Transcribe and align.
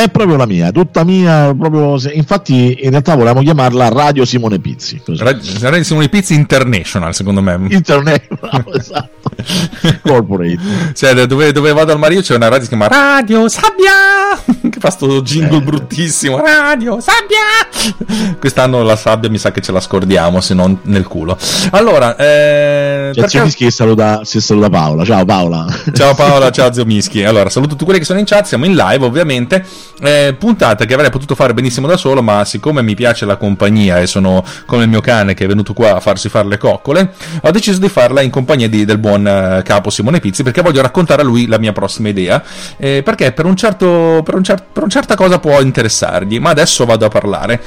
È 0.00 0.08
proprio 0.08 0.36
la 0.36 0.46
mia, 0.46 0.72
tutta 0.72 1.04
mia, 1.04 1.54
proprio, 1.54 2.00
infatti 2.14 2.78
in 2.80 2.88
realtà 2.88 3.14
volevamo 3.16 3.42
chiamarla 3.42 3.88
Radio 3.88 4.24
Simone 4.24 4.58
Pizzi. 4.58 4.98
Così. 5.04 5.22
Radio, 5.22 5.84
Simone 5.84 6.08
Pizzi 6.08 6.32
International, 6.32 7.14
secondo 7.14 7.42
me. 7.42 7.66
International, 7.68 8.64
esatto. 8.72 9.28
Corporate. 10.00 10.58
Cioè, 10.94 11.26
dove, 11.26 11.52
dove, 11.52 11.72
vado 11.74 11.92
al 11.92 11.98
Mario 11.98 12.22
c'è 12.22 12.34
una 12.34 12.48
radio 12.48 12.60
che 12.60 12.64
si 12.64 12.68
chiama 12.70 12.88
Radio 12.88 13.46
Sabbia, 13.46 14.69
fa 14.80 14.90
sto 14.90 15.20
jingle 15.20 15.58
eh. 15.58 15.62
bruttissimo. 15.62 16.38
Radio 16.38 16.98
Sabbia. 17.00 18.36
Quest'anno 18.38 18.82
la 18.82 18.96
sabbia 18.96 19.28
mi 19.28 19.36
sa 19.36 19.52
che 19.52 19.60
ce 19.60 19.72
la 19.72 19.80
scordiamo, 19.80 20.40
se 20.40 20.54
non 20.54 20.78
nel 20.84 21.06
culo. 21.06 21.36
Allora, 21.72 22.16
eh, 22.16 23.10
cioè, 23.12 23.14
perché... 23.14 23.28
zio 23.28 23.44
Mischi 23.44 23.70
saluta, 23.70 24.24
si 24.24 24.40
saluta 24.40 24.70
Paola. 24.70 25.04
Ciao 25.04 25.24
Paola. 25.26 25.66
Ciao 25.92 26.14
Paola, 26.14 26.50
ciao 26.50 26.72
zio 26.72 26.86
Mischi. 26.86 27.22
Allora, 27.22 27.50
saluto 27.50 27.72
tutti 27.72 27.84
quelli 27.84 28.00
che 28.00 28.06
sono 28.06 28.18
in 28.18 28.24
chat, 28.24 28.46
siamo 28.46 28.64
in 28.64 28.74
live 28.74 29.04
ovviamente. 29.04 29.64
Eh, 30.02 30.34
puntata 30.38 30.86
che 30.86 30.94
avrei 30.94 31.10
potuto 31.10 31.34
fare 31.34 31.52
benissimo 31.52 31.86
da 31.86 31.98
solo, 31.98 32.22
ma 32.22 32.46
siccome 32.46 32.80
mi 32.80 32.94
piace 32.94 33.26
la 33.26 33.36
compagnia 33.36 34.00
e 34.00 34.06
sono 34.06 34.42
come 34.64 34.84
il 34.84 34.88
mio 34.88 35.02
cane 35.02 35.34
che 35.34 35.44
è 35.44 35.46
venuto 35.46 35.74
qua 35.74 35.96
a 35.96 36.00
farsi 36.00 36.30
fare 36.30 36.48
le 36.48 36.56
coccole, 36.56 37.12
ho 37.42 37.50
deciso 37.50 37.78
di 37.78 37.88
farla 37.90 38.22
in 38.22 38.30
compagnia 38.30 38.68
di, 38.68 38.86
del 38.86 38.96
buon 38.96 39.26
uh, 39.26 39.62
capo 39.62 39.90
Simone 39.90 40.20
Pizzi 40.20 40.42
perché 40.42 40.62
voglio 40.62 40.80
raccontare 40.80 41.20
a 41.20 41.24
lui 41.24 41.46
la 41.46 41.58
mia 41.58 41.72
prossima 41.72 42.08
idea. 42.08 42.42
Eh, 42.78 43.02
perché 43.04 43.32
per, 43.32 43.44
un 43.44 43.56
certo, 43.56 44.22
per, 44.24 44.34
un 44.34 44.42
cer- 44.42 44.68
per 44.72 44.82
una 44.82 44.92
certa 44.92 45.14
cosa 45.16 45.38
può 45.38 45.60
interessargli, 45.60 46.38
ma 46.38 46.50
adesso 46.50 46.84
vado 46.84 47.04
a 47.06 47.08
parlare. 47.08 47.62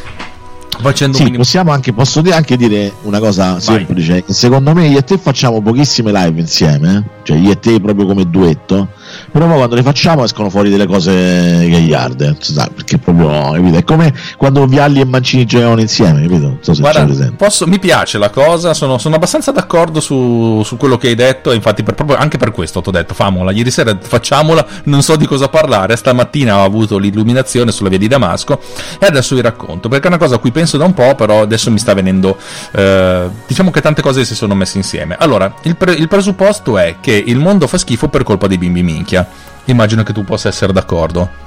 Facendo 0.82 1.18
sì, 1.18 1.30
possiamo 1.32 1.72
anche, 1.72 1.94
posso 1.94 2.22
anche 2.32 2.58
dire 2.58 2.92
una 3.04 3.20
cosa 3.20 3.52
Vai. 3.52 3.62
semplice. 3.62 4.24
Secondo 4.28 4.74
me 4.74 4.88
io 4.88 4.98
e 4.98 5.04
te 5.04 5.18
facciamo 5.18 5.62
pochissime 5.62 6.12
live 6.12 6.40
insieme, 6.40 6.96
eh? 6.98 7.22
cioè 7.24 7.38
io 7.38 7.52
e 7.52 7.60
te 7.60 7.80
proprio 7.80 8.08
come 8.08 8.28
duetto 8.28 8.90
però 9.34 9.48
poi 9.48 9.58
quando 9.58 9.76
le 9.76 9.84
facciamo 9.84 10.24
escono 10.24 10.50
fuori 10.50 10.70
delle 10.70 10.88
cose 10.88 11.68
gagliarde 11.68 12.38
perché 12.74 12.98
proprio 12.98 13.52
capito? 13.52 13.78
è 13.78 13.84
come 13.84 14.14
quando 14.38 14.66
Vialli 14.66 15.02
e 15.02 15.06
Mancini 15.06 15.46
giocavano 15.46 15.82
insieme 15.82 16.22
capito? 16.22 16.58
so 16.62 16.74
Guarda, 16.74 17.32
posso, 17.36 17.68
mi 17.68 17.80
piace 17.80 18.18
la 18.18 18.30
cosa 18.30 18.74
sono, 18.74 18.98
sono 18.98 19.16
abbastanza 19.16 19.52
d'accordo 19.52 20.00
su, 20.00 20.62
su, 20.64 20.78
quello 20.78 20.98
che 20.98 21.10
hai 21.10 21.16
detto 21.16 21.52
infatti 21.52 21.84
per, 21.84 21.96
proprio, 21.96 22.16
anche 22.18 22.38
per 22.38 22.52
questo 22.52 22.82
ti 22.82 22.88
ho 22.90 22.92
detto 22.92 23.14
famola 23.14 23.52
ieri 23.52 23.72
sera 23.72 23.98
facciamola 24.00 24.66
non 24.86 25.02
so 25.02 25.18
di 25.18 25.26
cosa 25.26 25.50
parlare 25.50 25.98
stamattina 25.98 26.60
ho 26.60 26.64
avuto 26.64 26.98
l'illuminazione 26.98 27.72
sulla 27.72 27.90
via 27.90 27.98
di 27.98 28.08
Damasco 28.08 28.60
e 28.98 29.06
adesso 29.06 29.36
vi 29.36 29.42
racconto 29.42 29.90
perché 29.90 30.06
è 30.06 30.08
una 30.08 30.18
cosa 30.18 30.36
a 30.36 30.38
cui 30.38 30.52
penso 30.52 30.78
da 30.78 30.86
un 30.86 30.94
po' 30.94 31.16
però 31.16 31.42
adesso 31.42 31.70
mi 31.70 31.80
sta 31.80 31.94
venendo 31.94 32.38
eh, 32.72 33.28
diciamo 33.46 33.72
che 33.72 33.82
tante 33.82 34.02
cose 34.02 34.24
si 34.24 34.36
sono 34.36 34.56
messe 34.56 34.78
insieme 34.78 35.16
allora 35.20 35.54
il, 35.64 35.76
pre, 35.76 35.94
il 35.94 36.08
presupposto 36.08 36.78
è 36.78 36.98
che 37.00 37.12
il 37.14 37.38
mondo 37.38 37.68
fa 37.68 37.78
schifo 37.78 38.08
per 38.08 38.24
colpa 38.24 38.48
dei 38.48 38.58
bimbi 38.58 38.84
minchia. 38.84 39.23
Immagino 39.66 40.04
che 40.04 40.14
tu 40.14 40.24
possa 40.24 40.50
essere 40.50 40.74
d'accordo. 40.74 41.42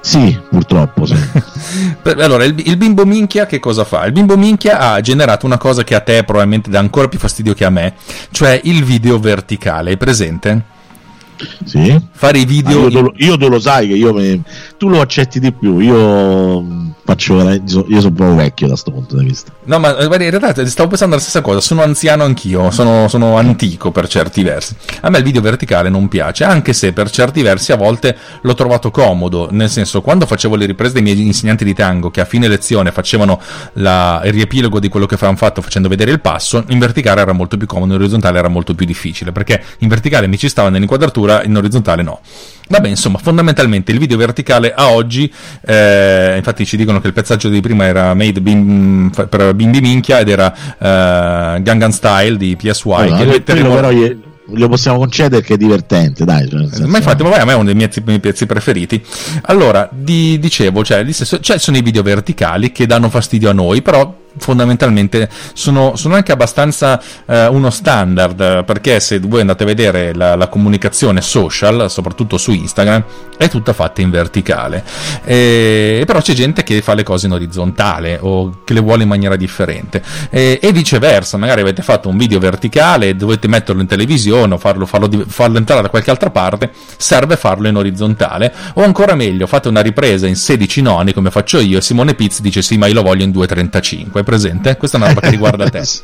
Sì, 0.00 0.36
purtroppo 0.50 1.06
sì. 1.06 1.14
allora, 2.18 2.44
il, 2.44 2.60
il, 2.66 2.76
bimbo 2.76 3.04
minchia 3.04 3.46
che 3.46 3.60
cosa 3.60 3.84
fa? 3.84 4.04
Il 4.04 4.12
bimbo 4.12 4.36
minchia 4.36 4.78
ha 4.78 5.00
generato 5.00 5.46
una 5.46 5.58
cosa 5.58 5.84
che 5.84 5.94
a 5.94 6.00
te 6.00 6.24
probabilmente 6.24 6.70
dà 6.70 6.80
ancora 6.80 7.06
più 7.06 7.20
fastidio 7.20 7.54
che 7.54 7.64
a 7.64 7.70
me, 7.70 7.94
cioè 8.32 8.60
il 8.64 8.82
video 8.82 9.20
verticale. 9.20 9.90
Hai 9.90 9.96
presente? 9.96 10.71
Sì. 11.64 12.00
Fare 12.12 12.38
i 12.38 12.44
video. 12.44 12.86
Ah, 12.86 12.90
io, 12.90 13.02
tu, 13.02 13.12
io 13.16 13.36
tu 13.36 13.48
lo 13.48 13.60
sai 13.60 13.88
che 13.88 13.94
io 13.94 14.12
me, 14.12 14.40
tu 14.76 14.88
lo 14.88 15.00
accetti 15.00 15.40
di 15.40 15.52
più. 15.52 15.78
Io 15.78 16.92
faccio 17.04 17.40
io 17.40 17.66
sono 17.66 18.12
proprio 18.12 18.34
vecchio 18.36 18.66
da 18.66 18.72
questo 18.72 18.92
punto 18.92 19.16
di 19.16 19.24
vista. 19.24 19.52
No, 19.64 19.78
ma 19.78 19.90
in 20.00 20.08
realtà 20.08 20.66
stavo 20.66 20.88
pensando 20.88 21.14
la 21.14 21.20
stessa 21.20 21.40
cosa. 21.40 21.60
Sono 21.60 21.82
anziano 21.82 22.24
anch'io, 22.24 22.70
sono, 22.70 23.08
sono, 23.08 23.36
antico 23.36 23.90
per 23.90 24.08
certi 24.08 24.42
versi. 24.42 24.76
A 25.00 25.10
me 25.10 25.18
il 25.18 25.24
video 25.24 25.40
verticale 25.40 25.88
non 25.88 26.08
piace, 26.08 26.44
anche 26.44 26.72
se 26.72 26.92
per 26.92 27.10
certi 27.10 27.42
versi 27.42 27.72
a 27.72 27.76
volte 27.76 28.16
l'ho 28.40 28.54
trovato 28.54 28.90
comodo. 28.90 29.48
Nel 29.50 29.70
senso, 29.70 30.00
quando 30.00 30.26
facevo 30.26 30.54
le 30.54 30.66
riprese 30.66 30.94
dei 30.94 31.02
miei 31.02 31.20
insegnanti 31.20 31.64
di 31.64 31.74
tango, 31.74 32.10
che 32.10 32.20
a 32.20 32.24
fine 32.24 32.48
lezione 32.48 32.92
facevano 32.92 33.40
la, 33.74 34.20
il 34.24 34.32
riepilogo 34.32 34.78
di 34.78 34.88
quello 34.88 35.06
che 35.06 35.14
avevano 35.14 35.36
fatto 35.36 35.62
facendo 35.62 35.88
vedere 35.88 36.10
il 36.10 36.20
passo, 36.20 36.64
in 36.68 36.78
verticale 36.78 37.20
era 37.20 37.32
molto 37.32 37.56
più 37.56 37.66
comodo, 37.66 37.94
in 37.94 38.00
orizzontale 38.00 38.38
era 38.38 38.48
molto 38.48 38.74
più 38.74 38.86
difficile 38.86 39.32
perché 39.32 39.62
in 39.78 39.88
verticale 39.88 40.26
mi 40.26 40.38
ci 40.38 40.48
stava 40.48 40.68
nell'inquadratura, 40.68 41.31
in 41.44 41.56
orizzontale 41.56 42.02
no. 42.02 42.20
Vabbè, 42.68 42.88
insomma, 42.88 43.18
fondamentalmente 43.18 43.92
il 43.92 43.98
video 43.98 44.16
verticale 44.16 44.72
a 44.72 44.92
oggi, 44.92 45.30
eh, 45.66 46.36
infatti 46.38 46.64
ci 46.64 46.78
dicono 46.78 47.00
che 47.00 47.06
il 47.06 47.12
pezzaggio 47.12 47.50
di 47.50 47.60
prima 47.60 47.84
era 47.84 48.14
made 48.14 48.40
bim, 48.40 49.10
per 49.28 49.52
bimbi 49.54 49.80
minchia 49.80 50.20
ed 50.20 50.28
era 50.30 50.54
eh, 50.54 51.60
Gangan 51.62 51.92
Style 51.92 52.38
di 52.38 52.56
PSY. 52.56 52.90
Allora, 52.92 53.16
che 53.16 53.24
metteremo... 53.26 53.74
però 53.74 53.90
lo 54.54 54.68
possiamo 54.68 54.98
concedere 54.98 55.42
che 55.42 55.54
è 55.54 55.56
divertente, 55.56 56.24
dai. 56.24 56.48
Cioè, 56.48 56.60
senso... 56.60 56.86
Ma 56.86 56.96
infatti, 56.96 57.22
ma 57.22 57.36
a 57.36 57.44
me 57.44 57.52
è 57.52 57.54
uno 57.54 57.64
dei 57.64 57.74
miei, 57.74 57.90
miei 58.04 58.20
pezzi 58.20 58.46
preferiti. 58.46 59.02
Allora, 59.42 59.88
di, 59.92 60.38
dicevo, 60.38 60.82
cioè, 60.82 61.06
cioè, 61.12 61.58
sono 61.58 61.76
i 61.76 61.82
video 61.82 62.02
verticali 62.02 62.72
che 62.72 62.86
danno 62.86 63.10
fastidio 63.10 63.50
a 63.50 63.52
noi, 63.52 63.82
però 63.82 64.20
fondamentalmente 64.38 65.28
sono, 65.52 65.96
sono, 65.96 66.14
anche 66.14 66.32
abbastanza 66.32 67.00
eh, 67.26 67.46
uno 67.46 67.70
standard 67.70 68.64
perché 68.64 69.00
se 69.00 69.18
voi 69.18 69.40
andate 69.40 69.62
a 69.62 69.66
vedere 69.66 70.14
la, 70.14 70.34
la, 70.36 70.48
comunicazione 70.48 71.20
social 71.20 71.90
soprattutto 71.90 72.36
su 72.36 72.52
Instagram 72.52 73.04
è 73.36 73.48
tutta 73.48 73.72
fatta 73.72 74.00
in 74.00 74.10
verticale. 74.10 74.84
E, 75.24 76.04
però 76.06 76.20
c'è 76.20 76.32
gente 76.32 76.62
che 76.62 76.80
fa 76.82 76.94
le 76.94 77.02
cose 77.02 77.26
in 77.26 77.32
orizzontale 77.32 78.18
o 78.20 78.60
che 78.64 78.72
le 78.72 78.80
vuole 78.80 79.02
in 79.02 79.08
maniera 79.08 79.36
differente. 79.36 80.02
E, 80.30 80.58
e 80.62 80.72
viceversa 80.72 81.36
magari 81.36 81.60
avete 81.60 81.82
fatto 81.82 82.08
un 82.08 82.16
video 82.16 82.38
verticale 82.38 83.08
e 83.08 83.14
dovete 83.14 83.48
metterlo 83.48 83.80
in 83.80 83.86
televisione 83.86 84.54
o 84.54 84.58
farlo, 84.58 84.86
farlo, 84.86 85.08
farlo 85.26 85.58
entrare 85.58 85.82
da 85.82 85.88
qualche 85.88 86.10
altra 86.10 86.30
parte 86.30 86.70
serve 86.96 87.36
farlo 87.36 87.68
in 87.68 87.76
orizzontale. 87.76 88.52
O 88.74 88.84
ancora 88.84 89.14
meglio 89.14 89.46
fate 89.46 89.68
una 89.68 89.80
ripresa 89.80 90.26
in 90.26 90.36
16 90.36 90.82
noni 90.82 91.12
come 91.12 91.30
faccio 91.30 91.60
io 91.60 91.78
e 91.78 91.80
Simone 91.80 92.14
Pizzi 92.14 92.42
dice 92.42 92.62
sì 92.62 92.78
ma 92.78 92.86
io 92.86 92.94
lo 92.94 93.02
voglio 93.02 93.24
in 93.24 93.30
2.35 93.30 94.21
è 94.22 94.24
presente? 94.24 94.76
Questa 94.76 94.96
è 94.96 95.00
una 95.00 95.10
roba 95.10 95.20
che 95.20 95.30
riguarda 95.30 95.68
te. 95.68 95.84
sì. 95.84 96.00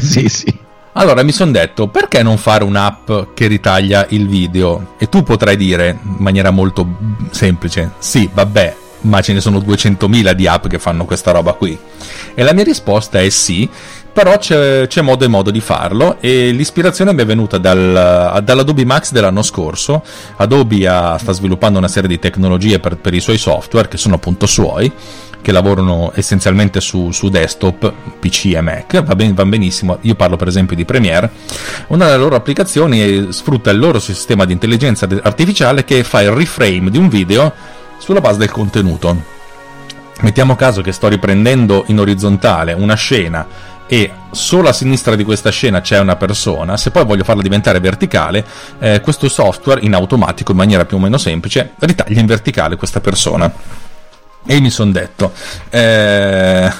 Sì, 0.00 0.28
sì. 0.28 0.58
Allora 0.96 1.22
mi 1.22 1.32
sono 1.32 1.50
detto, 1.50 1.88
perché 1.88 2.22
non 2.22 2.38
fare 2.38 2.62
un'app 2.62 3.10
che 3.34 3.48
ritaglia 3.48 4.06
il 4.10 4.28
video? 4.28 4.94
E 4.96 5.08
tu 5.08 5.22
potrai 5.22 5.56
dire 5.56 5.98
in 6.02 6.16
maniera 6.18 6.50
molto 6.50 6.86
semplice, 7.30 7.92
sì, 7.98 8.30
vabbè, 8.32 8.76
ma 9.02 9.20
ce 9.20 9.32
ne 9.32 9.40
sono 9.40 9.58
200.000 9.58 10.32
di 10.32 10.46
app 10.46 10.68
che 10.68 10.78
fanno 10.78 11.04
questa 11.04 11.32
roba 11.32 11.52
qui. 11.54 11.76
E 12.34 12.42
la 12.42 12.52
mia 12.52 12.62
risposta 12.62 13.20
è 13.20 13.28
sì, 13.28 13.68
però 14.14 14.38
c'è, 14.38 14.86
c'è, 14.86 15.02
modo 15.02 15.24
e 15.24 15.28
modo 15.28 15.50
di 15.50 15.60
farlo 15.60 16.18
e 16.20 16.52
l'ispirazione 16.52 17.12
mi 17.12 17.22
è 17.22 17.26
venuta 17.26 17.58
dal, 17.58 18.40
dall'Adobe 18.44 18.84
Max 18.84 19.10
dell'anno 19.10 19.42
scorso. 19.42 20.04
Adobe 20.36 20.86
ha, 20.86 21.18
sta 21.18 21.32
sviluppando 21.32 21.78
una 21.78 21.88
serie 21.88 22.08
di 22.08 22.20
tecnologie 22.20 22.78
per, 22.78 22.96
per 22.96 23.12
i 23.12 23.18
suoi 23.18 23.38
software 23.38 23.88
che 23.88 23.96
sono 23.96 24.14
appunto 24.14 24.46
suoi 24.46 24.90
che 25.42 25.52
lavorano 25.52 26.12
essenzialmente 26.14 26.80
su, 26.80 27.10
su 27.10 27.28
desktop, 27.28 27.92
PC 28.18 28.54
e 28.54 28.60
Mac, 28.62 29.02
va, 29.02 29.14
ben, 29.14 29.34
va, 29.34 29.44
benissimo. 29.44 29.98
Io 30.02 30.14
parlo 30.14 30.36
per 30.36 30.48
esempio 30.48 30.74
di 30.74 30.86
Premiere. 30.86 31.30
Una 31.88 32.06
delle 32.06 32.16
loro 32.16 32.36
applicazioni 32.36 33.26
sfrutta 33.30 33.70
il 33.70 33.78
loro 33.78 33.98
sistema 33.98 34.46
di 34.46 34.54
intelligenza 34.54 35.06
artificiale 35.22 35.84
che 35.84 36.02
fa 36.02 36.22
il 36.22 36.30
reframe 36.30 36.88
di 36.88 36.96
un 36.96 37.08
video 37.08 37.52
sulla 37.98 38.20
base 38.20 38.38
del 38.38 38.50
contenuto. 38.50 39.32
Mettiamo 40.20 40.56
caso 40.56 40.80
che 40.80 40.92
sto 40.92 41.08
riprendendo 41.08 41.84
in 41.88 41.98
orizzontale 41.98 42.72
una 42.72 42.94
scena 42.94 43.46
e 43.86 44.10
solo 44.30 44.68
a 44.68 44.72
sinistra 44.72 45.14
di 45.14 45.24
questa 45.24 45.50
scena 45.50 45.80
c'è 45.80 45.98
una 45.98 46.16
persona, 46.16 46.76
se 46.76 46.90
poi 46.90 47.04
voglio 47.04 47.24
farla 47.24 47.42
diventare 47.42 47.80
verticale, 47.80 48.44
eh, 48.78 49.00
questo 49.00 49.28
software 49.28 49.80
in 49.82 49.94
automatico, 49.94 50.52
in 50.52 50.58
maniera 50.58 50.84
più 50.84 50.96
o 50.96 51.00
meno 51.00 51.18
semplice, 51.18 51.72
ritaglia 51.78 52.20
in 52.20 52.26
verticale 52.26 52.76
questa 52.76 53.00
persona. 53.00 53.52
E 54.46 54.60
mi 54.60 54.70
sono 54.70 54.90
detto, 54.90 55.32
eh, 55.70 56.70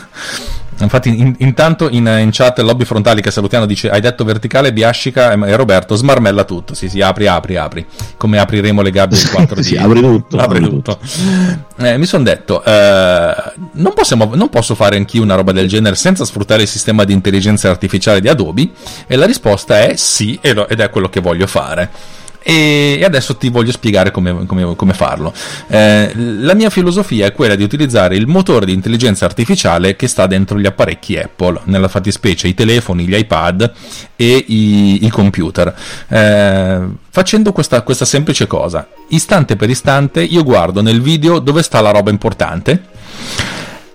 Infatti, 0.80 1.20
in, 1.20 1.34
intanto 1.38 1.88
in, 1.88 2.06
in, 2.06 2.30
chat 2.32 2.58
Lobby 2.60 2.84
Frontali 2.84 3.22
che 3.22 3.30
salutiamo 3.30 3.66
dice: 3.66 3.90
Hai 3.90 4.00
detto 4.00 4.24
verticale, 4.24 4.72
biascica 4.72 5.32
e 5.32 5.56
Roberto 5.56 5.94
smarmella 5.94 6.44
tutto. 6.44 6.74
Sì, 6.74 6.88
sì, 6.88 7.00
apri, 7.00 7.26
apri, 7.26 7.56
apri. 7.56 7.86
Come 8.16 8.38
apriremo 8.38 8.82
le 8.82 8.90
gabbie 8.90 9.16
del 9.22 9.26
4D. 9.26 9.60
sì, 9.60 9.76
apri 9.76 10.00
tutto. 10.00 10.36
Apri 10.36 10.60
tutto. 10.60 10.98
tutto. 10.98 11.84
Eh, 11.84 11.96
mi 11.96 12.06
sono 12.06 12.24
detto: 12.24 12.64
eh, 12.64 13.34
non, 13.72 13.92
possiamo, 13.94 14.30
non 14.34 14.48
posso 14.48 14.74
fare 14.74 14.96
anch'io 14.96 15.22
una 15.22 15.36
roba 15.36 15.52
del 15.52 15.68
genere 15.68 15.94
senza 15.94 16.24
sfruttare 16.24 16.62
il 16.62 16.68
sistema 16.68 17.04
di 17.04 17.12
intelligenza 17.12 17.70
artificiale 17.70 18.20
di 18.20 18.28
Adobe? 18.28 18.70
E 19.06 19.16
la 19.16 19.26
risposta 19.26 19.80
è 19.80 19.94
sì, 19.96 20.38
ed 20.40 20.58
è 20.58 20.90
quello 20.90 21.08
che 21.08 21.20
voglio 21.20 21.46
fare 21.46 22.22
e 22.44 23.00
adesso 23.02 23.36
ti 23.36 23.48
voglio 23.48 23.72
spiegare 23.72 24.10
come, 24.10 24.44
come, 24.44 24.76
come 24.76 24.92
farlo. 24.92 25.32
Eh, 25.66 26.12
la 26.14 26.54
mia 26.54 26.68
filosofia 26.68 27.26
è 27.26 27.32
quella 27.32 27.54
di 27.54 27.62
utilizzare 27.62 28.16
il 28.16 28.26
motore 28.26 28.66
di 28.66 28.72
intelligenza 28.72 29.24
artificiale 29.24 29.96
che 29.96 30.06
sta 30.06 30.26
dentro 30.26 30.60
gli 30.60 30.66
apparecchi 30.66 31.16
Apple, 31.16 31.60
nella 31.64 31.88
fattispecie 31.88 32.46
i 32.46 32.54
telefoni, 32.54 33.06
gli 33.06 33.14
iPad 33.14 33.72
e 34.14 34.44
i, 34.46 35.06
i 35.06 35.08
computer. 35.08 35.74
Eh, 36.06 36.80
facendo 37.08 37.52
questa, 37.52 37.80
questa 37.80 38.04
semplice 38.04 38.46
cosa, 38.46 38.86
istante 39.08 39.56
per 39.56 39.70
istante 39.70 40.22
io 40.22 40.42
guardo 40.42 40.82
nel 40.82 41.00
video 41.00 41.38
dove 41.38 41.62
sta 41.62 41.80
la 41.80 41.90
roba 41.90 42.10
importante 42.10 42.92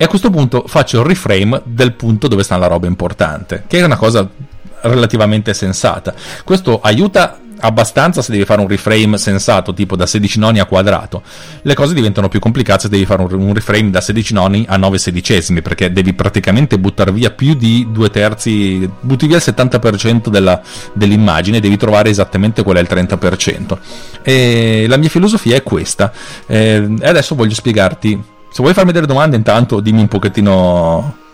e 0.02 0.06
a 0.06 0.08
questo 0.08 0.30
punto 0.30 0.64
faccio 0.66 1.02
il 1.02 1.06
reframe 1.06 1.62
del 1.66 1.94
punto 1.94 2.28
dove 2.28 2.44
sta 2.44 2.58
la 2.58 2.68
roba 2.68 2.88
importante, 2.88 3.66
che 3.68 3.80
è 3.80 3.84
una 3.84 3.98
cosa 3.98 4.28
relativamente 4.82 5.54
sensata. 5.54 6.14
Questo 6.46 6.80
aiuta 6.82 7.38
abbastanza 7.60 8.22
se 8.22 8.32
devi 8.32 8.46
fare 8.46 8.62
un 8.62 8.68
reframe 8.68 9.18
sensato, 9.18 9.74
tipo 9.74 9.96
da 9.96 10.06
16 10.06 10.40
noni 10.40 10.60
a 10.60 10.66
quadrato. 10.66 11.22
Le 11.62 11.74
cose 11.74 11.94
diventano 11.94 12.30
più 12.30 12.40
complicate 12.40 12.82
se 12.82 12.90
devi 12.90 13.06
fare 13.06 13.22
un, 13.22 13.54
reframe 13.54 13.90
da 13.90 14.02
16 14.02 14.34
noni 14.34 14.66
a 14.68 14.78
9 14.78 14.98
sedicesimi, 14.98 15.62
perché 15.62 15.92
devi 15.92 16.14
praticamente 16.14 16.80
buttare 16.80 17.12
via 17.12 17.32
più 17.32 17.54
di 17.54 17.88
due 17.92 18.10
terzi, 18.10 18.90
butti 19.02 19.28
via 19.28 19.38
il 19.38 19.44
70% 19.46 20.30
della, 20.30 20.62
dell'immagine 20.94 21.60
devi 21.60 21.78
trovare 21.78 22.10
esattamente 22.10 22.64
qual 22.64 22.78
è 22.78 22.80
il 22.80 22.88
30%. 22.90 23.78
E 24.22 24.86
la 24.88 24.98
mia 24.98 25.10
filosofia 25.10 25.56
è 25.56 25.64
questa. 25.64 26.12
E 26.48 26.96
adesso 27.02 27.36
voglio 27.36 27.54
spiegarti. 27.54 28.22
Se 28.52 28.62
vuoi 28.62 28.74
farmi 28.74 28.92
delle 28.92 29.06
domande, 29.06 29.36
intanto 29.36 29.80
dimmi 29.80 30.02
un 30.02 30.08
pochettino 30.08 31.28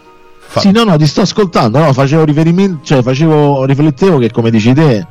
Fa... 0.47 0.61
Sì, 0.61 0.71
no, 0.71 0.83
no, 0.83 0.95
ti 0.95 1.05
sto 1.05 1.21
ascoltando, 1.21 1.79
no, 1.79 1.91
facevo 1.91 2.23
riferimento, 2.23 2.79
cioè 2.85 3.01
facevo, 3.01 3.65
riflettevo 3.65 4.19
che 4.19 4.31
come 4.31 4.51
dici 4.51 4.73
te, 4.73 5.05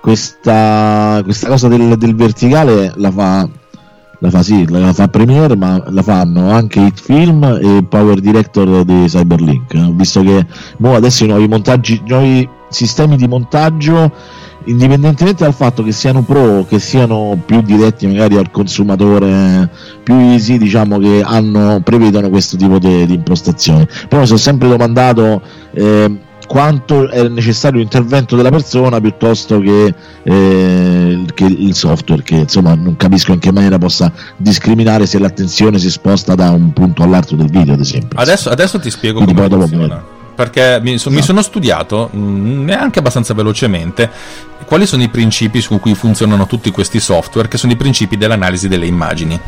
questa, 0.00 1.20
questa 1.22 1.48
cosa 1.48 1.68
del, 1.68 1.96
del, 1.96 2.14
verticale 2.14 2.92
la 2.96 3.10
fa, 3.10 3.48
la 4.18 4.30
fa 4.30 4.42
sì, 4.42 4.66
la 4.68 4.92
fa 4.92 5.08
Premiere, 5.08 5.56
ma 5.56 5.82
la 5.88 6.02
fanno 6.02 6.50
anche 6.50 6.80
Hitfilm 6.80 7.58
e 7.60 7.84
Power 7.88 8.20
Director 8.20 8.84
di 8.84 9.04
Cyberlink. 9.06 9.74
Ho 9.74 9.92
visto 9.92 10.22
che 10.22 10.46
mo 10.78 10.94
adesso 10.94 11.24
i 11.24 11.28
nuovi 11.28 11.48
montaggi, 11.48 12.02
nuovi 12.06 12.48
sistemi 12.68 13.16
di 13.16 13.26
montaggio 13.26 14.12
indipendentemente 14.64 15.44
dal 15.44 15.54
fatto 15.54 15.82
che 15.82 15.92
siano 15.92 16.22
pro, 16.22 16.64
che 16.68 16.78
siano 16.78 17.40
più 17.44 17.62
diretti 17.62 18.06
magari 18.06 18.36
al 18.36 18.50
consumatore, 18.50 19.68
più 20.02 20.14
easy, 20.14 20.58
diciamo 20.58 20.98
che 20.98 21.22
hanno, 21.24 21.80
prevedono 21.82 22.28
questo 22.28 22.56
tipo 22.56 22.78
di, 22.78 23.06
di 23.06 23.14
impostazione. 23.14 23.88
Però 24.08 24.20
mi 24.20 24.26
sono 24.26 24.38
sempre 24.38 24.68
domandato 24.68 25.40
eh, 25.72 26.18
quanto 26.50 27.08
è 27.08 27.28
necessario 27.28 27.78
l'intervento 27.78 28.34
della 28.34 28.50
persona 28.50 29.00
piuttosto 29.00 29.60
che, 29.60 29.94
eh, 30.24 31.24
che, 31.32 31.44
il 31.44 31.76
software, 31.76 32.24
che 32.24 32.34
insomma 32.34 32.74
non 32.74 32.96
capisco 32.96 33.32
in 33.32 33.38
che 33.38 33.52
maniera 33.52 33.78
possa 33.78 34.12
discriminare 34.36 35.06
se 35.06 35.20
l'attenzione 35.20 35.78
si 35.78 35.88
sposta 35.88 36.34
da 36.34 36.50
un 36.50 36.72
punto 36.72 37.04
all'altro 37.04 37.36
del 37.36 37.50
video, 37.50 37.74
ad 37.74 37.80
esempio. 37.80 38.18
Adesso, 38.18 38.50
adesso 38.50 38.80
ti 38.80 38.90
spiego 38.90 39.22
Quindi 39.22 39.40
come 39.40 39.64
funziona 39.68 40.18
perché 40.40 40.80
mi, 40.80 40.96
so, 40.96 41.10
mi, 41.10 41.20
sono 41.20 41.42
studiato 41.42 42.08
mh, 42.10 42.18
mm, 42.18 42.64
neanche 42.64 43.00
abbastanza 43.00 43.34
velocemente 43.34 44.10
quali 44.64 44.86
sono 44.86 45.02
i 45.02 45.08
principi 45.08 45.60
su 45.60 45.80
cui 45.80 45.94
funzionano 45.94 46.46
tutti 46.46 46.70
questi 46.70 47.00
software, 47.00 47.48
che 47.48 47.58
sono 47.58 47.72
i 47.72 47.76
principi 47.76 48.16
dell'analisi 48.16 48.68
delle 48.68 48.86
immagini. 48.86 49.38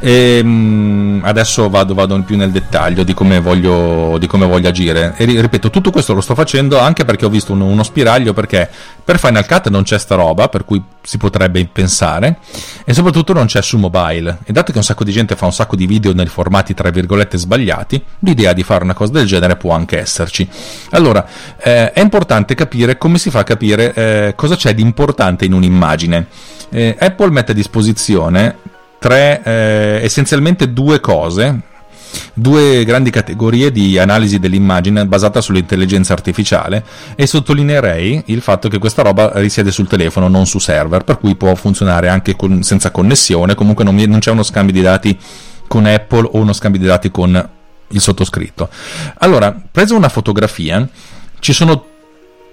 E, 0.00 0.38
ehm, 0.38 0.48
mh, 0.48 1.20
adesso 1.24 1.68
vado, 1.68 1.94
vado, 1.94 2.20
più 2.22 2.36
nel 2.36 2.50
dettaglio 2.50 3.04
di 3.04 3.14
come, 3.14 3.38
voglio, 3.38 4.16
di 4.18 4.26
come 4.26 4.46
voglio 4.46 4.68
agire. 4.68 5.14
E 5.16 5.24
ripeto, 5.24 5.70
tutto 5.70 5.90
questo 5.90 6.14
lo 6.14 6.20
sto 6.20 6.34
facendo 6.34 6.78
anche 6.78 7.04
perché 7.04 7.24
ho 7.24 7.28
visto 7.28 7.52
uno, 7.52 7.66
uno 7.66 7.82
spiraglio, 7.82 8.32
perché 8.32 8.68
per 9.04 9.18
Final 9.18 9.46
Cut 9.46 9.68
non 9.68 9.84
c'è 9.84 9.98
sta 9.98 10.16
roba, 10.16 10.48
per 10.48 10.64
cui 10.64 10.82
si 11.00 11.16
potrebbe 11.16 11.64
pensare, 11.70 12.38
e 12.84 12.92
soprattutto 12.92 13.32
non 13.32 13.46
c'è 13.46 13.62
su 13.62 13.78
mobile. 13.78 14.38
E 14.44 14.52
dato 14.52 14.72
che 14.72 14.78
un 14.78 14.84
sacco 14.84 15.04
di 15.04 15.12
gente 15.12 15.36
fa 15.36 15.44
un 15.44 15.52
sacco 15.52 15.76
di 15.76 15.86
video 15.86 16.12
nei 16.12 16.26
formati 16.26 16.74
tra 16.74 16.90
virgolette 16.90 17.38
sbagliati, 17.38 18.02
l'idea 18.20 18.52
di 18.52 18.64
fare 18.64 18.82
una 18.82 18.94
cosa 18.94 19.12
del 19.12 19.26
genere 19.26 19.54
può 19.54 19.72
anche 19.72 19.98
esserci. 19.98 20.25
Allora, 20.90 21.26
eh, 21.62 21.92
è 21.92 22.00
importante 22.00 22.54
capire 22.54 22.98
come 22.98 23.18
si 23.18 23.30
fa 23.30 23.40
a 23.40 23.44
capire 23.44 23.92
eh, 23.94 24.32
cosa 24.36 24.56
c'è 24.56 24.74
di 24.74 24.82
importante 24.82 25.44
in 25.44 25.52
un'immagine. 25.52 26.26
Eh, 26.70 26.96
Apple 26.98 27.30
mette 27.30 27.52
a 27.52 27.54
disposizione 27.54 28.56
tre, 28.98 29.40
eh, 29.44 30.00
essenzialmente 30.02 30.72
due 30.72 31.00
cose, 31.00 31.60
due 32.32 32.84
grandi 32.84 33.10
categorie 33.10 33.70
di 33.70 33.98
analisi 33.98 34.38
dell'immagine 34.38 35.06
basata 35.06 35.40
sull'intelligenza 35.40 36.12
artificiale 36.12 36.84
e 37.14 37.26
sottolineerei 37.26 38.24
il 38.26 38.40
fatto 38.40 38.68
che 38.68 38.78
questa 38.78 39.02
roba 39.02 39.32
risiede 39.34 39.70
sul 39.70 39.88
telefono, 39.88 40.28
non 40.28 40.46
su 40.46 40.58
server, 40.58 41.04
per 41.04 41.18
cui 41.18 41.34
può 41.34 41.54
funzionare 41.54 42.08
anche 42.08 42.36
con, 42.36 42.62
senza 42.62 42.90
connessione, 42.90 43.54
comunque 43.54 43.84
non, 43.84 43.94
non 43.94 44.18
c'è 44.18 44.30
uno 44.30 44.42
scambio 44.42 44.72
di 44.72 44.82
dati 44.82 45.18
con 45.68 45.86
Apple 45.86 46.28
o 46.32 46.38
uno 46.38 46.52
scambio 46.52 46.80
di 46.80 46.86
dati 46.86 47.10
con 47.10 47.50
il 47.88 48.00
sottoscritto. 48.00 48.68
Allora, 49.18 49.54
preso 49.70 49.96
una 49.96 50.08
fotografia, 50.08 50.86
ci 51.38 51.52
sono 51.52 51.84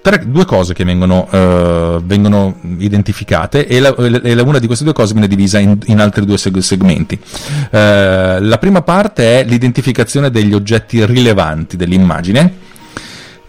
tre, 0.04 0.22
due 0.28 0.46
cose 0.46 0.74
che 0.74 0.84
vengono, 0.84 1.28
uh, 1.32 2.04
vengono 2.04 2.58
identificate 2.78 3.66
e, 3.66 3.80
la, 3.80 3.96
e 3.96 4.36
la, 4.36 4.44
una 4.44 4.60
di 4.60 4.68
queste 4.68 4.84
due 4.84 4.94
cose 4.94 5.14
viene 5.14 5.28
divisa 5.28 5.60
in, 5.60 5.78
in 5.86 6.00
altri 6.00 6.26
due 6.26 6.38
seg- 6.38 6.60
segmenti. 6.60 7.16
Uh, 7.16 7.70
la 7.72 8.58
prima 8.60 8.82
parte 8.82 9.40
è 9.40 9.44
l'identificazione 9.46 10.30
degli 10.30 10.54
oggetti 10.54 11.04
rilevanti 11.06 11.78
dell'immagine. 11.78 12.62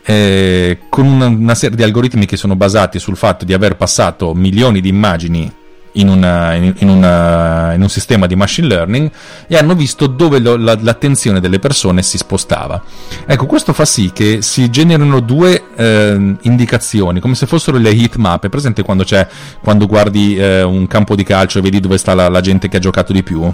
Eh, 0.06 0.80
con 0.90 1.06
una, 1.06 1.54
serie 1.54 1.76
di 1.76 1.82
algoritmi 1.82 2.26
che 2.26 2.36
sono 2.36 2.56
basati 2.56 2.98
sul 2.98 3.16
fatto 3.16 3.46
di 3.46 3.54
aver 3.54 3.74
passato 3.76 4.34
milioni 4.34 4.82
di 4.82 4.90
immagini 4.90 5.50
in, 5.94 6.08
una, 6.08 6.54
in, 6.54 6.88
una, 6.88 7.72
in, 7.74 7.82
un 7.82 7.88
sistema 7.88 8.26
di 8.26 8.34
machine 8.34 8.66
learning 8.66 9.10
e 9.46 9.56
hanno 9.56 9.74
visto 9.74 10.06
dove 10.06 10.38
lo, 10.38 10.56
la, 10.56 10.76
l'attenzione 10.80 11.40
delle 11.40 11.58
persone 11.58 12.02
si 12.02 12.16
spostava. 12.16 12.82
Ecco, 13.26 13.46
questo 13.46 13.72
fa 13.72 13.84
sì 13.84 14.10
che 14.12 14.42
si 14.42 14.70
generino 14.70 15.20
due 15.20 15.64
eh, 15.76 16.36
indicazioni, 16.42 17.20
come 17.20 17.34
se 17.34 17.46
fossero 17.46 17.78
le 17.78 17.90
heat 17.90 18.16
map. 18.16 18.44
È 18.44 18.48
presente 18.48 18.82
quando, 18.82 19.04
quando 19.62 19.86
guardi 19.86 20.36
eh, 20.36 20.62
un 20.62 20.86
campo 20.86 21.14
di 21.14 21.24
calcio 21.24 21.58
e 21.58 21.62
vedi 21.62 21.80
dove 21.80 21.98
sta 21.98 22.14
la, 22.14 22.28
la 22.28 22.40
gente 22.40 22.68
che 22.68 22.76
ha 22.76 22.80
giocato 22.80 23.12
di 23.12 23.22
più? 23.22 23.52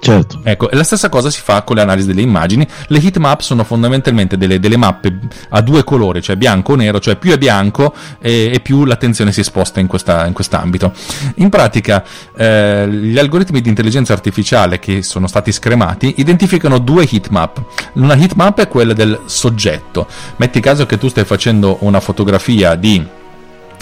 Certo. 0.00 0.40
Ecco, 0.42 0.68
la 0.72 0.84
stessa 0.84 1.08
cosa 1.08 1.30
si 1.30 1.40
fa 1.40 1.62
con 1.62 1.76
le 1.76 1.82
analisi 1.82 2.06
delle 2.06 2.22
immagini. 2.22 2.66
Le 2.86 2.98
heatmap 2.98 3.40
sono 3.40 3.64
fondamentalmente 3.64 4.36
delle, 4.36 4.58
delle, 4.60 4.76
mappe 4.76 5.18
a 5.50 5.60
due 5.60 5.84
colori, 5.84 6.22
cioè 6.22 6.36
bianco 6.36 6.72
o 6.72 6.76
nero, 6.76 7.00
cioè 7.00 7.16
più 7.16 7.32
è 7.32 7.38
bianco 7.38 7.94
e, 8.20 8.50
e 8.52 8.60
più 8.60 8.84
l'attenzione 8.84 9.32
si 9.32 9.42
sposta 9.42 9.80
in, 9.80 9.86
questa, 9.86 10.26
in 10.26 10.32
quest'ambito. 10.32 10.92
In 11.36 11.48
pratica, 11.48 12.04
eh, 12.36 12.88
gli 12.88 13.18
algoritmi 13.18 13.60
di 13.60 13.68
intelligenza 13.68 14.12
artificiale 14.12 14.78
che 14.78 15.02
sono 15.02 15.26
stati 15.26 15.52
scremati 15.52 16.14
identificano 16.18 16.78
due 16.78 17.06
heatmap. 17.10 17.62
Una 17.94 18.14
heatmap 18.14 18.60
è 18.60 18.68
quella 18.68 18.92
del 18.92 19.20
soggetto. 19.26 20.06
Metti 20.36 20.60
caso 20.60 20.86
che 20.86 20.98
tu 20.98 21.08
stai 21.08 21.24
facendo 21.24 21.78
una 21.80 22.00
fotografia 22.00 22.74
di 22.74 23.04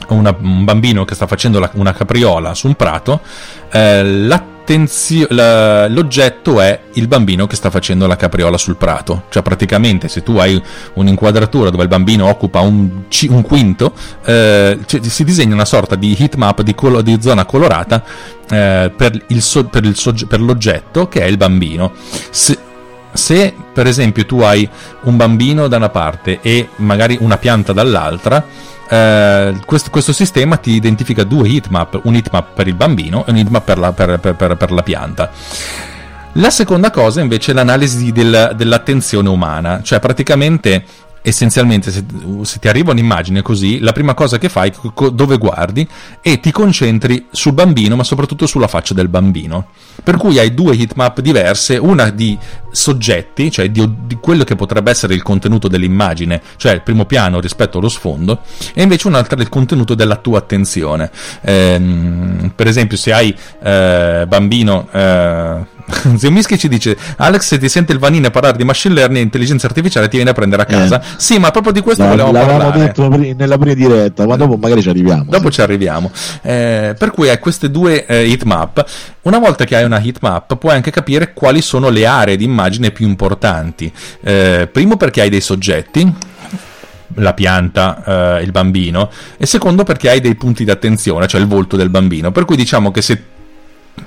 una, 0.09 0.35
un 0.39 0.65
bambino 0.65 1.05
che 1.05 1.15
sta 1.15 1.27
facendo 1.27 1.59
la, 1.59 1.71
una 1.75 1.93
capriola 1.93 2.55
su 2.55 2.67
un 2.67 2.75
prato, 2.75 3.21
eh, 3.71 4.03
l'oggetto 5.29 6.61
è 6.61 6.81
il 6.95 7.07
bambino 7.07 7.47
che 7.47 7.55
sta 7.57 7.71
facendo 7.71 8.07
la 8.07 8.17
capriola 8.17 8.59
sul 8.59 8.77
prato. 8.77 9.25
Cioè, 9.29 9.43
praticamente, 9.43 10.09
se 10.09 10.23
tu 10.23 10.37
hai 10.37 10.61
un'inquadratura 10.95 11.71
dove 11.71 11.85
il 11.85 11.89
bambino 11.89 12.27
occupa 12.27 12.61
un, 12.61 13.05
un 13.29 13.43
quinto, 13.43 13.93
eh, 14.25 14.79
si 14.87 15.25
disegna 15.25 15.55
una 15.55 15.65
sorta 15.65 15.95
di 15.95 16.17
heatmap 16.19 16.63
di, 16.63 16.75
colo- 16.75 17.03
di 17.03 17.19
zona 17.21 17.45
colorata 17.45 18.03
eh, 18.51 18.93
per, 18.95 19.25
so- 19.39 19.71
sogge- 19.93 20.27
per, 20.27 20.41
l'oggetto 20.41 21.09
che 21.09 21.21
è 21.21 21.27
il 21.27 21.37
bambino. 21.37 21.93
Se, 22.31 22.59
se 23.13 23.55
per 23.73 23.87
esempio 23.87 24.27
tu 24.27 24.41
hai 24.41 24.69
un 25.03 25.17
bambino 25.17 25.69
da 25.69 25.77
una 25.77 25.91
parte 25.91 26.41
e 26.43 26.69
magari 26.77 27.17
una 27.21 27.37
pianta 27.37 27.73
dall'altra, 27.73 28.45
eh, 28.89 29.55
questo, 29.65 29.91
questo, 29.91 30.13
sistema 30.13 30.57
ti 30.57 30.73
identifica 30.73 31.25
due 31.25 31.49
heatmap, 31.49 32.01
un 32.05 32.15
heatmap 32.15 32.55
per 32.55 32.69
il 32.69 32.75
bambino 32.75 33.25
e 33.27 33.31
un 33.31 33.37
heatmap 33.37 33.65
per 33.65 33.79
la, 33.79 33.93
per, 33.93 34.19
per, 34.19 34.57
per 34.57 34.71
la 34.71 34.83
pianta. 34.83 35.31
La 36.33 36.51
seconda 36.51 36.91
cosa 36.91 37.23
invece 37.23 37.53
è 37.53 37.55
l'analisi 37.55 38.13
del, 38.13 38.53
dell'attenzione 38.55 39.29
umana, 39.29 39.81
cioè 39.83 40.01
praticamente 40.01 40.85
essenzialmente 41.27 41.91
se, 41.91 42.05
se, 42.43 42.61
ti 42.61 42.69
arriva 42.69 42.93
un'immagine 42.93 43.43
così, 43.43 43.81
la 43.81 43.91
prima 43.91 44.15
cosa 44.15 44.39
che 44.39 44.49
fai 44.49 44.71
è 44.71 45.11
dove 45.11 45.39
guardi 45.39 45.87
e 46.21 46.39
ti 46.39 46.53
concentri 46.53 47.27
sul 47.33 47.53
bambino, 47.53 47.97
ma 47.97 48.05
soprattutto 48.05 48.47
sulla 48.47 48.69
faccia 48.69 48.95
del 48.95 49.09
bambino. 49.09 49.71
Per 50.05 50.19
cui 50.19 50.39
hai 50.39 50.55
due 50.55 50.77
heatmap 50.77 51.21
diverse, 51.21 51.79
una 51.79 52.11
di 52.11 52.39
soggetti, 52.71 53.51
cioè 53.51 53.71
di, 53.71 53.93
di, 54.07 54.19
quello 54.21 54.45
che 54.45 54.55
potrebbe 54.55 54.93
essere 54.93 55.15
il 55.15 55.23
contenuto 55.23 55.67
dell'immagine, 55.67 56.41
cioè 56.59 56.73
il 56.73 56.83
primo 56.83 57.07
piano 57.07 57.41
rispetto 57.41 57.79
allo 57.79 57.89
sfondo, 57.89 58.43
e 58.73 58.83
invece 58.83 59.09
un'altra 59.09 59.35
del 59.35 59.49
contenuto 59.49 59.97
della 59.97 60.17
tua 60.17 60.39
attenzione. 60.39 61.11
Ehm, 61.41 62.53
per 62.55 62.69
esempio, 62.69 62.97
se 62.97 63.13
hai 63.13 63.37
eh, 63.65 64.27
bambino. 64.29 64.87
Eh, 64.93 65.75
Zio 66.17 66.31
Mischi 66.31 66.59
ci 66.59 66.69
dice 66.69 66.97
Alex 67.17 67.47
se 67.47 67.59
ti 67.59 67.69
sente 67.69 67.93
il 67.93 67.99
vanino 67.99 68.31
parlare 68.31 68.57
di 68.57 68.65
machine 68.65 68.95
learning 68.95 69.21
e 69.21 69.23
intelligenza 69.23 69.67
artificiale 69.67 70.09
ti 70.09 70.17
viene 70.17 70.31
a 70.31 70.35
prendere 70.35 70.63
a 70.63 70.65
casa 70.65 71.01
eh. 71.01 71.05
sì 71.17 71.39
ma 71.39 71.51
proprio 71.51 71.73
di 71.73 71.81
questo 71.81 72.03
no, 72.03 72.11
volevamo 72.11 72.33
l'avevamo 72.33 72.59
parlare 72.59 72.87
detto 72.87 73.35
nella 73.37 73.59
prima 73.59 73.75
diretta 73.75 74.27
ma 74.27 74.37
dopo 74.37 74.57
magari 74.57 74.83
ci 74.83 74.89
arriviamo 74.89 75.27
dopo 75.29 75.49
sì. 75.49 75.55
ci 75.55 75.61
arriviamo 75.61 76.11
eh, 76.43 76.95
per 76.99 77.11
cui 77.13 77.29
hai 77.29 77.39
queste 77.39 77.71
due 77.71 78.05
eh, 78.05 78.29
heatmap 78.29 78.85
una 79.23 79.39
volta 79.39 79.65
che 79.65 79.77
hai 79.77 79.85
una 79.85 80.01
heatmap 80.01 80.57
puoi 80.57 80.75
anche 80.75 80.91
capire 80.91 81.33
quali 81.33 81.63
sono 81.63 81.89
le 81.89 82.07
aree 82.07 82.37
di 82.37 82.45
immagine 82.45 82.91
più 82.91 83.07
importanti 83.07 83.93
eh, 84.23 84.69
primo 84.71 84.97
perché 84.97 85.21
hai 85.21 85.31
dei 85.31 85.41
soggetti 85.41 86.15
la 87.19 87.33
pianta, 87.33 88.37
eh, 88.37 88.43
il 88.43 88.51
bambino, 88.51 89.11
e 89.39 89.47
secondo 89.47 89.85
perché 89.85 90.11
hai 90.11 90.21
dei 90.21 90.35
punti 90.35 90.65
di 90.65 90.71
attenzione, 90.71 91.27
cioè 91.27 91.41
il 91.41 91.47
volto 91.47 91.75
del 91.75 91.89
bambino. 91.89 92.31
Per 92.31 92.45
cui 92.45 92.57
diciamo 92.57 92.91
che 92.91 93.01
se 93.01 93.23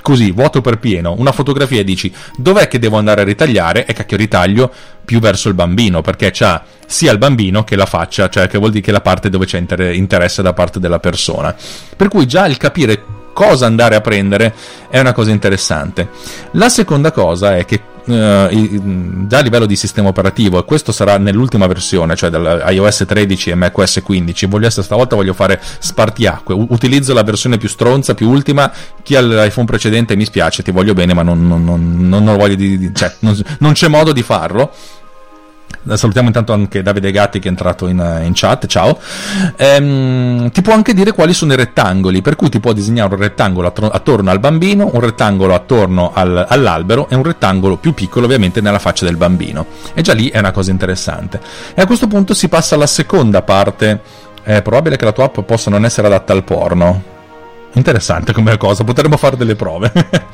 così, 0.01 0.31
vuoto 0.31 0.61
per 0.61 0.79
pieno, 0.79 1.15
una 1.17 1.31
fotografia 1.31 1.79
e 1.79 1.83
dici 1.83 2.13
dov'è 2.37 2.67
che 2.67 2.79
devo 2.79 2.97
andare 2.97 3.21
a 3.21 3.23
ritagliare 3.23 3.85
e 3.85 3.93
cacchio 3.93 4.17
ritaglio 4.17 4.71
più 5.03 5.19
verso 5.19 5.47
il 5.47 5.55
bambino, 5.55 6.01
perché 6.01 6.31
c'ha 6.31 6.63
sia 6.85 7.11
il 7.11 7.17
bambino 7.17 7.63
che 7.63 7.75
la 7.75 7.85
faccia, 7.85 8.29
cioè 8.29 8.47
che 8.47 8.57
vuol 8.57 8.71
dire 8.71 8.83
che 8.83 8.91
la 8.91 9.01
parte 9.01 9.29
dove 9.29 9.45
c'è 9.45 9.63
interesse 9.93 10.41
da 10.41 10.53
parte 10.53 10.79
della 10.79 10.99
persona. 10.99 11.55
Per 11.95 12.07
cui 12.07 12.25
già 12.25 12.45
il 12.45 12.57
capire 12.57 13.03
cosa 13.33 13.65
andare 13.65 13.95
a 13.95 14.01
prendere 14.01 14.53
è 14.89 14.99
una 14.99 15.13
cosa 15.13 15.31
interessante. 15.31 16.09
La 16.51 16.69
seconda 16.69 17.11
cosa 17.11 17.55
è 17.57 17.65
che 17.65 17.81
già 18.05 19.37
a 19.37 19.41
livello 19.41 19.65
di 19.65 19.75
sistema 19.75 20.09
operativo, 20.09 20.59
e 20.59 20.65
questo 20.65 20.91
sarà 20.91 21.17
nell'ultima 21.17 21.67
versione, 21.67 22.15
cioè 22.15 22.29
dall'iOS 22.29 23.05
13 23.07 23.51
e 23.51 23.55
macOS 23.55 24.01
15, 24.03 24.45
voglio 24.47 24.67
essere 24.67 24.83
stavolta 24.83 25.15
voglio 25.15 25.33
fare 25.33 25.59
spartiacque, 25.79 26.53
utilizzo 26.53 27.13
la 27.13 27.23
versione 27.23 27.57
più 27.57 27.67
stronza, 27.67 28.13
più 28.13 28.29
ultima, 28.29 28.71
chi 29.03 29.15
ha 29.15 29.21
l'iPhone 29.21 29.65
precedente 29.65 30.15
mi 30.15 30.25
spiace, 30.25 30.63
ti 30.63 30.71
voglio 30.71 30.93
bene, 30.93 31.13
ma 31.13 31.21
non, 31.21 31.47
non, 31.47 31.63
non, 31.63 32.07
non 32.07 32.37
voglio 32.37 32.55
di, 32.55 32.91
cioè, 32.93 33.13
non 33.19 33.73
c'è 33.73 33.87
modo 33.87 34.11
di 34.11 34.23
farlo 34.23 34.71
salutiamo 35.95 36.27
intanto 36.27 36.53
anche 36.53 36.81
Davide 36.81 37.11
Gatti 37.11 37.39
che 37.39 37.47
è 37.47 37.51
entrato 37.51 37.87
in, 37.87 38.21
in 38.23 38.31
chat, 38.33 38.67
ciao. 38.67 38.99
Ehm, 39.55 40.51
ti 40.51 40.61
può 40.61 40.73
anche 40.73 40.93
dire 40.93 41.11
quali 41.11 41.33
sono 41.33 41.53
i 41.53 41.55
rettangoli, 41.55 42.21
per 42.21 42.35
cui 42.35 42.49
ti 42.49 42.59
può 42.59 42.73
disegnare 42.73 43.13
un 43.13 43.19
rettangolo 43.19 43.67
attorno 43.67 44.29
al 44.29 44.39
bambino, 44.39 44.89
un 44.93 44.99
rettangolo 44.99 45.53
attorno 45.53 46.11
al, 46.13 46.45
all'albero 46.47 47.07
e 47.09 47.15
un 47.15 47.23
rettangolo 47.23 47.77
più 47.77 47.93
piccolo 47.93 48.25
ovviamente 48.25 48.61
nella 48.61 48.79
faccia 48.79 49.05
del 49.05 49.17
bambino. 49.17 49.65
E 49.93 50.01
già 50.01 50.13
lì 50.13 50.29
è 50.29 50.39
una 50.39 50.51
cosa 50.51 50.71
interessante. 50.71 51.39
E 51.73 51.81
a 51.81 51.85
questo 51.85 52.07
punto 52.07 52.33
si 52.33 52.47
passa 52.49 52.75
alla 52.75 52.87
seconda 52.87 53.41
parte. 53.41 54.01
È 54.41 54.61
probabile 54.61 54.95
che 54.95 55.05
la 55.05 55.11
tua 55.11 55.25
app 55.25 55.39
possa 55.41 55.69
non 55.69 55.85
essere 55.85 56.07
adatta 56.07 56.33
al 56.33 56.43
porno. 56.43 57.17
Interessante 57.73 58.33
come 58.33 58.57
cosa, 58.57 58.83
potremmo 58.83 59.15
fare 59.15 59.37
delle 59.37 59.55
prove. 59.55 59.91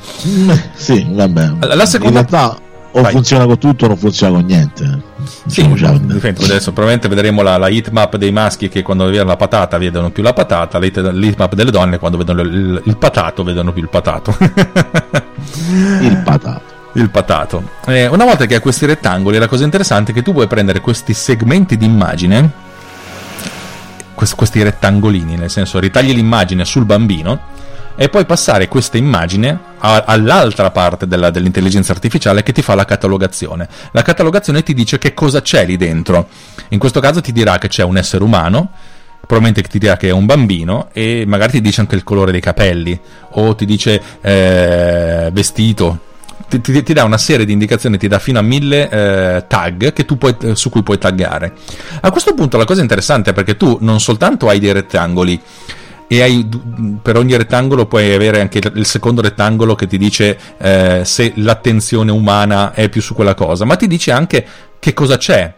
sì, 0.74 1.06
vabbè. 1.08 1.66
La 1.74 1.84
seconda... 1.84 2.20
In 2.20 2.26
realtà 2.26 2.58
o 2.96 3.02
Vai. 3.02 3.12
funziona 3.12 3.44
con 3.44 3.58
tutto 3.58 3.84
o 3.84 3.88
non 3.88 3.96
funziona 3.98 4.36
con 4.36 4.44
niente. 4.46 5.00
Sì, 5.46 5.66
diciamo 5.68 5.98
adesso 6.00 6.72
probabilmente 6.72 7.08
vedremo 7.08 7.42
la, 7.42 7.58
la 7.58 7.68
heatmap 7.68 8.16
dei 8.16 8.32
maschi 8.32 8.68
che 8.70 8.82
quando 8.82 9.04
vedono 9.04 9.28
la 9.28 9.36
patata 9.36 9.76
vedono 9.76 10.10
più 10.10 10.22
la 10.22 10.32
patata, 10.32 10.78
la 10.78 10.86
heatmap 10.86 11.54
delle 11.54 11.70
donne 11.70 11.98
quando 11.98 12.16
vedono 12.16 12.40
il, 12.40 12.82
il 12.84 12.96
patato 12.96 13.44
vedono 13.44 13.72
più 13.72 13.82
il 13.82 13.88
patato. 13.90 14.34
il 16.00 16.22
patato 16.24 16.74
il 16.92 17.10
patato. 17.10 17.62
Eh, 17.86 18.06
una 18.06 18.24
volta 18.24 18.46
che 18.46 18.54
hai 18.54 18.60
questi 18.60 18.86
rettangoli, 18.86 19.36
la 19.36 19.48
cosa 19.48 19.64
interessante 19.64 20.12
è 20.12 20.14
che 20.14 20.22
tu 20.22 20.32
puoi 20.32 20.46
prendere 20.46 20.80
questi 20.80 21.12
segmenti 21.12 21.76
di 21.76 21.84
immagine, 21.84 22.50
questi 24.14 24.62
rettangolini, 24.62 25.36
nel 25.36 25.50
senso 25.50 25.78
ritagli 25.78 26.14
l'immagine 26.14 26.64
sul 26.64 26.86
bambino 26.86 27.54
e 27.96 28.08
poi 28.08 28.26
passare 28.26 28.68
questa 28.68 28.98
immagine 28.98 29.58
a, 29.78 30.04
all'altra 30.06 30.70
parte 30.70 31.06
della, 31.06 31.30
dell'intelligenza 31.30 31.92
artificiale 31.92 32.42
che 32.42 32.52
ti 32.52 32.62
fa 32.62 32.74
la 32.74 32.84
catalogazione. 32.84 33.68
La 33.92 34.02
catalogazione 34.02 34.62
ti 34.62 34.74
dice 34.74 34.98
che 34.98 35.14
cosa 35.14 35.40
c'è 35.40 35.64
lì 35.64 35.76
dentro. 35.76 36.28
In 36.68 36.78
questo 36.78 37.00
caso 37.00 37.20
ti 37.20 37.32
dirà 37.32 37.58
che 37.58 37.68
c'è 37.68 37.82
un 37.82 37.96
essere 37.96 38.22
umano, 38.22 38.70
probabilmente 39.20 39.62
ti 39.62 39.78
dirà 39.78 39.96
che 39.96 40.08
è 40.08 40.12
un 40.12 40.26
bambino 40.26 40.88
e 40.92 41.24
magari 41.26 41.52
ti 41.52 41.60
dice 41.60 41.80
anche 41.80 41.96
il 41.96 42.04
colore 42.04 42.32
dei 42.32 42.40
capelli 42.40 42.98
o 43.30 43.54
ti 43.54 43.64
dice 43.64 44.00
eh, 44.20 45.30
vestito. 45.32 46.00
Ti, 46.48 46.60
ti, 46.60 46.82
ti, 46.82 46.92
dà 46.92 47.02
una 47.02 47.18
serie 47.18 47.44
di 47.44 47.52
indicazioni, 47.52 47.98
ti 47.98 48.06
dà 48.06 48.20
fino 48.20 48.38
a 48.38 48.42
mille 48.42 48.88
eh, 48.88 49.44
tag 49.48 49.92
puoi, 50.16 50.36
su 50.52 50.70
cui 50.70 50.82
puoi 50.84 50.98
taggare. 50.98 51.54
A 52.02 52.10
questo 52.10 52.34
punto 52.34 52.56
la 52.56 52.64
cosa 52.64 52.82
interessante 52.82 53.30
è 53.30 53.32
perché 53.32 53.56
tu 53.56 53.78
non 53.80 53.98
soltanto 53.98 54.48
hai 54.48 54.60
dei 54.60 54.70
rettangoli, 54.70 55.40
e 56.08 56.22
hai, 56.22 56.48
per 57.02 57.16
ogni 57.16 57.36
rettangolo 57.36 57.86
puoi 57.86 58.12
avere 58.14 58.40
anche 58.40 58.60
il 58.74 58.86
secondo 58.86 59.20
rettangolo 59.20 59.74
che 59.74 59.86
ti 59.86 59.98
dice 59.98 60.38
eh, 60.58 61.02
se 61.04 61.32
l'attenzione 61.36 62.12
umana 62.12 62.72
è 62.72 62.88
più 62.88 63.00
su 63.00 63.14
quella 63.14 63.34
cosa, 63.34 63.64
ma 63.64 63.76
ti 63.76 63.86
dice 63.86 64.12
anche 64.12 64.46
che 64.78 64.92
cosa 64.92 65.16
c'è. 65.16 65.52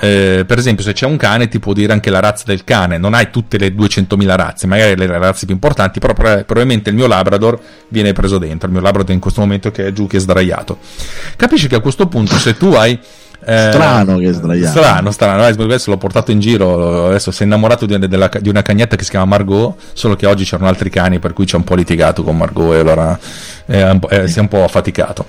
Eh, 0.00 0.44
per 0.46 0.56
esempio, 0.56 0.82
se 0.82 0.92
c'è 0.92 1.06
un 1.06 1.16
cane, 1.16 1.48
ti 1.48 1.58
può 1.58 1.72
dire 1.72 1.92
anche 1.92 2.10
la 2.10 2.20
razza 2.20 2.44
del 2.46 2.64
cane. 2.64 2.96
Non 2.96 3.14
hai 3.14 3.30
tutte 3.30 3.58
le 3.58 3.68
200.000 3.68 4.34
razze, 4.36 4.66
magari 4.66 4.96
le 4.96 5.06
razze 5.06 5.44
più 5.46 5.54
importanti, 5.54 6.00
però 6.00 6.14
probabilmente 6.14 6.90
il 6.90 6.96
mio 6.96 7.06
Labrador 7.06 7.60
viene 7.88 8.12
preso 8.12 8.38
dentro. 8.38 8.68
Il 8.68 8.74
mio 8.74 8.82
Labrador 8.82 9.12
in 9.12 9.20
questo 9.20 9.40
momento 9.40 9.70
che 9.70 9.88
è 9.88 9.92
giù, 9.92 10.06
che 10.06 10.16
è 10.16 10.20
sdraiato. 10.20 10.78
Capisci 11.36 11.68
che 11.68 11.74
a 11.74 11.80
questo 11.80 12.06
punto, 12.06 12.36
se 12.36 12.56
tu 12.56 12.72
hai 12.72 12.98
strano 13.44 14.18
che 14.18 14.28
è 14.28 14.32
sdraiato. 14.32 14.78
Strano, 14.78 15.10
strano. 15.10 15.42
Adesso 15.42 15.90
l'ho 15.90 15.96
portato 15.96 16.30
in 16.30 16.40
giro. 16.40 17.06
Adesso 17.08 17.30
si 17.30 17.42
è 17.42 17.46
innamorato 17.46 17.86
di, 17.86 17.98
della, 17.98 18.30
di, 18.40 18.48
una 18.48 18.62
cagnetta 18.62 18.96
che 18.96 19.04
si 19.04 19.10
chiama 19.10 19.26
Margot. 19.26 19.74
Solo 19.92 20.16
che 20.16 20.26
oggi 20.26 20.44
c'erano 20.44 20.68
altri 20.68 20.90
cani, 20.90 21.18
per 21.18 21.32
cui 21.32 21.46
ci 21.46 21.54
ha 21.54 21.58
un 21.58 21.64
po' 21.64 21.74
litigato 21.74 22.22
con 22.22 22.36
Margot 22.36 22.74
e 22.74 22.78
allora 22.78 23.18
eh, 23.66 23.98
eh, 24.08 24.28
si 24.28 24.38
è 24.38 24.40
un 24.40 24.48
po' 24.48 24.64
affaticato. 24.64 25.26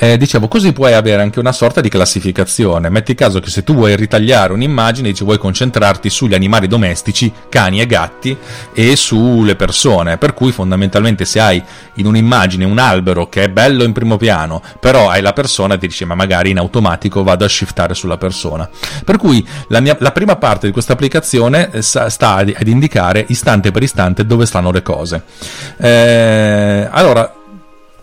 Eh, 0.00 0.16
dicevo, 0.16 0.46
così 0.46 0.72
puoi 0.72 0.94
avere 0.94 1.22
anche 1.22 1.40
una 1.40 1.50
sorta 1.50 1.80
di 1.80 1.88
classificazione. 1.88 2.88
Metti 2.88 3.16
caso 3.16 3.40
che 3.40 3.50
se 3.50 3.64
tu 3.64 3.74
vuoi 3.74 3.96
ritagliare 3.96 4.52
un'immagine, 4.52 5.08
dici 5.08 5.24
vuoi 5.24 5.38
concentrarti 5.38 6.08
sugli 6.08 6.34
animali 6.34 6.68
domestici, 6.68 7.32
cani 7.48 7.80
e 7.80 7.86
gatti, 7.86 8.36
e 8.72 8.94
sulle 8.94 9.56
persone. 9.56 10.16
Per 10.16 10.34
cui 10.34 10.52
fondamentalmente 10.52 11.24
se 11.24 11.40
hai 11.40 11.60
in 11.94 12.06
un'immagine 12.06 12.64
un 12.64 12.78
albero 12.78 13.28
che 13.28 13.44
è 13.44 13.48
bello 13.48 13.82
in 13.82 13.92
primo 13.92 14.16
piano, 14.16 14.62
però 14.78 15.08
hai 15.08 15.20
la 15.20 15.32
persona, 15.32 15.76
ti 15.76 15.88
dici 15.88 16.04
ma 16.04 16.14
magari 16.14 16.50
in 16.50 16.58
automatico 16.58 17.24
vado 17.24 17.44
a 17.44 17.48
shiftare 17.48 17.94
sulla 17.94 18.18
persona. 18.18 18.70
Per 19.04 19.16
cui 19.16 19.44
la, 19.66 19.80
mia, 19.80 19.96
la 19.98 20.12
prima 20.12 20.36
parte 20.36 20.66
di 20.66 20.72
questa 20.72 20.92
applicazione 20.92 21.70
eh, 21.72 21.82
sta 21.82 22.34
ad 22.34 22.68
indicare 22.68 23.24
istante 23.28 23.72
per 23.72 23.82
istante 23.82 24.24
dove 24.24 24.46
stanno 24.46 24.70
le 24.70 24.82
cose. 24.82 25.24
Eh, 25.76 26.88
allora, 26.88 27.37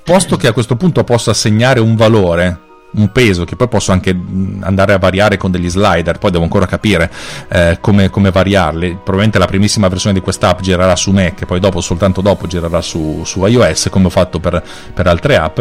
posto 0.06 0.38
che 0.38 0.48
a 0.48 0.54
questo 0.54 0.76
punto 0.76 1.04
posso 1.04 1.32
assegnare 1.32 1.80
un 1.80 1.96
valore 1.96 2.60
un 2.96 3.12
peso 3.12 3.44
che 3.44 3.56
poi 3.56 3.68
posso 3.68 3.92
anche 3.92 4.18
andare 4.62 4.94
a 4.94 4.98
variare 4.98 5.36
con 5.36 5.52
degli 5.52 5.70
slider, 5.70 6.18
poi 6.18 6.32
devo 6.32 6.44
ancora 6.44 6.66
capire 6.66 7.12
eh, 7.50 7.78
come, 7.82 8.10
come, 8.10 8.32
variarli. 8.32 8.92
Probabilmente 8.92 9.38
la 9.38 9.48
primissima 9.48 9.88
versione 9.88 10.16
di 10.16 10.22
quest'app 10.22 10.62
girerà 10.62 10.96
su 10.96 11.12
Mac, 11.12 11.46
poi 11.46 11.60
dopo, 11.60 11.82
soltanto 11.82 12.22
dopo, 12.22 12.48
girerà 12.48 12.82
su, 12.82 13.24
su 13.26 13.46
iOS, 13.46 13.90
come 13.90 14.06
ho 14.06 14.10
fatto 14.10 14.40
per, 14.40 14.64
per 14.94 15.08
altre 15.08 15.36
app. 15.36 15.60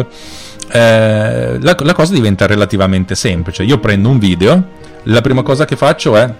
Eh, 0.71 1.57
la, 1.59 1.75
la, 1.77 1.93
cosa 1.93 2.13
diventa 2.13 2.47
relativamente 2.47 3.15
semplice. 3.15 3.63
Io 3.63 3.79
prendo 3.79 4.07
un 4.07 4.17
video, 4.17 4.63
la 5.03 5.21
prima 5.21 5.43
cosa 5.43 5.65
che 5.65 5.75
faccio 5.75 6.15
è. 6.15 6.33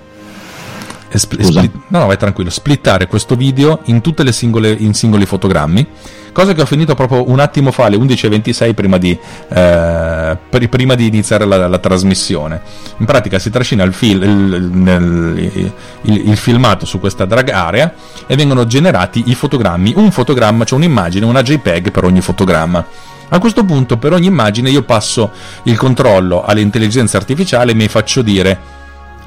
Spl- 1.18 1.42
split, 1.44 1.72
no, 1.88 2.00
no, 2.00 2.06
vai 2.08 2.18
tranquillo. 2.18 2.50
Splittare 2.50 3.08
questo 3.08 3.36
video 3.36 3.80
in 3.86 4.02
tutte 4.02 4.24
le 4.24 4.32
singole 4.32 4.72
in 4.72 4.94
singoli 4.94 5.26
fotogrammi 5.26 5.88
cosa 6.36 6.52
che 6.52 6.62
ho 6.62 6.66
finito 6.66 6.96
proprio 6.96 7.30
un 7.30 7.40
attimo 7.40 7.72
fa 7.72 7.86
alle 7.86 7.96
11.26 7.96 8.74
prima 8.74 8.98
di, 8.98 9.18
eh, 9.48 10.38
prima 10.68 10.94
di 10.94 11.08
iniziare 11.08 11.46
la, 11.46 11.70
la, 11.70 11.78
trasmissione. 11.78 12.60
In 12.98 13.06
pratica 13.06 13.40
si 13.40 13.50
trascina 13.50 13.86
il, 13.86 13.94
fil, 13.94 14.22
il, 14.22 14.54
il, 14.54 15.72
il, 16.02 16.30
il, 16.30 16.36
filmato 16.36 16.86
su 16.86 17.00
questa 17.00 17.24
drag 17.24 17.50
area 17.52 17.94
e 18.28 18.36
vengono 18.36 18.66
generati 18.66 19.24
i 19.28 19.34
fotogrammi, 19.34 19.94
un 19.96 20.12
fotogramma, 20.12 20.66
cioè 20.66 20.78
un'immagine, 20.78 21.24
una 21.24 21.42
JPEG 21.42 21.92
per 21.92 22.04
ogni 22.04 22.20
fotogramma. 22.20 22.86
A 23.30 23.40
questo 23.40 23.64
punto 23.64 23.96
per 23.96 24.12
ogni 24.12 24.28
immagine 24.28 24.70
io 24.70 24.84
passo 24.84 25.32
il 25.64 25.78
controllo 25.78 26.44
all'intelligenza 26.44 27.16
artificiale 27.16 27.72
e 27.72 27.76
mi 27.76 27.88
faccio 27.88 28.22
dire 28.22 28.84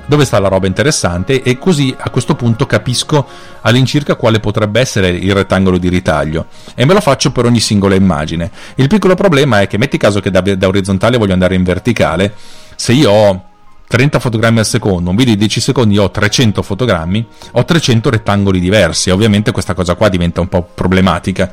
dove 0.08 0.24
sta 0.24 0.38
la 0.38 0.48
roba 0.48 0.66
interessante 0.66 1.42
e 1.42 1.58
così 1.58 1.94
a 1.96 2.08
questo 2.08 2.34
punto 2.34 2.64
capisco 2.64 3.26
all'incirca 3.60 4.16
quale 4.16 4.40
potrebbe 4.40 4.80
essere 4.80 5.10
il 5.10 5.34
rettangolo 5.34 5.76
di 5.76 5.90
ritaglio 5.90 6.46
e 6.74 6.86
me 6.86 6.94
lo 6.94 7.00
faccio 7.00 7.30
per 7.30 7.44
ogni 7.44 7.60
singola 7.60 7.94
immagine. 7.94 8.50
Il 8.76 8.88
piccolo 8.88 9.14
problema 9.14 9.60
è 9.60 9.66
che 9.66 9.76
metti 9.76 9.98
caso 9.98 10.20
che 10.20 10.30
da, 10.30 10.40
da 10.40 10.66
orizzontale 10.66 11.18
voglio 11.18 11.34
andare 11.34 11.54
in 11.54 11.62
verticale, 11.62 12.34
se 12.74 12.92
io 12.92 13.10
ho 13.10 13.42
30 13.86 14.18
fotogrammi 14.18 14.58
al 14.58 14.66
secondo, 14.66 15.10
un 15.10 15.16
video 15.16 15.34
di 15.34 15.40
10 15.40 15.60
secondi 15.60 15.98
ho 15.98 16.10
300 16.10 16.62
fotogrammi, 16.62 17.26
ho 17.52 17.64
300 17.64 18.10
rettangoli 18.10 18.60
diversi. 18.60 19.10
Ovviamente 19.10 19.52
questa 19.52 19.74
cosa 19.74 19.94
qua 19.94 20.08
diventa 20.08 20.40
un 20.40 20.48
po' 20.48 20.66
problematica. 20.74 21.50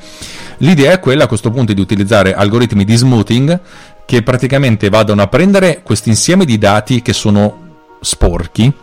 L'idea 0.58 0.94
è 0.94 1.00
quella 1.00 1.26
a 1.26 1.28
questo 1.28 1.50
punto 1.50 1.74
di 1.74 1.82
utilizzare 1.82 2.34
algoritmi 2.34 2.86
di 2.86 2.96
smoothing 2.96 3.60
che 4.06 4.22
praticamente 4.22 4.90
vadano 4.90 5.22
a 5.22 5.28
prendere 5.28 5.82
questo 5.82 6.10
insieme 6.10 6.46
di 6.46 6.58
dati 6.58 7.02
che 7.02 7.12
sono 7.12 7.65
sporchi 8.00 8.74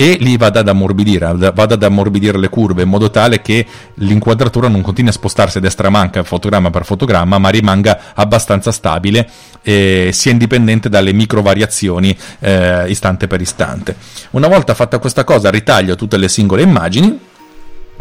e 0.00 0.16
li 0.20 0.36
vada 0.36 0.60
ad 0.60 0.68
ammorbidire, 0.68 1.26
vada 1.52 1.74
ad 1.74 1.82
ammorbidire 1.82 2.38
le 2.38 2.48
curve 2.48 2.82
in 2.82 2.88
modo 2.88 3.10
tale 3.10 3.42
che 3.42 3.66
l'inquadratura 3.94 4.68
non 4.68 4.80
continui 4.80 5.10
a 5.10 5.12
spostarsi 5.12 5.58
a 5.58 5.60
destra 5.60 5.90
manca 5.90 6.22
fotogramma 6.22 6.70
per 6.70 6.84
fotogramma, 6.84 7.38
ma 7.38 7.48
rimanga 7.48 7.98
abbastanza 8.14 8.70
stabile 8.70 9.28
e 9.60 10.10
sia 10.12 10.30
indipendente 10.30 10.88
dalle 10.88 11.12
micro 11.12 11.42
variazioni 11.42 12.16
eh, 12.38 12.88
istante 12.88 13.26
per 13.26 13.40
istante. 13.40 13.96
Una 14.30 14.46
volta 14.46 14.72
fatta 14.74 15.00
questa 15.00 15.24
cosa, 15.24 15.50
ritaglio 15.50 15.96
tutte 15.96 16.16
le 16.16 16.28
singole 16.28 16.62
immagini 16.62 17.18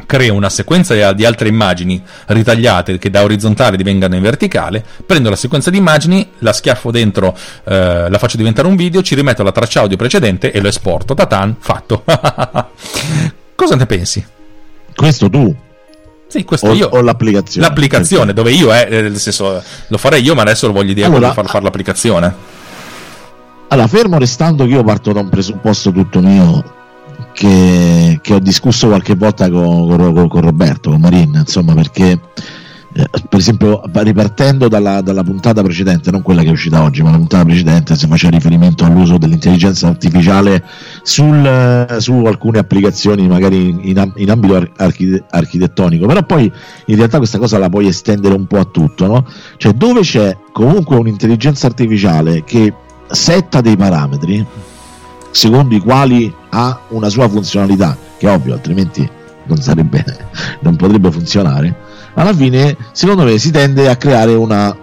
creo 0.05 0.33
una 0.33 0.49
sequenza 0.49 1.13
di 1.13 1.25
altre 1.25 1.49
immagini 1.49 2.01
ritagliate 2.27 2.97
che 2.97 3.09
da 3.09 3.23
orizzontale 3.23 3.77
divengano 3.77 4.15
in 4.15 4.21
verticale, 4.21 4.83
prendo 5.05 5.29
la 5.29 5.35
sequenza 5.35 5.69
di 5.69 5.77
immagini, 5.77 6.29
la 6.39 6.53
schiaffo 6.53 6.91
dentro, 6.91 7.35
eh, 7.63 8.09
la 8.09 8.17
faccio 8.17 8.37
diventare 8.37 8.67
un 8.67 8.75
video, 8.75 9.01
ci 9.01 9.15
rimetto 9.15 9.43
la 9.43 9.51
traccia 9.51 9.81
audio 9.81 9.97
precedente 9.97 10.51
e 10.51 10.61
lo 10.61 10.67
esporto. 10.67 11.13
Tatan, 11.13 11.55
fatto. 11.59 12.03
Cosa 13.55 13.75
ne 13.75 13.85
pensi? 13.85 14.25
Questo 14.95 15.29
tu? 15.29 15.55
Sì, 16.27 16.43
questo 16.43 16.67
o, 16.67 16.73
io. 16.73 16.89
O 16.89 17.01
l'applicazione. 17.01 17.67
L'applicazione, 17.67 18.33
dove 18.33 18.51
io, 18.51 18.73
eh, 18.73 18.87
nel 18.89 19.17
senso, 19.17 19.61
lo 19.87 19.97
farei 19.97 20.21
io, 20.21 20.35
ma 20.35 20.41
adesso 20.41 20.67
lo 20.67 20.73
voglio 20.73 20.93
dire 20.93 21.07
allora, 21.07 21.33
far 21.33 21.47
fare 21.47 21.63
l'applicazione. 21.63 22.55
Allora, 23.69 23.87
fermo 23.87 24.17
restando 24.17 24.65
che 24.65 24.71
io 24.71 24.83
parto 24.83 25.11
da 25.11 25.21
un 25.21 25.29
presupposto 25.29 25.91
tutto 25.91 26.19
mio 26.19 26.75
che, 27.37 28.17
che 28.19 28.33
ho 28.33 28.39
discusso 28.39 28.87
qualche 28.87 29.13
volta 29.13 29.47
con, 29.47 29.87
con, 29.87 30.27
con 30.27 30.41
Roberto, 30.41 30.89
con 30.89 30.99
Marin, 30.99 31.35
insomma, 31.35 31.75
perché 31.75 32.19
eh, 32.93 33.07
per 33.29 33.37
esempio 33.37 33.79
ripartendo 33.93 34.67
dalla, 34.67 35.01
dalla, 35.01 35.21
puntata 35.23 35.61
precedente, 35.61 36.09
non 36.09 36.23
quella 36.23 36.41
che 36.41 36.47
è 36.47 36.51
uscita 36.51 36.81
oggi, 36.81 37.03
ma 37.03 37.11
la 37.11 37.17
puntata 37.17 37.45
precedente 37.45 37.95
si 37.95 38.07
faceva 38.07 38.35
riferimento 38.35 38.85
all'uso 38.85 39.19
dell'intelligenza 39.19 39.87
artificiale 39.87 40.63
sul, 41.03 41.97
su 41.99 42.23
alcune 42.25 42.57
applicazioni 42.57 43.27
magari 43.27 43.67
in, 43.67 44.11
in 44.15 44.31
ambito 44.31 44.71
archi, 44.77 45.23
architettonico, 45.29 46.07
però 46.07 46.23
poi 46.23 46.51
in 46.85 46.95
realtà 46.95 47.19
questa 47.19 47.37
cosa 47.37 47.59
la 47.59 47.69
puoi 47.69 47.85
estendere 47.85 48.33
un 48.33 48.47
po' 48.47 48.57
a 48.57 48.65
tutto, 48.65 49.05
no? 49.05 49.27
Cioè 49.57 49.73
dove 49.73 49.99
c'è 50.01 50.35
comunque 50.51 50.95
un'intelligenza 50.95 51.67
artificiale 51.67 52.43
che 52.43 52.73
setta 53.11 53.61
dei 53.61 53.77
parametri 53.77 54.43
secondo 55.29 55.75
i 55.75 55.79
quali 55.79 56.33
ha 56.49 56.79
una 56.89 57.09
sua 57.09 57.27
funzionalità, 57.27 57.97
che 58.17 58.27
è 58.27 58.33
ovvio, 58.33 58.53
altrimenti 58.53 59.09
non, 59.45 59.61
sarebbe, 59.61 60.03
non 60.61 60.75
potrebbe 60.75 61.11
funzionare, 61.11 61.75
alla 62.13 62.33
fine 62.33 62.75
secondo 62.91 63.23
me 63.23 63.37
si 63.37 63.51
tende 63.51 63.89
a 63.89 63.95
creare 63.95 64.33
una, 64.33 64.75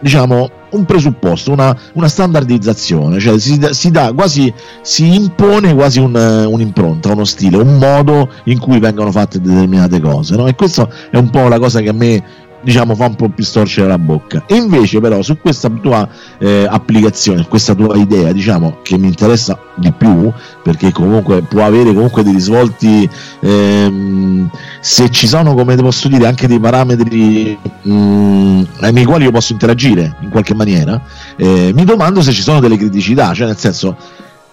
diciamo, 0.00 0.50
un 0.70 0.84
presupposto, 0.84 1.52
una, 1.52 1.76
una 1.94 2.08
standardizzazione, 2.08 3.18
cioè 3.18 3.38
si, 3.38 3.60
si, 3.70 3.90
dà 3.90 4.12
quasi, 4.12 4.52
si 4.82 5.14
impone 5.14 5.74
quasi 5.74 6.00
un, 6.00 6.14
un'impronta, 6.14 7.12
uno 7.12 7.24
stile, 7.24 7.56
un 7.56 7.78
modo 7.78 8.30
in 8.44 8.58
cui 8.58 8.78
vengono 8.80 9.10
fatte 9.10 9.40
determinate 9.40 10.00
cose, 10.00 10.36
no? 10.36 10.46
e 10.46 10.54
questa 10.54 10.88
è 11.10 11.16
un 11.16 11.30
po' 11.30 11.48
la 11.48 11.58
cosa 11.58 11.80
che 11.80 11.88
a 11.88 11.92
me 11.92 12.22
diciamo 12.64 12.94
fa 12.94 13.06
un 13.06 13.14
po' 13.14 13.28
più 13.28 13.44
storcere 13.44 13.86
la 13.86 13.98
bocca. 13.98 14.44
Invece 14.48 15.00
però 15.00 15.22
su 15.22 15.38
questa 15.38 15.68
tua 15.68 16.08
eh, 16.38 16.66
applicazione 16.68 17.46
questa 17.48 17.74
tua 17.74 17.96
idea 17.96 18.32
diciamo 18.32 18.78
che 18.82 18.98
mi 18.98 19.06
interessa 19.06 19.58
di 19.74 19.92
più 19.92 20.32
perché 20.62 20.92
comunque 20.92 21.42
può 21.42 21.64
avere 21.64 21.92
comunque 21.92 22.22
dei 22.22 22.32
risvolti 22.32 23.08
ehm, 23.40 24.50
se 24.80 25.10
ci 25.10 25.26
sono 25.26 25.54
come 25.54 25.74
posso 25.76 26.08
dire 26.08 26.26
anche 26.26 26.46
dei 26.46 26.58
parametri 26.58 27.58
mh, 27.82 27.92
mm, 27.92 28.62
nei 28.90 29.04
quali 29.04 29.24
io 29.24 29.30
posso 29.30 29.52
interagire 29.52 30.16
in 30.20 30.30
qualche 30.30 30.54
maniera 30.54 31.00
eh, 31.36 31.72
mi 31.74 31.84
domando 31.84 32.22
se 32.22 32.32
ci 32.32 32.42
sono 32.42 32.60
delle 32.60 32.76
criticità 32.76 33.32
cioè 33.34 33.46
nel 33.46 33.58
senso 33.58 33.96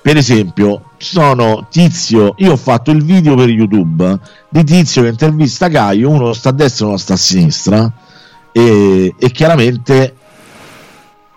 per 0.02 0.18
esempio, 0.18 0.92
sono 0.98 1.68
Tizio, 1.70 2.34
io 2.38 2.54
ho 2.54 2.58
fatto 2.58 2.90
il 2.92 3.04
video 3.04 3.36
per 3.36 3.50
YouTube 3.50 4.20
di 4.50 4.64
Tizio 4.64 5.04
che 5.04 5.10
intervista 5.10 5.70
Caio, 5.70 6.10
uno 6.10 6.34
sta 6.34 6.50
a 6.50 6.54
destra 6.54 6.86
e 6.86 6.88
uno 6.90 6.98
sta 6.98 7.14
a 7.14 7.18
sinistra, 7.18 7.92
e, 8.52 9.14
e 9.18 9.32
chiaramente 9.32 10.16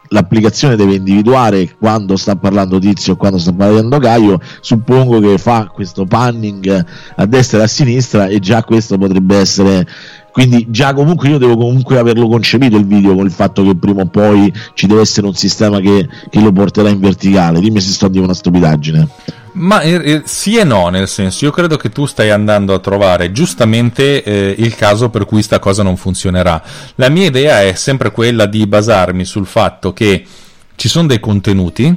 l'applicazione 0.09 0.77
deve 0.77 0.95
individuare 0.95 1.77
quando 1.79 2.17
sta 2.17 2.37
parlando 2.37 2.79
Tizio 2.79 3.15
e 3.15 3.17
quando 3.17 3.39
sta 3.39 3.53
parlando 3.53 3.99
Caio. 3.99 4.41
Suppongo 4.61 5.21
che 5.21 5.37
fa 5.39 5.71
questo 5.73 6.07
panning 6.07 6.87
a 7.17 7.27
destra 7.27 7.61
e 7.61 7.63
a 7.65 7.67
sinistra, 7.67 8.27
e 8.29 8.39
già 8.39 8.65
questo 8.65 8.97
potrebbe 8.97 9.37
essere 9.37 9.87
quindi 10.35 10.67
già 10.69 10.93
comunque 10.95 11.29
io 11.29 11.39
devo 11.39 11.57
comunque 11.57 11.97
averlo 11.97 12.27
concepito 12.27 12.77
il 12.77 12.87
video 12.87 13.15
con 13.15 13.25
il 13.25 13.31
fatto 13.31 13.63
che 13.63 13.77
prima 13.77 14.03
o 14.03 14.07
poi 14.07 14.53
ci 14.75 14.89
deve 14.89 15.03
essere 15.03 15.29
un 15.29 15.35
sistema 15.35 15.79
che, 15.79 16.09
che 16.29 16.41
lo 16.41 16.51
porterà 16.51 16.89
in 16.89 16.99
verticale 16.99 17.61
dimmi 17.61 17.81
se 17.81 17.93
sto 17.93 18.09
di 18.09 18.19
una 18.19 18.35
stupidaggine 18.35 19.09
ma 19.53 19.83
eh, 19.83 19.93
eh, 19.93 20.23
sì 20.25 20.57
e 20.57 20.65
no, 20.65 20.89
nel 20.89 21.07
senso, 21.07 21.45
io 21.45 21.53
credo 21.53 21.77
che 21.77 21.91
tu 21.91 22.07
stai 22.07 22.31
andando 22.31 22.75
a 22.75 22.81
trovare 22.81 23.31
giustamente 23.31 24.25
eh, 24.25 24.53
il 24.59 24.75
caso 24.75 25.11
per 25.11 25.27
cui 25.27 25.43
sta 25.43 25.61
cosa 25.61 25.85
non 25.85 25.97
funzionerà. 25.97 26.61
La 26.97 27.09
mia 27.09 27.27
idea 27.27 27.63
è 27.63 27.75
sempre 27.75 28.11
quella 28.11 28.47
di 28.47 28.67
basarmi 28.67 29.25
sul 29.25 29.47
fatto 29.47 29.93
che 29.93 30.27
ci 30.75 30.89
sono 30.89 31.07
dei 31.07 31.21
contenuti 31.21 31.97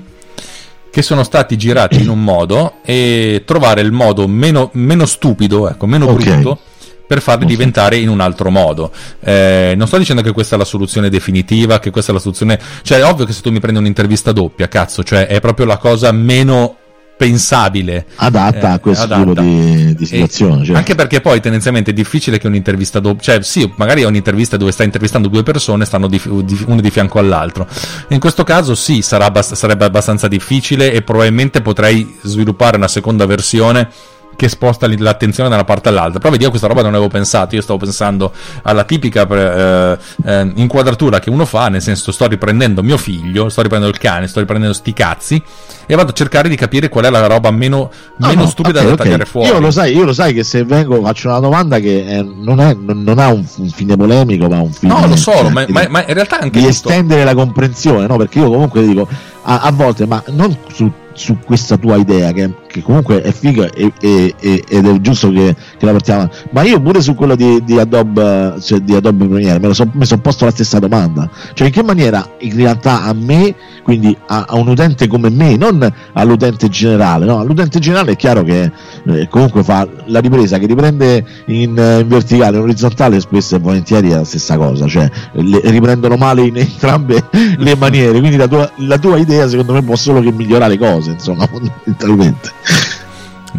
che 0.92 1.02
sono 1.02 1.24
stati 1.24 1.58
girati 1.58 2.00
in 2.00 2.10
un 2.10 2.24
modo 2.24 2.76
e 2.84 3.42
trovare 3.44 3.82
il 3.82 3.92
modo 3.92 4.28
meno, 4.28 4.70
meno 4.74 5.08
stupido, 5.08 5.68
ecco, 5.68 5.88
meno 5.88 6.10
okay. 6.10 6.42
brutto 6.42 6.60
per 7.08 7.22
farli 7.22 7.46
diventare 7.46 7.98
in 7.98 8.10
un 8.10 8.20
altro 8.20 8.52
modo. 8.52 8.92
Eh, 9.22 9.74
non 9.78 9.88
sto 9.88 9.98
dicendo 9.98 10.22
che 10.22 10.34
questa 10.34 10.56
è 10.56 10.58
la 10.58 10.66
soluzione 10.66 11.10
definitiva, 11.10 11.80
che 11.80 11.90
questa 11.90 12.12
è 12.12 12.14
la 12.14 12.22
soluzione. 12.22 12.60
Cioè, 12.84 13.00
è 13.00 13.06
ovvio 13.06 13.26
che 13.26 13.34
se 13.34 13.42
tu 13.42 13.50
mi 13.50 13.60
prendi 13.60 13.80
un'intervista 13.80 14.32
doppia, 14.32 14.68
cazzo, 14.68 15.04
cioè 15.04 15.28
è 15.28 15.40
proprio 15.40 15.66
la 15.66 15.78
cosa 15.78 16.12
meno 16.12 16.76
pensabile 17.18 18.06
adatta 18.18 18.70
eh, 18.70 18.74
a 18.74 18.80
questo 18.80 19.04
adatta. 19.06 19.24
tipo 19.24 19.42
di, 19.42 19.96
di 19.96 20.06
situazione 20.06 20.64
cioè. 20.64 20.76
anche 20.76 20.94
perché 20.94 21.20
poi 21.20 21.42
tendenzialmente 21.42 21.90
è 21.90 21.94
difficile 21.94 22.38
che 22.38 22.46
un'intervista 22.46 23.00
doppia 23.00 23.34
cioè 23.34 23.42
sì 23.42 23.70
magari 23.76 24.04
è 24.04 24.06
un'intervista 24.06 24.56
dove 24.56 24.72
stai 24.72 24.86
intervistando 24.86 25.28
due 25.28 25.42
persone 25.42 25.84
stanno 25.84 26.08
di, 26.08 26.22
di, 26.24 26.64
uno 26.68 26.80
di 26.80 26.92
fianco 26.92 27.18
all'altro 27.18 27.68
in 28.10 28.20
questo 28.20 28.44
caso 28.44 28.76
sì 28.76 29.02
sarà, 29.02 29.34
sarebbe 29.42 29.86
abbastanza 29.86 30.28
difficile 30.28 30.92
e 30.92 31.02
probabilmente 31.02 31.62
potrei 31.62 32.18
sviluppare 32.22 32.78
una 32.78 32.88
seconda 32.88 33.26
versione 33.26 33.90
che 34.38 34.48
sposta 34.48 34.88
l'attenzione 34.88 35.50
da 35.50 35.56
una 35.56 35.66
parte 35.66 35.90
all'altra. 35.90 36.20
Però 36.20 36.32
vedi, 36.32 36.44
io 36.44 36.50
questa 36.50 36.68
roba 36.68 36.82
non 36.82 36.94
avevo 36.94 37.10
pensato. 37.10 37.56
Io 37.56 37.62
stavo 37.62 37.80
pensando 37.80 38.32
alla 38.62 38.86
tipica 38.86 39.28
eh, 39.28 39.98
eh, 40.24 40.52
inquadratura 40.56 41.20
che 41.20 41.30
uno 41.30 41.44
fa, 41.46 41.68
nel 41.68 41.82
senso, 41.82 42.14
sto 42.14 42.28
riprendendo 42.28 42.82
mio 42.82 42.98
figlio, 42.98 43.50
sto 43.50 43.62
riprendendo 43.62 43.94
il 43.94 44.02
cane, 44.02 44.28
sto 44.28 44.40
riprendendo 44.40 44.74
sti 44.74 44.94
cazzi 44.94 45.44
e 45.86 45.96
vado 45.96 46.12
a 46.12 46.14
cercare 46.14 46.48
di 46.50 46.56
capire 46.56 46.88
qual 46.88 47.06
è 47.06 47.10
la 47.10 47.26
roba 47.26 47.50
meno, 47.50 47.90
no, 48.18 48.28
meno 48.28 48.42
no, 48.42 48.48
stupida 48.48 48.80
okay, 48.80 48.92
da 48.92 48.96
tagliare 48.96 49.26
fuori. 49.26 49.48
Io 49.48 49.60
lo, 49.60 49.72
sai, 49.72 49.96
io 49.96 50.04
lo 50.04 50.14
sai 50.14 50.34
che 50.34 50.44
se 50.44 50.64
vengo 50.64 51.02
faccio 51.02 51.30
una 51.30 51.40
domanda 51.40 51.80
che 51.80 52.06
è, 52.06 52.22
non, 52.22 52.60
è, 52.60 52.74
non, 52.74 53.02
non, 53.02 53.18
ha 53.18 53.30
un, 53.30 53.44
un, 53.58 53.70
fine 53.70 53.96
polemico, 53.98 54.48
ma 54.48 54.62
un 54.62 54.72
fine. 54.72 54.94
No, 54.94 55.08
lo 55.08 55.16
so, 55.16 55.50
ma, 55.50 55.66
ma, 55.68 55.88
ma, 55.90 56.06
in 56.06 56.14
realtà 56.14 56.40
anche. 56.40 56.60
Di 56.60 56.66
tutto... 56.66 56.90
estendere 56.90 57.24
la 57.24 57.34
comprensione, 57.34 58.06
no? 58.06 58.18
Perché 58.18 58.40
io 58.40 58.50
comunque 58.50 58.86
dico 58.86 59.08
a, 59.44 59.62
a 59.62 59.72
volte, 59.72 60.06
ma 60.06 60.22
non 60.28 60.56
su 60.72 60.92
su 61.18 61.40
questa 61.44 61.78
tua 61.78 61.96
idea 61.96 62.32
che, 62.32 62.54
che 62.68 62.82
comunque 62.84 63.22
è 63.22 63.32
figa 63.32 63.70
e, 63.72 63.92
e, 64.00 64.36
e, 64.40 64.64
ed 64.68 64.86
è 64.86 65.02
giusto 65.02 65.32
che, 65.32 65.56
che, 65.78 65.86
la 65.86 65.92
portiamo 65.92 66.30
ma 66.52 66.62
io 66.62 66.80
pure 66.80 67.02
su 67.02 67.16
quello 67.16 67.36
di, 67.36 67.64
di 67.64 67.80
Adobe 67.80 68.56
cioè 68.62 68.80
di 68.80 68.94
Adobe 68.94 69.26
Premiere 69.26 69.60
me 69.60 69.74
sono 69.74 69.92
so 70.04 70.18
posto 70.20 70.46
la 70.46 70.52
stessa 70.52 70.80
domanda. 70.80 71.30
Cioè 71.54 71.68
in 71.68 71.74
che 71.74 71.84
maniera 71.84 72.26
in 72.40 72.56
realtà 72.56 73.04
a 73.04 73.14
me 73.14 73.56
quindi 73.84 74.16
a, 74.28 74.46
a 74.48 74.56
un 74.56 74.68
utente 74.68 75.08
come 75.08 75.30
me 75.30 75.58
non 75.58 75.92
all'utente 76.14 76.70
generale 76.70 77.26
no? 77.26 77.40
all'utente 77.40 77.80
generale 77.80 78.12
è 78.12 78.16
chiaro 78.16 78.44
che 78.44 78.72
eh, 79.06 79.28
comunque 79.28 79.64
fa 79.64 79.88
la 80.06 80.20
ripresa 80.20 80.58
che 80.60 80.68
riprende 80.68 81.26
in, 81.48 81.70
in 81.70 82.06
verticale 82.08 82.58
in 82.58 82.64
orizzontale 82.64 83.20
spesso 83.20 83.56
e 83.56 83.60
volentieri 83.60 84.12
è 84.12 84.16
la 84.16 84.24
stessa 84.24 84.58
cosa 84.58 84.88
cioè 84.88 85.10
le, 85.34 85.62
riprendono 85.64 86.16
male 86.16 86.44
in 86.44 86.58
entrambe 86.58 87.24
le 87.58 87.76
maniere. 87.76 88.20
Quindi 88.20 88.38
la 88.38 88.48
tua, 88.48 88.70
la 88.78 88.98
tua 88.98 89.18
idea 89.18 89.48
secondo 89.48 89.74
me 89.74 89.82
può 89.82 89.96
solo 89.96 90.22
che 90.22 90.32
migliorare 90.32 90.74
le 90.74 90.78
cose 90.78 91.07
cose, 91.08 91.12
insomma, 91.12 91.48
fondamentalmente. 91.48 92.52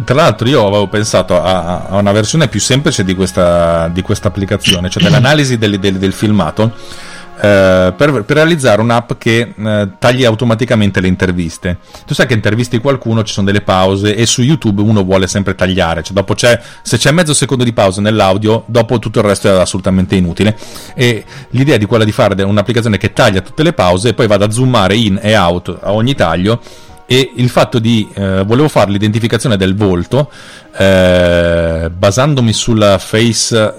Tra 0.03 0.15
l'altro 0.15 0.47
io 0.47 0.65
avevo 0.65 0.87
pensato 0.87 1.41
a, 1.41 1.87
a 1.87 1.97
una 1.97 2.11
versione 2.11 2.47
più 2.47 2.59
semplice 2.59 3.03
di 3.03 3.15
questa, 3.15 3.89
di 3.89 4.01
questa 4.01 4.27
applicazione, 4.27 4.89
cioè 4.89 5.03
dell'analisi 5.03 5.57
del, 5.57 5.79
del, 5.79 5.97
del 5.97 6.13
filmato, 6.13 6.71
eh, 7.41 7.93
per, 7.95 8.23
per, 8.23 8.35
realizzare 8.35 8.81
un'app 8.81 9.13
che 9.17 9.53
eh, 9.57 9.89
tagli 9.97 10.23
automaticamente 10.23 11.01
le 11.01 11.07
interviste. 11.07 11.79
Tu 12.05 12.13
sai 12.13 12.27
che 12.27 12.33
intervisti 12.33 12.77
qualcuno, 12.79 13.23
ci 13.23 13.33
sono 13.33 13.47
delle 13.47 13.61
pause 13.61 14.15
e 14.15 14.25
su 14.25 14.41
YouTube 14.41 14.81
uno 14.81 15.03
vuole 15.03 15.27
sempre 15.27 15.55
tagliare, 15.55 16.03
cioè 16.03 16.13
dopo 16.13 16.33
c'è, 16.33 16.61
se 16.81 16.97
c'è 16.97 17.11
mezzo 17.11 17.33
secondo 17.33 17.63
di 17.63 17.73
pausa 17.73 17.99
nell'audio, 17.99 18.63
dopo 18.67 18.99
tutto 18.99 19.19
il 19.19 19.25
resto 19.25 19.49
è 19.49 19.59
assolutamente 19.59 20.15
inutile. 20.15 20.57
E 20.93 21.25
l'idea 21.49 21.77
di 21.77 21.85
quella 21.85 22.05
di 22.05 22.11
fare 22.11 22.41
un'applicazione 22.43 22.97
che 22.97 23.11
taglia 23.11 23.41
tutte 23.41 23.63
le 23.63 23.73
pause 23.73 24.09
e 24.09 24.13
poi 24.13 24.27
vada 24.27 24.45
a 24.45 24.51
zoomare 24.51 24.95
in 24.95 25.19
e 25.21 25.35
out 25.35 25.77
a 25.81 25.91
ogni 25.91 26.15
taglio 26.15 26.61
e 27.11 27.31
il 27.37 27.49
fatto 27.49 27.79
di 27.79 28.07
eh, 28.13 28.43
volevo 28.43 28.67
fare 28.67 28.91
l'identificazione 28.91 29.57
del 29.57 29.75
volto 29.75 30.29
eh, 30.77 31.89
basandomi 31.91 32.53
sulla 32.53 32.99
face 32.99 33.73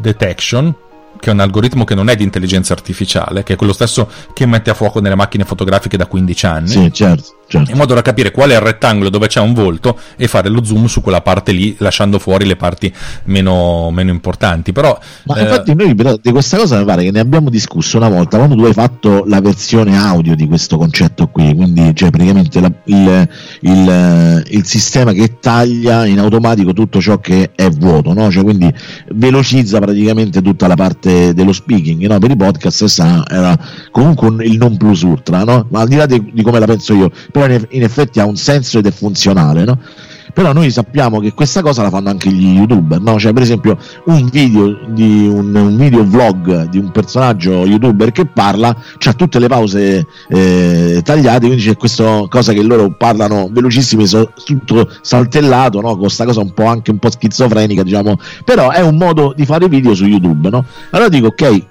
detection 0.00 0.72
che 1.18 1.30
è 1.30 1.32
un 1.32 1.40
algoritmo 1.40 1.84
che 1.84 1.94
non 1.94 2.08
è 2.08 2.16
di 2.16 2.22
intelligenza 2.22 2.72
artificiale, 2.72 3.42
che 3.42 3.54
è 3.54 3.56
quello 3.56 3.72
stesso 3.72 4.08
che 4.32 4.46
mette 4.46 4.70
a 4.70 4.74
fuoco 4.74 5.00
nelle 5.00 5.14
macchine 5.14 5.44
fotografiche 5.44 5.96
da 5.96 6.06
15 6.06 6.46
anni. 6.46 6.68
Sì, 6.68 6.92
certo. 6.92 7.36
Certo. 7.48 7.70
in 7.70 7.76
modo 7.76 7.94
da 7.94 8.02
capire 8.02 8.32
qual 8.32 8.50
è 8.50 8.54
il 8.54 8.60
rettangolo 8.60 9.08
dove 9.08 9.28
c'è 9.28 9.38
un 9.38 9.54
volto 9.54 9.96
e 10.16 10.26
fare 10.26 10.48
lo 10.48 10.64
zoom 10.64 10.86
su 10.86 11.00
quella 11.00 11.20
parte 11.20 11.52
lì, 11.52 11.76
lasciando 11.78 12.18
fuori 12.18 12.44
le 12.44 12.56
parti 12.56 12.92
meno, 13.24 13.88
meno 13.92 14.10
importanti. 14.10 14.72
Però, 14.72 14.98
Ma 15.26 15.36
eh... 15.36 15.42
infatti, 15.42 15.72
noi 15.74 15.94
di 15.94 16.30
questa 16.32 16.56
cosa 16.56 16.78
mi 16.78 16.84
pare 16.84 17.04
che 17.04 17.12
ne 17.12 17.20
abbiamo 17.20 17.48
discusso 17.48 17.98
una 17.98 18.08
volta 18.08 18.36
quando 18.36 18.56
tu 18.56 18.64
hai 18.64 18.72
fatto 18.72 19.22
la 19.28 19.40
versione 19.40 19.96
audio 19.96 20.34
di 20.34 20.48
questo 20.48 20.76
concetto 20.76 21.28
qui, 21.28 21.54
quindi 21.54 21.94
cioè, 21.94 22.10
praticamente 22.10 22.60
la, 22.60 22.72
il, 22.86 23.28
il, 23.60 24.44
il, 24.48 24.66
sistema 24.66 25.12
che 25.12 25.38
taglia 25.38 26.04
in 26.04 26.18
automatico 26.18 26.72
tutto 26.72 27.00
ciò 27.00 27.20
che 27.20 27.52
è 27.54 27.68
vuoto, 27.70 28.12
no? 28.12 28.28
cioè, 28.28 28.42
quindi 28.42 28.72
velocizza 29.14 29.78
praticamente 29.78 30.42
tutta 30.42 30.66
la 30.66 30.74
parte 30.74 31.05
dello 31.06 31.52
speaking. 31.52 32.06
No? 32.06 32.18
Per 32.18 32.30
i 32.30 32.36
podcast 32.36 33.24
era 33.28 33.58
comunque 33.90 34.44
il 34.44 34.56
non 34.56 34.76
plus 34.76 35.02
ultra, 35.02 35.44
no? 35.44 35.66
ma 35.70 35.80
al 35.80 35.88
di 35.88 35.96
là 35.96 36.06
di, 36.06 36.30
di 36.32 36.42
come 36.42 36.58
la 36.58 36.66
penso 36.66 36.94
io 36.94 37.10
però 37.30 37.46
in 37.46 37.82
effetti 37.82 38.20
ha 38.20 38.26
un 38.26 38.36
senso 38.36 38.78
ed 38.78 38.86
è 38.86 38.90
funzionale, 38.90 39.64
no? 39.64 39.78
Però 40.36 40.52
noi 40.52 40.70
sappiamo 40.70 41.18
che 41.18 41.32
questa 41.32 41.62
cosa 41.62 41.80
la 41.80 41.88
fanno 41.88 42.10
anche 42.10 42.28
gli 42.28 42.58
youtuber, 42.58 43.00
no? 43.00 43.18
cioè 43.18 43.32
per 43.32 43.40
esempio 43.40 43.78
un 44.04 44.28
video 44.30 44.80
di 44.86 45.26
un, 45.26 45.54
un 45.54 45.76
video 45.78 46.04
vlog 46.04 46.68
di 46.68 46.76
un 46.76 46.90
personaggio 46.90 47.64
youtuber 47.64 48.12
che 48.12 48.26
parla, 48.26 48.76
c'ha 48.98 49.14
tutte 49.14 49.38
le 49.38 49.48
pause 49.48 50.06
eh, 50.28 51.00
tagliate, 51.02 51.46
quindi 51.46 51.64
c'è 51.64 51.78
questa 51.78 52.26
cosa 52.28 52.52
che 52.52 52.62
loro 52.62 52.90
parlano 52.90 53.48
velocissimi, 53.50 54.06
so, 54.06 54.30
tutto 54.44 54.90
saltellato, 55.00 55.80
no? 55.80 55.92
con 55.92 56.00
questa 56.00 56.26
cosa 56.26 56.40
un 56.40 56.52
po' 56.52 56.66
anche 56.66 56.90
un 56.90 56.98
po' 56.98 57.10
schizofrenica, 57.10 57.82
diciamo, 57.82 58.18
però 58.44 58.68
è 58.72 58.82
un 58.82 58.96
modo 58.98 59.32
di 59.34 59.46
fare 59.46 59.68
video 59.68 59.94
su 59.94 60.04
YouTube, 60.04 60.50
no? 60.50 60.66
Allora 60.90 61.08
dico 61.08 61.28
ok, 61.28 61.64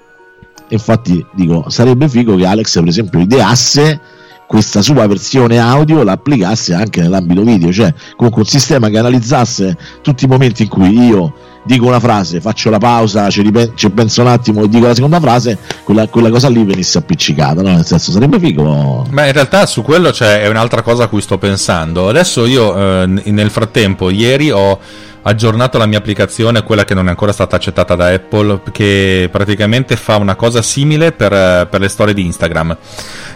infatti 0.70 1.24
dico 1.34 1.66
sarebbe 1.68 2.08
figo 2.08 2.34
che 2.34 2.44
Alex 2.44 2.80
per 2.80 2.88
esempio 2.88 3.20
ideasse 3.20 4.00
questa 4.46 4.80
sua 4.82 5.06
versione 5.06 5.58
audio 5.58 6.02
l'applicasse 6.02 6.74
anche 6.74 7.00
nell'ambito 7.00 7.42
video, 7.42 7.72
cioè 7.72 7.92
comunque 8.16 8.42
un 8.42 8.48
sistema 8.48 8.88
che 8.88 8.98
analizzasse 8.98 9.76
tutti 10.02 10.24
i 10.24 10.28
momenti 10.28 10.62
in 10.62 10.68
cui 10.68 11.06
io 11.06 11.32
dico 11.64 11.86
una 11.86 11.98
frase, 11.98 12.40
faccio 12.40 12.70
la 12.70 12.78
pausa, 12.78 13.28
ci 13.28 13.90
penso 13.90 14.20
un 14.20 14.28
attimo 14.28 14.62
e 14.62 14.68
dico 14.68 14.86
la 14.86 14.94
seconda 14.94 15.20
frase, 15.20 15.58
quella, 15.82 16.06
quella 16.06 16.30
cosa 16.30 16.48
lì 16.48 16.64
venisse 16.64 16.98
appiccicata, 16.98 17.60
no? 17.60 17.70
nel 17.70 17.84
senso 17.84 18.12
sarebbe 18.12 18.38
figo. 18.38 19.04
Ma 19.10 19.26
in 19.26 19.32
realtà 19.32 19.66
su 19.66 19.82
quello 19.82 20.10
c'è 20.10 20.46
un'altra 20.48 20.82
cosa 20.82 21.04
a 21.04 21.06
cui 21.08 21.20
sto 21.20 21.38
pensando. 21.38 22.08
Adesso 22.08 22.46
io 22.46 23.02
eh, 23.02 23.06
nel 23.06 23.50
frattempo, 23.50 24.10
ieri 24.10 24.50
ho 24.50 24.78
aggiornato 25.26 25.76
la 25.76 25.86
mia 25.86 25.98
applicazione, 25.98 26.62
quella 26.62 26.84
che 26.84 26.94
non 26.94 27.06
è 27.06 27.10
ancora 27.10 27.32
stata 27.32 27.56
accettata 27.56 27.96
da 27.96 28.12
Apple, 28.12 28.62
che 28.70 29.28
praticamente 29.30 29.96
fa 29.96 30.16
una 30.16 30.36
cosa 30.36 30.62
simile 30.62 31.10
per, 31.10 31.66
per 31.66 31.80
le 31.80 31.88
storie 31.88 32.14
di 32.14 32.24
Instagram. 32.24 32.76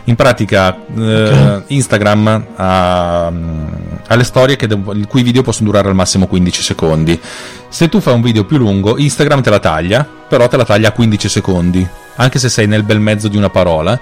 In 0.05 0.15
pratica, 0.15 0.77
eh, 0.77 1.29
okay. 1.29 1.63
Instagram 1.67 2.47
ha, 2.55 3.27
ha, 3.27 4.15
le 4.15 4.25
storie 4.25 4.55
che, 4.55 4.67
il 4.67 5.07
cui 5.09 5.23
video 5.25 5.43
possono 5.43 5.71
durare 5.71 5.89
al 5.89 5.95
massimo 5.95 6.29
15 6.29 6.63
secondi. 6.63 7.21
Se 7.69 7.89
tu 7.89 8.01
fai 8.01 8.15
un 8.15 8.23
video 8.23 8.45
più 8.45 8.57
lungo, 8.57 8.97
Instagram 8.97 9.43
te 9.43 9.51
la 9.51 9.59
taglia, 9.59 10.07
però 10.29 10.47
te 10.47 10.57
la 10.57 10.65
taglia 10.65 10.89
a 10.89 10.93
15 10.93 11.29
secondi, 11.29 11.87
anche 12.17 12.39
se 12.39 12.49
sei 12.49 12.69
nel 12.69 12.85
bel 12.85 13.01
mezzo 13.01 13.27
di 13.27 13.37
una 13.37 13.51
parola 13.51 13.99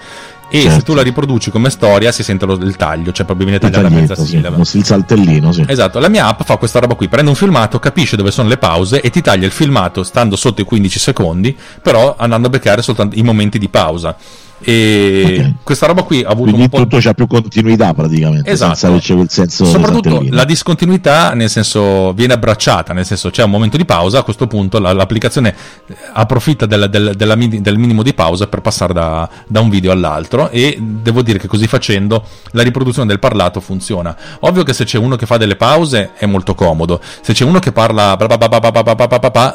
e 0.51 0.61
certo. 0.63 0.79
se 0.79 0.83
tu 0.83 0.95
la 0.95 1.03
riproduci 1.03 1.51
come 1.51 1.71
storia 1.71 2.11
si 2.11 2.23
sente 2.23 2.47
lo, 2.47 2.55
il 2.55 2.77
taglio, 2.77 3.13
cioè 3.13 3.27
proprio 3.27 3.47
viene 3.47 3.61
tagliata 3.61 3.89
mezza 3.89 4.15
sillaba. 4.15 4.65
Sì, 4.65 4.79
il 4.79 4.85
saltellino, 4.85 5.53
sì. 5.53 5.65
Esatto, 5.67 5.99
la 5.99 6.09
mia 6.09 6.27
app 6.27 6.43
fa 6.43 6.57
questa 6.57 6.79
roba 6.79 6.95
qui, 6.95 7.09
prende 7.09 7.29
un 7.29 7.37
filmato, 7.37 7.79
capisce 7.79 8.17
dove 8.17 8.31
sono 8.31 8.49
le 8.49 8.57
pause 8.57 9.01
e 9.01 9.11
ti 9.11 9.21
taglia 9.21 9.47
il 9.47 9.53
filmato 9.53 10.03
stando 10.03 10.37
sotto 10.37 10.61
i 10.61 10.65
15 10.65 10.99
secondi, 10.99 11.57
però 11.83 12.17
andando 12.19 12.47
a 12.47 12.51
beccare 12.51 12.83
soltanto 12.83 13.19
i 13.19 13.23
momenti 13.23 13.59
di 13.59 13.69
pausa. 13.69 14.17
E 14.61 15.23
okay. 15.25 15.55
questa 15.63 15.87
roba 15.87 16.03
qui 16.03 16.23
ha 16.23 16.29
avuto 16.29 16.51
Quindi 16.51 16.63
un 16.63 16.69
po'. 16.69 16.79
tutto 16.79 16.99
c'ha 17.01 17.15
più 17.15 17.27
continuità 17.27 17.95
praticamente. 17.95 18.51
Esatto. 18.51 18.75
Senza 18.75 18.99
c'è 18.99 19.15
quel 19.15 19.31
senso. 19.31 19.65
Soprattutto 19.65 20.25
la 20.31 20.45
discontinuità, 20.45 21.33
nel 21.35 21.49
senso, 21.49 22.13
viene 22.13 22.33
abbracciata, 22.33 22.93
nel 22.93 23.07
senso 23.07 23.31
c'è 23.31 23.45
un 23.45 23.51
momento 23.51 23.77
di 23.77 23.85
pausa. 23.85 24.19
A 24.19 24.23
questo 24.23 24.47
punto 24.47 24.79
la, 24.79 24.93
l'applicazione 24.93 25.55
approfitta 26.13 26.67
del, 26.67 26.89
del, 26.91 27.15
della, 27.17 27.37
del, 27.37 27.79
minimo 27.79 28.03
di 28.03 28.15
pausa 28.15 28.49
per 28.49 28.61
passare 28.61 28.93
da, 28.93 29.29
da, 29.47 29.61
un 29.61 29.69
video 29.69 29.93
all'altro. 29.93 30.51
E 30.51 30.77
devo 30.81 31.23
dire 31.23 31.39
che 31.39 31.47
così 31.47 31.67
facendo 31.67 32.25
la 32.53 32.63
riproduzione 32.63 33.07
del 33.07 33.21
parlato 33.21 33.61
funziona. 33.61 34.17
Ovvio 34.41 34.65
che 34.65 34.73
se 34.73 34.85
c'è 34.85 34.99
uno 34.99 35.17
che 35.17 35.27
fa 35.27 35.37
delle 35.37 35.57
pause 35.57 36.11
è 36.17 36.27
molto 36.27 36.55
comodo. 36.55 37.01
Se 37.21 37.33
c'è 37.33 37.45
uno 37.45 37.61
che 37.61 37.71
parla, 37.71 38.17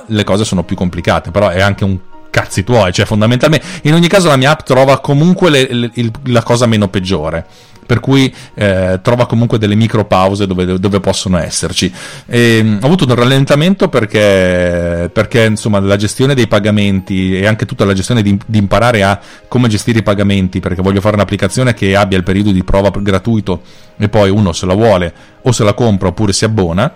le 0.07 0.23
cose 0.23 0.45
sono 0.45 0.63
più 0.63 0.75
complicate, 0.75 1.31
però 1.31 1.49
è 1.49 1.61
anche 1.61 1.83
un 1.83 1.97
cazzi 2.34 2.63
tuoi, 2.63 2.91
cioè 2.91 3.06
fondamentalmente 3.06 3.63
in 3.84 3.93
ogni 3.93 4.08
caso 4.08 4.28
la 4.28 4.38
mia 4.38 4.50
app 4.50 4.62
trova 4.62 5.00
comunque 5.00 5.52
le, 5.52 5.67
le, 5.69 5.91
il, 5.93 6.12
la 6.24 6.41
cosa 6.41 6.65
meno 6.65 6.88
peggiore 6.88 7.46
per 7.86 8.00
cui 8.00 8.34
eh, 8.56 9.00
trova 9.04 9.26
comunque 9.28 9.60
delle 9.60 9.76
micro 9.76 10.06
pause 10.06 10.48
dove, 10.48 10.80
dove 10.80 11.00
possono 11.02 11.38
esserci. 11.38 11.91
E, 12.26 12.60
um, 12.62 12.80
ho 12.82 12.86
avuto 12.86 13.06
un 13.06 13.13
rallentamento 13.13 13.89
perché, 13.89 15.10
perché 15.12 15.43
insomma, 15.43 15.80
la 15.80 15.98
gestione 15.98 16.34
dei 16.34 16.48
pagamenti 16.48 17.38
e 17.38 17.46
anche 17.46 17.65
tutta 17.65 17.84
la 17.86 17.93
gestione 17.93 18.22
di, 18.22 18.39
di, 18.46 18.58
imparare 18.58 19.04
a 19.04 19.19
come 19.50 19.67
gestire 19.67 20.00
i 20.00 20.04
pagamenti, 20.04 20.62
perché 20.62 20.82
voglio 20.82 21.02
fare 21.02 21.15
un'applicazione 21.15 21.74
che 21.74 21.96
abbia 21.96 22.17
il 22.17 22.24
periodo 22.24 22.52
di 22.52 22.63
prova 22.63 22.89
gratuito 22.89 23.62
e 23.98 24.08
poi 24.08 24.30
uno 24.30 24.54
se 24.54 24.65
la 24.65 24.74
vuole 24.74 25.13
o 25.41 25.52
se 25.52 25.63
la 25.65 25.74
compra 25.74 26.08
oppure 26.08 26.32
si 26.32 26.46
abbona 26.46 26.91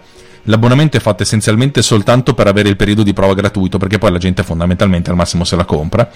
L'abbonamento 0.49 0.95
è 0.95 0.99
fatto 0.99 1.23
essenzialmente 1.23 1.81
soltanto 1.81 2.33
per 2.33 2.47
avere 2.47 2.69
il 2.69 2.77
periodo 2.77 3.03
di 3.03 3.13
prova 3.13 3.33
gratuito, 3.33 3.77
perché 3.77 3.97
poi 3.97 4.11
la 4.11 4.17
gente 4.17 4.43
fondamentalmente 4.43 5.09
al 5.09 5.15
massimo 5.15 5.43
se 5.43 5.55
la 5.55 5.65
compra. 5.65 6.09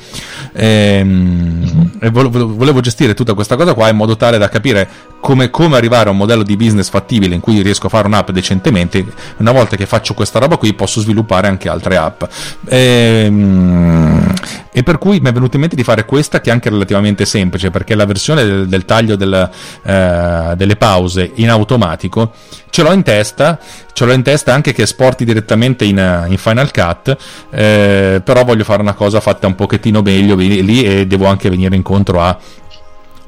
Ehm, 0.54 1.92
e, 2.00 2.08
e 2.08 2.10
volevo 2.10 2.80
gestire 2.80 3.14
tutta 3.14 3.34
questa 3.34 3.56
cosa 3.56 3.74
qua 3.74 3.90
in 3.90 3.98
modo 3.98 4.16
tale 4.16 4.38
da 4.38 4.48
capire 4.48 4.88
come, 5.20 5.50
come, 5.50 5.76
arrivare 5.76 6.08
a 6.10 6.12
un 6.12 6.18
modello 6.18 6.44
di 6.44 6.56
business 6.56 6.90
fattibile 6.90 7.36
in 7.36 7.42
cui 7.42 7.62
riesco 7.62 7.88
a 7.88 7.90
fare 7.90 8.08
un'app 8.08 8.32
decentemente. 8.32 9.06
Una 9.38 9.52
volta 9.52 9.76
che 9.76 9.86
faccio 9.86 10.14
questa 10.14 10.40
roba 10.40 10.56
qui, 10.58 10.74
posso 10.74 11.02
sviluppare 11.02 11.48
anche 11.48 11.68
altre 11.68 11.98
app. 11.98 12.24
Ehm, 12.70 14.34
e 14.72 14.84
per 14.84 14.98
cui 14.98 15.20
mi 15.20 15.28
è 15.28 15.34
venuto 15.34 15.56
in 15.56 15.62
mente 15.62 15.76
di 15.76 15.84
fare 15.84 16.06
questa 16.06 16.40
che 16.40 16.50
è 16.50 16.54
anche 16.54 16.70
relativamente 16.70 17.26
semplice, 17.26 17.70
perché 17.70 17.96
la 17.96 18.06
versione 18.06 18.46
del, 18.46 18.68
del 18.68 18.86
taglio 18.86 19.18
del, 19.18 19.50
eh, 19.84 20.54
delle 20.56 20.76
pause 20.78 21.32
in 21.36 21.50
automatico 21.50 22.32
ce 22.72 22.82
l'ho 22.82 22.94
in 22.94 23.04
testa, 23.04 23.60
ce 23.94 24.06
l'ho 24.06 24.14
in 24.14 24.24
testa 24.24 24.54
anche 24.54 24.74
che 24.74 24.84
esporti 24.84 25.24
direttamente 25.26 25.86
in, 25.86 26.26
in 26.28 26.38
Final 26.38 26.72
Cut, 26.72 27.16
eh, 27.52 28.22
però 28.24 28.44
voglio 28.44 28.64
fare 28.64 28.82
una 28.82 28.94
cosa 28.94 29.20
fatta 29.20 29.46
un 29.46 29.54
pochettino 29.54 30.02
meglio 30.02 30.36
lì 30.36 30.84
e 30.84 31.06
devo 31.06 31.26
anche 31.26 31.50
venire 31.50 31.76
incontro 31.76 32.22
a 32.22 32.36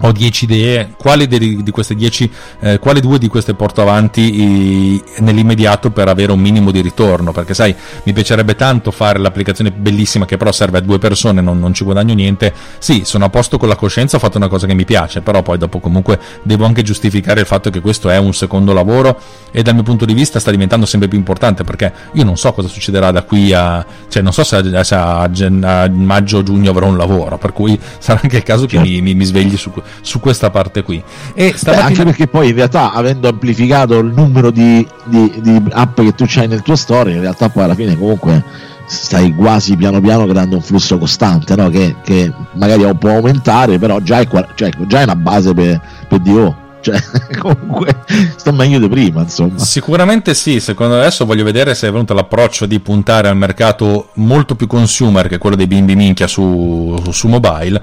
ho 0.06 0.12
10 0.12 0.44
idee, 0.44 0.94
quale 0.98 1.28
di, 1.28 1.64
queste 1.72 1.96
10, 1.96 2.32
eh, 2.60 2.80
quale 2.80 3.00
due 3.00 3.18
di 3.18 3.30
queste 3.30 3.54
porto 3.54 3.82
avanti 3.82 5.02
eh, 5.06 5.22
nell'immediato 5.22 5.92
per 5.92 6.10
avere 6.10 6.34
un 6.34 6.40
minimo 6.40 6.72
di 6.72 6.82
ritorno? 6.82 7.32
Perché 7.32 7.54
sai, 7.54 7.74
mi 8.04 8.12
piacerebbe 8.12 8.56
tanto 8.56 8.92
fare 8.92 9.18
l'applicazione 9.20 9.72
bellissima 9.72 10.26
che 10.26 10.36
però 10.36 10.52
serve 10.52 10.80
a 10.80 10.82
due 10.82 11.00
persone, 11.00 11.40
non, 11.40 11.58
non 11.58 11.74
ci 11.74 11.86
guadagno 11.86 12.14
niente. 12.14 12.54
Sì, 12.80 13.04
sono 13.06 13.26
a 13.26 13.30
posto 13.30 13.58
con 13.58 13.70
la 13.70 13.78
coscienza, 13.78 14.18
ho 14.18 14.20
fatto 14.20 14.38
una 14.38 14.50
cosa 14.50 14.68
che 14.68 14.74
mi 14.74 14.84
piace, 14.84 15.22
però 15.22 15.42
poi 15.42 15.58
dopo 15.58 15.80
comunque 15.80 16.20
devo 16.44 16.66
anche 16.66 16.82
giustificare 16.82 17.40
il 17.40 17.46
fatto 17.46 17.70
che 17.70 17.80
questo 17.80 18.10
è 18.10 18.18
un 18.18 18.34
secondo 18.34 18.74
lavoro 18.74 19.18
e 19.52 19.62
dal 19.62 19.74
mio 19.74 19.84
punto 19.84 20.04
di 20.04 20.14
vista 20.14 20.40
sta 20.40 20.52
diventando 20.52 20.86
sempre 20.86 21.08
più 21.08 21.18
importante 21.18 21.64
perché 21.64 21.94
io 22.14 22.24
non 22.26 22.36
so 22.36 22.52
cosa 22.52 22.68
succederà 22.68 23.12
da 23.12 23.24
qui 23.24 23.54
a, 23.54 23.86
cioè 24.10 24.22
non 24.22 24.34
so 24.34 24.44
se 24.44 24.58
a, 24.58 24.84
se 24.84 24.96
a, 24.96 25.22
a 25.24 25.90
maggio 25.90 26.40
o 26.40 26.44
giugno 26.44 26.72
avrò 26.72 26.88
un 26.88 26.98
lavoro, 26.98 27.38
per 27.38 27.54
cui 27.54 27.80
sarà 28.00 28.20
anche 28.22 28.38
il 28.38 28.44
caso 28.44 28.66
che 28.66 28.76
certo. 28.76 28.90
mi, 28.90 29.02
mi, 29.02 29.14
mi 29.14 29.24
svegli 29.24 29.56
su 29.56 29.72
su 30.02 30.20
questa 30.20 30.50
parte 30.50 30.84
qui. 30.84 31.02
E 31.34 31.54
stamattina... 31.56 31.76
Beh, 31.76 31.82
anche 31.82 32.04
perché 32.04 32.28
poi 32.28 32.50
in 32.50 32.56
realtà 32.56 32.94
avendo 32.94 33.28
amplificato 33.28 34.00
il 34.00 34.14
numero 34.14 34.52
di, 34.52 34.86
di, 35.06 35.34
di 35.42 35.62
app 35.72 36.00
che 36.02 36.14
tu 36.14 36.26
hai 36.36 36.48
nel 36.48 36.62
tuo 36.62 36.76
store, 36.76 37.12
in 37.12 37.22
realtà 37.22 37.50
poi 37.50 37.64
alla 37.64 37.76
fine 37.76 37.98
comunque 37.98 38.72
stai 38.86 39.34
quasi 39.34 39.76
piano 39.76 40.02
piano 40.02 40.26
creando 40.26 40.58
un 40.58 40.62
flusso 40.62 40.98
costante 40.98 41.56
no? 41.56 41.70
che, 41.70 41.96
che, 42.04 42.32
magari 42.54 42.84
può 42.96 43.12
aumentare, 43.12 43.80
però 43.80 44.00
già 44.00 44.20
è, 44.20 44.28
cioè, 44.56 44.72
già 44.88 45.00
è 45.00 45.04
una 45.04 45.16
base 45.16 45.54
per, 45.54 45.82
per 46.08 46.20
DO 46.20 46.62
cioè 46.84 47.02
comunque 47.40 48.04
sta 48.36 48.52
meglio 48.52 48.78
di 48.78 48.90
prima 48.90 49.22
insomma 49.22 49.58
sicuramente 49.58 50.34
sì 50.34 50.60
secondo 50.60 51.00
adesso 51.00 51.26
voglio 51.26 51.46
vedere 51.46 51.74
se 51.76 51.88
è 51.88 51.92
venuto 51.92 52.14
l'approccio 52.14 52.66
di 52.66 52.80
puntare 52.82 53.30
al 53.30 53.38
mercato 53.38 54.10
molto 54.16 54.56
più 54.56 54.68
consumer 54.68 55.28
che 55.28 55.38
quello 55.38 55.56
dei 55.56 55.66
bimbi 55.66 55.96
minchia 55.96 56.28
su, 56.28 57.02
su 57.10 57.30
mobile 57.30 57.82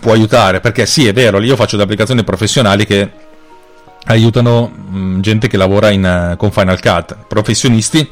può 0.00 0.12
aiutare, 0.12 0.60
perché 0.60 0.86
sì, 0.86 1.06
è 1.06 1.12
vero, 1.12 1.40
io 1.40 1.56
faccio 1.56 1.72
delle 1.72 1.84
applicazioni 1.84 2.24
professionali 2.24 2.86
che 2.86 3.10
aiutano 4.04 4.70
mm, 4.70 5.20
gente 5.20 5.48
che 5.48 5.56
lavora 5.56 5.90
in, 5.90 6.30
uh, 6.32 6.36
con 6.36 6.50
Final 6.50 6.80
Cut, 6.80 7.16
professionisti. 7.26 8.08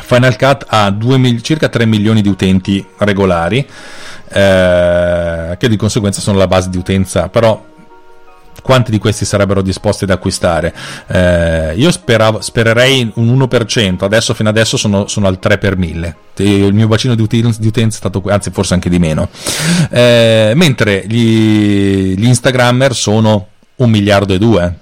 Final 0.00 0.36
Cut 0.36 0.64
ha 0.68 0.90
mil- 0.90 1.42
circa 1.42 1.68
3 1.68 1.84
milioni 1.84 2.22
di 2.22 2.28
utenti 2.28 2.86
regolari, 2.98 3.66
eh, 4.28 5.56
che 5.58 5.68
di 5.68 5.76
conseguenza 5.76 6.20
sono 6.20 6.38
la 6.38 6.46
base 6.46 6.70
di 6.70 6.78
utenza, 6.78 7.28
però 7.28 7.60
quanti 8.62 8.90
di 8.90 8.98
questi 8.98 9.24
sarebbero 9.24 9.62
disposti 9.62 10.04
ad 10.04 10.10
acquistare? 10.10 10.74
Eh, 11.06 11.74
io 11.76 11.90
speravo, 11.90 12.40
spererei 12.40 13.10
un 13.14 13.38
1%, 13.38 14.04
adesso 14.04 14.34
fino 14.34 14.48
adesso 14.48 14.76
sono, 14.76 15.06
sono 15.06 15.26
al 15.26 15.38
3 15.38 15.58
per 15.58 15.76
1000. 15.76 16.16
Il 16.36 16.72
mio 16.72 16.86
bacino 16.86 17.14
di 17.14 17.22
utenza, 17.22 17.58
è 17.60 17.90
stato, 17.90 18.22
anzi 18.26 18.50
forse 18.50 18.74
anche 18.74 18.88
di 18.88 18.98
meno. 18.98 19.28
Eh, 19.90 20.52
mentre 20.54 21.04
gli, 21.06 22.14
gli 22.14 22.26
Instagrammer 22.26 22.94
sono 22.94 23.48
un 23.76 23.90
miliardo 23.90 24.34
e 24.34 24.38
due 24.38 24.74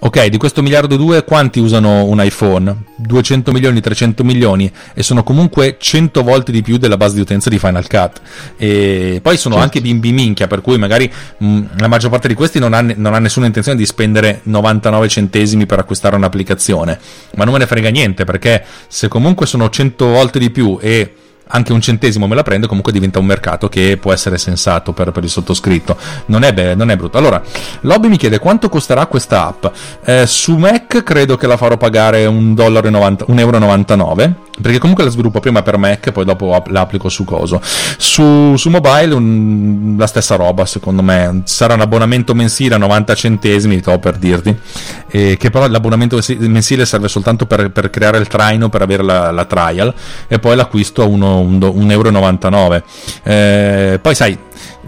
Ok, 0.00 0.26
di 0.26 0.36
questo 0.36 0.62
miliardo 0.62 0.94
e 0.94 0.96
due 0.96 1.24
quanti 1.24 1.58
usano 1.58 2.04
un 2.04 2.22
iPhone? 2.22 2.84
200 2.94 3.50
milioni, 3.50 3.80
300 3.80 4.22
milioni 4.22 4.70
e 4.94 5.02
sono 5.02 5.24
comunque 5.24 5.76
100 5.76 6.22
volte 6.22 6.52
di 6.52 6.62
più 6.62 6.76
della 6.76 6.96
base 6.96 7.16
di 7.16 7.20
utenza 7.20 7.50
di 7.50 7.58
Final 7.58 7.88
Cut. 7.88 8.20
E 8.56 9.18
poi 9.20 9.36
sono 9.36 9.56
certo. 9.56 9.68
anche 9.68 9.80
bimbi 9.80 10.12
minchia, 10.12 10.46
per 10.46 10.60
cui 10.60 10.78
magari 10.78 11.10
mh, 11.38 11.46
mm, 11.46 11.64
la 11.78 11.88
maggior 11.88 12.10
parte 12.10 12.28
di 12.28 12.34
questi 12.34 12.60
non 12.60 12.74
ha, 12.74 12.80
non 12.80 13.12
ha, 13.12 13.18
nessuna 13.18 13.46
intenzione 13.46 13.76
di 13.76 13.86
spendere 13.86 14.40
99 14.44 15.08
centesimi 15.08 15.66
per 15.66 15.80
acquistare 15.80 16.14
un'applicazione. 16.14 16.96
Ma 17.34 17.42
non 17.42 17.54
me 17.54 17.58
ne 17.58 17.66
frega 17.66 17.88
niente 17.88 18.24
perché 18.24 18.64
se 18.86 19.08
comunque 19.08 19.46
sono 19.46 19.68
100 19.68 20.06
volte 20.06 20.38
di 20.38 20.50
più 20.50 20.78
e 20.80 21.12
anche 21.48 21.72
un 21.72 21.80
centesimo 21.80 22.26
me 22.26 22.34
la 22.34 22.42
prende, 22.42 22.66
comunque 22.66 22.92
diventa 22.92 23.18
un 23.18 23.26
mercato 23.26 23.68
che 23.68 23.96
può 24.00 24.12
essere 24.12 24.38
sensato 24.38 24.92
per, 24.92 25.10
per 25.12 25.24
il 25.24 25.30
sottoscritto. 25.30 25.96
Non 26.26 26.42
è, 26.42 26.52
be- 26.52 26.74
non 26.74 26.90
è, 26.90 26.96
brutto. 26.96 27.18
Allora, 27.18 27.42
Lobby 27.82 28.08
mi 28.08 28.16
chiede 28.16 28.38
quanto 28.38 28.68
costerà 28.68 29.06
questa 29.06 29.46
app. 29.46 29.66
Eh, 30.04 30.26
su 30.26 30.56
Mac 30.56 31.02
credo 31.02 31.36
che 31.36 31.46
la 31.46 31.56
farò 31.56 31.76
pagare 31.76 32.26
1,99 32.26 33.38
euro, 33.38 34.34
perché 34.60 34.78
comunque 34.78 35.04
la 35.04 35.10
sviluppo 35.10 35.40
prima 35.40 35.62
per 35.62 35.76
Mac, 35.76 36.10
poi 36.10 36.24
dopo 36.24 36.62
la 36.66 36.80
applico 36.80 37.08
su 37.08 37.24
coso. 37.24 37.60
Su, 37.62 38.56
su 38.56 38.70
mobile 38.70 39.14
un, 39.14 39.94
la 39.98 40.06
stessa 40.06 40.36
roba, 40.36 40.66
secondo 40.66 41.02
me. 41.02 41.42
Sarà 41.44 41.74
un 41.74 41.80
abbonamento 41.80 42.34
mensile 42.34 42.74
a 42.74 42.78
90 42.78 43.14
centesimi, 43.14 43.80
sto 43.80 43.98
per 43.98 44.16
dirti, 44.16 44.56
eh, 45.10 45.36
che 45.36 45.50
però 45.50 45.66
l'abbonamento 45.66 46.20
mensile 46.38 46.84
serve 46.84 47.08
soltanto 47.08 47.46
per, 47.46 47.70
per 47.70 47.90
creare 47.90 48.18
il 48.18 48.26
traino, 48.26 48.68
per 48.68 48.82
avere 48.82 49.02
la, 49.02 49.30
la 49.30 49.44
trial, 49.44 49.92
e 50.26 50.38
poi 50.38 50.56
l'acquisto 50.56 51.02
a 51.02 51.06
1 51.06 51.42
1,99 51.42 51.90
euro. 51.90 52.82
Eh, 53.22 53.98
poi 54.00 54.14
sai, 54.14 54.38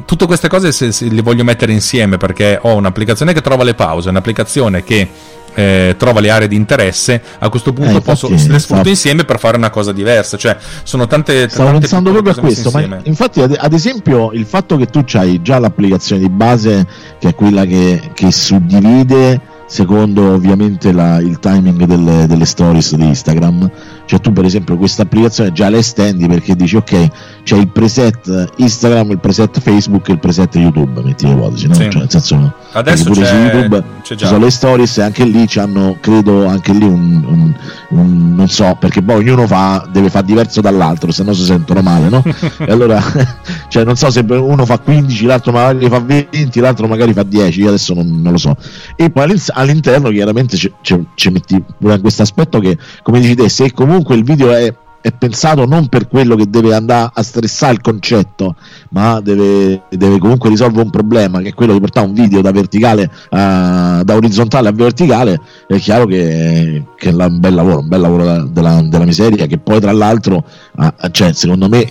tutte 0.04 0.26
queste 0.26 0.48
cose 0.48 0.72
se, 0.72 0.92
se 0.92 1.08
le 1.08 1.22
voglio 1.22 1.44
mettere 1.44 1.72
insieme 1.72 2.16
perché 2.16 2.58
ho 2.60 2.74
un'applicazione 2.74 3.32
che 3.32 3.40
trova 3.40 3.64
le 3.64 3.74
pause, 3.74 4.08
un'applicazione 4.08 4.82
che 4.82 5.08
eh, 5.54 5.94
trova 5.98 6.20
le 6.20 6.30
aree 6.30 6.48
di 6.48 6.56
interesse, 6.56 7.20
a 7.38 7.48
questo 7.48 7.72
punto 7.72 7.98
eh, 7.98 8.00
posso, 8.00 8.28
le 8.28 8.38
sfrutto 8.38 8.58
stavo... 8.58 8.88
insieme 8.88 9.24
per 9.24 9.38
fare 9.38 9.56
una 9.56 9.70
cosa 9.70 9.92
diversa. 9.92 10.36
Cioè, 10.36 10.56
sono 10.82 11.06
tante. 11.06 11.48
Stavo 11.48 11.64
tante 11.64 11.80
pensando 11.80 12.12
proprio 12.12 12.32
a 12.32 12.36
questo. 12.36 12.70
Ma 12.70 13.00
infatti, 13.02 13.40
ad, 13.40 13.56
ad, 13.58 13.72
esempio, 13.72 14.30
il 14.32 14.46
fatto 14.46 14.76
che 14.76 14.86
tu 14.86 15.04
hai 15.14 15.42
già 15.42 15.58
l'applicazione 15.58 16.22
di 16.22 16.28
base, 16.28 16.86
che 17.18 17.28
è 17.28 17.34
quella 17.34 17.64
che, 17.64 18.10
che 18.14 18.30
suddivide 18.30 19.58
secondo 19.70 20.32
ovviamente 20.32 20.90
la, 20.90 21.20
il 21.20 21.38
timing 21.38 21.84
delle, 21.84 22.26
delle, 22.26 22.44
stories 22.44 22.96
di 22.96 23.06
Instagram. 23.06 23.70
Cioè 24.10 24.18
tu 24.18 24.32
per 24.32 24.44
esempio 24.44 24.76
questa 24.76 25.02
applicazione 25.02 25.52
già 25.52 25.70
la 25.70 25.76
estendi 25.76 26.26
perché 26.26 26.56
dici 26.56 26.74
ok 26.74 27.08
c'è 27.44 27.56
il 27.56 27.68
preset 27.68 28.54
Instagram, 28.56 29.12
il 29.12 29.20
preset 29.20 29.60
Facebook 29.60 30.08
e 30.08 30.12
il 30.14 30.18
preset 30.18 30.52
YouTube, 30.56 31.00
metti 31.00 31.26
le 31.26 31.34
ipotesi, 31.34 31.68
no? 31.68 31.74
Sì. 31.74 31.88
Cioè 31.90 32.00
nel 32.00 32.10
senso 32.10 32.52
Adesso 32.72 33.04
pure 33.04 33.24
su 33.24 33.34
YouTube 33.36 33.84
ci 34.02 34.16
sono 34.18 34.38
le 34.38 34.50
stories 34.50 34.98
e 34.98 35.02
anche 35.02 35.24
lì 35.24 35.46
hanno 35.54 35.96
credo 36.00 36.46
anche 36.46 36.72
lì 36.72 36.84
un, 36.84 37.24
un, 37.24 37.54
un, 37.90 38.34
non 38.34 38.48
so 38.48 38.76
perché 38.80 39.00
poi 39.00 39.16
ognuno 39.16 39.46
fa, 39.46 39.86
deve 39.92 40.10
fare 40.10 40.26
diverso 40.26 40.60
dall'altro 40.60 41.12
se 41.12 41.22
no 41.22 41.32
si 41.32 41.44
sentono 41.44 41.80
male 41.80 42.08
no? 42.08 42.22
e 42.58 42.70
allora 42.72 43.00
cioè 43.68 43.84
non 43.84 43.94
so 43.94 44.10
se 44.10 44.24
uno 44.28 44.66
fa 44.66 44.78
15 44.78 45.24
l'altro 45.24 45.52
magari 45.52 45.88
fa 45.88 46.00
20 46.00 46.58
l'altro 46.58 46.88
magari 46.88 47.12
fa 47.12 47.22
10 47.22 47.60
io 47.60 47.68
adesso 47.68 47.94
non, 47.94 48.20
non 48.20 48.32
lo 48.32 48.38
so 48.38 48.56
e 48.96 49.08
poi 49.10 49.40
all'interno 49.54 50.10
chiaramente 50.10 50.56
ci 50.56 51.30
metti 51.30 51.62
pure 51.78 52.00
questo 52.00 52.22
aspetto 52.22 52.58
che 52.58 52.76
come 53.02 53.20
dici 53.20 53.36
te 53.36 53.48
se 53.48 53.72
comunque 53.72 53.99
il 54.08 54.24
video 54.24 54.52
è 54.52 54.74
è 55.02 55.12
pensato 55.12 55.64
non 55.64 55.88
per 55.88 56.08
quello 56.08 56.36
che 56.36 56.48
deve 56.48 56.74
andare 56.74 57.10
a 57.14 57.22
stressare 57.22 57.72
il 57.72 57.80
concetto, 57.80 58.54
ma 58.90 59.20
deve, 59.20 59.82
deve 59.88 60.18
comunque 60.18 60.50
risolvere 60.50 60.84
un 60.84 60.90
problema 60.90 61.40
che 61.40 61.48
è 61.48 61.54
quello 61.54 61.72
di 61.72 61.80
portare 61.80 62.06
un 62.06 62.12
video 62.12 62.42
da 62.42 62.50
verticale 62.50 63.10
a, 63.30 64.02
da 64.04 64.14
orizzontale 64.14 64.68
a 64.68 64.72
verticale. 64.72 65.40
È 65.66 65.76
chiaro 65.78 66.04
che, 66.04 66.84
che 66.96 67.08
è 67.08 67.12
un 67.12 67.40
bel 67.40 67.54
lavoro, 67.54 67.78
un 67.80 67.88
bel 67.88 68.00
lavoro 68.00 68.44
della, 68.44 68.82
della, 68.82 69.04
miseria. 69.04 69.46
Che 69.46 69.58
poi, 69.58 69.80
tra 69.80 69.92
l'altro, 69.92 70.44
a, 70.76 70.94
cioè, 71.10 71.32
secondo 71.32 71.68
me, 71.68 71.90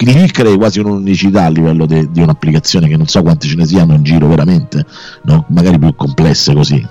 lì 0.00 0.30
crei 0.30 0.56
quasi 0.56 0.80
un'unicità 0.80 1.44
a 1.44 1.48
livello 1.48 1.86
de, 1.86 2.10
di 2.10 2.20
un'applicazione 2.20 2.88
che 2.88 2.96
non 2.96 3.06
so 3.06 3.22
quante 3.22 3.48
ce 3.48 3.56
ne 3.56 3.64
siano 3.64 3.94
in 3.94 4.02
giro 4.02 4.28
veramente, 4.28 4.84
no? 5.22 5.46
magari 5.48 5.78
più 5.78 5.94
complesse 5.94 6.52
così. 6.52 6.86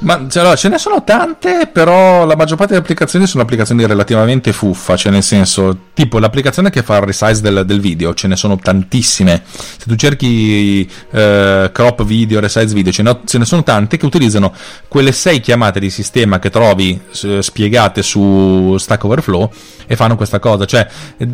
Ma 0.00 0.26
cioè, 0.28 0.42
allora, 0.42 0.56
ce 0.56 0.68
ne 0.68 0.78
sono 0.78 1.02
tante, 1.02 1.68
però 1.72 2.24
la 2.24 2.36
maggior 2.36 2.56
parte 2.56 2.74
delle 2.74 2.84
applicazioni 2.84 3.26
sono 3.26 3.42
applicazioni 3.42 3.84
relativamente 3.84 4.52
fuffa, 4.52 4.96
cioè 4.96 5.10
nel 5.10 5.24
senso, 5.24 5.76
tipo 5.92 6.20
l'applicazione 6.20 6.70
che 6.70 6.84
fa 6.84 6.98
il 6.98 7.02
resize 7.02 7.40
del, 7.40 7.64
del 7.66 7.80
video, 7.80 8.14
ce 8.14 8.28
ne 8.28 8.36
sono 8.36 8.56
tantissime. 8.58 9.42
Se 9.44 9.86
tu 9.86 9.96
cerchi 9.96 10.88
eh, 11.10 11.70
crop 11.72 12.04
video, 12.04 12.38
resize 12.38 12.72
video, 12.74 12.92
ce 12.92 13.02
ne, 13.02 13.18
ce 13.24 13.38
ne, 13.38 13.44
sono 13.44 13.64
tante 13.64 13.96
che 13.96 14.06
utilizzano 14.06 14.54
quelle 14.86 15.10
sei 15.10 15.40
chiamate 15.40 15.80
di 15.80 15.90
sistema 15.90 16.38
che 16.38 16.50
trovi 16.50 17.00
eh, 17.24 17.42
spiegate 17.42 18.02
su 18.02 18.76
Stack 18.78 19.02
Overflow 19.02 19.50
e 19.88 19.96
fanno 19.96 20.14
questa 20.14 20.38
cosa. 20.38 20.64
Cioè, 20.66 20.86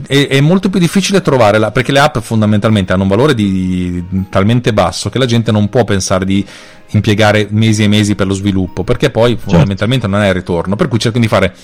è, 0.06 0.28
è 0.28 0.40
molto 0.40 0.70
più 0.70 0.80
difficile 0.80 1.20
trovarla 1.20 1.72
perché 1.72 1.92
le 1.92 1.98
app 1.98 2.18
fondamentalmente 2.18 2.94
hanno 2.94 3.02
un 3.02 3.08
valore 3.08 3.34
di, 3.34 4.06
di, 4.08 4.24
talmente 4.30 4.72
basso 4.72 5.10
che 5.10 5.18
la 5.18 5.26
gente 5.26 5.52
non 5.52 5.68
può 5.68 5.84
pensare 5.84 6.24
di 6.24 6.46
impiegare 6.90 7.48
mesi 7.50 7.82
e 7.82 7.88
mesi 7.88 8.14
per 8.14 8.28
lo 8.28 8.34
sviluppo, 8.34 8.84
perché 8.84 9.10
poi 9.10 9.32
certo. 9.32 9.50
fondamentalmente 9.50 10.06
non 10.06 10.22
è 10.22 10.28
il 10.28 10.34
ritorno. 10.34 10.76
Per 10.76 10.88
cui 10.88 10.98
cercano 10.98 11.24
di 11.24 11.28
fare 11.28 11.54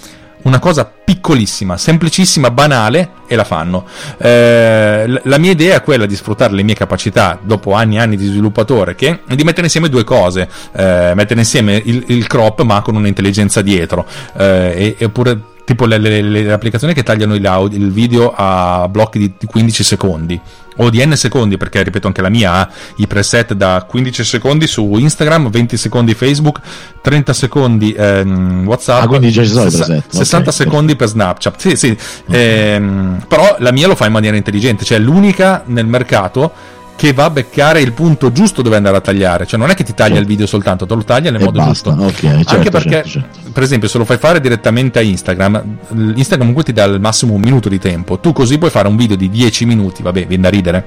una 0.43 0.59
cosa 0.59 0.91
piccolissima, 1.05 1.77
semplicissima, 1.77 2.51
banale 2.51 3.11
e 3.27 3.37
la 3.37 3.45
fanno. 3.45 3.87
Eh, 4.19 5.21
la 5.23 5.39
mia 5.39 5.51
idea 5.51 5.77
è 5.77 5.83
quella 5.83 6.07
di 6.07 6.17
sfruttare 6.17 6.55
le 6.55 6.63
mie 6.63 6.75
capacità 6.75 7.39
dopo 7.41 7.73
anni 7.73 7.97
e 7.97 7.99
anni 7.99 8.17
di 8.17 8.27
sviluppatore, 8.27 8.95
che 8.95 9.21
di 9.27 9.45
mettere 9.45 9.65
insieme 9.65 9.89
due 9.89 10.05
cose, 10.05 10.49
eh, 10.73 11.13
mettere 11.15 11.41
insieme 11.41 11.81
il, 11.85 12.05
il, 12.07 12.27
crop 12.27 12.63
ma 12.63 12.81
con 12.81 12.97
un'intelligenza 12.97 13.61
dietro, 13.61 14.07
eh, 14.37 14.97
oppure 15.03 15.41
tipo 15.71 15.87
le, 15.87 15.99
le, 15.99 16.21
le, 16.21 16.51
applicazioni 16.51 16.95
che 16.95 17.05
tagliano 17.05 17.37
il, 17.37 17.93
video 17.93 18.33
a 18.35 18.89
blocchi 18.89 19.21
di, 19.21 19.33
di 19.39 19.47
15 19.47 19.85
secondi 19.85 20.41
o 20.79 20.91
di 20.91 21.05
n 21.05 21.17
secondi 21.17 21.57
perché 21.57 21.85
ripeto 21.85 22.09
anche 22.09 22.21
la 22.23 22.29
mia 22.29 22.55
ha 22.55 22.69
i 22.97 23.07
preset 23.07 23.53
da 23.55 23.87
15 23.89 24.25
secondi 24.25 24.67
su 24.67 24.97
Instagram 24.97 25.49
20 25.49 25.77
secondi 25.77 26.15
Facebook 26.15 26.59
30 27.03 27.33
secondi 27.33 27.93
ehm, 27.97 28.65
Whatsapp 28.67 29.05
ah, 29.05 29.07
quindi 29.07 29.31
già 29.31 29.45
ci 29.45 29.51
sono 29.51 29.71
60, 29.71 29.95
i 29.95 30.01
preset 30.01 30.13
60 30.13 30.51
okay. 30.51 30.65
secondi 30.65 30.97
per 30.97 31.09
Snapchat 31.09 31.61
sì 31.61 31.77
sì 31.77 31.97
okay. 32.27 32.75
ehm, 32.75 33.25
però 33.29 33.55
la 33.61 33.71
mia 33.71 33.87
lo 33.87 33.95
fa 33.95 34.07
in 34.07 34.13
maniera 34.13 34.37
intelligente 34.37 34.85
cioè 34.85 34.99
l'unica 34.99 35.63
nel 35.67 35.87
mercato 35.87 36.79
che 37.01 37.15
va 37.15 37.25
a 37.25 37.31
beccare 37.31 37.81
il 37.81 37.93
punto 37.93 38.31
giusto 38.31 38.61
dove 38.61 38.77
andare 38.77 38.99
a 38.99 39.01
tagliare. 39.01 39.47
Cioè, 39.47 39.59
non 39.59 39.71
è 39.71 39.75
che 39.75 39.85
ti 39.85 39.95
taglia 39.95 40.17
certo. 40.17 40.21
il 40.21 40.27
video 40.27 40.47
soltanto, 40.47 40.85
te 40.85 40.95
lo 40.95 41.03
taglia 41.03 41.31
nel 41.31 41.41
e 41.41 41.45
modo 41.45 41.59
basta. 41.59 41.95
giusto. 41.95 42.05
Okay, 42.09 42.37
certo, 42.37 42.55
Anche 42.57 42.71
perché, 42.71 42.91
certo, 42.91 43.09
certo. 43.09 43.39
per 43.55 43.63
esempio, 43.63 43.89
se 43.89 43.97
lo 43.97 44.05
fai 44.05 44.19
fare 44.19 44.39
direttamente 44.39 44.99
a 44.99 45.03
Instagram, 45.03 45.79
Instagram 46.15 46.41
comunque 46.41 46.65
ti 46.65 46.75
dà 46.75 46.85
al 46.85 47.01
massimo 47.01 47.33
un 47.33 47.41
minuto 47.41 47.71
di 47.71 47.79
tempo. 47.79 48.19
Tu 48.19 48.35
così 48.35 48.59
puoi 48.59 48.69
fare 48.69 48.87
un 48.87 48.97
video 48.97 49.17
di 49.17 49.31
10 49.31 49.65
minuti, 49.65 50.03
vabbè, 50.03 50.27
viene 50.27 50.43
da 50.43 50.49
ridere 50.51 50.87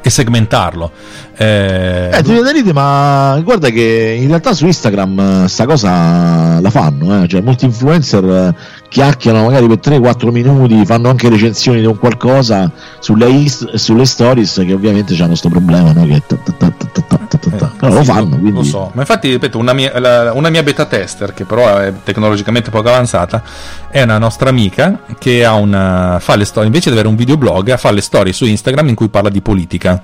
e 0.00 0.08
segmentarlo. 0.08 0.90
Eh, 1.36 2.08
eh 2.10 2.22
ti 2.22 2.30
viene 2.30 2.44
da 2.44 2.50
ridere, 2.50 2.72
ma 2.72 3.38
guarda 3.44 3.68
che 3.68 4.16
in 4.18 4.28
realtà 4.28 4.54
su 4.54 4.64
Instagram 4.64 5.44
sta 5.44 5.66
cosa 5.66 6.58
la 6.58 6.70
fanno, 6.70 7.22
eh? 7.22 7.28
cioè 7.28 7.42
molti 7.42 7.66
influencer 7.66 8.24
eh, 8.24 8.54
chiacchierano 8.92 9.46
magari 9.46 9.66
per 9.66 9.78
3-4 9.78 10.30
minuti, 10.30 10.84
fanno 10.84 11.08
anche 11.08 11.30
recensioni 11.30 11.80
di 11.80 11.86
un 11.86 11.96
qualcosa 11.96 12.70
sulle, 12.98 13.26
ist- 13.30 13.72
sulle 13.76 14.04
stories 14.04 14.62
che 14.66 14.74
ovviamente 14.74 15.14
hanno 15.14 15.28
questo 15.28 15.48
problema, 15.48 15.92
no? 15.92 16.04
che 16.04 16.22
ta, 16.26 16.36
ta, 16.36 16.70
ta, 16.70 17.72
però 17.78 17.94
lo 17.94 18.04
fanno. 18.04 18.36
Quindi... 18.36 18.52
Lo 18.52 18.62
so, 18.62 18.90
ma 18.92 19.00
infatti 19.00 19.30
ripeto, 19.30 19.56
una 19.56 19.72
mia, 19.72 19.98
la, 19.98 20.32
una 20.34 20.50
mia 20.50 20.62
beta 20.62 20.84
tester 20.84 21.32
che 21.32 21.46
però 21.46 21.78
è 21.78 21.90
tecnologicamente 22.04 22.68
poco 22.68 22.88
avanzata 22.88 23.42
è 23.88 24.02
una 24.02 24.18
nostra 24.18 24.50
amica 24.50 25.00
che 25.18 25.42
ha 25.42 25.54
una, 25.54 26.18
fa 26.20 26.36
le 26.36 26.44
storie, 26.44 26.66
invece 26.66 26.90
di 26.90 26.94
avere 26.94 27.08
un 27.08 27.16
videoblog, 27.16 27.74
fa 27.78 27.90
le 27.92 28.02
storie 28.02 28.34
su 28.34 28.44
Instagram 28.44 28.88
in 28.88 28.94
cui 28.94 29.08
parla 29.08 29.30
di 29.30 29.40
politica 29.40 30.02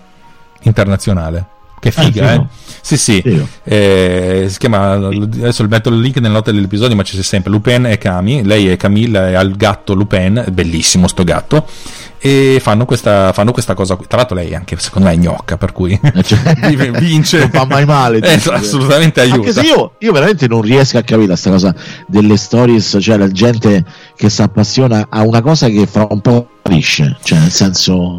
internazionale. 0.62 1.57
Che 1.80 1.90
figa, 1.90 2.28
ah, 2.28 2.34
eh? 2.34 2.46
Sì, 2.80 2.96
sì. 2.96 3.46
Eh, 3.64 4.46
si 4.48 4.58
chiama. 4.58 4.92
Adesso 4.92 5.66
metto 5.68 5.90
il 5.90 6.00
link 6.00 6.16
nelle 6.16 6.32
note 6.32 6.52
dell'episodio, 6.52 6.96
ma 6.96 7.02
ci 7.02 7.14
sei 7.14 7.22
sempre. 7.22 7.50
Lupin 7.50 7.86
e 7.86 7.98
Cami. 7.98 8.44
Lei 8.44 8.68
è 8.68 8.76
Camilla 8.76 9.28
e 9.28 9.34
ha 9.34 9.40
il 9.40 9.56
gatto 9.56 9.94
Lupin, 9.94 10.44
bellissimo 10.50 11.06
sto 11.08 11.24
gatto. 11.24 11.66
E 12.20 12.58
fanno 12.60 12.84
questa, 12.84 13.32
fanno 13.32 13.52
questa 13.52 13.74
cosa 13.74 13.96
qui. 13.96 14.06
Tra 14.06 14.18
l'altro, 14.18 14.36
lei 14.36 14.54
anche 14.54 14.76
secondo 14.78 15.08
me 15.08 15.14
è 15.14 15.16
gnocca, 15.16 15.56
per 15.56 15.72
cui 15.72 15.98
eh, 16.00 16.22
cioè, 16.22 16.56
vince. 16.98 17.38
Non 17.38 17.50
fa 17.50 17.64
mai 17.64 17.84
male. 17.84 18.18
Eh, 18.18 18.40
assolutamente 18.50 19.20
aiuta. 19.20 19.38
Anche 19.38 19.52
se 19.52 19.60
io, 19.62 19.92
io 19.98 20.12
veramente 20.12 20.46
non 20.48 20.62
riesco 20.62 20.98
a 20.98 21.02
capire 21.02 21.28
questa 21.28 21.50
cosa 21.50 21.74
delle 22.06 22.36
stories, 22.36 22.98
cioè 23.00 23.16
la 23.16 23.28
gente 23.28 23.84
che 24.16 24.28
si 24.28 24.42
appassiona 24.42 25.06
a 25.08 25.22
una 25.22 25.42
cosa 25.42 25.68
che 25.68 25.86
fra 25.86 26.06
un 26.10 26.20
po' 26.20 26.48
capisce, 26.68 27.16
cioè 27.22 27.38
nel 27.38 27.50
senso 27.50 28.14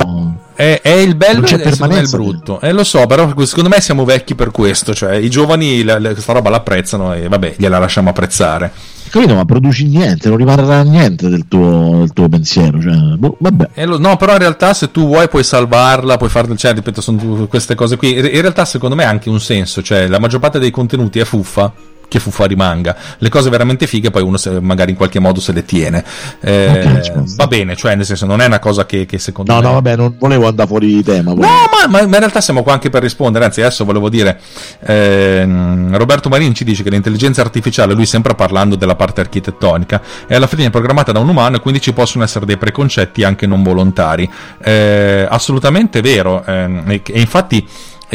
È, 0.55 0.79
è 0.81 0.89
il 0.89 1.15
bello 1.15 1.45
e 1.45 1.61
è 1.61 1.99
il 1.99 2.09
brutto. 2.09 2.59
Eh, 2.59 2.71
lo 2.71 2.83
so, 2.83 3.05
però 3.05 3.33
secondo 3.45 3.69
me 3.69 3.79
siamo 3.79 4.03
vecchi 4.03 4.35
per 4.35 4.51
questo. 4.51 4.93
Cioè, 4.93 5.15
i 5.15 5.29
giovani 5.29 5.83
la, 5.83 5.99
la, 5.99 6.11
questa 6.11 6.33
roba 6.33 6.49
l'apprezzano 6.49 7.13
e 7.13 7.27
vabbè, 7.27 7.55
gliela 7.57 7.79
lasciamo 7.79 8.09
apprezzare. 8.09 8.71
Capito, 9.09 9.33
ma 9.33 9.45
produci 9.45 9.85
niente, 9.87 10.29
non 10.29 10.37
rimarrà 10.37 10.83
niente 10.83 11.29
del 11.29 11.47
tuo, 11.47 11.99
del 11.99 12.13
tuo 12.13 12.29
pensiero. 12.29 12.79
Cioè, 12.79 13.15
boh, 13.17 13.37
vabbè. 13.39 13.85
Lo, 13.85 13.97
no, 13.97 14.15
però 14.17 14.33
in 14.33 14.39
realtà 14.39 14.73
se 14.73 14.91
tu 14.91 15.07
vuoi 15.07 15.27
puoi 15.27 15.43
salvarla, 15.43 16.17
puoi 16.17 16.29
fare, 16.29 16.55
cioè, 16.55 16.73
ripeto, 16.73 17.01
sono 17.01 17.47
queste 17.47 17.75
cose 17.75 17.97
qui. 17.97 18.15
In 18.15 18.41
realtà 18.41 18.65
secondo 18.65 18.95
me 18.95 19.05
ha 19.05 19.09
anche 19.09 19.29
un 19.29 19.39
senso, 19.39 19.81
cioè 19.81 20.07
la 20.07 20.19
maggior 20.19 20.39
parte 20.39 20.59
dei 20.59 20.71
contenuti 20.71 21.19
è 21.19 21.25
fuffa 21.25 21.73
che 22.09 22.19
fuffa 22.19 22.43
rimanga. 22.45 22.93
Le 23.19 23.29
cose 23.29 23.49
veramente 23.49 23.87
fighe 23.87 24.09
poi 24.09 24.23
uno 24.23 24.35
se, 24.35 24.59
magari 24.59 24.91
in 24.91 24.97
qualche 24.97 25.19
modo 25.19 25.39
se 25.39 25.53
le 25.53 25.63
tiene. 25.63 26.03
Eh, 26.41 26.99
okay, 27.01 27.23
va 27.37 27.47
bene, 27.47 27.77
cioè 27.77 27.95
nel 27.95 28.05
senso 28.05 28.25
non 28.25 28.41
è 28.41 28.45
una 28.47 28.59
cosa 28.59 28.85
che, 28.85 29.05
che 29.05 29.17
secondo 29.17 29.53
no, 29.53 29.59
me... 29.61 29.65
No, 29.67 29.73
vabbè, 29.73 29.95
non 29.95 30.15
volevo 30.19 30.47
andare 30.47 30.67
fuori 30.67 30.87
di 30.87 31.03
tema. 31.03 31.33
Volevo... 31.33 31.47
No, 31.47 31.87
ma, 31.87 31.87
ma, 31.87 32.01
in 32.01 32.19
realtà 32.19 32.41
siamo 32.41 32.63
qua 32.63 32.73
anche 32.73 32.89
per 32.89 33.01
rispondere, 33.01 33.45
anzi 33.45 33.61
adesso 33.61 33.85
volevo 33.85 34.09
dire, 34.09 34.39
eh, 34.81 35.45
Roberto 35.91 36.27
Marini 36.27 36.53
ci 36.53 36.65
dice 36.65 36.83
che 36.83 36.89
l'intelligenza 36.89 37.41
artificiale, 37.41 37.93
lui 37.93 38.05
sempre 38.05 38.35
parlando 38.35 38.75
della 38.75 38.95
parte 38.95 39.21
architettonica, 39.21 40.01
è 40.27 40.35
alla 40.35 40.47
fine 40.47 40.69
programmata 40.69 41.11
da 41.11 41.19
un 41.19 41.29
umano 41.29 41.57
e 41.57 41.59
quindi 41.59 41.79
ci 41.79 41.93
possono 41.93 42.23
essere 42.23 42.45
dei 42.45 42.57
preconcetti 42.57 43.23
anche 43.23 43.45
non 43.45 43.63
volontari. 43.63 44.29
Eh, 44.61 45.27
assolutamente 45.29 46.01
vero, 46.01 46.43
ehm, 46.43 46.83
e 46.89 47.19
infatti 47.19 47.65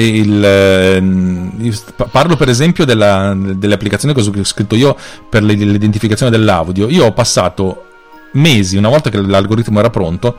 il, 0.03 0.45
ehm, 0.45 1.73
parlo 2.11 2.37
per 2.37 2.49
esempio 2.49 2.85
della, 2.85 3.35
delle 3.37 3.75
applicazioni 3.75 4.15
che 4.15 4.21
ho 4.21 4.45
scritto 4.45 4.75
io 4.75 4.97
per 5.29 5.43
l'identificazione 5.43 6.31
dell'audio. 6.31 6.89
Io 6.89 7.05
ho 7.05 7.13
passato 7.13 7.85
mesi, 8.33 8.77
una 8.77 8.89
volta 8.89 9.11
che 9.11 9.21
l'algoritmo 9.21 9.79
era 9.79 9.91
pronto, 9.91 10.37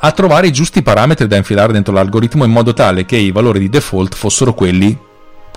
a 0.00 0.12
trovare 0.12 0.48
i 0.48 0.52
giusti 0.52 0.82
parametri 0.82 1.26
da 1.26 1.36
infilare 1.36 1.72
dentro 1.72 1.92
l'algoritmo 1.92 2.44
in 2.44 2.50
modo 2.50 2.74
tale 2.74 3.04
che 3.04 3.16
i 3.16 3.30
valori 3.30 3.58
di 3.58 3.68
default 3.68 4.14
fossero 4.14 4.52
quelli 4.52 4.96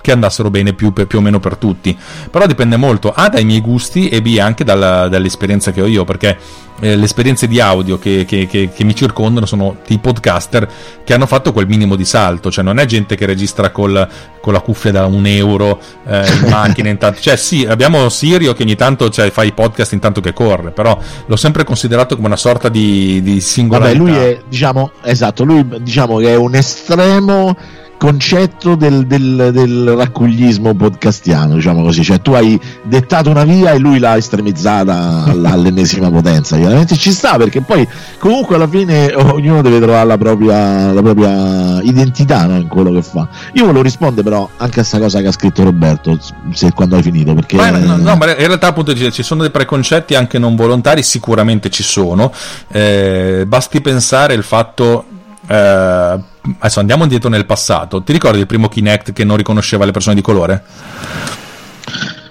che 0.00 0.12
andassero 0.12 0.50
bene 0.50 0.72
più, 0.72 0.92
più, 0.92 1.18
o 1.18 1.20
meno 1.20 1.40
per 1.40 1.56
tutti. 1.56 1.96
Però 2.30 2.46
dipende 2.46 2.76
molto 2.76 3.12
A 3.12 3.28
dai 3.28 3.44
miei 3.44 3.60
gusti 3.60 4.08
e 4.08 4.22
B 4.22 4.38
anche 4.40 4.64
dalla, 4.64 5.08
dall'esperienza 5.08 5.72
che 5.72 5.82
ho 5.82 5.86
io, 5.86 6.04
perché 6.04 6.38
eh, 6.80 6.96
le 6.96 7.04
esperienze 7.04 7.48
di 7.48 7.60
audio 7.60 7.98
che, 7.98 8.24
che, 8.24 8.46
che, 8.46 8.70
che, 8.72 8.84
mi 8.84 8.94
circondano 8.94 9.46
sono 9.46 9.78
i 9.88 9.98
podcaster 9.98 10.68
che 11.02 11.12
hanno 11.12 11.26
fatto 11.26 11.52
quel 11.52 11.66
minimo 11.66 11.96
di 11.96 12.04
salto, 12.04 12.50
cioè 12.50 12.62
non 12.62 12.78
è 12.78 12.84
gente 12.84 13.16
che 13.16 13.26
registra 13.26 13.70
col, 13.70 14.08
con 14.40 14.52
la 14.52 14.60
cuffia 14.60 14.92
da 14.92 15.06
un 15.06 15.26
euro 15.26 15.80
eh, 16.06 16.32
in 16.32 16.46
macchina 16.48 16.88
intanto, 16.88 17.20
cioè 17.20 17.36
sì, 17.36 17.66
abbiamo 17.66 18.08
Sirio 18.08 18.52
che 18.52 18.62
ogni 18.62 18.76
tanto 18.76 19.10
cioè, 19.10 19.30
fa 19.30 19.42
i 19.42 19.52
podcast 19.52 19.92
intanto 19.92 20.20
che 20.20 20.32
corre, 20.32 20.70
però 20.70 20.96
l'ho 21.26 21.36
sempre 21.36 21.64
considerato 21.64 22.14
come 22.14 22.28
una 22.28 22.36
sorta 22.36 22.68
di, 22.68 23.20
di 23.22 23.40
singolarità. 23.40 23.98
Vabbè, 23.98 24.10
lui 24.10 24.24
è, 24.24 24.40
diciamo, 24.48 24.92
esatto, 25.02 25.44
lui 25.44 25.66
diciamo 25.80 26.18
che 26.18 26.30
è 26.30 26.36
un 26.36 26.54
estremo 26.54 27.56
concetto 27.98 28.76
del, 28.76 29.06
del, 29.06 29.50
del, 29.52 29.94
raccuglismo 29.96 30.72
podcastiano, 30.74 31.54
diciamo 31.54 31.82
così, 31.82 32.04
cioè 32.04 32.20
tu 32.20 32.32
hai 32.32 32.58
dettato 32.84 33.28
una 33.28 33.44
via 33.44 33.72
e 33.72 33.78
lui 33.78 33.98
l'ha 33.98 34.16
estremizzata 34.16 35.24
all'ennesima 35.24 36.08
potenza, 36.08 36.56
chiaramente. 36.56 36.96
Ci 36.96 37.10
sta 37.10 37.36
perché 37.36 37.60
poi 37.60 37.86
comunque 38.18 38.54
alla 38.54 38.68
fine 38.68 39.12
ognuno 39.14 39.60
deve 39.60 39.80
trovare 39.80 40.06
la 40.06 40.16
propria, 40.16 40.92
la 40.92 41.02
propria 41.02 41.82
identità 41.82 42.46
no, 42.46 42.56
in 42.56 42.68
quello 42.68 42.92
che 42.92 43.02
fa. 43.02 43.28
Io 43.54 43.64
volevo 43.64 43.82
rispondere 43.82 44.22
però 44.22 44.48
anche 44.56 44.80
a 44.80 44.82
questa 44.82 45.00
cosa 45.00 45.20
che 45.20 45.26
ha 45.26 45.32
scritto 45.32 45.64
Roberto, 45.64 46.18
se 46.52 46.72
quando 46.72 46.96
hai 46.96 47.02
finito, 47.02 47.34
perché... 47.34 47.56
Ma, 47.56 47.70
no, 47.70 47.96
no, 47.96 48.16
ma 48.16 48.30
in 48.30 48.46
realtà 48.46 48.68
appunto 48.68 48.94
ci 48.94 49.22
sono 49.24 49.42
dei 49.42 49.50
preconcetti 49.50 50.14
anche 50.14 50.38
non 50.38 50.54
volontari, 50.54 51.02
sicuramente 51.02 51.68
ci 51.68 51.82
sono, 51.82 52.32
eh, 52.68 53.44
basti 53.46 53.80
pensare 53.80 54.34
il 54.34 54.44
fatto... 54.44 55.04
Eh, 55.48 56.18
adesso 56.58 56.80
andiamo 56.80 57.02
indietro 57.02 57.28
nel 57.28 57.46
passato. 57.46 58.02
Ti 58.02 58.12
ricordi 58.12 58.38
il 58.38 58.46
primo 58.46 58.68
Kinect 58.68 59.12
che 59.12 59.24
non 59.24 59.36
riconosceva 59.36 59.84
le 59.84 59.92
persone 59.92 60.14
di 60.14 60.22
colore? 60.22 60.62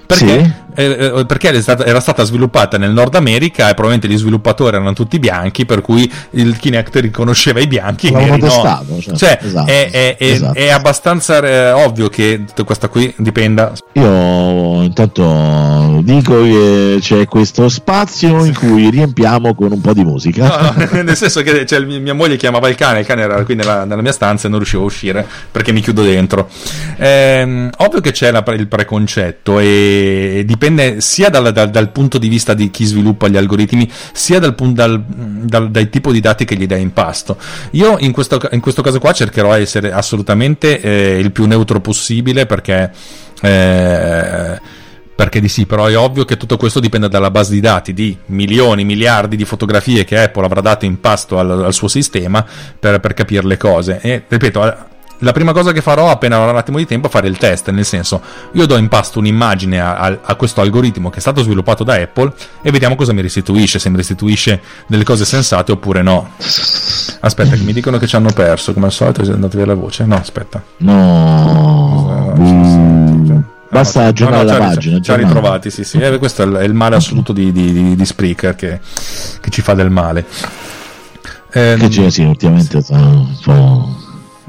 Perché? 0.05 0.43
Sì 0.43 0.65
eh, 0.77 1.11
eh, 1.15 1.25
perché 1.25 1.47
era 1.47 1.99
stata, 1.99 2.23
sviluppata 2.23 2.77
nel 2.77 2.91
Nord 2.91 3.15
America 3.15 3.63
e 3.63 3.73
probabilmente 3.73 4.07
gli 4.07 4.17
sviluppatori 4.17 4.75
erano 4.75 4.93
tutti 4.93 5.17
bianchi, 5.17 5.65
per 5.65 5.81
cui 5.81 6.09
il 6.31 6.55
Kinect 6.55 6.97
riconosceva 6.97 7.59
i 7.59 7.65
bianchi. 7.65 8.11
L'avevano 8.11 8.37
testato, 8.37 9.01
cioè, 9.01 9.15
cioè 9.15 9.39
esatto, 9.41 9.71
è, 9.71 9.89
è, 9.89 10.15
esatto. 10.19 10.53
è, 10.53 10.69
abbastanza 10.69 11.39
eh, 11.39 11.71
ovvio 11.71 12.09
che 12.09 12.43
questa 12.63 12.89
qui 12.89 13.11
dipenda. 13.17 13.73
Io 13.93 14.83
intanto 14.83 15.99
dico 16.03 16.43
che 16.43 16.97
c'è 17.01 17.25
questo 17.25 17.69
spazio 17.69 18.45
in 18.45 18.53
cui 18.53 18.91
riempiamo 18.91 19.55
con 19.55 19.71
un 19.71 19.81
po' 19.81 19.93
di 19.93 20.03
musica. 20.03 20.47
No, 20.47 20.73
no, 20.75 20.89
nel 21.01 21.17
senso 21.17 21.41
che 21.41 21.65
cioè, 21.65 21.79
mia 21.79 22.13
moglie 22.13 22.35
chiamava 22.35 22.69
il 22.69 22.75
cane, 22.75 22.99
il 22.99 23.05
cane 23.07 23.23
era 23.23 23.43
qui 23.43 23.55
nella, 23.55 23.83
nella, 23.83 24.03
mia 24.03 24.11
stanza 24.11 24.45
e 24.45 24.49
non 24.49 24.59
riuscivo 24.59 24.83
a 24.83 24.85
uscire 24.85 25.25
perché 25.51 25.71
mi 25.71 25.81
chiudo 25.81 26.03
dentro. 26.03 26.47
Eh, 26.97 27.69
ovvio 27.77 27.99
che 27.99 28.11
c'è 28.11 28.29
la, 28.29 28.43
il 28.55 28.67
preconcetto 28.67 29.57
e 29.57 30.43
dipende 30.45 30.65
dipende 30.67 31.01
sia 31.01 31.29
dal, 31.29 31.51
dal, 31.51 31.69
dal, 31.69 31.89
punto 31.91 32.17
di 32.17 32.27
vista 32.27 32.53
di 32.53 32.69
chi 32.69 32.85
sviluppa 32.85 33.27
gli 33.27 33.37
algoritmi, 33.37 33.89
sia 34.11 34.39
dal, 34.39 35.03
dal 35.05 35.89
tipo 35.89 36.11
di 36.11 36.19
dati 36.19 36.45
che 36.45 36.55
gli 36.55 36.67
dai 36.67 36.81
in 36.81 36.93
pasto. 36.93 37.37
Io 37.71 37.97
in 37.99 38.11
questo, 38.11 38.39
in 38.51 38.59
questo 38.59 38.81
caso 38.81 38.99
qua 38.99 39.13
cercherò 39.13 39.55
di 39.55 39.61
essere 39.61 39.91
assolutamente 39.91 40.79
eh, 40.81 41.17
il 41.17 41.31
più 41.31 41.45
neutro 41.45 41.79
possibile 41.79 42.45
perché... 42.45 42.91
Eh, 43.41 44.59
perché 45.17 45.41
di 45.41 45.47
sì, 45.47 45.65
però 45.65 45.87
è 45.87 45.97
ovvio 45.97 46.25
che 46.25 46.37
tutto 46.37 46.57
questo 46.57 46.79
dipende 46.79 47.09
dalla 47.09 47.31
base 47.31 47.51
di 47.51 47.59
dati 47.59 47.91
di 47.91 48.15
milioni, 48.27 48.85
miliardi 48.85 49.35
di 49.35 49.45
fotografie 49.45 50.03
che 50.03 50.21
Apple 50.21 50.45
avrà 50.45 50.61
dato 50.61 50.85
in 50.85 50.99
pasto 50.99 51.39
al, 51.39 51.63
al 51.63 51.73
suo 51.73 51.87
sistema 51.87 52.45
per, 52.79 52.99
per 52.99 53.15
capire 53.15 53.47
le 53.47 53.57
cose. 53.57 53.99
E 53.99 54.21
ripeto, 54.27 54.61
la 55.19 55.31
prima 55.31 55.51
cosa 55.51 55.71
che 55.71 55.81
farò 55.81 56.09
appena 56.09 56.37
avrò 56.37 56.51
un 56.51 56.57
attimo 56.57 56.77
di 56.77 56.85
tempo 56.85 57.07
è 57.07 57.09
fare 57.09 57.27
il 57.27 57.37
test, 57.37 57.69
nel 57.69 57.85
senso 57.85 58.21
io 58.51 58.65
do 58.65 58.77
in 58.77 58.87
pasto 58.87 59.19
un'immagine 59.19 59.79
a, 59.79 59.97
a, 59.97 60.17
a, 60.21 60.35
questo 60.35 60.61
algoritmo 60.61 61.09
che 61.09 61.17
è 61.17 61.21
stato 61.21 61.41
sviluppato 61.41 61.83
da 61.83 61.95
Apple 61.95 62.33
e 62.61 62.71
vediamo 62.71 62.95
cosa 62.95 63.13
mi 63.13 63.21
restituisce, 63.21 63.79
se 63.79 63.89
mi 63.89 63.97
restituisce 63.97 64.61
delle 64.87 65.03
cose 65.03 65.25
sensate 65.25 65.71
oppure 65.71 66.01
no. 66.01 66.29
Aspetta, 67.19 67.55
che 67.55 67.63
mi 67.63 67.73
dicono 67.73 67.97
che 67.97 68.07
ci 68.07 68.15
hanno 68.15 68.31
perso, 68.31 68.73
come 68.73 68.85
al 68.85 68.91
solito 68.91 69.21
è 69.21 69.27
andata 69.29 69.57
via 69.57 69.65
la 69.65 69.73
voce. 69.73 70.05
No, 70.05 70.15
aspetta. 70.15 70.61
No. 70.77 72.33
Mm. 72.37 73.39
Basta 73.69 74.01
no, 74.01 74.07
aggiornare 74.07 74.43
no, 74.45 74.51
no, 74.51 74.57
la 74.57 74.65
pagina. 74.65 74.99
Ci 74.99 75.11
ha 75.11 75.15
ritrovati, 75.15 75.69
sì, 75.71 75.83
sì. 75.83 75.97
Eh, 75.99 76.17
questo 76.17 76.43
è 76.57 76.63
il, 76.63 76.73
male 76.73 76.95
assoluto 76.95 77.33
di, 77.33 77.51
di, 77.51 77.73
di, 77.73 77.95
di 77.95 78.05
Spreaker 78.05 78.55
che, 78.55 78.79
che, 79.41 79.49
ci 79.49 79.61
fa 79.61 79.73
del 79.73 79.89
male. 79.89 80.25
Eh, 81.51 81.75
che 81.77 81.87
c'è, 81.87 82.09
sì, 82.09 82.23
ultimamente 82.23 82.81
sì. 82.81 82.93
po' 83.43 84.05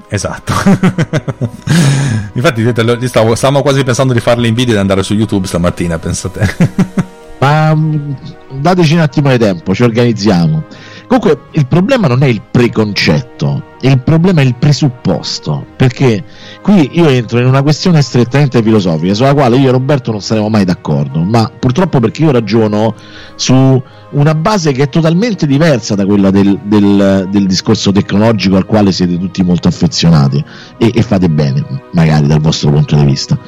Esatto. 0.09 0.53
Infatti, 2.33 3.07
stavo, 3.07 3.35
stavamo 3.35 3.62
quasi 3.62 3.85
pensando 3.85 4.12
di 4.12 4.21
farle 4.21 4.49
in 4.49 4.55
video 4.55 4.73
e 4.73 4.77
di 4.77 4.81
andare 4.81 5.03
su 5.03 5.14
YouTube 5.14 5.47
stamattina, 5.47 5.99
pensate. 5.99 6.57
Ma 7.38 7.75
mm, 7.75 8.12
dateci 8.61 8.94
un 8.94 9.01
attimo 9.01 9.31
di 9.31 9.38
tempo, 9.38 9.75
ci 9.75 9.83
organizziamo. 9.83 10.64
Comunque, 11.09 11.49
il 11.53 11.66
problema 11.66 12.07
non 12.07 12.23
è 12.23 12.27
il 12.27 12.42
preconcetto, 12.51 13.62
il 13.81 13.99
problema 14.03 14.42
è 14.42 14.44
il 14.44 14.57
presupposto. 14.57 15.64
Perché 15.75 16.23
qui 16.61 16.90
io 16.92 17.09
entro 17.09 17.38
in 17.38 17.47
una 17.47 17.62
questione 17.62 18.03
strettamente 18.03 18.62
filosofica, 18.62 19.14
sulla 19.14 19.33
quale 19.33 19.57
io 19.57 19.68
e 19.68 19.73
Roberto 19.73 20.11
non 20.11 20.21
saremo 20.21 20.51
mai 20.51 20.66
d'accordo. 20.66 21.21
Ma 21.23 21.51
purtroppo 21.59 21.99
perché 21.99 22.25
io 22.25 22.31
ragiono 22.31 22.94
su 23.37 23.83
una 24.11 24.35
base 24.35 24.73
che 24.73 24.85
è 24.85 24.88
totalmente 24.90 25.47
diversa 25.47 25.94
da 25.94 26.05
quella 26.05 26.31
del, 26.31 26.59
del, 26.62 27.27
del 27.31 27.47
discorso 27.47 27.90
tecnologico 27.90 28.57
al 28.57 28.66
quale 28.66 28.92
siete 28.92 29.18
tutti 29.18 29.42
molto 29.42 29.68
affezionati 29.68 30.44
e, 30.77 30.92
e, 30.94 31.03
fate 31.03 31.29
bene, 31.31 31.64
magari 31.92 32.27
dal 32.27 32.40
vostro 32.40 32.71
punto 32.71 32.97
di 32.97 33.05
vista. 33.05 33.38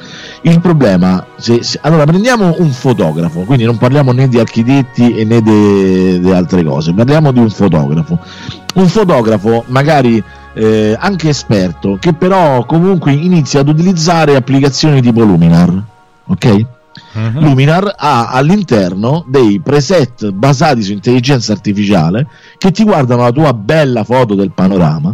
Il 0.43 0.59
problema, 0.59 1.23
se, 1.35 1.61
se, 1.61 1.79
allora 1.83 2.03
prendiamo 2.05 2.55
un 2.57 2.71
fotografo, 2.71 3.41
quindi 3.41 3.63
non 3.63 3.77
parliamo 3.77 4.11
né 4.11 4.27
di 4.27 4.39
architetti 4.39 5.23
né 5.23 5.41
di 5.41 6.31
altre 6.31 6.63
cose, 6.63 6.93
parliamo 6.93 7.31
di 7.31 7.39
un 7.39 7.49
fotografo. 7.49 8.17
Un 8.73 8.87
fotografo 8.87 9.63
magari 9.67 10.23
eh, 10.53 10.95
anche 10.99 11.29
esperto, 11.29 11.97
che 11.99 12.13
però 12.13 12.65
comunque 12.65 13.11
inizia 13.11 13.59
ad 13.59 13.67
utilizzare 13.67 14.35
applicazioni 14.35 15.01
tipo 15.01 15.21
Luminar, 15.21 15.83
ok? 16.25 16.65
uh-huh. 17.13 17.39
Luminar 17.41 17.93
ha 17.97 18.29
all'interno 18.29 19.23
dei 19.27 19.59
preset 19.59 20.31
basati 20.31 20.81
su 20.81 20.91
intelligenza 20.91 21.51
artificiale 21.51 22.27
che 22.57 22.71
ti 22.71 22.83
guardano 22.83 23.23
la 23.23 23.31
tua 23.31 23.53
bella 23.53 24.03
foto 24.03 24.35
del 24.35 24.51
panorama, 24.51 25.13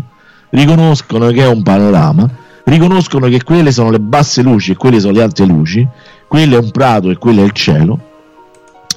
riconoscono 0.50 1.28
che 1.28 1.44
è 1.44 1.48
un 1.48 1.64
panorama, 1.64 2.30
riconoscono 2.68 3.28
che 3.28 3.44
quelle 3.44 3.72
sono 3.72 3.90
le 3.90 4.00
basse 4.00 4.42
luci 4.42 4.72
e 4.72 4.76
quelle 4.76 5.00
sono 5.00 5.14
le 5.14 5.24
alte 5.24 5.46
luci, 5.46 5.88
quello 6.28 6.58
è 6.58 6.60
un 6.60 6.72
prato 6.72 7.10
e 7.10 7.18
quello 7.18 7.42
è 7.42 7.46
il 7.46 7.52
cielo 7.52 8.00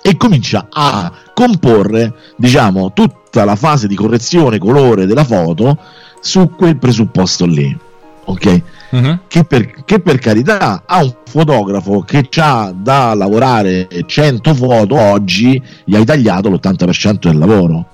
e 0.02 0.16
comincia 0.16 0.66
a 0.70 1.12
comporre 1.34 2.14
diciamo 2.36 2.92
tutta 2.92 3.44
la 3.44 3.54
fase 3.54 3.86
di 3.86 3.94
correzione 3.94 4.58
colore 4.58 5.06
della 5.06 5.24
foto 5.24 5.76
su 6.20 6.54
quel 6.56 6.78
presupposto 6.78 7.44
lì 7.44 7.76
ok 8.24 8.62
uh-huh. 8.90 9.18
che, 9.28 9.44
per, 9.44 9.84
che, 9.84 10.00
per, 10.00 10.18
carità 10.18 10.84
ha 10.86 11.02
un 11.02 11.14
fotografo 11.26 12.00
che 12.00 12.26
ha 12.36 12.72
da 12.74 13.12
lavorare 13.14 13.88
100 14.06 14.54
foto 14.54 14.96
oggi 14.98 15.62
gli 15.84 15.94
hai 15.94 16.04
tagliato 16.06 16.48
l'80% 16.48 17.18
del 17.28 17.38
lavoro 17.38 17.86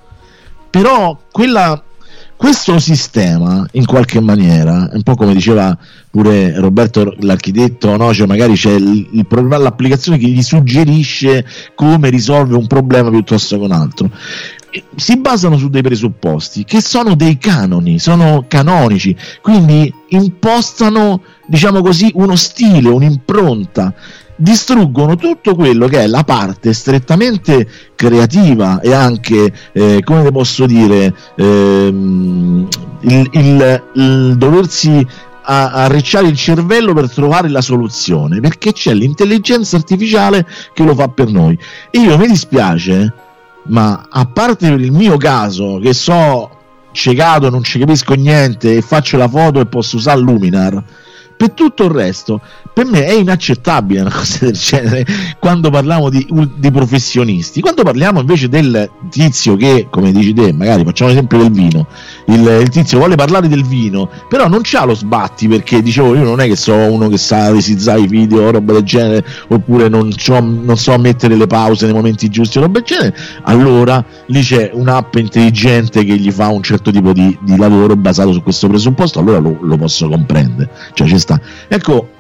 però 0.71 1.19
quella, 1.33 1.83
questo 2.37 2.79
sistema, 2.79 3.67
in 3.73 3.87
qualche 3.87 4.21
maniera, 4.21 4.89
un 4.93 5.03
po' 5.03 5.15
come 5.15 5.33
diceva 5.33 5.77
pure 6.11 6.59
Roberto 6.59 7.15
l'architetto, 7.21 7.97
no? 7.97 8.13
cioè 8.13 8.27
magari 8.27 8.55
c'è 8.55 8.73
il, 8.73 9.09
il 9.13 9.27
problema, 9.27 9.57
l'applicazione 9.57 10.19
che 10.19 10.27
gli 10.27 10.43
suggerisce 10.43 11.45
come 11.75 12.11
risolvere 12.11 12.59
un 12.59 12.67
problema 12.67 13.11
piuttosto 13.11 13.59
che 13.59 13.65
un 13.65 13.73
altro 13.73 14.11
si 14.95 15.17
basano 15.19 15.57
su 15.57 15.69
dei 15.69 15.83
presupposti 15.83 16.65
che 16.65 16.81
sono 16.81 17.15
dei 17.15 17.39
canoni, 17.39 17.99
sono 17.99 18.45
canonici, 18.47 19.17
quindi 19.41 19.93
impostano, 20.09 21.23
diciamo 21.47 21.81
così, 21.81 22.11
uno 22.15 22.37
stile, 22.37 22.89
un'impronta 22.89 23.95
distruggono 24.37 25.17
tutto 25.17 25.55
quello 25.55 25.87
che 25.89 26.01
è 26.01 26.07
la 26.07 26.23
parte 26.23 26.73
strettamente 26.73 27.67
creativa 27.95 28.81
e 28.81 28.93
anche, 28.93 29.53
eh, 29.73 30.03
come 30.05 30.31
posso 30.31 30.67
dire, 30.67 31.15
ehm, 31.37 32.69
il, 33.01 33.29
il, 33.33 33.83
il, 33.95 34.35
doversi 34.37 35.07
arricciare 35.49 36.27
il 36.27 36.37
cervello 36.37 36.93
per 36.93 37.09
trovare 37.09 37.49
la 37.49 37.61
soluzione, 37.61 38.41
perché 38.41 38.73
c'è 38.73 38.93
l'intelligenza 38.93 39.77
artificiale 39.77 40.45
che 40.75 40.83
lo 40.83 40.95
fa 40.95 41.09
per 41.09 41.31
noi. 41.31 41.57
E 41.91 42.01
io 42.01 42.19
mi 42.19 42.27
dispiace, 42.27 43.13
ma 43.69 44.09
a 44.11 44.27
parte 44.27 44.69
per 44.69 44.81
il 44.81 44.91
mio 44.91 45.17
caso, 45.17 45.79
che 45.81 45.95
so 45.95 46.51
ciecato, 46.91 47.49
non 47.49 47.63
ci 47.63 47.79
capisco 47.79 48.15
niente 48.15 48.77
e 48.77 48.83
faccio 48.83 49.17
la 49.17 49.29
foto 49.29 49.61
e 49.61 49.67
posso 49.67 49.97
usare 49.97 50.19
Luminar 50.19 50.83
per 51.37 51.51
tutto 51.51 51.85
il 51.85 51.91
resto, 51.91 52.41
per 52.73 52.87
me 52.87 53.05
è 53.05 53.13
inaccettabile 53.13 54.01
una 54.01 54.11
cosa 54.11 54.47
del 54.47 54.55
genere 54.55 55.07
quando 55.39 55.71
parliamo 55.71 56.09
di, 56.09 56.27
di, 56.57 56.71
professionisti. 56.71 57.61
Quando 57.61 57.83
parliamo 57.83 58.21
invece 58.21 58.49
del 58.49 58.91
tizio 59.11 59.57
che, 59.57 59.89
come 59.91 60.13
dici 60.13 60.33
te, 60.33 60.53
magari 60.53 60.85
facciamo 60.85 61.11
l'esempio 61.11 61.39
del 61.39 61.51
vino, 61.51 61.87
il, 62.27 62.59
il 62.63 62.69
tizio 62.71 62.99
vuole 62.99 63.15
parlare 63.15 63.49
del 63.49 63.65
vino, 63.65 64.09
però 64.29 64.49
non 64.49 64.61
c'ha 64.63 64.85
lo 64.85 64.95
sbatti 64.95 65.47
perché 65.49 65.83
dicevo 65.83 66.15
io 66.15 66.23
non 66.23 66.41
è 66.41 66.47
che 66.47 66.57
so 66.57 66.75
uno 66.75 67.09
che 67.09 67.19
sa 67.19 67.51
resizzare 67.51 68.01
i 68.01 68.07
video 68.07 68.43
o 68.43 68.51
roba 68.51 68.73
del 68.73 68.83
genere, 68.83 69.25
oppure 69.49 69.89
non, 69.89 70.11
non 70.29 70.77
so 70.77 70.99
mettere 70.99 71.37
le 71.37 71.47
pause 71.47 71.85
nei 71.85 71.95
momenti 71.95 72.29
giusti 72.29 72.59
o 72.59 72.63
roba 72.63 72.81
del 72.81 72.89
genere, 72.89 73.17
allora 73.43 74.05
lì 74.27 74.41
c'è 74.41 74.71
un'app 74.73 75.17
intelligente 75.17 76.05
che 76.05 76.17
gli 76.17 76.31
fa 76.31 76.49
un 76.49 76.63
certo 76.63 76.91
tipo 76.91 77.13
di, 77.13 77.37
di 77.43 77.57
lavoro 77.57 77.95
basato 77.97 78.33
su 78.33 78.43
questo 78.43 78.69
presupposto, 78.69 79.19
allora 79.19 79.39
lo, 79.39 79.59
lo 79.61 79.77
posso 79.77 80.09
comprendere. 80.09 80.71
Cioè, 80.93 81.07
sta. 81.27 81.41
Ecco 81.67 82.15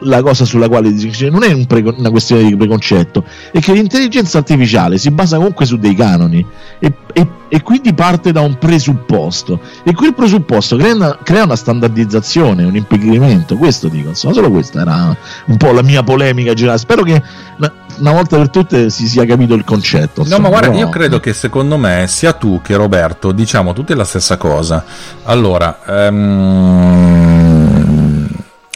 la 0.00 0.20
cosa 0.22 0.44
sulla 0.44 0.68
quale 0.68 0.92
dice, 0.92 1.30
non 1.30 1.42
è 1.42 1.52
un 1.52 1.66
pre- 1.66 1.94
una 1.96 2.10
questione 2.10 2.44
di 2.44 2.56
preconcetto, 2.56 3.24
è 3.50 3.60
che 3.60 3.72
l'intelligenza 3.72 4.38
artificiale 4.38 4.98
si 4.98 5.10
basa 5.10 5.36
comunque 5.36 5.64
su 5.64 5.78
dei 5.78 5.94
canoni 5.94 6.44
e, 6.78 6.92
e, 7.12 7.28
e 7.48 7.62
quindi 7.62 7.94
parte 7.94 8.32
da 8.32 8.40
un 8.40 8.58
presupposto 8.58 9.60
e 9.82 9.94
quel 9.94 10.12
presupposto 10.12 10.76
crea 10.76 10.94
una, 10.94 11.18
crea 11.22 11.44
una 11.44 11.56
standardizzazione, 11.56 12.64
un 12.64 12.76
impigrimento, 12.76 13.56
questo 13.56 13.88
dico, 13.88 14.10
insomma, 14.10 14.34
solo 14.34 14.50
questa 14.50 14.82
era 14.82 15.16
un 15.46 15.56
po' 15.56 15.72
la 15.72 15.82
mia 15.82 16.02
polemica 16.02 16.52
generale, 16.52 16.78
spero 16.78 17.02
che 17.02 17.22
una, 17.56 17.72
una 17.98 18.12
volta 18.12 18.36
per 18.36 18.50
tutte 18.50 18.90
si 18.90 19.08
sia 19.08 19.24
capito 19.24 19.54
il 19.54 19.64
concetto. 19.64 20.20
Insomma, 20.20 20.36
no, 20.36 20.42
ma 20.42 20.48
guarda, 20.48 20.70
però... 20.72 20.80
io 20.80 20.88
credo 20.90 21.20
che 21.20 21.32
secondo 21.32 21.78
me 21.78 22.04
sia 22.06 22.32
tu 22.32 22.60
che 22.62 22.76
Roberto 22.76 23.32
diciamo 23.32 23.72
tutti 23.72 23.94
la 23.94 24.04
stessa 24.04 24.36
cosa. 24.36 24.84
Allora, 25.24 25.78
um 26.10 27.25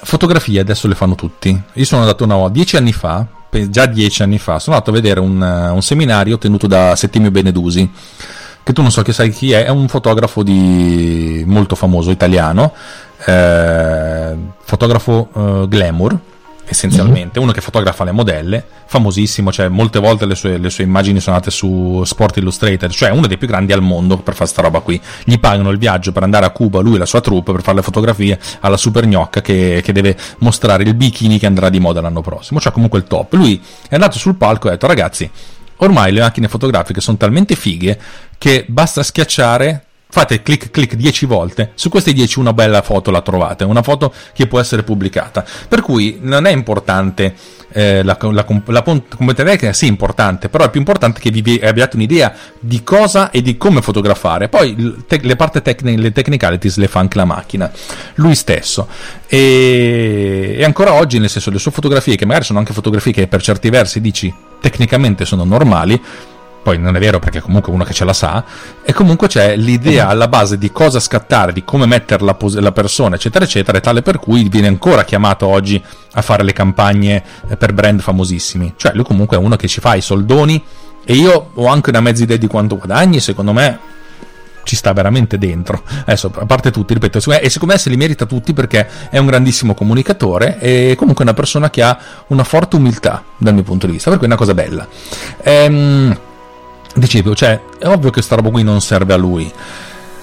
Fotografie 0.02 0.60
adesso 0.60 0.88
le 0.88 0.94
fanno 0.94 1.14
tutti. 1.14 1.60
Io 1.74 1.84
sono 1.84 2.02
andato 2.02 2.26
no, 2.26 2.48
dieci 2.48 2.76
anni 2.76 2.92
fa, 2.92 3.26
già 3.68 3.86
dieci 3.86 4.22
anni 4.22 4.38
fa, 4.38 4.58
sono 4.58 4.76
andato 4.76 4.90
a 4.90 4.94
vedere 4.94 5.20
un, 5.20 5.40
uh, 5.40 5.74
un 5.74 5.82
seminario 5.82 6.38
tenuto 6.38 6.66
da 6.66 6.96
Settimio 6.96 7.30
Benedusi, 7.30 7.90
che 8.62 8.72
tu 8.72 8.82
non 8.82 8.90
so 8.90 9.02
che 9.02 9.12
sai 9.12 9.30
chi 9.30 9.52
è, 9.52 9.64
è 9.64 9.68
un 9.68 9.88
fotografo 9.88 10.42
di, 10.42 11.42
molto 11.46 11.74
famoso 11.74 12.10
italiano, 12.10 12.72
eh, 13.26 14.36
fotografo 14.62 15.28
uh, 15.32 15.68
glamour, 15.68 16.18
essenzialmente, 16.70 17.38
uno 17.38 17.52
che 17.52 17.60
fotografa 17.60 18.04
le 18.04 18.12
modelle, 18.12 18.64
famosissimo, 18.86 19.50
cioè 19.52 19.68
molte 19.68 19.98
volte 19.98 20.26
le 20.26 20.34
sue, 20.34 20.58
le 20.58 20.70
sue, 20.70 20.84
immagini 20.84 21.20
sono 21.20 21.36
andate 21.36 21.50
su 21.50 22.02
Sport 22.04 22.36
Illustrated, 22.36 22.90
cioè 22.90 23.10
uno 23.10 23.26
dei 23.26 23.38
più 23.38 23.46
grandi 23.46 23.72
al 23.72 23.82
mondo 23.82 24.18
per 24.18 24.34
fare 24.34 24.48
sta 24.48 24.62
roba 24.62 24.80
qui. 24.80 25.00
Gli 25.24 25.38
pagano 25.38 25.70
il 25.70 25.78
viaggio 25.78 26.12
per 26.12 26.22
andare 26.22 26.46
a 26.46 26.50
Cuba, 26.50 26.80
lui 26.80 26.94
e 26.94 26.98
la 26.98 27.06
sua 27.06 27.20
troupe, 27.20 27.52
per 27.52 27.62
fare 27.62 27.76
le 27.76 27.82
fotografie 27.82 28.38
alla 28.60 28.76
super 28.76 29.06
gnocca 29.06 29.40
che, 29.40 29.80
che 29.82 29.92
deve 29.92 30.16
mostrare 30.38 30.84
il 30.84 30.94
bikini 30.94 31.38
che 31.38 31.46
andrà 31.46 31.68
di 31.68 31.80
moda 31.80 32.00
l'anno 32.00 32.20
prossimo, 32.20 32.60
cioè 32.60 32.72
comunque 32.72 32.98
il 32.98 33.04
top. 33.04 33.32
Lui 33.34 33.60
è 33.88 33.94
andato 33.94 34.18
sul 34.18 34.36
palco 34.36 34.66
e 34.66 34.70
ha 34.70 34.72
detto 34.74 34.86
ragazzi, 34.86 35.30
ormai 35.76 36.12
le 36.12 36.20
macchine 36.20 36.48
fotografiche 36.48 37.00
sono 37.00 37.16
talmente 37.16 37.54
fighe 37.56 37.98
che 38.38 38.64
basta 38.68 39.02
schiacciare 39.02 39.86
fate 40.10 40.42
clic 40.42 40.70
clic 40.70 40.94
10 40.94 41.26
volte, 41.26 41.72
su 41.74 41.88
queste 41.88 42.12
10 42.12 42.38
una 42.40 42.52
bella 42.52 42.82
foto 42.82 43.10
la 43.10 43.22
trovate, 43.22 43.64
una 43.64 43.82
foto 43.82 44.12
che 44.32 44.46
può 44.46 44.60
essere 44.60 44.82
pubblicata. 44.82 45.44
Per 45.68 45.80
cui 45.80 46.18
non 46.20 46.46
è 46.46 46.50
importante 46.50 47.34
eh, 47.72 48.02
la, 48.02 48.18
la, 48.20 48.44
la, 48.66 48.82
componente 48.82 49.44
tecnica, 49.44 49.72
sì, 49.72 49.86
importante, 49.86 50.48
però 50.48 50.64
è 50.64 50.70
più 50.70 50.80
importante 50.80 51.20
che 51.20 51.30
vi 51.30 51.60
abbiate 51.62 51.96
un'idea 51.96 52.34
di 52.58 52.82
cosa 52.82 53.30
e 53.30 53.42
di 53.42 53.56
come 53.56 53.82
fotografare. 53.82 54.48
Poi 54.48 55.04
te, 55.06 55.20
le 55.22 55.36
parti 55.36 55.62
tecniche, 55.62 56.00
le 56.00 56.12
technicalities 56.12 56.76
le 56.76 56.88
fa 56.88 57.00
anche 57.00 57.16
la 57.16 57.24
macchina, 57.24 57.70
lui 58.14 58.34
stesso. 58.34 58.88
E, 59.28 60.56
e 60.58 60.64
ancora 60.64 60.94
oggi, 60.94 61.18
nel 61.18 61.30
senso, 61.30 61.50
le 61.50 61.58
sue 61.58 61.70
fotografie, 61.70 62.16
che 62.16 62.26
magari 62.26 62.44
sono 62.44 62.58
anche 62.58 62.72
fotografie 62.72 63.12
che 63.12 63.26
per 63.28 63.42
certi 63.42 63.70
versi 63.70 64.00
dici 64.00 64.32
tecnicamente 64.60 65.24
sono 65.24 65.44
normali, 65.44 66.00
poi 66.70 66.78
non 66.78 66.94
è 66.94 67.00
vero 67.00 67.18
perché 67.18 67.40
comunque 67.40 67.72
uno 67.72 67.82
che 67.82 67.92
ce 67.92 68.04
la 68.04 68.12
sa, 68.12 68.44
e 68.84 68.92
comunque 68.92 69.26
c'è 69.26 69.56
l'idea 69.56 70.06
alla 70.06 70.28
base 70.28 70.56
di 70.56 70.70
cosa 70.70 71.00
scattare, 71.00 71.52
di 71.52 71.64
come 71.64 71.84
mettere 71.86 72.24
la, 72.24 72.34
pos- 72.34 72.58
la, 72.58 72.70
persona, 72.70 73.16
eccetera, 73.16 73.44
eccetera, 73.44 73.78
è 73.78 73.80
tale 73.80 74.02
per 74.02 74.20
cui 74.20 74.48
viene 74.48 74.68
ancora 74.68 75.02
chiamato 75.02 75.48
oggi 75.48 75.82
a 76.12 76.22
fare 76.22 76.44
le 76.44 76.52
campagne 76.52 77.24
eh, 77.48 77.56
per 77.56 77.72
brand 77.72 78.00
famosissimi. 78.00 78.74
Cioè 78.76 78.92
lui 78.94 79.02
comunque 79.02 79.36
è 79.36 79.40
uno 79.40 79.56
che 79.56 79.66
ci 79.66 79.80
fa 79.80 79.96
i 79.96 80.00
soldoni 80.00 80.62
e 81.04 81.14
io 81.14 81.50
ho 81.52 81.66
anche 81.66 81.90
una 81.90 82.00
mezza 82.00 82.22
idea 82.22 82.36
di 82.36 82.46
quanto 82.46 82.76
guadagni, 82.76 83.18
secondo 83.18 83.52
me 83.52 83.78
ci 84.62 84.76
sta 84.76 84.92
veramente 84.92 85.38
dentro. 85.38 85.82
Adesso, 86.02 86.30
a 86.36 86.46
parte 86.46 86.70
tutti, 86.70 86.94
ripeto, 86.94 87.18
e 87.18 87.50
secondo 87.50 87.74
me 87.74 87.80
se 87.80 87.90
li 87.90 87.96
merita 87.96 88.26
tutti 88.26 88.52
perché 88.52 88.88
è 89.10 89.18
un 89.18 89.26
grandissimo 89.26 89.74
comunicatore 89.74 90.60
e 90.60 90.94
comunque 90.96 91.24
una 91.24 91.34
persona 91.34 91.68
che 91.68 91.82
ha 91.82 91.98
una 92.28 92.44
forte 92.44 92.76
umiltà 92.76 93.24
dal 93.36 93.54
mio 93.54 93.64
punto 93.64 93.86
di 93.86 93.92
vista, 93.92 94.08
per 94.08 94.18
cui 94.20 94.28
è 94.28 94.30
una 94.30 94.38
cosa 94.38 94.54
bella. 94.54 94.86
Ehm 95.42 96.18
dicevo, 96.94 97.34
cioè, 97.34 97.60
è 97.78 97.86
ovvio 97.86 98.10
che 98.10 98.22
sta 98.22 98.36
roba 98.36 98.50
qui 98.50 98.62
non 98.62 98.80
serve 98.80 99.12
a 99.12 99.16
lui. 99.16 99.50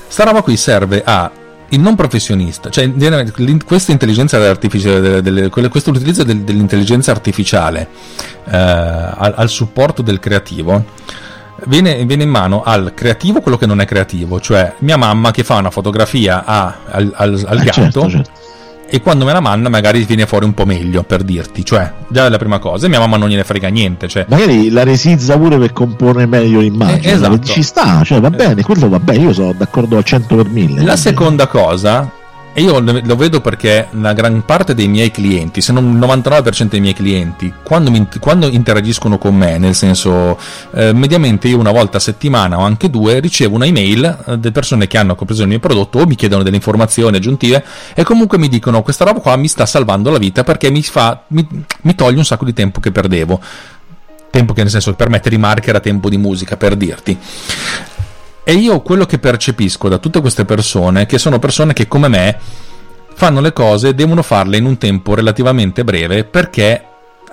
Sta 0.08 0.24
roba 0.24 0.42
qui 0.42 0.58
serve 0.58 1.04
a 1.04 1.32
il 1.70 1.82
non 1.82 1.96
professionista, 1.96 2.70
cioè 2.70 2.90
questa 3.66 3.92
intelligenza 3.92 4.38
artificiale, 4.38 5.22
delle, 5.22 5.50
questo 5.50 5.90
utilizzo 5.90 6.24
del, 6.24 6.40
dell'intelligenza 6.40 7.12
artificiale 7.12 7.90
eh, 8.46 8.56
al, 8.56 9.34
al, 9.36 9.50
supporto 9.50 10.02
del 10.02 10.20
creativo 10.20 10.86
viene, 11.66 12.06
viene, 12.06 12.24
in 12.24 12.30
mano 12.30 12.64
al 12.64 12.94
creativo 12.94 13.42
quello 13.42 13.58
che 13.58 13.66
non 13.66 13.82
è 13.82 13.86
creativo, 13.86 14.40
cioè 14.40 14.76
mia 14.80 14.96
mamma 14.96 15.32
che 15.32 15.44
fa 15.44 15.56
una 15.56 15.70
fotografia 15.70 16.46
a, 16.46 16.78
al, 16.86 17.12
al, 17.14 17.46
al 17.46 17.60
eh, 17.60 17.64
gatto. 17.64 17.82
Certo, 17.82 18.10
certo 18.10 18.37
e 18.90 19.02
quando 19.02 19.26
me 19.26 19.34
la 19.34 19.40
manda 19.40 19.70
magari 19.70 20.04
viene 20.06 20.26
fuori 20.26 20.46
un 20.46 20.54
po' 20.54 20.66
meglio 20.66 21.04
per 21.04 21.24
dirti, 21.24 21.64
cioè 21.64 21.92
già 22.08 22.26
è 22.26 22.30
la 22.30 22.38
prima 22.38 22.60
cosa 22.60 22.86
e 22.86 22.90
mia 22.90 23.00
mamma 23.00 23.18
non 23.18 23.30
gliene 23.30 23.44
frega 23.44 23.68
niente, 23.68 24.08
cioè... 24.08 24.26
magari 24.30 24.70
la 24.70 24.84
resizza 24.84 25.38
pure 25.38 25.58
per 25.58 25.74
comporre 25.74 26.26
meglio 26.26 26.60
l'immagine, 26.60 27.12
eh, 27.12 27.16
esatto. 27.16 27.40
ci 27.44 27.64
sta, 27.64 28.04
cioè 28.04 28.20
va 28.20 28.30
bene, 28.30 28.64
quello 28.64 28.90
va 28.90 29.00
bene, 29.00 29.24
io 29.24 29.34
sono 29.34 29.54
d'accordo 29.54 29.98
al 29.98 30.04
100 30.04 30.36
per 30.36 30.50
1000. 30.50 30.84
La 30.84 30.96
seconda 30.96 31.48
cosa 31.48 32.17
e 32.58 32.64
io 32.64 32.80
lo 32.80 33.16
vedo 33.16 33.40
perché 33.40 33.88
la 33.92 34.14
gran 34.14 34.44
parte 34.44 34.74
dei 34.74 34.88
miei 34.88 35.12
clienti, 35.12 35.62
se 35.62 35.72
non 35.72 35.92
il 35.92 36.00
99% 36.00 36.70
dei 36.70 36.80
miei 36.80 36.96
clienti, 36.96 37.54
quando, 37.62 37.92
mi, 37.92 38.08
quando 38.20 38.48
interagiscono 38.48 39.20
con 39.20 39.36
me, 39.36 39.60
nel 39.60 39.76
senso 39.76 40.40
eh, 40.74 40.92
mediamente 40.92 41.48
io 41.50 41.60
una 41.60 41.70
volta 41.70 41.98
a 41.98 42.00
settimana 42.00 42.58
o 42.58 42.62
anche 42.62 42.90
due 42.90 43.20
ricevo 43.20 43.54
una 43.54 43.68
email 43.68 44.04
eh, 44.06 44.38
delle 44.40 44.52
persone 44.52 44.88
che 44.88 44.98
hanno 44.98 45.14
compreso 45.14 45.44
il 45.44 45.50
mio 45.50 45.60
prodotto 45.60 46.00
o 46.00 46.08
mi 46.08 46.16
chiedono 46.16 46.42
delle 46.42 46.56
informazioni 46.56 47.18
aggiuntive 47.18 47.64
e 47.94 48.02
comunque 48.02 48.40
mi 48.40 48.48
dicono 48.48 48.82
questa 48.82 49.06
roba 49.06 49.20
qua 49.20 49.36
mi 49.36 49.48
sta 49.48 49.68
salvando 49.68 50.10
la 50.10 50.18
vita 50.18 50.44
perché 50.44 50.72
mi, 50.72 50.82
fa, 50.82 51.26
mi, 51.28 51.48
mi 51.82 51.94
toglie 51.94 52.18
un 52.18 52.26
sacco 52.26 52.44
di 52.44 52.54
tempo 52.54 52.80
che 52.80 52.92
perdevo. 52.92 53.40
Tempo 54.32 54.54
che 54.54 54.64
nel 54.64 54.72
senso 54.72 54.96
per 54.96 55.10
mettere 55.10 55.36
i 55.36 55.38
marker 55.38 55.76
a 55.76 55.80
tempo 55.80 56.10
di 56.10 56.18
musica 56.18 56.58
per 56.58 56.76
dirti 56.76 57.16
e 58.50 58.54
io 58.54 58.80
quello 58.80 59.06
che 59.06 59.20
percepisco 59.20 59.90
da 59.90 59.98
tutte 59.98 60.22
queste 60.22 60.46
persone, 60.46 61.06
che 61.06 61.18
sono 61.18 61.38
persone 61.38 61.74
che 61.74 61.90
come 61.90 62.08
me 62.08 62.40
fanno 63.14 63.42
le 63.42 63.52
cose 63.52 63.90
e 63.90 63.94
devono 63.94 64.22
farle 64.22 64.56
in 64.56 64.64
un 64.64 64.78
tempo 64.78 65.16
relativamente 65.16 65.84
breve 65.84 66.24
perché 66.24 66.82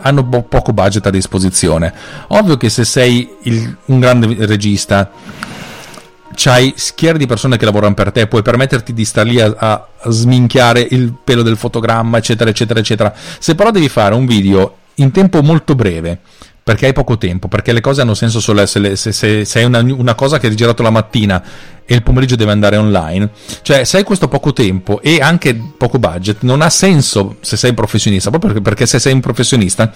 hanno 0.00 0.28
po- 0.28 0.42
poco 0.42 0.72
budget 0.72 1.06
a 1.06 1.10
disposizione. 1.10 1.94
Ovvio 2.30 2.56
che 2.56 2.68
se 2.68 2.84
sei 2.84 3.32
il, 3.42 3.76
un 3.84 4.00
grande 4.00 4.44
regista, 4.44 5.08
c'hai 6.34 6.72
schiere 6.74 7.16
di 7.16 7.26
persone 7.26 7.58
che 7.58 7.64
lavorano 7.64 7.94
per 7.94 8.10
te, 8.10 8.26
puoi 8.26 8.42
permetterti 8.42 8.92
di 8.92 9.04
stare 9.04 9.28
lì 9.28 9.40
a, 9.40 9.54
a 9.56 9.88
sminchiare 10.10 10.80
il 10.80 11.14
pelo 11.22 11.42
del 11.42 11.56
fotogramma, 11.56 12.18
eccetera, 12.18 12.50
eccetera, 12.50 12.80
eccetera. 12.80 13.14
Se 13.38 13.54
però 13.54 13.70
devi 13.70 13.88
fare 13.88 14.16
un 14.16 14.26
video 14.26 14.78
in 14.94 15.12
tempo 15.12 15.42
molto 15.42 15.76
breve 15.76 16.22
perché 16.64 16.86
hai 16.86 16.94
poco 16.94 17.18
tempo, 17.18 17.46
perché 17.46 17.74
le 17.74 17.82
cose 17.82 18.00
hanno 18.00 18.14
senso 18.14 18.40
solo 18.40 18.64
se, 18.64 18.96
se, 18.96 19.12
se, 19.12 19.44
se 19.44 19.60
è 19.60 19.64
una, 19.64 19.80
una, 19.80 20.14
cosa 20.14 20.38
che 20.38 20.46
hai 20.46 20.56
girato 20.56 20.82
la 20.82 20.88
mattina 20.88 21.42
e 21.84 21.94
il 21.94 22.02
pomeriggio 22.02 22.36
deve 22.36 22.52
andare 22.52 22.78
online, 22.78 23.28
cioè 23.60 23.84
se 23.84 23.98
hai 23.98 24.02
questo 24.02 24.28
poco 24.28 24.54
tempo 24.54 25.02
e 25.02 25.20
anche 25.20 25.54
poco 25.76 25.98
budget, 25.98 26.38
non 26.40 26.62
ha 26.62 26.70
senso 26.70 27.36
se 27.40 27.58
sei 27.58 27.68
un 27.70 27.76
professionista, 27.76 28.30
proprio 28.30 28.52
perché, 28.52 28.64
perché 28.66 28.86
se 28.86 28.98
sei 28.98 29.12
un 29.12 29.20
professionista 29.20 29.92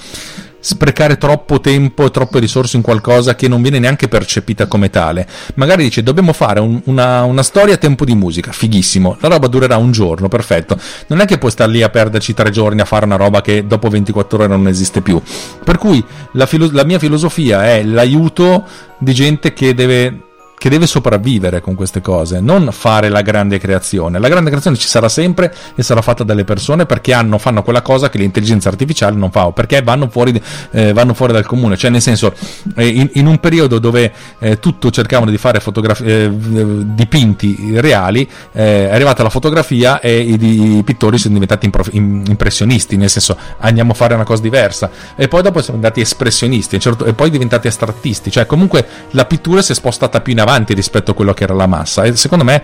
sprecare 0.60 1.18
troppo 1.18 1.60
tempo 1.60 2.04
e 2.04 2.10
troppe 2.10 2.38
risorse 2.38 2.76
in 2.76 2.82
qualcosa 2.82 3.34
che 3.34 3.48
non 3.48 3.62
viene 3.62 3.78
neanche 3.78 4.08
percepita 4.08 4.66
come 4.66 4.90
tale. 4.90 5.26
Magari 5.54 5.84
dice 5.84 6.02
dobbiamo 6.02 6.32
fare 6.32 6.60
un, 6.60 6.80
una, 6.84 7.22
una, 7.24 7.42
storia 7.42 7.74
a 7.74 7.78
tempo 7.78 8.04
di 8.04 8.14
musica, 8.14 8.52
fighissimo, 8.52 9.16
la 9.20 9.28
roba 9.28 9.46
durerà 9.46 9.76
un 9.76 9.92
giorno, 9.92 10.28
perfetto. 10.28 10.78
Non 11.08 11.20
è 11.20 11.24
che 11.24 11.38
puoi 11.38 11.50
stare 11.50 11.70
lì 11.70 11.82
a 11.82 11.88
perderci 11.88 12.34
tre 12.34 12.50
giorni 12.50 12.80
a 12.80 12.84
fare 12.84 13.04
una 13.04 13.16
roba 13.16 13.40
che 13.40 13.66
dopo 13.66 13.88
24 13.88 14.38
ore 14.38 14.46
non 14.48 14.68
esiste 14.68 15.00
più. 15.00 15.20
Per 15.64 15.78
cui 15.78 16.04
la, 16.32 16.46
filo- 16.46 16.70
la 16.72 16.84
mia 16.84 16.98
filosofia 16.98 17.64
è 17.64 17.82
l'aiuto 17.82 18.64
di 18.98 19.14
gente 19.14 19.52
che 19.52 19.74
deve 19.74 20.27
che 20.58 20.68
deve 20.68 20.86
sopravvivere 20.86 21.60
con 21.60 21.76
queste 21.76 22.00
cose, 22.00 22.40
non 22.40 22.70
fare 22.72 23.08
la 23.08 23.22
grande 23.22 23.58
creazione. 23.58 24.18
La 24.18 24.28
grande 24.28 24.50
creazione 24.50 24.76
ci 24.76 24.88
sarà 24.88 25.08
sempre 25.08 25.54
e 25.74 25.82
sarà 25.84 26.02
fatta 26.02 26.24
dalle 26.24 26.44
persone 26.44 26.84
perché 26.84 27.12
hanno, 27.12 27.38
fanno 27.38 27.62
quella 27.62 27.80
cosa 27.80 28.10
che 28.10 28.18
l'intelligenza 28.18 28.68
artificiale 28.68 29.16
non 29.16 29.30
fa, 29.30 29.46
o 29.46 29.52
perché 29.52 29.82
vanno 29.82 30.08
fuori, 30.08 30.40
eh, 30.72 30.92
vanno 30.92 31.14
fuori 31.14 31.32
dal 31.32 31.46
comune. 31.46 31.76
Cioè, 31.76 31.90
nel 31.90 32.02
senso, 32.02 32.34
eh, 32.74 32.88
in, 32.88 33.08
in, 33.14 33.26
un 33.26 33.38
periodo 33.38 33.78
dove 33.78 34.12
eh, 34.40 34.58
tutto 34.58 34.90
cercavano 34.90 35.30
di 35.30 35.38
fare 35.38 35.60
fotografi- 35.60 36.04
eh, 36.04 36.28
dipinti 36.28 37.78
reali, 37.78 38.28
eh, 38.52 38.88
è 38.88 38.92
arrivata 38.92 39.22
la 39.22 39.30
fotografia 39.30 40.00
e 40.00 40.18
i, 40.18 40.78
i 40.78 40.82
pittori 40.82 41.18
sono 41.18 41.34
diventati 41.34 41.66
improf- 41.66 41.94
impressionisti, 41.94 42.96
nel 42.96 43.10
senso 43.10 43.36
andiamo 43.58 43.92
a 43.92 43.94
fare 43.94 44.14
una 44.14 44.24
cosa 44.24 44.42
diversa. 44.42 44.90
E 45.14 45.28
poi 45.28 45.42
dopo 45.42 45.60
siamo 45.62 45.76
andati 45.76 46.00
espressionisti, 46.00 46.80
certo, 46.80 47.04
e 47.04 47.12
poi 47.12 47.30
diventati 47.30 47.68
astrattisti. 47.68 48.32
Cioè, 48.32 48.44
comunque 48.44 48.84
la 49.12 49.24
pittura 49.24 49.62
si 49.62 49.70
è 49.70 49.74
spostata 49.76 50.20
più 50.20 50.32
in 50.32 50.40
avanti 50.40 50.46
avanti 50.48 50.74
rispetto 50.74 51.10
a 51.10 51.14
quello 51.14 51.34
che 51.34 51.44
era 51.44 51.54
la 51.54 51.66
massa 51.66 52.04
e 52.04 52.16
secondo 52.16 52.44
me 52.44 52.62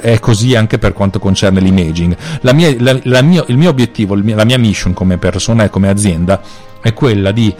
è 0.00 0.18
così 0.18 0.54
anche 0.54 0.78
per 0.78 0.92
quanto 0.92 1.18
concerne 1.18 1.60
l'imaging. 1.60 2.16
La 2.40 2.52
mia, 2.52 2.74
la, 2.78 2.98
la 3.02 3.22
mio, 3.22 3.44
il 3.48 3.56
mio 3.56 3.70
obiettivo, 3.70 4.14
la 4.14 4.44
mia 4.44 4.58
mission 4.58 4.94
come 4.94 5.18
persona 5.18 5.64
e 5.64 5.70
come 5.70 5.88
azienda 5.88 6.40
è 6.80 6.92
quella 6.92 7.32
di 7.32 7.54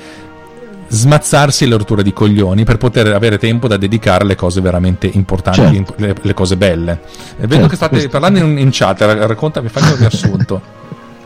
smazzarsi 0.86 1.66
le 1.66 1.76
rotture 1.76 2.02
di 2.02 2.12
coglioni 2.12 2.64
per 2.64 2.76
poter 2.76 3.12
avere 3.12 3.38
tempo 3.38 3.66
da 3.66 3.76
dedicare 3.76 4.22
alle 4.22 4.36
cose 4.36 4.60
veramente 4.60 5.06
importanti, 5.12 5.76
certo. 5.76 5.94
le, 5.96 6.14
le, 6.20 6.34
cose 6.34 6.56
belle. 6.56 7.00
E 7.36 7.46
vedo 7.46 7.54
certo, 7.54 7.68
che 7.68 7.76
state 7.76 7.92
questo... 7.92 8.10
parlando 8.10 8.38
in, 8.38 8.58
in 8.58 8.68
chat, 8.70 9.00
raccontami, 9.00 9.68
fai 9.68 9.82
un 9.82 9.96
riassunto. 9.96 10.60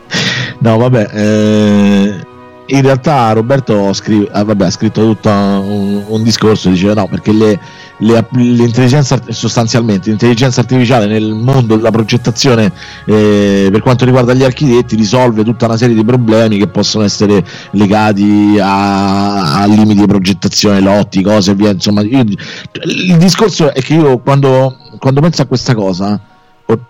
no, 0.59 0.77
vabbè, 0.77 1.09
eh, 1.11 2.25
in 2.65 2.81
realtà 2.81 3.31
Roberto 3.31 3.93
scrive, 3.93 4.27
ah, 4.31 4.43
vabbè, 4.43 4.65
ha 4.65 4.71
scritto 4.71 5.01
tutto 5.01 5.29
un, 5.29 6.03
un 6.07 6.23
discorso, 6.23 6.69
diceva 6.69 6.93
no, 6.93 7.07
perché 7.07 7.31
le, 7.31 7.59
le, 7.99 8.27
l'intelligenza 8.31 9.19
sostanzialmente 9.29 10.09
l'intelligenza 10.09 10.61
artificiale 10.61 11.05
nel 11.05 11.33
mondo 11.33 11.75
della 11.75 11.91
progettazione 11.91 12.71
eh, 13.05 13.69
per 13.71 13.81
quanto 13.81 14.05
riguarda 14.05 14.33
gli 14.33 14.43
architetti 14.43 14.95
risolve 14.95 15.43
tutta 15.43 15.65
una 15.65 15.77
serie 15.77 15.95
di 15.95 16.03
problemi 16.03 16.57
che 16.57 16.67
possono 16.67 17.03
essere 17.03 17.45
legati 17.71 18.57
a, 18.59 19.61
a 19.61 19.65
limiti 19.65 20.01
di 20.01 20.05
progettazione, 20.05 20.79
lotti, 20.79 21.21
cose 21.21 21.53
via. 21.55 21.71
Insomma, 21.71 22.01
io, 22.01 22.23
il 22.23 23.17
discorso 23.17 23.73
è 23.73 23.81
che 23.81 23.93
io 23.93 24.19
quando, 24.19 24.77
quando 24.99 25.21
penso 25.21 25.41
a 25.41 25.45
questa 25.45 25.73
cosa, 25.75 26.19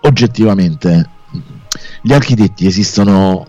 oggettivamente, 0.02 1.08
gli 2.02 2.12
architetti 2.12 2.66
esistono 2.66 3.46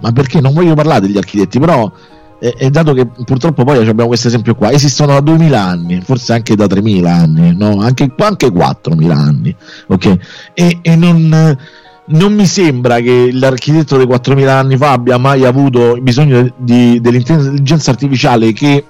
ma 0.00 0.12
perché 0.12 0.40
non 0.40 0.52
voglio 0.52 0.74
parlare 0.74 1.06
degli 1.06 1.16
architetti, 1.16 1.58
però 1.58 1.90
è, 2.38 2.54
è 2.56 2.70
dato 2.70 2.92
che 2.92 3.06
purtroppo 3.06 3.64
poi 3.64 3.78
abbiamo 3.78 4.06
questo 4.06 4.28
esempio 4.28 4.54
qua, 4.54 4.70
esistono 4.70 5.12
da 5.12 5.20
2000 5.20 5.60
anni, 5.60 6.00
forse 6.02 6.32
anche 6.32 6.54
da 6.54 6.66
3000 6.66 7.12
anni, 7.12 7.56
no? 7.56 7.80
anche, 7.80 8.12
anche 8.16 8.50
4000 8.50 9.14
anni, 9.14 9.56
ok? 9.88 10.16
E, 10.54 10.78
e 10.82 10.96
non, 10.96 11.58
non, 12.06 12.34
mi 12.34 12.46
sembra 12.46 13.00
che 13.00 13.30
l'architetto 13.32 13.96
dei 13.96 14.06
4000 14.06 14.58
anni 14.58 14.76
fa 14.76 14.92
abbia 14.92 15.16
mai 15.18 15.44
avuto 15.44 15.96
bisogno 16.00 16.52
di, 16.58 17.00
dell'intelligenza 17.00 17.90
artificiale 17.90 18.52
che 18.52 18.84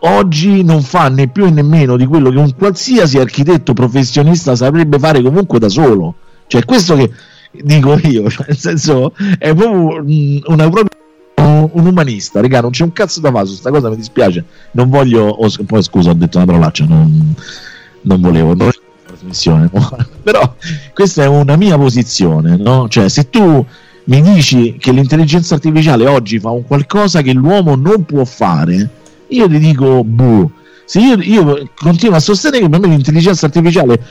oggi 0.00 0.62
non 0.62 0.82
fa 0.82 1.08
né 1.08 1.28
più 1.28 1.50
né 1.52 1.62
meno 1.62 1.96
di 1.96 2.06
quello 2.06 2.30
che 2.30 2.38
un 2.38 2.54
qualsiasi 2.56 3.18
architetto 3.18 3.72
professionista 3.74 4.54
saprebbe 4.54 4.98
fare 4.98 5.20
comunque 5.20 5.58
da 5.58 5.68
solo. 5.68 6.14
Cioè, 6.46 6.64
questo 6.64 6.96
che 6.96 7.10
dico 7.52 7.98
io, 8.04 8.28
cioè, 8.30 8.46
nel 8.48 8.56
senso 8.56 9.12
è 9.38 9.54
proprio 9.54 10.04
una 10.46 10.68
un 11.50 11.86
umanista, 11.86 12.40
raga, 12.40 12.60
non 12.60 12.70
c'è 12.70 12.84
un 12.84 12.92
cazzo 12.92 13.20
da 13.20 13.44
su 13.44 13.54
sta 13.54 13.70
cosa, 13.70 13.88
mi 13.88 13.96
dispiace. 13.96 14.44
Non 14.72 14.88
voglio 14.88 15.24
oh, 15.26 15.48
poi 15.66 15.82
scusa, 15.82 16.10
ho 16.10 16.14
detto 16.14 16.38
una 16.38 16.46
parolaccia, 16.46 16.84
non, 16.86 17.34
non 18.02 18.20
volevo 18.20 18.54
non 18.54 18.70
trasmissione, 19.06 19.70
però 20.22 20.54
questa 20.94 21.24
è 21.24 21.26
una 21.26 21.56
mia 21.56 21.76
posizione, 21.76 22.56
no? 22.56 22.88
Cioè, 22.88 23.08
se 23.08 23.28
tu 23.28 23.64
mi 24.04 24.22
dici 24.22 24.76
che 24.78 24.92
l'intelligenza 24.92 25.54
artificiale 25.54 26.06
oggi 26.06 26.38
fa 26.38 26.50
un 26.50 26.64
qualcosa 26.66 27.22
che 27.22 27.32
l'uomo 27.32 27.76
non 27.76 28.04
può 28.04 28.24
fare, 28.24 28.88
io 29.28 29.48
ti 29.48 29.58
dico 29.58 30.02
buh. 30.04 30.50
Se 30.84 30.98
io, 30.98 31.20
io 31.20 31.70
continuo 31.76 32.16
a 32.16 32.20
sostenere 32.20 32.64
che 32.64 32.68
per 32.68 32.80
me 32.80 32.88
l'intelligenza 32.88 33.46
artificiale 33.46 34.02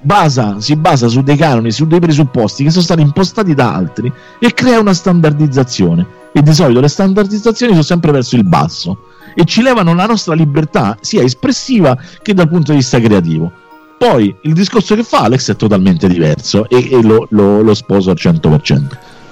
basa, 0.00 0.60
si 0.60 0.76
basa 0.76 1.08
su 1.08 1.22
dei 1.22 1.36
canoni, 1.36 1.70
su 1.70 1.86
dei 1.86 2.00
presupposti 2.00 2.64
che 2.64 2.70
sono 2.70 2.84
stati 2.84 3.00
impostati 3.00 3.54
da 3.54 3.74
altri 3.74 4.10
e 4.38 4.54
crea 4.54 4.78
una 4.78 4.94
standardizzazione. 4.94 6.18
E 6.32 6.42
di 6.42 6.52
solito 6.52 6.80
le 6.80 6.88
standardizzazioni 6.88 7.72
sono 7.72 7.84
sempre 7.84 8.12
verso 8.12 8.36
il 8.36 8.44
basso 8.44 8.98
e 9.34 9.44
ci 9.44 9.62
levano 9.62 9.94
la 9.94 10.06
nostra 10.06 10.34
libertà 10.34 10.96
sia 11.00 11.22
espressiva 11.22 11.96
che 12.22 12.34
dal 12.34 12.48
punto 12.48 12.72
di 12.72 12.78
vista 12.78 13.00
creativo. 13.00 13.50
Poi 13.98 14.34
il 14.42 14.52
discorso 14.54 14.94
che 14.94 15.02
fa 15.02 15.22
Alex 15.22 15.50
è 15.50 15.56
totalmente 15.56 16.08
diverso 16.08 16.68
e, 16.68 16.88
e 16.90 17.02
lo, 17.02 17.26
lo, 17.30 17.60
lo, 17.60 17.74
sposo 17.74 18.10
al 18.10 18.16
100%. 18.18 18.82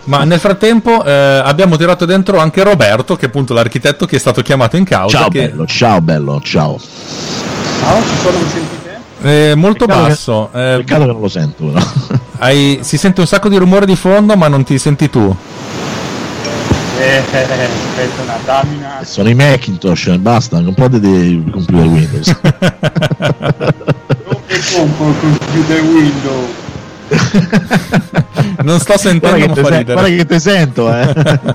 Ma 0.05 0.25
nel 0.25 0.39
frattempo 0.39 1.05
eh, 1.05 1.11
abbiamo 1.11 1.77
tirato 1.77 2.05
dentro 2.05 2.39
anche 2.39 2.63
Roberto, 2.63 3.17
che 3.17 3.27
è 3.27 3.29
appunto 3.29 3.55
l'architetto 3.55 4.07
che 4.07 4.17
è 4.17 4.19
stato 4.19 4.43
chiamato 4.43 4.77
in 4.77 4.85
causa. 4.85 5.19
Ciao 5.19 5.29
che... 5.29 5.49
bello, 5.49 5.67
ciao 5.67 6.01
bello, 6.01 6.41
ciao. 6.43 6.79
Ciao, 6.79 8.03
ci 8.03 8.17
sono 8.17 8.39
sentito 8.47 8.79
eh, 9.23 9.55
molto 9.57 9.87
peccato 9.87 10.09
basso. 10.09 10.49
Che, 10.53 10.73
eh, 10.75 10.77
peccato 10.79 11.01
che 11.01 11.07
non 11.13 11.21
lo 11.21 11.29
sento. 11.29 11.65
No? 11.65 11.83
Hai, 12.39 12.79
si 12.83 12.97
sente 12.97 13.21
un 13.21 13.27
sacco 13.27 13.49
di 13.49 13.57
rumore 13.57 13.87
di 13.87 13.97
fondo, 13.97 14.37
ma 14.37 14.49
non 14.49 14.65
ti 14.65 14.79
senti 14.79 15.11
tu. 15.11 15.35
Eh, 16.99 17.19
aspetta 17.19 18.23
una 18.23 18.39
damina. 18.45 19.01
Sono 19.05 19.29
i 19.29 19.35
Macintosh, 19.35 20.17
basta, 20.17 20.59
non 20.61 20.75
potete 20.75 21.43
computer 21.51 21.87
Windows. 21.87 22.41
Dove 24.29 24.61
compro 24.75 25.09
il 25.09 25.19
computer 25.21 25.81
Windows? 25.83 26.67
non 28.65 28.79
sto 28.81 28.99
sentendo 28.99 29.47
guarda 29.47 29.79
che, 29.79 29.85
te, 29.85 29.93
guarda 29.93 30.09
che 30.15 30.27
te 30.27 30.39
sento 30.39 30.93
eh. 30.93 31.07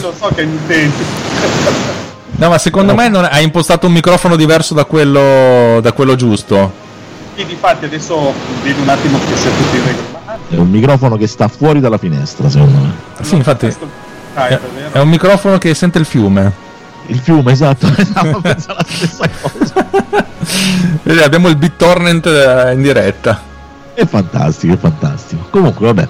lo 0.00 0.14
so 0.18 0.30
che 0.34 0.46
mi 0.46 0.58
senti 0.66 1.04
no 2.36 2.48
ma 2.48 2.56
secondo 2.56 2.94
no. 2.94 2.98
me 2.98 3.08
non, 3.08 3.28
hai 3.30 3.44
impostato 3.44 3.86
un 3.86 3.92
microfono 3.92 4.34
diverso 4.34 4.72
da 4.72 4.86
quello, 4.86 5.78
da 5.82 5.92
quello 5.92 6.14
giusto 6.14 6.72
sì, 7.38 7.44
difatti 7.44 7.84
adesso 7.84 8.32
vedo 8.62 8.82
un 8.82 8.88
attimo 8.88 9.16
che 9.18 9.36
sia 9.36 9.50
tutto 9.50 9.76
in 9.76 9.84
regola. 9.84 10.38
È 10.48 10.56
un 10.56 10.70
microfono 10.70 11.16
che 11.16 11.28
sta 11.28 11.46
fuori 11.46 11.78
dalla 11.78 11.96
finestra, 11.96 12.50
secondo 12.50 12.78
me. 12.78 12.92
Sì, 13.20 13.36
infatti. 13.36 13.72
È, 14.46 14.60
è, 14.92 15.00
un 15.00 15.08
microfono 15.08 15.58
che 15.58 15.74
sente 15.74 15.98
il 15.98 16.04
fiume. 16.04 16.66
Il 17.06 17.18
fiume, 17.18 17.52
esatto, 17.52 17.86
stavo 17.98 18.40
pensando 18.40 18.82
stessa 18.86 19.28
cosa. 19.40 19.86
Vedi, 21.02 21.20
abbiamo 21.20 21.48
il 21.48 21.56
BitTorrent 21.56 22.26
eh, 22.26 22.72
in 22.72 22.82
diretta. 22.82 23.40
È 23.94 24.06
fantastico, 24.06 24.74
è 24.74 24.76
fantastico. 24.76 25.46
Comunque, 25.50 25.86
vabbè, 25.86 26.08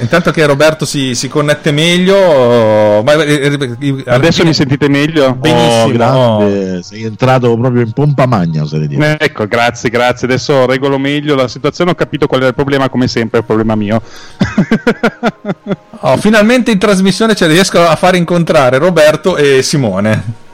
intanto 0.00 0.30
che 0.30 0.46
Roberto 0.46 0.84
si, 0.84 1.14
si 1.14 1.28
connette 1.28 1.72
meglio, 1.72 3.02
ma, 3.02 3.14
eh, 3.14 3.58
eh, 3.80 4.04
adesso 4.06 4.44
mi 4.44 4.54
sentite 4.54 4.88
meglio? 4.88 5.34
Benissimo, 5.34 6.04
oh, 6.04 6.82
sei 6.82 7.04
entrato 7.04 7.56
proprio 7.56 7.82
in 7.82 7.92
pompa 7.92 8.26
magna. 8.26 8.64
Dire. 8.70 9.18
Ecco, 9.18 9.46
grazie, 9.46 9.90
grazie. 9.90 10.26
Adesso 10.26 10.66
regolo 10.66 10.98
meglio 10.98 11.34
la 11.34 11.48
situazione. 11.48 11.90
Ho 11.90 11.94
capito 11.94 12.26
qual 12.26 12.42
è 12.42 12.46
il 12.46 12.54
problema, 12.54 12.88
come 12.88 13.08
sempre, 13.08 13.38
è 13.38 13.40
il 13.40 13.46
problema 13.46 13.74
mio. 13.74 14.00
oh, 16.00 16.16
finalmente 16.16 16.70
in 16.70 16.78
trasmissione 16.78 17.34
cioè, 17.34 17.48
riesco 17.48 17.80
a 17.80 17.96
far 17.96 18.14
incontrare 18.14 18.78
Roberto 18.78 19.36
e 19.36 19.62
Simone. 19.62 20.46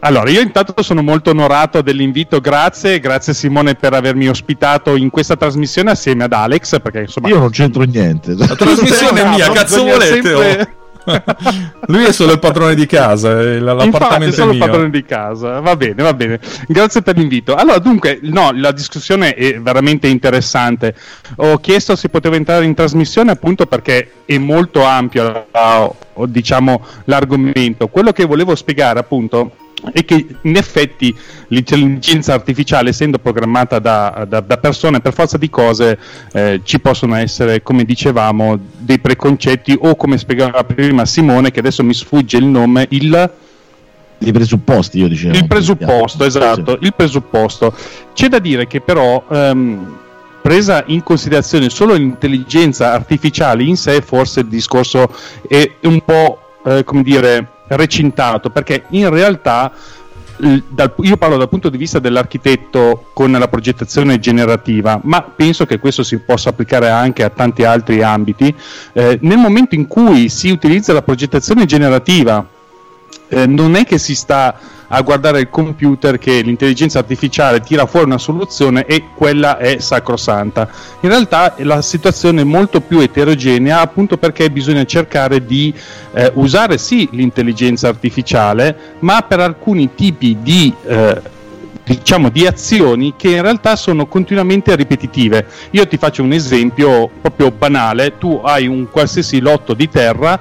Allora, 0.00 0.28
io 0.28 0.40
intanto 0.40 0.82
sono 0.82 1.02
molto 1.02 1.30
onorato 1.30 1.80
dell'invito, 1.80 2.38
grazie, 2.38 3.00
grazie 3.00 3.32
Simone 3.32 3.74
per 3.74 3.94
avermi 3.94 4.28
ospitato 4.28 4.96
in 4.96 5.08
questa 5.08 5.34
trasmissione 5.34 5.92
assieme 5.92 6.24
ad 6.24 6.32
Alex, 6.34 6.78
perché 6.80 7.00
insomma... 7.00 7.28
Io 7.28 7.38
non 7.38 7.48
c'entro 7.48 7.84
niente. 7.84 8.34
La 8.34 8.54
trasmissione 8.54 9.22
è 9.22 9.28
mia, 9.30 9.50
cazzo 9.50 9.82
volete? 9.82 10.06
Sempre... 10.06 10.60
Oh. 10.60 10.82
Lui 11.86 12.04
è 12.04 12.12
solo 12.12 12.32
il 12.32 12.38
padrone 12.38 12.74
di 12.74 12.86
casa, 12.86 13.34
l'appartamento 13.34 13.96
Infatti, 13.96 14.24
è 14.24 14.32
solo 14.32 14.52
il 14.52 14.58
padrone 14.58 14.90
di 14.90 15.04
casa. 15.04 15.60
Va 15.60 15.76
bene, 15.76 16.02
va 16.02 16.14
bene. 16.14 16.40
Grazie 16.66 17.02
per 17.02 17.16
l'invito. 17.16 17.54
Allora, 17.54 17.78
dunque, 17.78 18.18
no, 18.22 18.50
la 18.54 18.72
discussione 18.72 19.34
è 19.34 19.60
veramente 19.60 20.08
interessante. 20.08 20.94
Ho 21.36 21.58
chiesto 21.58 21.96
se 21.96 22.08
potevo 22.08 22.34
entrare 22.34 22.64
in 22.64 22.74
trasmissione 22.74 23.30
appunto 23.30 23.66
perché 23.66 24.10
è 24.24 24.38
molto 24.38 24.82
ampio, 24.82 25.46
diciamo, 26.26 26.84
l'argomento. 27.04 27.88
Quello 27.88 28.12
che 28.12 28.24
volevo 28.24 28.54
spiegare 28.54 28.98
appunto 28.98 29.56
e 29.92 30.04
che 30.04 30.26
in 30.42 30.56
effetti 30.56 31.14
l'intelligenza 31.48 32.34
artificiale, 32.34 32.90
essendo 32.90 33.18
programmata 33.18 33.78
da, 33.78 34.26
da, 34.28 34.40
da 34.40 34.56
persone 34.58 35.00
per 35.00 35.12
forza 35.12 35.36
di 35.38 35.50
cose, 35.50 35.98
eh, 36.32 36.60
ci 36.64 36.80
possono 36.80 37.14
essere, 37.16 37.62
come 37.62 37.84
dicevamo, 37.84 38.58
dei 38.78 38.98
preconcetti 38.98 39.76
o 39.78 39.94
come 39.96 40.18
spiegava 40.18 40.64
prima 40.64 41.04
Simone, 41.04 41.50
che 41.50 41.60
adesso 41.60 41.82
mi 41.84 41.94
sfugge 41.94 42.36
il 42.36 42.46
nome, 42.46 42.86
il 42.90 43.32
i 44.18 44.32
presupposti, 44.32 44.98
io 44.98 45.08
dicevo. 45.08 45.36
Il 45.36 45.46
presupposto, 45.46 46.24
esatto, 46.24 46.78
sì. 46.80 46.86
il 46.86 46.94
presupposto. 46.94 47.74
C'è 48.14 48.28
da 48.28 48.38
dire 48.38 48.66
che 48.66 48.80
però 48.80 49.22
ehm, 49.28 49.98
presa 50.40 50.84
in 50.86 51.02
considerazione 51.02 51.68
solo 51.68 51.94
l'intelligenza 51.94 52.92
artificiale 52.92 53.64
in 53.64 53.76
sé, 53.76 54.00
forse 54.00 54.40
il 54.40 54.46
discorso 54.46 55.14
è 55.46 55.70
un 55.82 56.00
po' 56.04 56.38
eh, 56.64 56.84
come 56.84 57.02
dire 57.02 57.48
recintato, 57.68 58.50
perché 58.50 58.84
in 58.90 59.10
realtà 59.10 59.72
dal, 60.68 60.92
io 60.98 61.16
parlo 61.16 61.36
dal 61.36 61.48
punto 61.48 61.68
di 61.68 61.76
vista 61.76 61.98
dell'architetto 61.98 63.10
con 63.12 63.30
la 63.32 63.48
progettazione 63.48 64.18
generativa, 64.18 64.98
ma 65.02 65.22
penso 65.22 65.64
che 65.64 65.78
questo 65.78 66.02
si 66.02 66.18
possa 66.18 66.50
applicare 66.50 66.88
anche 66.88 67.22
a 67.22 67.30
tanti 67.30 67.64
altri 67.64 68.02
ambiti. 68.02 68.54
Eh, 68.92 69.18
nel 69.22 69.38
momento 69.38 69.74
in 69.74 69.86
cui 69.86 70.28
si 70.28 70.50
utilizza 70.50 70.92
la 70.92 71.02
progettazione 71.02 71.64
generativa, 71.66 72.44
eh, 73.28 73.46
non 73.46 73.74
è 73.74 73.84
che 73.84 73.98
si 73.98 74.14
sta 74.14 74.58
a 74.88 75.00
guardare 75.02 75.40
il 75.40 75.50
computer 75.50 76.18
che 76.18 76.40
l'intelligenza 76.42 76.98
artificiale 76.98 77.60
tira 77.60 77.86
fuori 77.86 78.06
una 78.06 78.18
soluzione 78.18 78.84
e 78.86 79.04
quella 79.14 79.56
è 79.58 79.78
sacrosanta. 79.78 80.68
In 81.00 81.08
realtà 81.08 81.54
la 81.58 81.82
situazione 81.82 82.42
è 82.42 82.44
molto 82.44 82.80
più 82.80 83.00
eterogenea 83.00 83.80
appunto 83.80 84.18
perché 84.18 84.50
bisogna 84.50 84.84
cercare 84.84 85.44
di 85.44 85.74
eh, 86.12 86.30
usare 86.34 86.78
sì 86.78 87.08
l'intelligenza 87.12 87.88
artificiale, 87.88 88.76
ma 89.00 89.22
per 89.22 89.40
alcuni 89.40 89.94
tipi 89.94 90.38
di 90.40 90.72
eh, 90.86 91.32
diciamo 91.84 92.30
di 92.30 92.46
azioni 92.46 93.14
che 93.16 93.30
in 93.30 93.42
realtà 93.42 93.76
sono 93.76 94.06
continuamente 94.06 94.74
ripetitive. 94.76 95.46
Io 95.70 95.86
ti 95.86 95.96
faccio 95.98 96.22
un 96.22 96.32
esempio 96.32 97.10
proprio 97.20 97.50
banale, 97.50 98.16
tu 98.18 98.40
hai 98.42 98.66
un 98.66 98.88
qualsiasi 98.90 99.40
lotto 99.40 99.74
di 99.74 99.88
terra 99.88 100.40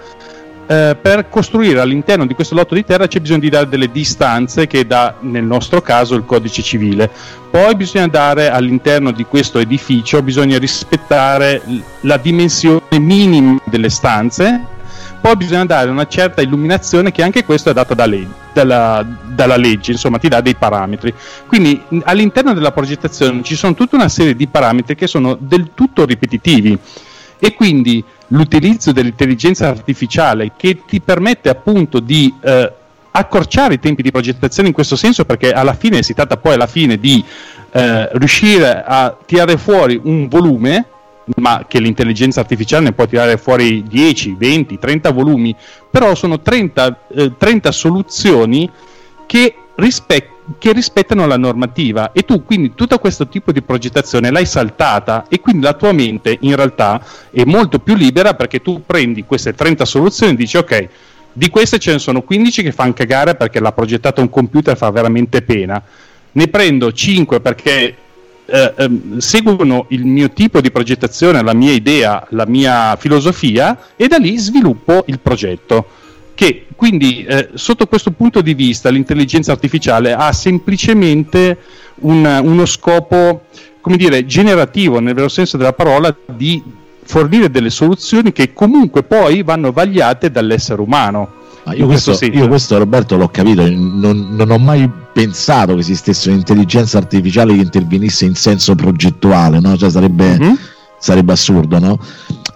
eh, 0.66 0.98
per 1.00 1.28
costruire 1.30 1.80
all'interno 1.80 2.26
di 2.26 2.34
questo 2.34 2.56
lotto 2.56 2.74
di 2.74 2.86
terra 2.86 3.08
c'è 3.08 3.20
bisogno 3.20 3.40
di 3.40 3.50
dare 3.50 3.68
delle 3.68 3.92
distanze 3.92 4.68
che 4.68 4.88
dà 4.88 5.16
nel 5.20 5.44
nostro 5.44 5.82
caso 5.82 6.16
il 6.16 6.26
codice 6.26 6.62
civile. 6.62 7.10
Poi 7.50 7.76
bisogna 7.76 8.08
dare 8.08 8.50
all'interno 8.50 9.12
di 9.12 9.26
questo 9.26 9.60
edificio, 9.60 10.22
bisogna 10.22 10.58
rispettare 10.58 11.62
la 12.02 12.18
dimensione 12.18 13.00
minima 13.00 13.60
delle 13.66 13.90
stanze, 13.90 14.66
poi 15.22 15.36
bisogna 15.36 15.66
dare 15.66 15.90
una 15.90 16.08
certa 16.08 16.42
illuminazione 16.42 17.12
che 17.12 17.24
anche 17.24 17.46
questo 17.46 17.70
è 17.70 17.74
data 17.74 17.94
da 17.94 18.06
legge, 18.06 18.34
dalla, 18.54 19.06
dalla, 19.24 19.56
legge, 19.56 19.92
insomma 19.92 20.18
ti 20.18 20.28
dà 20.28 20.42
dei 20.42 20.56
parametri. 20.56 21.14
Quindi 21.48 21.82
all'interno 22.04 22.54
della 22.54 22.72
progettazione 22.72 23.44
ci 23.44 23.56
sono 23.56 23.74
tutta 23.74 23.96
una 23.96 24.10
serie 24.10 24.36
di 24.36 24.48
parametri 24.48 24.96
che 24.96 25.08
sono 25.08 25.38
del 25.40 25.72
tutto 25.74 26.06
ripetitivi 26.06 26.78
e 27.40 27.54
quindi 27.54 28.04
l'utilizzo 28.28 28.92
dell'intelligenza 28.92 29.68
artificiale 29.68 30.52
che 30.58 30.82
ti 30.86 31.02
permette 31.02 31.50
appunto 31.50 32.00
di 32.00 32.34
eh, 32.42 32.72
accorciare 33.12 33.76
i 33.76 33.80
tempi 33.80 34.02
di 34.02 34.12
progettazione 34.12 34.70
in 34.70 34.74
questo 34.74 34.96
senso 34.96 35.26
perché 35.26 35.52
alla 35.52 35.74
fine 35.74 36.02
si 36.02 36.14
tratta 36.14 36.38
poi 36.38 36.54
alla 36.54 36.68
fine 36.68 36.98
di 36.98 37.24
eh, 37.72 38.10
riuscire 38.14 38.84
a 38.84 39.16
tirare 39.26 39.58
fuori 39.58 40.00
un 40.04 40.28
volume 40.28 40.88
ma 41.36 41.66
che 41.68 41.80
l'intelligenza 41.80 42.42
artificiale 42.42 42.86
ne 42.86 42.92
può 42.92 43.06
tirare 43.06 43.38
fuori 43.38 43.84
10, 43.84 44.36
20, 44.38 44.78
30 44.78 45.12
volumi, 45.12 45.56
però 45.90 46.16
sono 46.16 46.42
30, 46.42 47.00
eh, 47.16 47.38
30 47.38 47.72
soluzioni 47.72 48.70
che 49.26 49.56
rispecchiano 49.76 50.32
che 50.58 50.74
rispettano 50.74 51.26
la 51.26 51.38
normativa. 51.38 52.12
E 52.12 52.24
tu 52.24 52.44
quindi 52.44 52.74
tutto 52.76 53.00
questo 53.00 53.28
tipo 53.28 53.52
di 53.52 53.62
progettazione 53.62 54.32
l'hai 54.32 54.46
saltata 54.46 55.26
e 55.30 55.40
quindi 55.40 55.64
la 55.64 55.74
tua 55.74 55.92
mente 55.92 56.38
in 56.42 56.56
realtà 56.56 57.04
è 57.32 57.44
molto 57.46 57.80
più 57.80 57.96
libera 57.96 58.34
perché 58.34 58.62
tu 58.62 58.84
prendi 58.86 59.24
queste 59.24 59.54
30 59.54 59.86
soluzioni 59.86 60.34
e 60.34 60.36
dici 60.36 60.58
ok 60.58 60.90
di 61.36 61.50
queste 61.50 61.80
ce 61.80 61.94
ne 61.94 62.00
sono 62.00 62.22
15 62.22 62.62
che 62.62 62.72
fanno 62.72 62.94
cagare 62.94 63.36
perché 63.36 63.60
l'ha 63.60 63.72
progettato 63.72 64.22
un 64.22 64.30
computer 64.30 64.78
fa 64.78 64.92
veramente 64.92 65.42
pena. 65.42 65.82
Ne 66.34 66.48
prendo 66.48 66.92
5 66.92 67.40
perché 67.40 67.96
eh, 68.46 68.74
eh, 68.76 68.90
seguono 69.18 69.86
il 69.90 70.06
mio 70.06 70.30
tipo 70.30 70.62
di 70.62 70.70
progettazione, 70.70 71.42
la 71.42 71.54
mia 71.54 71.72
idea, 71.72 72.26
la 72.32 72.46
mia 72.46 72.96
filosofia 72.98 73.78
e 73.96 74.08
da 74.08 74.18
lì 74.18 74.38
sviluppo 74.38 75.06
il 75.08 75.20
progetto 75.20 75.88
che 76.36 76.68
quindi 76.76 77.24
eh, 77.24 77.50
sotto 77.54 77.88
questo 77.88 78.12
punto 78.12 78.42
di 78.42 78.54
vista 78.54 78.90
l'intelligenza 78.90 79.52
artificiale 79.52 80.14
ha 80.14 80.32
semplicemente 80.34 81.58
un, 82.02 82.26
uno 82.44 82.66
scopo, 82.66 83.46
come 83.82 83.98
dire, 83.98 84.26
generativo 84.26 85.00
nel 85.00 85.14
vero 85.14 85.30
senso 85.30 85.58
della 85.58 85.74
parola 85.74 86.16
di 86.26 86.62
fornire 87.06 87.50
delle 87.50 87.70
soluzioni 87.70 88.32
che 88.32 88.54
comunque 88.54 89.04
poi 89.04 89.44
vanno 89.44 89.72
vagliate 89.72 90.32
dall'essere 90.32 90.82
umano. 90.82 91.42
Io 91.76 91.86
questo, 91.86 92.18
io 92.26 92.50
questo, 92.50 92.78
Roberto 92.78 93.16
l'ho 93.16 93.30
capito, 93.30 93.64
non, 93.70 94.36
non, 94.36 94.52
ho 94.52 94.58
mai 94.58 94.90
pensato 95.14 95.74
che 95.76 95.80
esistesse 95.80 96.30
un'intelligenza 96.30 96.98
artificiale 96.98 97.54
che 97.54 97.62
intervenisse 97.62 98.26
in 98.26 98.36
senso 98.36 98.76
progettuale, 98.76 99.62
no? 99.62 99.78
cioè 99.78 99.90
sarebbe, 99.90 100.38
mm-hmm. 100.38 100.54
sarebbe 101.00 101.32
assurdo. 101.32 101.80
No? 101.80 101.98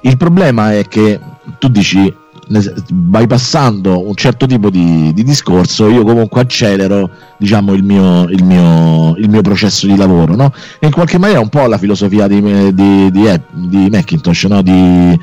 Il 0.01 0.17
problema 0.17 0.73
è 0.73 0.85
che 0.89 1.19
tu 1.57 1.69
dici 1.69 2.13
bypassando 2.47 4.07
un 4.07 4.15
certo 4.15 4.45
tipo 4.45 4.69
di, 4.69 5.11
di, 5.13 5.23
discorso, 5.23 5.89
io 5.89 6.03
comunque 6.03 6.41
accelero 6.41 7.09
diciamo, 7.37 7.73
il, 7.73 7.83
mio, 7.83 8.23
il, 8.29 8.43
mio, 8.43 9.15
il 9.17 9.29
mio 9.29 9.41
processo 9.41 9.87
di 9.87 9.95
lavoro. 9.95 10.35
No? 10.35 10.53
E 10.79 10.87
in 10.87 10.91
qualche 10.91 11.17
maniera 11.17 11.41
un 11.41 11.49
po' 11.49 11.65
la 11.67 11.77
filosofia 11.77 12.27
di, 12.27 12.41
di, 12.73 13.11
di, 13.11 13.41
di 13.51 13.87
Macintosh, 13.89 14.43
no? 14.45 14.61
di, 14.61 15.19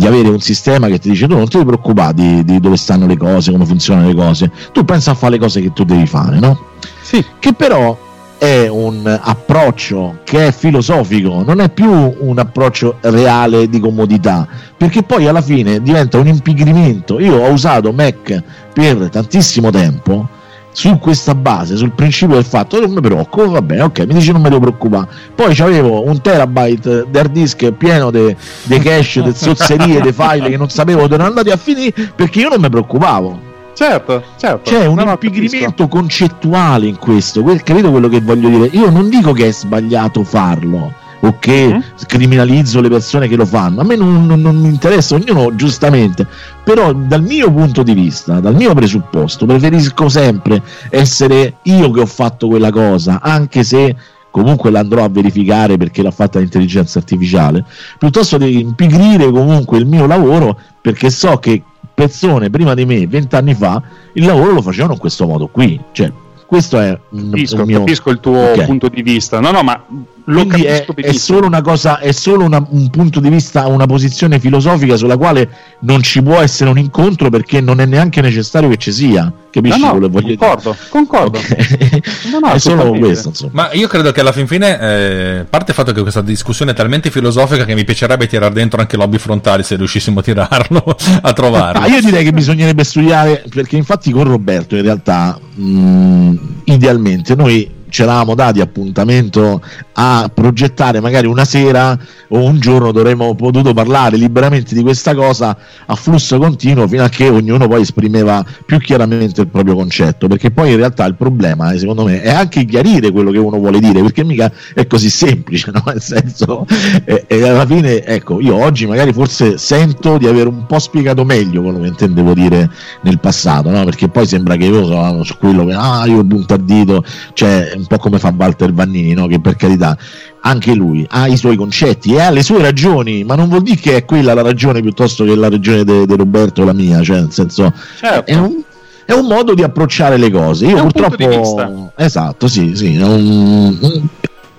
avere 0.00 0.28
un 0.28 0.40
sistema 0.40 0.86
che 0.88 0.98
ti 0.98 1.10
dice 1.10 1.26
tu 1.26 1.36
non 1.36 1.48
ti 1.48 1.62
preoccupare 1.64 2.44
di, 2.44 2.60
dove 2.60 2.76
stanno 2.76 3.06
le 3.06 3.16
cose, 3.16 3.50
come 3.50 3.66
funzionano 3.66 4.06
le 4.08 4.14
cose, 4.14 4.50
tu 4.72 4.84
pensa 4.84 5.10
a 5.12 5.14
fare 5.14 5.32
le 5.32 5.38
cose 5.38 5.60
che 5.60 5.72
tu 5.72 5.84
devi 5.84 6.06
fare. 6.06 6.38
No? 6.38 6.58
Sì. 7.02 7.24
Che 7.38 7.52
però 7.54 8.06
è 8.38 8.68
un 8.68 9.18
approccio 9.20 10.20
che 10.22 10.46
è 10.46 10.52
filosofico, 10.52 11.42
non 11.44 11.60
è 11.60 11.68
più 11.68 11.90
un 11.90 12.38
approccio 12.38 12.98
reale 13.00 13.68
di 13.68 13.80
comodità, 13.80 14.46
perché 14.76 15.02
poi 15.02 15.26
alla 15.26 15.42
fine 15.42 15.82
diventa 15.82 16.18
un 16.18 16.28
impigrimento. 16.28 17.18
Io 17.18 17.36
ho 17.36 17.50
usato 17.50 17.92
Mac 17.92 18.42
per 18.72 19.08
tantissimo 19.10 19.70
tempo 19.70 20.28
su 20.70 20.96
questa 20.98 21.34
base, 21.34 21.76
sul 21.76 21.90
principio 21.90 22.36
del 22.36 22.44
fatto 22.44 22.78
non 22.78 22.92
mi 22.92 23.00
preoccupo, 23.00 23.50
va 23.50 23.62
bene, 23.62 23.82
ok, 23.82 24.00
mi 24.06 24.14
dice 24.14 24.30
non 24.30 24.42
mi 24.42 24.48
devo 24.48 24.60
preoccupare. 24.60 25.08
Poi 25.34 25.56
avevo 25.58 26.06
un 26.06 26.20
terabyte 26.20 27.06
di 27.10 27.18
hard 27.18 27.32
disk 27.32 27.72
pieno 27.72 28.12
di 28.12 28.36
cache, 28.80 29.22
di 29.22 29.32
zozzerie, 29.34 30.00
di 30.00 30.12
file 30.12 30.50
che 30.50 30.56
non 30.56 30.70
sapevo 30.70 31.02
dove 31.02 31.14
erano 31.14 31.30
andati 31.30 31.50
a 31.50 31.56
finire 31.56 31.92
perché 32.14 32.40
io 32.40 32.50
non 32.50 32.60
mi 32.60 32.68
preoccupavo 32.68 33.47
Certo, 33.78 34.24
certo. 34.36 34.70
C'è 34.72 34.86
un 34.86 34.96
no, 34.96 35.08
impigrimento 35.08 35.84
no, 35.84 35.88
concettuale 35.88 36.88
in 36.88 36.98
questo, 36.98 37.44
capito 37.44 37.92
quello 37.92 38.08
che 38.08 38.20
voglio 38.20 38.48
dire? 38.48 38.68
Io 38.72 38.90
non 38.90 39.08
dico 39.08 39.32
che 39.32 39.46
è 39.46 39.52
sbagliato 39.52 40.24
farlo 40.24 40.92
o 41.20 41.36
che 41.38 41.68
mm-hmm. 41.68 41.80
criminalizzo 42.08 42.80
le 42.80 42.88
persone 42.88 43.28
che 43.28 43.36
lo 43.36 43.46
fanno, 43.46 43.80
a 43.80 43.84
me 43.84 43.94
non, 43.94 44.26
non, 44.26 44.40
non, 44.40 44.56
mi 44.56 44.66
interessa, 44.66 45.14
ognuno 45.14 45.54
giustamente, 45.54 46.26
però 46.64 46.92
dal 46.92 47.22
mio 47.22 47.52
punto 47.52 47.84
di 47.84 47.94
vista, 47.94 48.40
dal 48.40 48.56
mio 48.56 48.74
presupposto, 48.74 49.46
preferisco 49.46 50.08
sempre 50.08 50.60
essere 50.90 51.58
io 51.62 51.92
che 51.92 52.00
ho 52.00 52.06
fatto 52.06 52.48
quella 52.48 52.72
cosa, 52.72 53.20
anche 53.22 53.62
se 53.62 53.94
comunque 54.32 54.72
l'andrò 54.72 55.04
a 55.04 55.08
verificare 55.08 55.76
perché 55.76 56.02
l'ha 56.02 56.10
fatta 56.10 56.40
l'intelligenza 56.40 56.98
artificiale, 56.98 57.64
piuttosto 57.96 58.38
di 58.38 58.58
impigrire 58.58 59.30
comunque 59.30 59.78
il 59.78 59.86
mio 59.86 60.06
lavoro 60.06 60.58
perché 60.80 61.10
so 61.10 61.38
che 61.38 61.62
persone 61.98 62.48
prima 62.48 62.74
di 62.74 62.86
me, 62.86 63.08
vent'anni 63.08 63.54
fa, 63.54 63.82
il 64.12 64.24
lavoro 64.24 64.52
lo 64.52 64.62
facevano 64.62 64.92
in 64.92 65.00
questo 65.00 65.26
modo 65.26 65.48
qui. 65.48 65.80
Cioè, 65.90 66.12
questo 66.46 66.78
è 66.78 66.96
un, 67.10 67.30
capisco, 67.30 67.56
un 67.56 67.66
mio... 67.66 67.78
capisco 67.80 68.10
il 68.10 68.20
tuo 68.20 68.52
okay. 68.52 68.66
punto 68.66 68.88
di 68.88 69.02
vista. 69.02 69.40
No, 69.40 69.50
no, 69.50 69.62
ma 69.62 69.84
lo 70.28 70.44
Quindi 70.46 70.64
è, 70.64 70.84
è, 70.84 71.12
solo 71.12 71.46
una 71.46 71.62
cosa, 71.62 71.98
è 71.98 72.12
solo 72.12 72.44
una, 72.44 72.64
un 72.68 72.90
punto 72.90 73.18
di 73.18 73.30
vista, 73.30 73.66
una 73.66 73.86
posizione 73.86 74.38
filosofica 74.38 74.96
sulla 74.96 75.16
quale 75.16 75.48
non 75.80 76.02
ci 76.02 76.22
può 76.22 76.38
essere 76.38 76.68
un 76.68 76.78
incontro 76.78 77.30
perché 77.30 77.62
non 77.62 77.80
è 77.80 77.86
neanche 77.86 78.20
necessario 78.20 78.68
che 78.68 78.76
ci 78.76 78.92
sia. 78.92 79.32
Capisci 79.50 79.80
no, 79.80 79.86
no, 79.86 79.90
quello 79.92 80.06
che 80.06 80.12
voglio 80.12 80.36
concordo, 80.36 80.70
dire? 80.70 80.88
Concordo, 80.90 81.38
okay. 81.38 82.02
no, 82.30 82.38
no, 82.40 82.52
è 82.52 82.58
solo 82.58 82.92
questo. 82.92 83.28
Insomma. 83.28 83.52
Ma 83.54 83.72
io 83.72 83.88
credo 83.88 84.12
che 84.12 84.20
alla 84.20 84.32
fin 84.32 84.46
fine, 84.46 84.78
eh, 84.78 85.46
parte 85.48 85.70
il 85.70 85.76
fatto 85.76 85.92
che 85.92 86.02
questa 86.02 86.20
discussione 86.20 86.72
è 86.72 86.74
talmente 86.74 87.10
filosofica 87.10 87.64
che 87.64 87.74
mi 87.74 87.84
piacerebbe 87.84 88.26
tirare 88.26 88.52
dentro 88.52 88.80
anche 88.80 88.98
lobby 88.98 89.16
frontali 89.16 89.62
se 89.62 89.76
riuscissimo 89.76 90.20
a 90.20 90.22
tirarlo, 90.22 90.84
a 91.22 91.32
trovarlo. 91.32 91.80
Ah, 91.80 91.88
io 91.88 92.02
direi 92.02 92.22
che 92.22 92.32
bisognerebbe 92.32 92.84
studiare, 92.84 93.44
perché 93.48 93.76
infatti 93.76 94.10
con 94.10 94.24
Roberto 94.24 94.76
in 94.76 94.82
realtà, 94.82 95.40
mh, 95.54 96.34
idealmente, 96.64 97.34
noi 97.34 97.76
ci 97.88 98.02
eravamo 98.02 98.34
dati 98.34 98.60
appuntamento 98.60 99.62
a 99.94 100.30
progettare 100.32 101.00
magari 101.00 101.26
una 101.26 101.44
sera 101.44 101.98
o 102.28 102.44
un 102.44 102.58
giorno 102.60 102.92
dovremmo 102.92 103.34
potuto 103.34 103.72
parlare 103.72 104.16
liberamente 104.16 104.74
di 104.74 104.82
questa 104.82 105.14
cosa 105.14 105.56
a 105.86 105.94
flusso 105.94 106.38
continuo 106.38 106.86
fino 106.86 107.04
a 107.04 107.08
che 107.08 107.28
ognuno 107.28 107.66
poi 107.66 107.82
esprimeva 107.82 108.44
più 108.64 108.78
chiaramente 108.78 109.40
il 109.40 109.48
proprio 109.48 109.74
concetto 109.74 110.28
perché 110.28 110.50
poi 110.50 110.70
in 110.70 110.76
realtà 110.76 111.04
il 111.06 111.14
problema 111.14 111.72
eh, 111.72 111.78
secondo 111.78 112.04
me 112.04 112.20
è 112.20 112.30
anche 112.30 112.64
chiarire 112.64 113.10
quello 113.10 113.30
che 113.30 113.38
uno 113.38 113.58
vuole 113.58 113.80
dire 113.80 114.02
perché 114.02 114.24
mica 114.24 114.52
è 114.74 114.86
così 114.86 115.10
semplice 115.10 115.70
no? 115.74 115.82
nel 115.86 116.02
senso 116.02 116.66
e, 117.04 117.24
e 117.26 117.48
alla 117.48 117.66
fine 117.66 118.04
ecco 118.04 118.40
io 118.40 118.56
oggi 118.56 118.86
magari 118.86 119.12
forse 119.12 119.58
sento 119.58 120.18
di 120.18 120.26
aver 120.26 120.46
un 120.46 120.66
po' 120.66 120.78
spiegato 120.78 121.24
meglio 121.24 121.62
quello 121.62 121.80
che 121.80 121.86
intendevo 121.86 122.34
dire 122.34 122.70
nel 123.02 123.18
passato 123.18 123.70
no? 123.70 123.84
perché 123.84 124.08
poi 124.08 124.26
sembra 124.26 124.56
che 124.56 124.66
io 124.66 124.84
sono 124.84 125.24
su 125.24 125.36
quello 125.38 125.64
che 125.64 125.72
ah 125.72 126.04
io 126.06 126.24
punto 126.24 126.54
a 126.54 126.58
dito 126.58 127.02
cioè 127.32 127.77
un 127.78 127.86
po' 127.86 127.98
come 127.98 128.18
fa 128.18 128.32
Walter 128.36 128.72
Vannini 128.72 129.14
no? 129.14 129.26
che 129.26 129.40
per 129.40 129.56
carità 129.56 129.96
anche 130.40 130.74
lui 130.74 131.06
ha 131.08 131.26
i 131.26 131.36
suoi 131.36 131.56
concetti 131.56 132.14
e 132.14 132.20
ha 132.20 132.30
le 132.30 132.42
sue 132.42 132.60
ragioni, 132.60 133.24
ma 133.24 133.34
non 133.34 133.48
vuol 133.48 133.62
dire 133.62 133.76
che 133.76 133.96
è 133.96 134.04
quella 134.04 134.34
la 134.34 134.42
ragione 134.42 134.80
piuttosto 134.80 135.24
che 135.24 135.34
la 135.34 135.48
ragione 135.48 135.84
di 135.84 136.16
Roberto 136.16 136.64
la 136.64 136.72
mia, 136.72 137.02
cioè 137.02 137.20
nel 137.20 137.32
senso 137.32 137.72
certo. 137.98 138.30
è, 138.30 138.36
un, 138.36 138.62
è, 139.04 139.12
un, 139.12 139.26
modo 139.26 139.54
di 139.54 139.62
approcciare 139.62 140.16
le 140.16 140.30
cose. 140.30 140.66
Io 140.66 140.82
purtroppo 140.82 141.92
esatto, 141.96 142.48
sì, 142.48 142.74
sì, 142.74 142.96
un, 142.96 144.08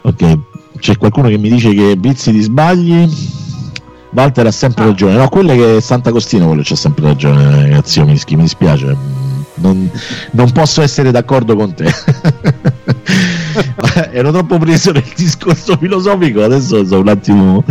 ok, 0.01 0.37
c'è 0.79 0.97
qualcuno 0.97 1.27
che 1.29 1.37
mi 1.37 1.49
dice 1.49 1.73
che 1.73 1.95
Bizzi 1.97 2.31
di 2.31 2.41
sbagli 2.41 3.09
Walter 4.11 4.47
ha 4.47 4.51
sempre 4.51 4.83
ah. 4.83 4.87
ragione. 4.87 5.15
No, 5.15 5.27
quello 5.29 5.51
è 5.51 5.55
che 5.55 5.81
Sant'Agostino 5.81 6.47
quello 6.47 6.61
c'ha 6.63 6.75
sempre 6.75 7.05
ragione, 7.05 7.61
ragazzi, 7.61 8.01
mi, 8.03 8.19
mi 8.27 8.41
dispiace. 8.41 9.18
Non, 9.61 9.89
non 10.31 10.51
posso 10.51 10.81
essere 10.81 11.11
d'accordo 11.11 11.55
con 11.55 11.73
te. 11.73 11.85
ero 14.11 14.31
troppo 14.31 14.57
preso 14.57 14.91
nel 14.91 15.03
discorso 15.15 15.77
filosofico, 15.77 16.43
adesso 16.43 16.85
sono 16.85 17.01
un 17.01 17.09
attimo 17.09 17.63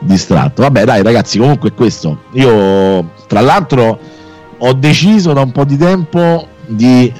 distratto. 0.00 0.62
Vabbè, 0.62 0.84
dai, 0.84 1.02
ragazzi, 1.02 1.38
comunque 1.38 1.72
questo. 1.72 2.22
Io, 2.32 3.12
tra 3.26 3.40
l'altro, 3.40 3.98
ho 4.58 4.72
deciso 4.72 5.32
da 5.32 5.42
un 5.42 5.52
po' 5.52 5.64
di 5.64 5.76
tempo 5.76 6.48
di 6.66 7.12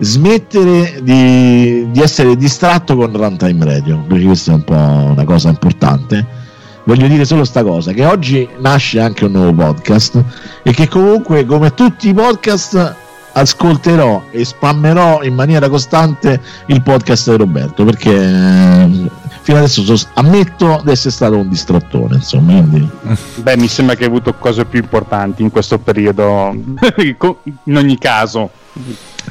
smettere 0.00 1.00
di, 1.02 1.90
di 1.90 2.00
essere 2.00 2.36
distratto 2.36 2.96
con 2.96 3.12
Runtime 3.12 3.64
Radio, 3.64 4.04
perché 4.06 4.24
questa 4.24 4.52
è 4.52 4.54
un 4.54 4.64
po' 4.64 4.74
una 4.74 5.24
cosa 5.24 5.48
importante. 5.48 6.46
Voglio 6.84 7.06
dire 7.06 7.26
solo 7.26 7.44
sta 7.44 7.62
cosa, 7.62 7.92
che 7.92 8.06
oggi 8.06 8.48
nasce 8.60 8.98
anche 8.98 9.26
un 9.26 9.32
nuovo 9.32 9.52
podcast 9.52 10.24
e 10.62 10.72
che 10.72 10.88
comunque, 10.88 11.44
come 11.44 11.74
tutti 11.74 12.08
i 12.08 12.14
podcast, 12.14 12.94
ascolterò 13.38 14.24
e 14.30 14.44
spammerò 14.44 15.22
in 15.22 15.34
maniera 15.34 15.68
costante 15.68 16.40
il 16.66 16.82
podcast 16.82 17.30
di 17.30 17.36
Roberto 17.36 17.84
perché 17.84 18.10
eh, 18.10 19.10
fino 19.42 19.58
adesso 19.58 19.96
so, 19.96 20.08
ammetto 20.14 20.80
di 20.84 20.90
essere 20.90 21.10
stato 21.10 21.36
un 21.36 21.48
distrattore 21.48 22.16
insomma 22.16 22.52
quindi... 22.52 22.88
beh 23.36 23.56
mi 23.56 23.68
sembra 23.68 23.94
che 23.94 24.04
hai 24.04 24.08
avuto 24.08 24.34
cose 24.34 24.64
più 24.64 24.80
importanti 24.80 25.42
in 25.42 25.50
questo 25.50 25.78
periodo 25.78 26.54
in 27.64 27.76
ogni 27.76 27.98
caso. 27.98 28.50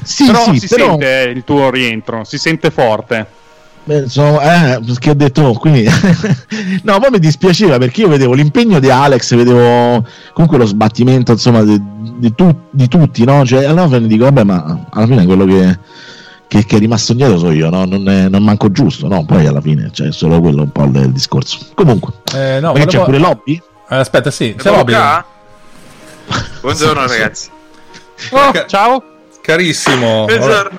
Sì, 0.03 0.25
però 0.25 0.43
sì, 0.43 0.59
si 0.59 0.67
però... 0.67 0.89
sente 0.89 1.31
il 1.33 1.43
tuo 1.43 1.69
rientro 1.69 2.23
si 2.23 2.37
sente 2.37 2.69
forte 2.69 3.25
Beh, 3.87 3.99
insomma, 3.99 4.75
eh, 4.75 4.79
perché 4.81 5.11
ho 5.11 5.13
detto 5.13 5.43
oh, 5.43 5.53
quindi 5.53 5.87
no, 6.83 6.99
poi 6.99 7.09
mi 7.09 7.19
dispiaceva 7.19 7.77
perché 7.77 8.01
io 8.01 8.09
vedevo 8.09 8.33
l'impegno 8.33 8.79
di 8.79 8.89
Alex, 8.89 9.33
vedevo 9.33 10.05
comunque 10.33 10.57
lo 10.57 10.65
sbattimento 10.65 11.31
insomma 11.31 11.63
di, 11.63 11.81
di, 12.17 12.35
tu, 12.35 12.53
di 12.69 12.89
tutti, 12.89 13.23
no? 13.23 13.45
Cioè, 13.45 13.63
allora 13.63 13.97
mi 13.97 14.07
dico, 14.07 14.25
vabbè, 14.25 14.43
ma 14.43 14.87
alla 14.89 15.07
fine 15.07 15.25
quello 15.25 15.45
che, 15.45 15.79
che, 16.49 16.65
che 16.65 16.75
è 16.75 16.79
rimasto 16.79 17.13
indietro 17.13 17.37
so 17.37 17.49
io, 17.49 17.69
no? 17.69 17.85
non, 17.85 18.09
è, 18.09 18.27
non, 18.27 18.43
manco 18.43 18.69
giusto, 18.73 19.07
no? 19.07 19.23
Poi 19.23 19.45
alla 19.45 19.61
fine 19.61 19.83
c'è 19.83 20.03
cioè, 20.03 20.11
solo 20.11 20.41
quello 20.41 20.63
un 20.63 20.71
po' 20.73 20.85
del 20.87 21.13
discorso. 21.13 21.57
Comunque, 21.73 22.11
eh, 22.35 22.59
no, 22.59 22.73
volevo... 22.73 22.91
c'è 22.91 23.01
pure 23.01 23.19
Lobby? 23.19 23.61
Eh, 23.89 23.95
aspetta, 23.95 24.31
sì, 24.31 24.53
c'è 24.57 24.69
Lobby. 24.69 24.95
Buongiorno 26.59 27.07
ragazzi. 27.07 27.49
Oh, 28.31 28.51
ciao. 28.67 29.01
Carissimo. 29.39 30.25
Buongiorno. 30.25 30.77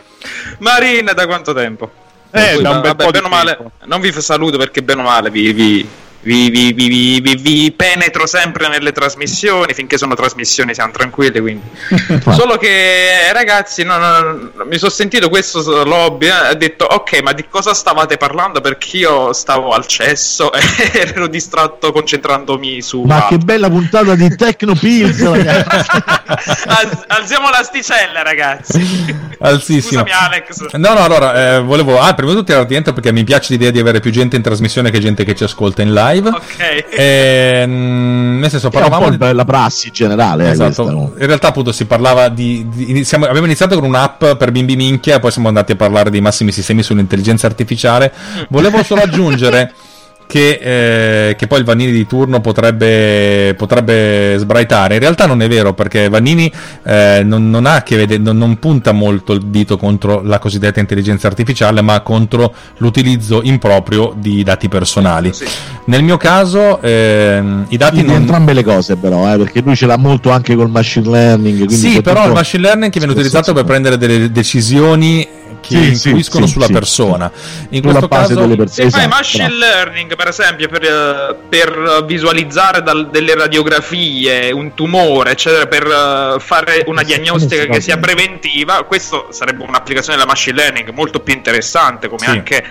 Marina, 0.58 1.14
da 1.14 1.24
quanto 1.24 1.54
tempo? 1.54 1.90
Eh, 2.30 2.60
da 2.60 2.70
un 2.70 2.80
bel 2.80 2.90
vabbè, 2.90 3.04
po' 3.04 3.10
bene 3.10 3.28
male, 3.28 3.58
non 3.86 4.00
vi 4.00 4.12
saluto 4.20 4.58
perché 4.58 4.82
bene 4.82 5.00
o 5.00 5.04
male 5.04 5.30
vi, 5.30 5.52
vi, 5.52 5.88
vi, 6.20 6.72
vi, 6.72 7.72
penetro 7.76 8.26
sempre 8.26 8.68
nelle 8.68 8.92
trasmissioni 8.92 9.72
finché 9.72 9.96
sono 9.96 10.14
trasmissioni 10.14 10.74
siamo 10.74 10.92
tranquilli 10.92 11.40
quindi. 11.40 11.62
solo 12.32 12.56
che 12.56 13.32
ragazzi 13.32 13.84
no, 13.84 13.98
no, 13.98 14.20
no, 14.20 14.50
mi 14.64 14.78
sono 14.78 14.90
sentito 14.90 15.28
questo 15.28 15.84
lobby 15.84 16.26
eh, 16.26 16.30
ha 16.30 16.54
detto 16.54 16.84
ok 16.84 17.22
ma 17.22 17.32
di 17.32 17.46
cosa 17.48 17.72
stavate 17.72 18.16
parlando 18.16 18.60
perché 18.60 18.96
io 18.96 19.32
stavo 19.32 19.70
al 19.70 19.86
cesso 19.86 20.52
e 20.52 20.60
ero 20.92 21.28
distratto 21.28 21.92
concentrandomi 21.92 22.82
su 22.82 23.02
ma 23.02 23.22
altro. 23.22 23.38
che 23.38 23.44
bella 23.44 23.68
puntata 23.68 24.14
di 24.16 24.34
Tecno 24.34 24.74
Pills 24.74 25.20
alziamo 27.06 27.48
l'asticella 27.50 28.22
ragazzi 28.22 29.26
Alzissimo. 29.40 30.02
Scusami 30.02 30.10
Alex. 30.10 30.72
No, 30.72 30.94
no, 30.94 31.00
allora, 31.00 31.56
eh, 31.56 31.60
volevo... 31.60 32.00
Ah, 32.00 32.12
prima 32.14 32.32
di 32.32 32.38
tutto 32.38 32.52
tirarti 32.52 32.74
dentro 32.74 32.92
perché 32.92 33.12
mi 33.12 33.24
piace 33.24 33.52
l'idea 33.52 33.70
di 33.70 33.78
avere 33.78 34.00
più 34.00 34.10
gente 34.10 34.36
in 34.36 34.42
trasmissione 34.42 34.90
che 34.90 34.98
gente 34.98 35.24
che 35.24 35.34
ci 35.34 35.44
ascolta 35.44 35.82
in 35.82 35.92
live. 35.92 36.07
Ok. 36.28 36.86
E, 36.90 37.64
mm, 37.66 38.40
nel 38.40 38.50
senso, 38.50 38.70
parlavamo... 38.70 39.06
È 39.06 39.08
un 39.10 39.18
po' 39.18 39.32
la 39.32 39.44
prassi 39.44 39.90
generale. 39.90 40.46
Eh, 40.46 40.50
esatto. 40.50 40.84
Questa, 40.84 41.20
In 41.20 41.26
realtà 41.26 41.48
appunto 41.48 41.72
si 41.72 41.84
parlava 41.84 42.28
di... 42.28 42.66
di 42.68 43.04
siamo, 43.04 43.26
abbiamo 43.26 43.46
iniziato 43.46 43.74
con 43.74 43.84
un'app 43.84 44.24
per 44.38 44.50
bimbi 44.50 44.76
minchia, 44.76 45.18
poi 45.18 45.30
siamo 45.30 45.48
andati 45.48 45.72
a 45.72 45.76
parlare 45.76 46.10
di 46.10 46.20
massimi 46.20 46.52
sistemi 46.52 46.82
sull'intelligenza 46.82 47.46
artificiale. 47.46 48.12
Volevo 48.48 48.82
solo 48.82 49.02
aggiungere 49.02 49.72
che, 50.28 51.30
eh, 51.30 51.36
che, 51.36 51.46
poi 51.46 51.60
il 51.60 51.64
Vannini 51.64 51.90
di 51.90 52.06
turno 52.06 52.42
potrebbe, 52.42 53.54
potrebbe, 53.56 54.36
sbraitare. 54.36 54.94
In 54.94 55.00
realtà 55.00 55.24
non 55.24 55.40
è 55.40 55.48
vero 55.48 55.72
perché 55.72 56.10
Vannini 56.10 56.52
eh, 56.84 57.22
non, 57.24 57.48
non, 57.48 57.64
ha 57.64 57.82
che 57.82 57.96
vedere, 57.96 58.22
non, 58.22 58.36
non, 58.36 58.58
punta 58.58 58.92
molto 58.92 59.32
il 59.32 59.46
dito 59.46 59.78
contro 59.78 60.20
la 60.22 60.38
cosiddetta 60.38 60.80
intelligenza 60.80 61.28
artificiale, 61.28 61.80
ma 61.80 61.98
contro 62.02 62.54
l'utilizzo 62.76 63.40
improprio 63.42 64.12
di 64.14 64.42
dati 64.42 64.68
personali. 64.68 65.32
Sì. 65.32 65.46
Nel 65.86 66.02
mio 66.02 66.18
caso, 66.18 66.78
eh, 66.82 67.42
i 67.68 67.76
dati. 67.78 68.02
non... 68.02 68.16
entrambe 68.16 68.52
le 68.52 68.62
cose, 68.62 68.96
però, 68.96 69.32
eh, 69.32 69.38
perché 69.38 69.62
lui 69.62 69.76
ce 69.76 69.86
l'ha 69.86 69.96
molto 69.96 70.30
anche 70.30 70.54
col 70.54 70.68
machine 70.68 71.08
learning. 71.08 71.68
Sì, 71.68 72.02
però 72.02 72.16
tutto... 72.16 72.28
il 72.28 72.34
machine 72.34 72.62
learning 72.64 72.92
che 72.92 72.98
viene 72.98 73.14
utilizzato 73.14 73.54
per 73.54 73.64
prendere 73.64 73.96
delle 73.96 74.30
decisioni 74.30 75.26
che 75.68 75.94
sì, 75.94 76.08
influiscono 76.08 76.46
sì, 76.46 76.52
sulla 76.52 76.66
sì, 76.66 76.72
persona. 76.72 77.30
In 77.70 77.82
questo 77.82 78.08
caso, 78.08 78.34
delle 78.34 78.56
persone, 78.56 78.90
se 78.90 78.98
fai 78.98 79.08
machine 79.08 79.48
bravo. 79.48 79.60
learning, 79.60 80.16
per 80.16 80.28
esempio, 80.28 80.68
per, 80.68 80.82
eh, 80.82 81.36
per 81.48 82.04
visualizzare 82.06 82.82
dal, 82.82 83.10
delle 83.10 83.34
radiografie 83.34 84.50
un 84.50 84.74
tumore, 84.74 85.32
eccetera, 85.32 85.66
per 85.66 85.86
uh, 85.86 86.40
fare 86.40 86.84
una 86.86 87.02
diagnostica 87.02 87.66
che 87.66 87.80
sia 87.80 87.98
preventiva, 87.98 88.84
questo 88.84 89.28
sarebbe 89.30 89.64
un'applicazione 89.64 90.16
della 90.18 90.28
machine 90.28 90.56
learning 90.56 90.90
molto 90.90 91.20
più 91.20 91.34
interessante, 91.34 92.08
come 92.08 92.26
anche 92.26 92.64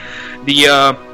di. 0.44 0.66
Uh, 0.66 1.06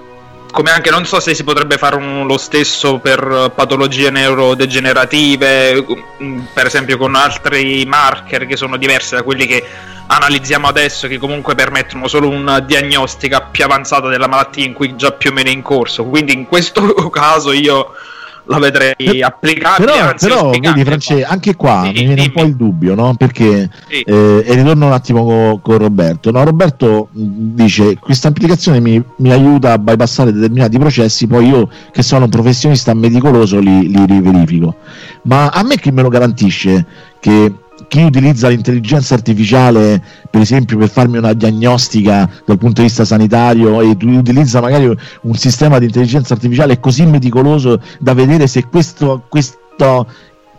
come 0.54 0.70
anche 0.70 0.92
non 0.92 1.04
so 1.04 1.20
se 1.20 1.34
si 1.34 1.44
potrebbe 1.44 1.80
fare 1.80 1.96
un, 1.96 2.28
lo 2.28 2.38
stesso 2.38 3.00
per 3.00 3.52
patologie 3.56 4.12
neurodegenerative, 4.12 5.84
mm, 6.22 6.40
per 6.54 6.68
esempio 6.68 6.98
con 7.00 7.16
altri 7.16 7.84
marker 7.88 8.46
che 8.46 8.56
sono 8.56 8.78
diversi 8.78 9.16
da 9.16 9.24
quelli 9.24 9.48
che 9.48 9.66
analizziamo 10.08 10.68
adesso, 10.68 11.08
che 11.08 11.18
comunque 11.18 11.56
permettono 11.56 12.08
solo 12.08 12.30
una 12.30 12.60
diagnostica 12.60 13.42
più 13.42 13.64
avanzata 13.64 14.08
della 14.08 14.28
malattia 14.28 14.66
in 14.66 14.74
cui 14.74 14.96
già 14.96 15.12
più 15.12 15.30
o 15.30 15.34
meno 15.34 15.50
è 15.50 15.54
in 15.54 15.62
corso. 15.62 16.06
Quindi 16.06 16.34
in 16.34 16.46
questo 16.46 17.10
caso 17.10 17.52
io 17.52 17.92
la 18.46 18.60
vedrei 18.60 19.22
applicabile. 19.22 19.92
Però, 19.92 20.08
anzi, 20.08 20.28
però 20.28 20.50
vedi, 20.50 20.84
France, 20.84 21.24
anche 21.24 21.56
qua 21.56 21.84
sì, 21.84 21.92
mi 21.92 21.94
viene 22.00 22.16
dimmi. 22.16 22.26
un 22.28 22.34
po' 22.34 22.44
il 22.44 22.56
dubbio, 22.56 22.96
no? 22.96 23.16
Perché 23.16 23.70
sì. 23.88 24.02
eh, 24.02 24.44
e 24.46 24.54
ritorno 24.56 24.88
un 24.88 24.92
attimo 24.92 25.24
con, 25.24 25.62
con 25.62 25.78
Roberto. 25.78 26.32
No, 26.32 26.44
Roberto 26.44 27.08
dice: 27.12 27.98
Questa 27.98 28.28
applicazione 28.28 28.80
mi, 28.80 29.02
mi, 29.18 29.32
aiuta 29.32 29.74
a 29.74 29.78
bypassare 29.78 30.34
determinati 30.34 30.78
processi, 30.78 31.28
poi 31.28 31.48
io, 31.48 31.70
che 31.92 32.04
sono 32.04 32.26
un 32.26 32.30
professionista 32.30 32.94
meticoloso, 32.94 33.60
li, 33.60 33.90
li 33.90 34.06
riverifico. 34.06 34.76
Ma 35.24 35.48
a 35.48 35.64
me 35.64 35.78
chi 35.78 35.92
me 35.92 36.02
lo 36.02 36.10
garantisce 36.10 36.86
che 37.20 37.54
chi 37.88 38.02
utilizza 38.04 38.48
l'intelligenza 38.48 39.14
artificiale, 39.14 40.02
per 40.30 40.42
esempio, 40.42 40.78
per 40.78 40.90
farmi 40.90 41.18
una 41.18 41.34
diagnostica 41.34 42.30
dal 42.46 42.58
punto 42.58 42.82
di 42.82 42.88
vista 42.88 43.06
sanitario 43.06 43.82
e 43.82 43.96
utilizza 44.02 44.62
magari 44.62 44.86
un 45.22 45.36
sistema 45.36 45.80
di 45.80 45.86
intelligenza 45.86 46.34
artificiale 46.34 46.80
così 46.80 47.06
meticoloso 47.06 47.82
da 48.00 48.14
vedere 48.14 48.48
se 48.48 48.66
questo, 48.68 49.24
questo, 49.30 50.08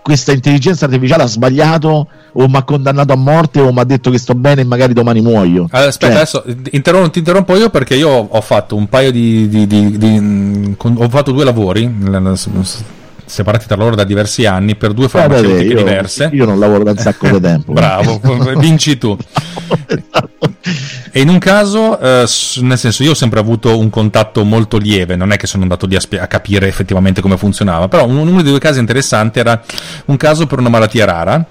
questa 0.03 0.33
intelligenza 0.33 0.85
artificiale 0.85 1.23
ha 1.23 1.27
sbagliato 1.27 2.09
o 2.33 2.49
mi 2.49 2.57
ha 2.57 2.63
condannato 2.63 3.13
a 3.13 3.17
morte 3.17 3.61
o 3.61 3.73
mi 3.73 3.81
ha 3.81 3.85
detto 3.85 4.11
che 4.11 4.19
sto 4.19 4.35
bene 4.35 4.63
e 4.63 4.65
magari 4.65 4.93
domani 4.93 5.21
muoio. 5.21 5.67
Aspetta, 5.71 6.07
cioè... 6.07 6.17
adesso 6.17 6.45
interrom- 6.71 7.11
ti 7.11 7.21
interrompo 7.21 7.57
io 7.57 7.71
perché 7.71 7.95
io 7.95 8.09
ho 8.09 8.41
fatto 8.41 8.77
un 8.77 8.89
paio 8.89 9.11
di, 9.11 9.49
di, 9.49 9.67
di, 9.67 9.97
di 9.97 10.77
ho 10.79 11.09
fatto 11.09 11.33
due 11.33 11.45
lavori 11.45 11.87
separati 13.25 13.67
tra 13.67 13.77
loro 13.77 13.95
da 13.95 14.05
diversi 14.05 14.47
anni 14.47 14.77
per 14.77 14.93
due 14.93 15.09
farmaceutiche 15.09 15.73
io, 15.73 15.77
diverse. 15.79 16.31
Io 16.33 16.45
non 16.45 16.59
lavoro 16.59 16.85
da 16.85 16.93
un 16.93 16.99
sacco 16.99 17.29
di 17.29 17.41
tempo. 17.41 17.73
Bravo, 17.73 18.21
vinci 18.57 18.99
tu. 18.99 19.17
E 21.13 21.21
in 21.21 21.29
un 21.29 21.39
caso, 21.39 21.99
eh, 21.99 22.27
nel 22.61 22.79
senso, 22.79 23.03
io 23.03 23.13
ho 23.13 23.15
sempre 23.15 23.39
avuto 23.39 23.79
un 23.79 23.91
contatto 23.91 24.45
molto 24.45 24.79
lieve, 24.79 25.17
non 25.17 25.33
è 25.33 25.37
che 25.37 25.47
sono 25.47 25.63
andato 25.63 25.87
lì 25.87 25.97
a, 25.97 26.01
spie- 26.01 26.21
a 26.21 26.27
capire 26.27 26.67
effettivamente 26.67 27.21
come 27.21 27.37
funzionava, 27.37 27.89
però 27.89 28.07
uno 28.07 28.43
dei 28.43 28.51
due 28.51 28.59
casi 28.59 28.79
interessanti 28.81 29.39
era 29.39 29.61
un 30.07 30.17
caso 30.17 30.47
per 30.47 30.59
una 30.59 30.69
malattia 30.69 31.05
rara. 31.05 31.45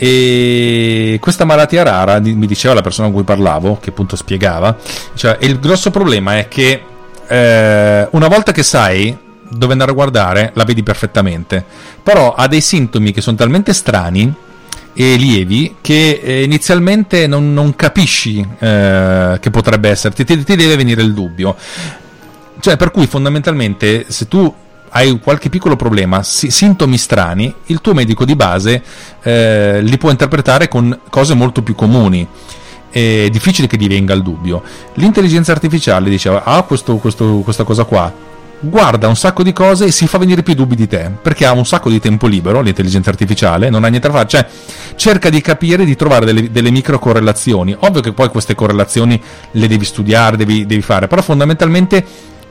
E 0.00 1.18
questa 1.20 1.44
malattia 1.44 1.82
rara, 1.82 2.20
mi 2.20 2.46
diceva 2.46 2.72
la 2.72 2.82
persona 2.82 3.08
con 3.08 3.16
cui 3.16 3.24
parlavo, 3.24 3.78
che 3.80 3.90
appunto 3.90 4.14
spiegava, 4.14 4.76
cioè, 5.14 5.38
il 5.40 5.58
grosso 5.58 5.90
problema 5.90 6.38
è 6.38 6.46
che 6.46 6.80
eh, 7.26 8.08
una 8.12 8.28
volta 8.28 8.52
che 8.52 8.62
sai 8.62 9.16
dove 9.50 9.72
andare 9.72 9.90
a 9.90 9.94
guardare, 9.94 10.50
la 10.54 10.64
vedi 10.64 10.82
perfettamente, 10.82 11.64
però 12.02 12.34
ha 12.34 12.46
dei 12.46 12.60
sintomi 12.60 13.12
che 13.12 13.20
sono 13.20 13.36
talmente 13.36 13.72
strani 13.72 14.34
e 15.00 15.14
lievi 15.14 15.76
che 15.80 16.20
eh, 16.22 16.42
inizialmente 16.42 17.26
non, 17.26 17.52
non 17.52 17.76
capisci 17.76 18.44
eh, 18.58 19.38
che 19.40 19.50
potrebbe 19.50 19.88
essere, 19.88 20.14
ti, 20.14 20.24
ti, 20.24 20.56
deve 20.56 20.76
venire 20.76 21.02
il 21.02 21.14
dubbio. 21.14 21.54
Cioè, 22.60 22.76
per 22.76 22.90
cui 22.90 23.06
fondamentalmente, 23.06 24.06
se 24.08 24.26
tu 24.26 24.52
hai 24.90 25.20
qualche 25.20 25.48
piccolo 25.48 25.76
problema, 25.76 26.22
si, 26.24 26.50
sintomi 26.50 26.98
strani, 26.98 27.54
il 27.66 27.80
tuo 27.80 27.94
medico 27.94 28.24
di 28.24 28.34
base 28.34 28.82
eh, 29.22 29.80
li 29.82 29.98
può 29.98 30.10
interpretare 30.10 30.66
con 30.66 30.98
cose 31.10 31.34
molto 31.34 31.62
più 31.62 31.74
comuni. 31.74 32.26
È 32.90 33.28
difficile 33.30 33.68
che 33.68 33.76
divenga 33.76 34.14
il 34.14 34.22
dubbio. 34.22 34.62
L'intelligenza 34.94 35.52
artificiale 35.52 36.10
diceva: 36.10 36.42
Ah, 36.42 36.62
questo, 36.62 36.96
questo, 36.96 37.42
questa 37.44 37.62
cosa 37.62 37.84
qua 37.84 38.12
guarda 38.60 39.06
un 39.06 39.16
sacco 39.16 39.42
di 39.42 39.52
cose 39.52 39.86
e 39.86 39.92
si 39.92 40.06
fa 40.06 40.18
venire 40.18 40.42
più 40.42 40.54
dubbi 40.54 40.74
di 40.74 40.88
te 40.88 41.10
perché 41.22 41.46
ha 41.46 41.52
un 41.52 41.64
sacco 41.64 41.88
di 41.88 42.00
tempo 42.00 42.26
libero 42.26 42.60
l'intelligenza 42.60 43.10
artificiale 43.10 43.70
non 43.70 43.84
ha 43.84 43.88
niente 43.88 44.08
da 44.08 44.14
fare 44.14 44.28
cioè 44.28 44.46
cerca 44.96 45.30
di 45.30 45.40
capire 45.40 45.84
di 45.84 45.94
trovare 45.94 46.26
delle, 46.26 46.50
delle 46.50 46.70
micro 46.70 46.98
correlazioni 46.98 47.74
ovvio 47.78 48.00
che 48.00 48.12
poi 48.12 48.28
queste 48.28 48.56
correlazioni 48.56 49.20
le 49.52 49.68
devi 49.68 49.84
studiare 49.84 50.36
devi, 50.36 50.66
devi 50.66 50.82
fare 50.82 51.06
però 51.06 51.22
fondamentalmente 51.22 52.04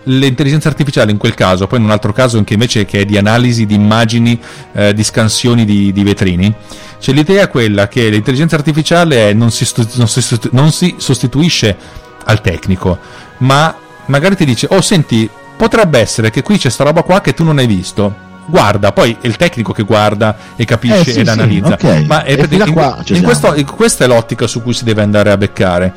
l'intelligenza 0.04 0.70
artificiale 0.70 1.12
in 1.12 1.18
quel 1.18 1.34
caso 1.34 1.68
poi 1.68 1.80
in 1.80 1.86
un 1.86 1.92
altro 1.92 2.14
caso 2.14 2.38
anche 2.38 2.54
invece 2.54 2.86
che 2.86 3.02
è 3.02 3.06
di 3.06 3.18
analisi 3.18 3.66
di 3.66 3.76
immagini 3.76 4.40
eh, 4.72 4.94
di 4.94 5.04
scansioni 5.04 5.66
di, 5.66 5.92
di 5.92 6.04
vetrini 6.04 6.54
cioè 7.00 7.14
l'idea 7.14 7.44
è 7.44 7.50
quella 7.50 7.90
che 7.90 8.08
l'intelligenza 8.08 8.56
artificiale 8.56 9.34
non 9.34 9.52
si, 9.52 9.68
non 9.96 10.08
si, 10.08 10.40
non 10.52 10.72
si 10.72 10.96
sostituisce 10.98 11.76
al 12.24 12.40
tecnico 12.40 12.98
ma 13.40 13.76
magari 14.06 14.38
ti 14.38 14.46
dice 14.46 14.68
oh 14.70 14.80
senti 14.80 15.30
potrebbe 15.58 16.00
essere 16.00 16.30
che 16.30 16.42
qui 16.44 16.58
c'è 16.58 16.70
sta 16.70 16.86
roba 16.86 17.02
qua 17.04 17.20
che 17.20 17.34
tu 17.34 17.44
non 17.44 17.58
hai 17.58 17.68
visto. 17.68 18.26
Guarda, 18.46 18.94
poi 18.94 19.18
è 19.20 19.28
il 19.28 19.36
tecnico 19.36 19.74
che 19.74 19.84
guarda 19.84 20.38
e 20.56 20.64
capisce 20.64 21.10
eh, 21.10 21.12
sì, 21.12 21.20
ed 21.20 21.26
sì, 21.26 21.32
analizza. 21.32 21.74
Okay. 21.74 22.06
Ma 22.06 22.24
è 22.24 22.32
in, 22.32 22.72
qua, 22.72 23.04
in 23.08 23.22
questo, 23.24 23.54
in 23.56 23.66
questa 23.66 24.06
è 24.06 24.08
l'ottica 24.08 24.48
su 24.48 24.62
cui 24.62 24.74
si 24.74 24.86
deve 24.86 25.02
andare 25.02 25.32
a 25.32 25.38
beccare. 25.38 25.94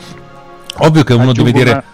Ovvio 0.79 1.05
che 1.05 1.13
uno 1.13 1.31
aggiungo 1.31 1.53
deve 1.53 1.65
dire. 1.65 1.71
Una... 1.71 1.85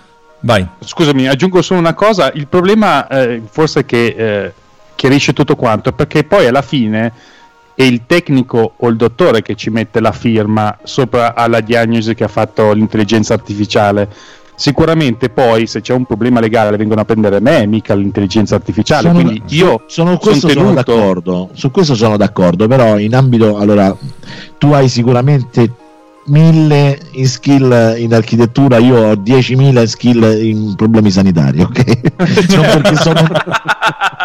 Vai. 0.40 0.66
Scusami, 0.78 1.28
aggiungo 1.28 1.60
solo 1.60 1.80
una 1.80 1.92
cosa. 1.92 2.30
Il 2.32 2.46
problema, 2.46 3.06
eh, 3.08 3.42
forse 3.50 3.84
che 3.84 4.06
eh, 4.06 4.52
chiarisce 4.94 5.34
tutto 5.34 5.56
quanto, 5.56 5.90
è 5.90 5.92
perché 5.92 6.24
poi 6.24 6.46
alla 6.46 6.62
fine 6.62 7.12
è 7.74 7.82
il 7.82 8.02
tecnico 8.06 8.72
o 8.74 8.88
il 8.88 8.96
dottore 8.96 9.42
che 9.42 9.54
ci 9.54 9.68
mette 9.68 10.00
la 10.00 10.12
firma 10.12 10.78
sopra 10.84 11.34
alla 11.34 11.60
diagnosi 11.60 12.14
che 12.14 12.24
ha 12.24 12.28
fatto 12.28 12.72
l'intelligenza 12.72 13.34
artificiale 13.34 14.08
sicuramente 14.56 15.28
poi 15.28 15.66
se 15.66 15.80
c'è 15.80 15.92
un 15.92 16.04
problema 16.04 16.40
legale 16.40 16.76
vengono 16.76 17.02
a 17.02 17.04
prendere 17.04 17.40
me, 17.40 17.66
mica 17.66 17.94
l'intelligenza 17.94 18.56
artificiale. 18.56 19.08
Sono, 19.08 19.22
quindi 19.22 19.42
io 19.54 19.82
sono, 19.86 20.16
questo 20.16 20.48
sono, 20.48 20.72
d'accordo. 20.72 21.50
Su 21.52 21.70
questo 21.70 21.94
sono 21.94 22.16
d'accordo, 22.16 22.66
però 22.66 22.98
in 22.98 23.14
ambito 23.14 23.58
allora 23.58 23.96
tu 24.58 24.72
hai 24.72 24.88
sicuramente 24.88 25.84
mille 26.26 26.98
in 27.12 27.28
skill 27.28 27.94
in 27.98 28.12
architettura, 28.12 28.78
io 28.78 28.96
ho 28.96 29.12
10.000 29.12 29.84
skill 29.84 30.42
in 30.42 30.74
problemi 30.74 31.10
sanitari, 31.10 31.60
ok? 31.60 31.98
non, 32.56 32.66
perché 32.80 32.96
sono, 32.96 33.20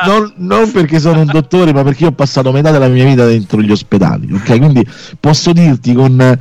non, 0.05 0.33
non, 0.37 0.71
perché 0.71 0.99
sono, 0.99 1.19
un 1.19 1.27
dottore, 1.27 1.73
ma 1.73 1.83
perché 1.83 2.03
io 2.03 2.09
ho 2.09 2.13
passato 2.13 2.51
metà 2.51 2.71
della 2.71 2.87
mia 2.87 3.05
vita 3.05 3.25
dentro 3.25 3.61
gli 3.61 3.71
ospedali, 3.71 4.33
ok? 4.33 4.57
Quindi 4.57 4.87
posso 5.19 5.51
dirti 5.51 5.93
con 5.93 6.39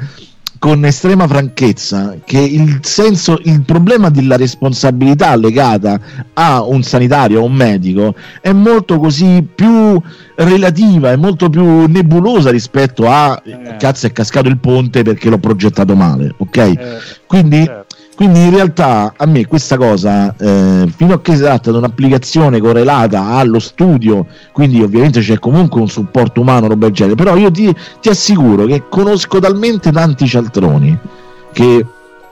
con 0.60 0.84
estrema 0.84 1.26
franchezza 1.26 2.16
che 2.22 2.38
il 2.38 2.80
senso, 2.82 3.40
il 3.44 3.62
problema 3.62 4.10
della 4.10 4.36
responsabilità 4.36 5.34
legata 5.34 5.98
a 6.34 6.62
un 6.62 6.82
sanitario, 6.82 7.40
a 7.40 7.44
un 7.44 7.54
medico, 7.54 8.14
è 8.42 8.52
molto 8.52 8.98
così 8.98 9.42
più 9.54 9.98
relativa, 10.34 11.12
è 11.12 11.16
molto 11.16 11.48
più 11.48 11.86
nebulosa 11.86 12.50
rispetto 12.50 13.08
a 13.08 13.40
eh. 13.42 13.76
cazzo 13.78 14.06
è 14.06 14.12
cascato 14.12 14.48
il 14.48 14.58
ponte 14.58 15.02
perché 15.02 15.30
l'ho 15.30 15.38
progettato 15.38 15.96
male, 15.96 16.34
ok? 16.36 16.56
Eh. 16.56 16.76
Quindi 17.26 17.64
certo 17.64 17.89
quindi 18.20 18.42
in 18.42 18.50
realtà 18.50 19.14
a 19.16 19.24
me 19.24 19.46
questa 19.46 19.78
cosa, 19.78 20.34
eh, 20.36 20.92
fino 20.94 21.14
a 21.14 21.22
che 21.22 21.36
si 21.36 21.40
tratta 21.40 21.70
di 21.70 21.78
un'applicazione 21.78 22.60
correlata 22.60 23.28
allo 23.28 23.58
studio, 23.58 24.26
quindi 24.52 24.82
ovviamente 24.82 25.20
c'è 25.20 25.38
comunque 25.38 25.80
un 25.80 25.88
supporto 25.88 26.42
umano, 26.42 26.68
roba 26.68 26.84
del 26.84 26.94
genere, 26.94 27.14
però 27.14 27.34
io 27.38 27.50
ti, 27.50 27.74
ti 27.98 28.10
assicuro 28.10 28.66
che 28.66 28.82
conosco 28.90 29.38
talmente 29.38 29.90
tanti 29.90 30.26
cialtroni 30.26 30.98
che 31.54 31.86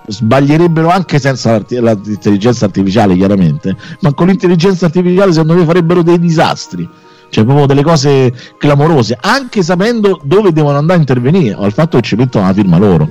sbaglierebbero 0.06 0.90
anche 0.90 1.18
senza 1.18 1.56
l'intelligenza 1.56 2.66
artificiale 2.66 3.16
chiaramente, 3.16 3.74
ma 4.00 4.12
con 4.12 4.26
l'intelligenza 4.26 4.84
artificiale 4.84 5.32
secondo 5.32 5.54
me 5.54 5.64
farebbero 5.64 6.02
dei 6.02 6.18
disastri 6.18 6.86
cioè 7.30 7.44
proprio 7.44 7.64
delle 7.64 7.82
cose 7.82 8.34
clamorose, 8.58 9.16
anche 9.18 9.62
sapendo 9.62 10.20
dove 10.22 10.52
devono 10.52 10.76
andare 10.76 10.98
a 10.98 11.00
intervenire, 11.00 11.54
o 11.54 11.62
al 11.62 11.72
fatto 11.72 11.96
che 11.96 12.02
ci 12.02 12.14
mettono 12.14 12.46
la 12.46 12.52
firma 12.52 12.76
loro. 12.76 13.08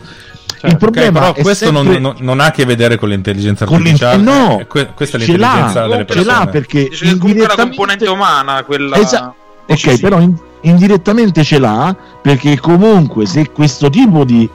Certo, 0.59 0.67
il 0.67 0.77
problema 0.77 1.19
okay, 1.19 1.31
però 1.33 1.43
questo 1.43 1.65
sempre... 1.65 1.99
non, 1.99 2.15
non, 2.17 2.39
ha 2.39 2.45
a 2.45 2.51
che 2.51 2.65
vedere 2.65 2.97
con 2.97 3.09
l'intelligenza 3.09 3.65
artificiale. 3.65 4.23
No, 4.23 4.59
eh, 4.59 4.65
que- 4.65 4.89
questa 4.95 5.17
è 5.17 5.19
l'intelligenza 5.19 5.81
l'ha, 5.81 5.87
delle 5.87 6.05
persone. 6.05 6.25
Ce 6.25 6.31
l'ha 6.31 6.47
perché 6.47 6.87
Dice 6.89 7.05
indirettamente... 7.05 7.55
la 7.55 7.63
componente 7.63 8.07
umana, 8.07 8.63
quella 8.63 8.97
Esa- 8.97 9.33
Ok, 9.69 9.99
però 9.99 10.19
in- 10.19 10.35
indirettamente 10.61 11.43
ce 11.43 11.59
l'ha 11.59 11.95
perché 12.21 12.57
comunque 12.59 13.25
se 13.25 13.51
questo 13.51 13.89
tipo 13.89 14.23
di 14.23 14.49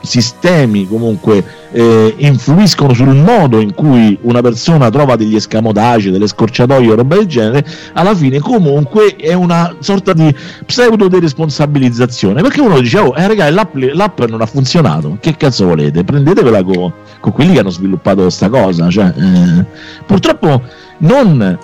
sistemi 0.00 0.86
comunque 0.86 1.44
eh, 1.70 2.14
influiscono 2.18 2.94
sul 2.94 3.14
modo 3.14 3.60
in 3.60 3.74
cui 3.74 4.18
una 4.22 4.40
persona 4.40 4.90
trova 4.90 5.16
degli 5.16 5.34
escamotage, 5.34 6.10
delle 6.10 6.26
scorciatoie 6.26 6.90
o 6.90 6.94
roba 6.94 7.16
del 7.16 7.26
genere, 7.26 7.66
alla 7.92 8.14
fine 8.14 8.38
comunque 8.38 9.16
è 9.16 9.32
una 9.32 9.76
sorta 9.80 10.12
di 10.12 10.34
pseudo 10.66 11.08
deresponsabilizzazione 11.08 12.42
perché 12.42 12.60
uno 12.60 12.80
dice 12.80 12.98
oh 12.98 13.14
eh, 13.16 13.26
ragazzi 13.26 13.52
l'app, 13.52 13.74
l'app, 13.76 14.20
non 14.22 14.40
ha 14.40 14.46
funzionato. 14.46 15.18
Che 15.20 15.36
cazzo 15.36 15.66
volete? 15.66 16.04
Prendetevela 16.04 16.62
con, 16.62 16.92
con 17.20 17.32
quelli 17.32 17.52
che 17.52 17.60
hanno 17.60 17.70
sviluppato 17.70 18.22
questa 18.22 18.48
cosa 18.48 18.88
cioè, 18.90 19.12
eh, 19.16 19.64
purtroppo 20.06 20.62
non 20.98 21.58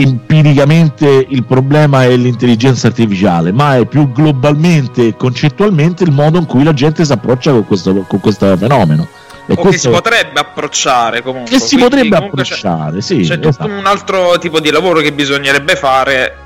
empiricamente 0.00 1.26
il 1.28 1.44
problema 1.44 2.04
è 2.04 2.16
l'intelligenza 2.16 2.88
artificiale, 2.88 3.52
ma 3.52 3.76
è 3.76 3.86
più 3.86 4.10
globalmente 4.12 5.08
e 5.08 5.16
concettualmente 5.16 6.04
il 6.04 6.12
modo 6.12 6.38
in 6.38 6.46
cui 6.46 6.64
la 6.64 6.72
gente 6.72 7.04
si 7.04 7.12
approccia 7.12 7.52
con 7.52 7.66
questo, 7.66 7.94
con 8.06 8.20
questo 8.20 8.56
fenomeno. 8.56 9.06
E 9.46 9.52
o 9.52 9.56
questo... 9.56 9.70
che 9.70 9.78
si 9.78 9.88
potrebbe 9.88 10.40
approcciare 10.40 11.22
comunque. 11.22 11.50
Che 11.50 11.58
si 11.58 11.76
Quindi, 11.76 11.84
potrebbe 11.84 12.16
approcciare, 12.16 12.96
c'è, 12.96 13.02
sì. 13.02 13.16
C'è 13.20 13.38
esatto. 13.38 13.48
tutto 13.50 13.66
un 13.66 13.86
altro 13.86 14.38
tipo 14.38 14.60
di 14.60 14.70
lavoro 14.70 15.00
che 15.00 15.12
bisognerebbe 15.12 15.74
fare 15.74 16.36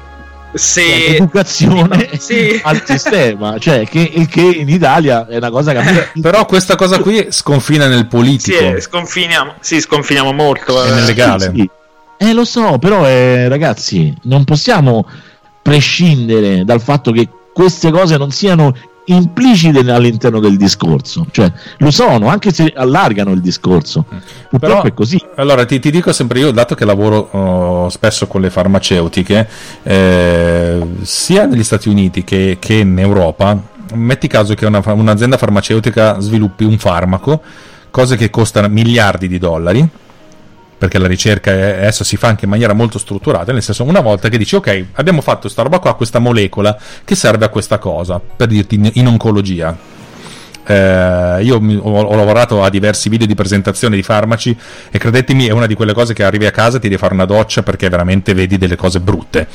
se 0.54 1.06
educazione 1.16 2.10
sì. 2.20 2.60
al 2.62 2.82
sistema, 2.84 3.58
cioè 3.58 3.86
che, 3.88 4.26
che, 4.30 4.40
in 4.40 4.68
Italia 4.68 5.26
è 5.26 5.36
una 5.36 5.50
cosa 5.50 5.72
che 5.72 6.10
eh, 6.14 6.20
però 6.20 6.44
questa 6.44 6.76
cosa 6.76 6.98
qui 6.98 7.28
sconfina 7.30 7.86
nel 7.88 8.06
politico. 8.06 8.58
Sì, 8.58 8.80
sconfiniamo, 8.80 9.54
sì, 9.60 9.80
sconfiniamo 9.80 10.32
molto. 10.32 10.82
È 10.82 10.90
eh. 10.90 10.94
nel 10.94 11.04
legale. 11.04 11.50
Sì, 11.54 11.60
sì. 11.60 11.70
Eh, 12.22 12.32
lo 12.32 12.44
so, 12.44 12.78
però 12.78 13.04
eh, 13.04 13.48
ragazzi, 13.48 14.14
non 14.22 14.44
possiamo 14.44 15.04
prescindere 15.60 16.64
dal 16.64 16.80
fatto 16.80 17.10
che 17.10 17.28
queste 17.52 17.90
cose 17.90 18.16
non 18.16 18.30
siano 18.30 18.72
implicite 19.06 19.80
all'interno 19.90 20.38
del 20.38 20.56
discorso, 20.56 21.26
cioè 21.32 21.50
lo 21.78 21.90
sono, 21.90 22.28
anche 22.28 22.52
se 22.52 22.72
allargano 22.76 23.32
il 23.32 23.40
discorso. 23.40 24.04
Purtroppo 24.48 24.58
Però, 24.58 24.82
è 24.84 24.94
così. 24.94 25.20
Allora 25.34 25.64
ti, 25.64 25.80
ti, 25.80 25.90
dico 25.90 26.12
sempre 26.12 26.38
io, 26.38 26.52
dato 26.52 26.76
che 26.76 26.84
lavoro 26.84 27.28
oh, 27.32 27.88
spesso 27.88 28.28
con 28.28 28.40
le 28.40 28.50
farmaceutiche, 28.50 29.48
eh, 29.82 30.86
sia 31.02 31.46
negli 31.46 31.64
Stati 31.64 31.88
Uniti 31.88 32.22
che, 32.22 32.58
che, 32.60 32.74
in 32.74 32.96
Europa, 33.00 33.60
metti 33.94 34.28
caso 34.28 34.54
che 34.54 34.64
una, 34.64 34.80
un'azienda 34.84 35.36
farmaceutica 35.36 36.20
sviluppi 36.20 36.62
un 36.62 36.78
farmaco, 36.78 37.42
cose 37.90 38.14
che 38.16 38.30
costano 38.30 38.68
miliardi 38.68 39.26
di 39.26 39.38
dollari 39.38 39.88
perché 40.82 40.98
la 40.98 41.06
ricerca 41.06 41.52
adesso 41.52 42.02
si 42.02 42.16
fa 42.16 42.26
anche 42.26 42.46
in 42.46 42.50
maniera 42.50 42.72
molto 42.72 42.98
strutturata, 42.98 43.52
nel 43.52 43.62
senso 43.62 43.84
una 43.84 44.00
volta 44.00 44.28
che 44.28 44.36
dici 44.36 44.56
ok, 44.56 44.86
abbiamo 44.94 45.20
fatto 45.20 45.42
questa 45.42 45.62
roba 45.62 45.78
qua, 45.78 45.94
questa 45.94 46.18
molecola 46.18 46.76
che 47.04 47.14
serve 47.14 47.44
a 47.44 47.50
questa 47.50 47.78
cosa, 47.78 48.18
per 48.18 48.48
dirti 48.48 48.90
in 48.94 49.06
oncologia. 49.06 50.00
Eh, 50.64 51.38
io 51.42 51.60
mi, 51.60 51.76
ho, 51.76 52.02
ho, 52.02 52.14
lavorato 52.14 52.62
a 52.62 52.70
diversi 52.70 53.08
video 53.08 53.26
di 53.26 53.34
presentazione 53.34 53.96
di 53.96 54.02
farmaci 54.02 54.56
e 54.90 54.98
credetemi, 54.98 55.46
è 55.46 55.52
una 55.52 55.66
di 55.66 55.74
quelle 55.74 55.92
cose 55.92 56.14
che 56.14 56.22
arrivi 56.22 56.46
a 56.46 56.50
casa 56.50 56.76
e 56.76 56.80
ti 56.80 56.88
devi 56.88 57.00
fare 57.00 57.14
una 57.14 57.24
doccia 57.24 57.62
perché 57.62 57.88
veramente 57.88 58.34
vedi 58.34 58.58
delle 58.58 58.76
cose 58.76 59.00
brutte 59.00 59.48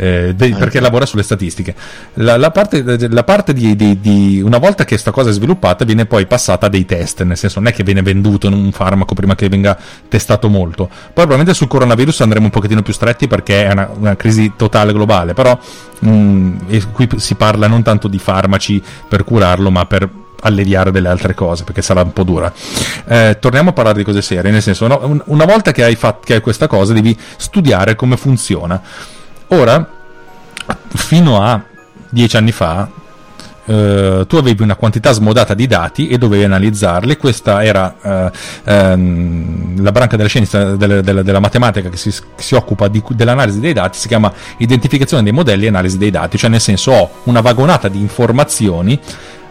eh, 0.00 0.32
de- 0.34 0.54
perché 0.54 0.80
lavora 0.80 1.04
sulle 1.04 1.22
statistiche. 1.22 1.74
La, 2.14 2.38
la 2.38 2.50
parte, 2.50 2.82
la 3.10 3.22
parte 3.22 3.52
di, 3.52 3.76
di, 3.76 4.00
di, 4.00 4.40
una 4.42 4.56
volta 4.56 4.84
che 4.84 4.90
questa 4.90 5.10
cosa 5.10 5.28
è 5.28 5.32
sviluppata, 5.32 5.84
viene 5.84 6.06
poi 6.06 6.24
passata 6.26 6.66
a 6.66 6.68
dei 6.70 6.86
test, 6.86 7.22
nel 7.22 7.36
senso 7.36 7.60
non 7.60 7.68
è 7.68 7.72
che 7.74 7.82
viene 7.82 8.00
venduto 8.00 8.48
un 8.48 8.72
farmaco 8.72 9.12
prima 9.12 9.34
che 9.34 9.50
venga 9.50 9.78
testato 10.08 10.48
molto. 10.48 10.86
Poi 10.86 11.12
probabilmente 11.12 11.52
sul 11.52 11.68
coronavirus 11.68 12.22
andremo 12.22 12.46
un 12.46 12.50
pochettino 12.50 12.80
più 12.80 12.94
stretti 12.94 13.28
perché 13.28 13.66
è 13.66 13.72
una, 13.72 13.90
una 13.94 14.16
crisi 14.16 14.52
totale 14.56 14.94
globale, 14.94 15.34
però 15.34 15.58
mh, 15.98 16.10
mm, 16.10 16.56
qui 16.92 17.08
si 17.16 17.34
parla 17.34 17.66
non 17.66 17.82
tanto 17.82 18.08
di 18.08 18.18
farmaci 18.18 18.82
per 19.06 19.24
curarlo, 19.24 19.70
ma 19.70 19.84
per 19.84 20.08
alleviare 20.42 20.90
delle 20.90 21.08
altre 21.08 21.34
cose 21.34 21.64
perché 21.64 21.82
sarà 21.82 22.02
un 22.02 22.12
po' 22.12 22.22
dura. 22.22 22.52
Eh, 23.06 23.38
torniamo 23.40 23.70
a 23.70 23.72
parlare 23.72 23.98
di 23.98 24.04
cose 24.04 24.22
serie, 24.22 24.50
nel 24.50 24.62
senso, 24.62 24.86
no, 24.86 25.22
una 25.26 25.44
volta 25.44 25.72
che 25.72 25.84
hai, 25.84 25.96
fatto, 25.96 26.20
che 26.24 26.34
hai 26.34 26.40
questa 26.40 26.66
cosa, 26.66 26.92
devi 26.92 27.16
studiare 27.36 27.94
come 27.94 28.16
funziona. 28.16 28.80
Ora, 29.48 29.88
fino 30.94 31.42
a 31.42 31.62
dieci 32.08 32.36
anni 32.36 32.52
fa, 32.52 32.88
Uh, 33.62 34.26
tu 34.26 34.34
avevi 34.34 34.62
una 34.62 34.74
quantità 34.74 35.12
smodata 35.12 35.54
di 35.54 35.68
dati 35.68 36.08
e 36.08 36.18
dovevi 36.18 36.42
analizzarli. 36.42 37.16
Questa 37.16 37.62
era 37.62 37.94
uh, 38.00 38.30
um, 38.64 39.80
la 39.80 39.92
branca 39.92 40.16
della 40.16 40.28
scienza 40.28 40.74
delle, 40.74 41.02
delle, 41.02 41.22
della 41.22 41.38
matematica 41.38 41.88
che 41.88 41.96
si, 41.96 42.12
si 42.36 42.54
occupa 42.56 42.88
di, 42.88 43.00
dell'analisi 43.10 43.60
dei 43.60 43.72
dati, 43.72 43.96
si 43.96 44.08
chiama 44.08 44.32
identificazione 44.56 45.22
dei 45.22 45.30
modelli 45.30 45.66
e 45.66 45.68
analisi 45.68 45.98
dei 45.98 46.10
dati, 46.10 46.36
cioè 46.36 46.50
nel 46.50 46.60
senso 46.60 46.90
ho 46.90 47.10
una 47.24 47.42
vagonata 47.42 47.86
di 47.86 48.00
informazioni, 48.00 48.98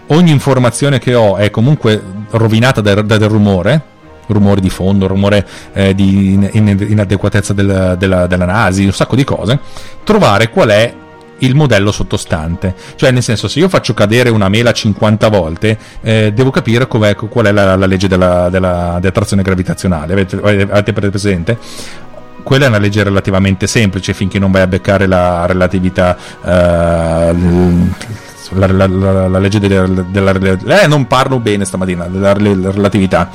ogni 0.10 0.32
informazione 0.32 1.00
che 1.00 1.16
ho 1.16 1.38
è 1.38 1.50
comunque 1.50 2.02
rovinata 2.32 2.82
da, 2.82 3.02
da 3.02 3.18
del 3.18 3.30
rumore, 3.30 3.82
rumore 4.28 4.62
di 4.62 4.70
fondo, 4.70 5.08
rumore 5.08 5.46
eh, 5.74 5.96
di 5.96 6.34
inadeguatezza 6.52 7.54
del, 7.54 7.96
della, 7.98 8.28
dell'analisi, 8.28 8.86
un 8.86 8.94
sacco 8.94 9.16
di 9.16 9.24
cose, 9.24 9.60
trovare 10.04 10.50
qual 10.50 10.70
è 10.70 10.94
il 11.40 11.56
modello 11.56 11.92
sottostante. 11.92 12.76
Cioè, 12.96 13.12
nel 13.12 13.24
senso, 13.24 13.48
se 13.48 13.60
io 13.60 13.70
faccio 13.70 13.94
cadere 13.94 14.30
una 14.30 14.50
mela 14.50 14.72
50 14.72 15.28
volte, 15.30 15.78
eh, 16.02 16.32
devo 16.34 16.52
capire 16.52 16.88
qual 16.88 17.46
è 17.46 17.52
la, 17.52 17.76
la 17.76 17.86
legge 17.86 18.08
della, 18.08 18.50
della, 18.50 18.98
dell'attrazione 19.00 19.42
gravitazionale. 19.42 20.14
Avete, 20.14 20.38
avete 20.38 20.94
presente? 20.94 21.58
Quella 22.44 22.66
è 22.66 22.68
una 22.68 22.78
legge 22.78 23.04
relativamente 23.04 23.68
semplice 23.68 24.14
finché 24.14 24.40
non 24.40 24.52
vai 24.52 24.62
a 24.62 24.68
beccare 24.68 25.08
la 25.08 25.46
relatività 25.46 26.18
eh, 26.44 27.34
la, 28.52 28.68
la, 28.68 28.88
la, 28.88 29.28
la 29.28 29.40
legge 29.40 29.60
della, 29.60 29.86
della, 29.86 30.82
eh, 30.82 30.88
non 30.88 31.08
parlo 31.08 31.40
bene 31.40 31.66
stamattina 31.66 32.06
della 32.08 32.34
relatività. 32.34 33.30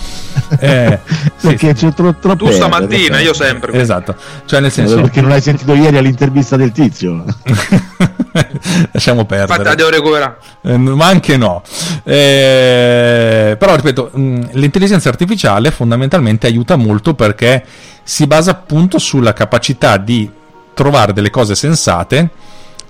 Eh, 0.58 0.98
perché 1.40 1.68
sì, 1.76 1.86
c'è 1.86 1.92
tro, 1.92 2.14
troppo 2.16 2.46
tu 2.46 2.50
stamattina 2.50 3.20
io 3.20 3.32
sempre. 3.32 3.72
Esatto. 3.72 4.16
Cioè 4.44 4.60
nel 4.60 4.72
senso 4.72 5.00
perché 5.00 5.20
non 5.20 5.32
hai 5.32 5.40
sentito 5.40 5.74
ieri 5.74 5.96
all'intervista 5.96 6.56
del 6.56 6.72
tizio. 6.72 7.24
Lasciamo 8.90 9.24
perdere. 9.24 9.50
Infatti 9.50 9.68
la 9.68 9.74
devo 9.74 9.90
recuperare. 9.90 10.36
Eh, 10.62 10.76
ma 10.76 11.06
anche 11.06 11.36
no. 11.36 11.62
Eh, 12.02 13.56
però 13.58 13.76
ripeto 13.76 14.10
mh, 14.12 14.48
l'intelligenza 14.52 15.08
artificiale 15.08 15.70
fondamentalmente 15.70 16.46
aiuta 16.46 16.76
molto 16.76 17.14
perché 17.14 17.64
si 18.04 18.26
basa 18.26 18.52
appunto 18.52 18.98
sulla 18.98 19.32
capacità 19.32 19.96
di 19.96 20.30
trovare 20.74 21.12
delle 21.12 21.30
cose 21.30 21.54
sensate 21.54 22.30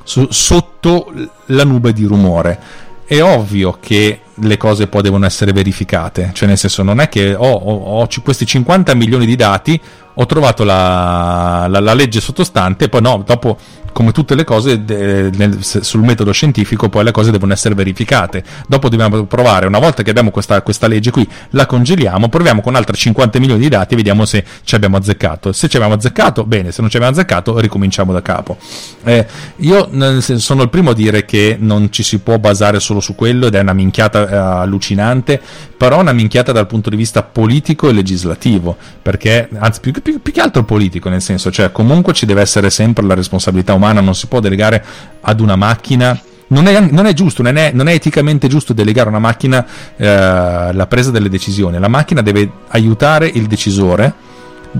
su, 0.02 0.26
sotto 0.30 1.12
la 1.46 1.64
nube 1.64 1.92
di 1.92 2.04
rumore. 2.04 2.60
È 3.06 3.22
ovvio 3.22 3.78
che 3.80 4.20
le 4.36 4.56
cose 4.56 4.86
poi 4.86 5.02
devono 5.02 5.26
essere 5.26 5.52
verificate, 5.52 6.30
cioè 6.32 6.48
nel 6.48 6.58
senso 6.58 6.82
non 6.82 7.00
è 7.00 7.08
che 7.08 7.34
ho, 7.34 7.52
ho, 7.52 8.00
ho 8.00 8.08
questi 8.22 8.46
50 8.46 8.94
milioni 8.94 9.26
di 9.26 9.36
dati, 9.36 9.80
ho 10.14 10.26
trovato 10.26 10.64
la, 10.64 11.66
la, 11.68 11.80
la 11.80 11.94
legge 11.94 12.20
sottostante 12.20 12.88
poi 12.88 13.02
no, 13.02 13.22
dopo 13.24 13.58
come 13.94 14.10
tutte 14.10 14.34
le 14.34 14.44
cose 14.44 14.84
de, 14.84 15.30
nel, 15.34 15.58
sul 15.62 16.02
metodo 16.02 16.32
scientifico 16.32 16.88
poi 16.90 17.04
le 17.04 17.12
cose 17.12 17.30
devono 17.30 17.52
essere 17.54 17.74
verificate. 17.74 18.42
Dopo 18.66 18.90
dobbiamo 18.90 19.24
provare 19.24 19.66
una 19.66 19.78
volta 19.78 20.02
che 20.02 20.10
abbiamo 20.10 20.30
questa, 20.30 20.60
questa 20.62 20.88
legge 20.88 21.10
qui 21.10 21.26
la 21.50 21.64
congeliamo 21.64 22.28
proviamo 22.28 22.60
con 22.60 22.74
altri 22.74 22.96
50 22.96 23.38
milioni 23.38 23.62
di 23.62 23.68
dati 23.68 23.94
e 23.94 23.96
vediamo 23.96 24.26
se 24.26 24.44
ci 24.64 24.74
abbiamo 24.74 24.96
azzeccato. 24.96 25.52
Se 25.52 25.68
ci 25.68 25.76
abbiamo 25.76 25.94
azzeccato 25.94 26.44
bene 26.44 26.72
se 26.72 26.80
non 26.80 26.90
ci 26.90 26.96
abbiamo 26.96 27.14
azzeccato 27.14 27.58
ricominciamo 27.60 28.12
da 28.12 28.20
capo. 28.20 28.58
Eh, 29.04 29.26
io 29.58 29.88
sono 30.18 30.62
il 30.62 30.68
primo 30.68 30.90
a 30.90 30.94
dire 30.94 31.24
che 31.24 31.56
non 31.58 31.90
ci 31.92 32.02
si 32.02 32.18
può 32.18 32.38
basare 32.38 32.80
solo 32.80 32.98
su 32.98 33.14
quello 33.14 33.46
ed 33.46 33.54
è 33.54 33.60
una 33.60 33.72
minchiata 33.72 34.23
allucinante 34.26 35.40
però 35.76 36.00
una 36.00 36.12
minchiata 36.12 36.52
dal 36.52 36.66
punto 36.66 36.90
di 36.90 36.96
vista 36.96 37.22
politico 37.22 37.88
e 37.88 37.92
legislativo 37.92 38.76
perché 39.00 39.48
anzi 39.58 39.80
più, 39.80 39.92
più, 39.92 40.20
più 40.20 40.32
che 40.32 40.40
altro 40.40 40.64
politico 40.64 41.08
nel 41.08 41.22
senso 41.22 41.50
cioè 41.50 41.70
comunque 41.72 42.12
ci 42.12 42.26
deve 42.26 42.40
essere 42.40 42.70
sempre 42.70 43.04
la 43.04 43.14
responsabilità 43.14 43.72
umana 43.72 43.82
umana 43.84 44.00
non 44.00 44.14
si 44.14 44.26
può 44.26 44.40
delegare 44.40 44.84
ad 45.20 45.40
una 45.40 45.56
macchina. 45.56 46.18
Non 46.46 46.66
è, 46.66 46.78
non 46.78 47.06
è 47.06 47.12
giusto, 47.14 47.42
non 47.42 47.56
è, 47.56 47.72
non 47.72 47.88
è, 47.88 47.92
eticamente 47.92 48.48
giusto 48.48 48.72
delegare 48.72 49.06
a 49.06 49.10
una 49.10 49.18
macchina 49.18 49.66
eh, 49.96 50.72
la 50.72 50.86
presa 50.86 51.10
delle 51.10 51.28
decisioni. 51.28 51.78
La 51.78 51.88
macchina 51.88 52.20
deve 52.20 52.48
aiutare 52.68 53.26
il 53.26 53.46
decisore 53.46 54.12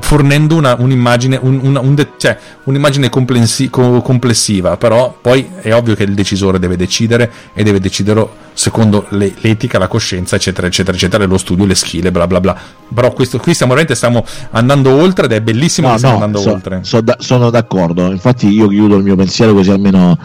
fornendo 0.00 0.56
una, 0.56 0.76
un'immagine, 0.78 1.38
un, 1.40 1.60
una, 1.62 1.80
un 1.80 1.94
de- 1.94 2.10
cioè, 2.16 2.36
un'immagine 2.64 3.08
complessi- 3.08 3.70
complessiva, 3.70 4.76
però 4.76 5.16
poi 5.20 5.48
è 5.60 5.72
ovvio 5.72 5.94
che 5.94 6.02
il 6.02 6.14
decisore 6.14 6.58
deve 6.58 6.76
decidere 6.76 7.30
e 7.52 7.62
deve 7.62 7.80
decidere 7.80 8.26
secondo 8.52 9.06
le, 9.10 9.32
l'etica, 9.38 9.78
la 9.78 9.88
coscienza, 9.88 10.36
eccetera, 10.36 10.66
eccetera, 10.66 10.96
eccetera, 10.96 11.24
lo 11.24 11.38
studio, 11.38 11.64
le 11.66 11.74
skill, 11.74 12.10
bla 12.10 12.26
bla 12.26 12.40
bla. 12.40 12.56
Però 12.92 13.12
questo, 13.12 13.38
qui 13.38 13.54
stiamo 13.54 13.72
veramente 13.72 13.96
stiamo 13.96 14.24
andando 14.50 14.90
oltre 14.90 15.26
ed 15.26 15.32
è 15.32 15.40
bellissimo 15.40 15.88
no, 15.88 15.92
che 15.92 15.98
stiamo 15.98 16.18
no, 16.18 16.24
andando 16.24 16.48
so, 16.48 16.52
oltre. 16.52 16.80
So 16.82 17.00
da, 17.00 17.16
sono 17.18 17.50
d'accordo, 17.50 18.10
infatti 18.10 18.48
io 18.48 18.68
chiudo 18.68 18.96
il 18.96 19.02
mio 19.02 19.16
pensiero 19.16 19.52
così 19.52 19.70
almeno 19.70 20.18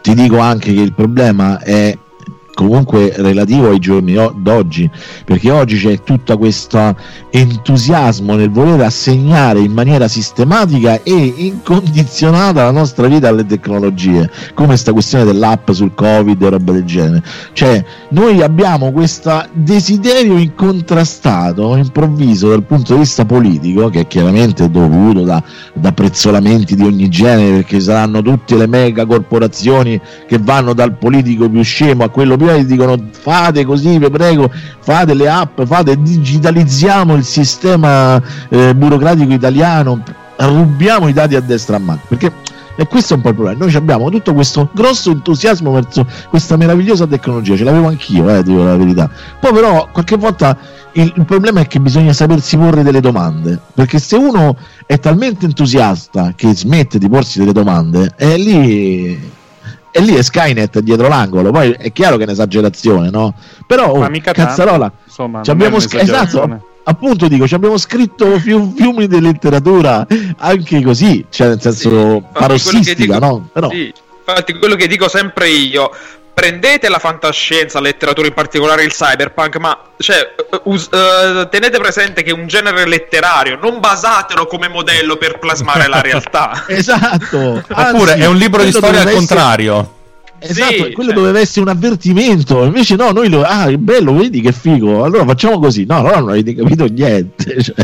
ti 0.00 0.14
dico 0.14 0.38
anche 0.38 0.72
che 0.72 0.80
il 0.80 0.92
problema 0.92 1.58
è 1.58 1.96
comunque 2.54 3.12
relativo 3.16 3.70
ai 3.70 3.78
giorni 3.78 4.14
d'oggi, 4.36 4.88
perché 5.24 5.50
oggi 5.50 5.78
c'è 5.78 6.02
tutto 6.02 6.36
questo 6.36 6.94
entusiasmo 7.30 8.34
nel 8.34 8.50
voler 8.50 8.80
assegnare 8.82 9.60
in 9.60 9.72
maniera 9.72 10.06
sistematica 10.08 11.02
e 11.02 11.34
incondizionata 11.36 12.64
la 12.64 12.70
nostra 12.70 13.06
vita 13.06 13.28
alle 13.28 13.46
tecnologie, 13.46 14.30
come 14.54 14.68
questa 14.68 14.92
questione 14.92 15.24
dell'app 15.24 15.70
sul 15.70 15.94
Covid 15.94 16.42
e 16.42 16.50
roba 16.50 16.72
del 16.72 16.84
genere. 16.84 17.22
Cioè, 17.52 17.84
noi 18.10 18.42
abbiamo 18.42 18.92
questo 18.92 19.46
desiderio 19.52 20.36
incontrastato, 20.36 21.76
improvviso 21.76 22.48
dal 22.50 22.64
punto 22.64 22.92
di 22.92 23.00
vista 23.00 23.24
politico, 23.24 23.88
che 23.88 24.00
è 24.00 24.06
chiaramente 24.06 24.70
dovuto 24.70 25.22
da, 25.22 25.42
da 25.72 25.92
prezzolamenti 25.92 26.74
di 26.74 26.82
ogni 26.82 27.08
genere, 27.08 27.56
perché 27.56 27.80
saranno 27.80 28.20
tutte 28.20 28.56
le 28.56 28.66
mega 28.66 29.06
corporazioni 29.06 30.00
che 30.26 30.38
vanno 30.38 30.74
dal 30.74 30.96
politico 30.96 31.48
più 31.48 31.62
scemo 31.62 32.04
a 32.04 32.08
quello 32.10 32.36
più 32.36 32.41
e 32.50 32.64
dicono 32.64 32.96
fate 33.10 33.64
così, 33.64 33.98
vi 33.98 34.10
prego, 34.10 34.50
fate 34.80 35.14
le 35.14 35.28
app, 35.28 35.60
fate, 35.62 36.00
digitalizziamo 36.00 37.14
il 37.14 37.24
sistema 37.24 38.20
eh, 38.48 38.74
burocratico 38.74 39.32
italiano, 39.32 40.02
rubiamo 40.36 41.08
i 41.08 41.12
dati 41.12 41.36
a 41.36 41.40
destra 41.40 41.76
a 41.76 41.80
mano. 41.80 42.00
Perché 42.08 42.32
e 42.74 42.86
questo 42.86 43.12
è 43.12 43.16
un 43.16 43.22
po' 43.22 43.28
il 43.28 43.34
problema. 43.34 43.58
Noi 43.58 43.74
abbiamo 43.74 44.08
tutto 44.10 44.32
questo 44.32 44.70
grosso 44.72 45.10
entusiasmo 45.10 45.72
verso 45.72 46.06
questa 46.28 46.56
meravigliosa 46.56 47.06
tecnologia, 47.06 47.56
ce 47.56 47.64
l'avevo 47.64 47.88
anch'io, 47.88 48.28
eh, 48.34 48.42
dico 48.42 48.62
la 48.62 48.76
verità. 48.76 49.10
Poi 49.38 49.52
però 49.52 49.88
qualche 49.92 50.16
volta 50.16 50.56
il, 50.92 51.12
il, 51.16 51.24
problema 51.24 51.60
è 51.60 51.66
che 51.66 51.80
bisogna 51.80 52.12
sapersi 52.12 52.56
porre 52.56 52.82
delle 52.82 53.00
domande, 53.00 53.58
perché 53.74 53.98
se 53.98 54.16
uno 54.16 54.56
è 54.86 54.98
talmente 54.98 55.44
entusiasta 55.44 56.32
che 56.34 56.54
smette 56.54 56.98
di 56.98 57.08
porsi 57.08 57.38
delle 57.38 57.52
domande, 57.52 58.12
è 58.16 58.36
lì 58.36 59.40
e 59.92 60.00
lì 60.00 60.14
è 60.14 60.22
Skynet 60.22 60.80
dietro 60.80 61.06
l'angolo. 61.06 61.50
Poi 61.50 61.70
è 61.72 61.92
chiaro 61.92 62.16
che 62.16 62.22
è 62.22 62.26
un'esagerazione, 62.26 63.10
no? 63.10 63.34
Però, 63.66 63.92
oh, 63.92 64.10
cazzarola, 64.20 64.88
tanto, 64.88 65.02
insomma, 65.04 65.42
abbiamo 65.44 65.78
sc- 65.78 65.94
esatto, 65.94 66.70
appunto 66.84 67.28
dico, 67.28 67.46
ci 67.46 67.54
abbiamo 67.54 67.76
scritto 67.76 68.38
fiu- 68.38 68.74
fiumi 68.74 69.06
di 69.06 69.20
letteratura 69.20 70.06
anche 70.38 70.82
così, 70.82 71.26
cioè 71.28 71.48
nel 71.48 71.60
senso 71.60 71.90
sì, 71.90 72.22
parossistica, 72.32 73.14
dico, 73.14 73.18
no? 73.18 73.48
Però... 73.52 73.68
Sì, 73.70 73.92
infatti 74.18 74.54
quello 74.54 74.74
che 74.74 74.86
dico 74.86 75.08
sempre 75.08 75.48
io, 75.48 75.90
prendete 76.32 76.88
la 76.88 76.98
fantascienza, 76.98 77.78
la 77.78 77.88
letteratura 77.88 78.26
in 78.26 78.34
particolare 78.34 78.84
il 78.84 78.92
cyberpunk, 78.92 79.56
ma 79.56 79.78
cioè, 79.98 80.34
us- 80.64 80.88
uh, 80.90 81.48
tenete 81.48 81.78
presente 81.78 82.22
che 82.22 82.30
è 82.30 82.34
un 82.34 82.46
genere 82.46 82.86
letterario, 82.86 83.58
non 83.60 83.80
basatelo 83.80 84.46
come 84.46 84.68
modello 84.68 85.16
per 85.16 85.38
plasmare 85.38 85.88
la 85.88 86.00
realtà. 86.00 86.64
esatto. 86.68 87.62
Oppure 87.68 88.14
è 88.14 88.26
un 88.26 88.36
libro 88.36 88.62
di 88.62 88.72
storia 88.72 89.02
al 89.02 89.10
contrario. 89.10 90.00
Esatto, 90.44 90.72
sì, 90.72 90.92
quello 90.92 91.10
cioè... 91.10 91.20
doveva 91.20 91.38
essere 91.38 91.60
un 91.60 91.68
avvertimento, 91.68 92.64
invece 92.64 92.96
no, 92.96 93.12
noi 93.12 93.28
lo... 93.28 93.44
Ah, 93.44 93.66
è 93.66 93.76
bello, 93.76 94.12
vedi 94.12 94.40
che 94.40 94.50
figo, 94.50 95.04
allora 95.04 95.24
facciamo 95.24 95.60
così. 95.60 95.84
No, 95.84 96.00
no, 96.00 96.10
non 96.18 96.30
avete 96.30 96.54
capito 96.54 96.86
niente. 96.86 97.62
Cioè... 97.62 97.76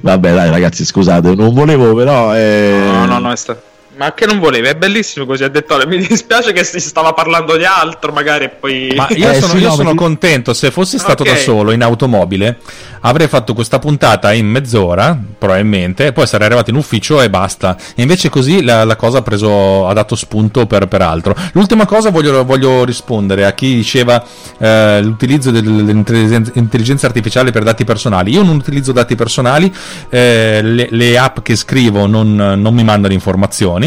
Vabbè, 0.00 0.34
dai 0.34 0.50
ragazzi, 0.50 0.84
scusate, 0.84 1.34
non 1.34 1.52
volevo 1.52 1.92
però... 1.94 2.32
Eh... 2.36 2.78
No, 2.92 3.06
no, 3.06 3.18
no, 3.18 3.32
è 3.32 3.36
stato 3.36 3.72
Ma 3.96 4.12
che 4.12 4.26
non 4.26 4.38
voleva, 4.40 4.68
è 4.68 4.74
bellissimo 4.74 5.24
così, 5.24 5.44
ha 5.44 5.48
detto 5.48 5.80
mi 5.86 5.98
dispiace 5.98 6.52
che 6.52 6.64
si 6.64 6.80
stava 6.80 7.12
parlando 7.12 7.56
di 7.56 7.64
altro 7.64 8.12
magari 8.12 8.50
poi... 8.58 8.92
Ma 8.94 9.06
io 9.10 9.30
eh, 9.30 9.40
sono, 9.40 9.52
sì, 9.52 9.58
io 9.58 9.68
no, 9.68 9.74
sono 9.74 9.90
perché... 9.90 10.04
contento, 10.04 10.52
se 10.52 10.70
fossi 10.70 10.98
stato 10.98 11.22
okay. 11.22 11.34
da 11.34 11.40
solo 11.40 11.70
in 11.70 11.82
automobile 11.82 12.58
avrei 13.06 13.28
fatto 13.28 13.54
questa 13.54 13.78
puntata 13.78 14.32
in 14.32 14.46
mezz'ora, 14.46 15.18
probabilmente, 15.38 16.12
poi 16.12 16.26
sarei 16.26 16.46
arrivato 16.46 16.70
in 16.70 16.76
ufficio 16.76 17.20
e 17.20 17.28
basta. 17.30 17.76
E 17.94 18.02
invece 18.02 18.30
così 18.30 18.62
la, 18.62 18.84
la 18.84 18.96
cosa 18.96 19.18
ha, 19.18 19.22
preso, 19.22 19.86
ha 19.86 19.92
dato 19.92 20.16
spunto 20.16 20.66
per, 20.66 20.88
per 20.88 21.02
altro. 21.02 21.36
L'ultima 21.52 21.84
cosa 21.86 22.10
voglio, 22.10 22.44
voglio 22.44 22.84
rispondere 22.84 23.44
a 23.44 23.52
chi 23.52 23.74
diceva 23.74 24.24
eh, 24.58 25.02
l'utilizzo 25.02 25.50
dell'intelligenza 25.50 27.06
artificiale 27.06 27.50
per 27.50 27.62
dati 27.62 27.84
personali. 27.84 28.32
Io 28.32 28.42
non 28.42 28.56
utilizzo 28.56 28.92
dati 28.92 29.14
personali, 29.14 29.72
eh, 30.08 30.60
le, 30.62 30.88
le, 30.90 31.18
app 31.18 31.40
che 31.40 31.56
scrivo 31.56 32.06
non, 32.06 32.34
non 32.34 32.74
mi 32.74 32.84
mandano 32.84 33.12
informazioni. 33.12 33.83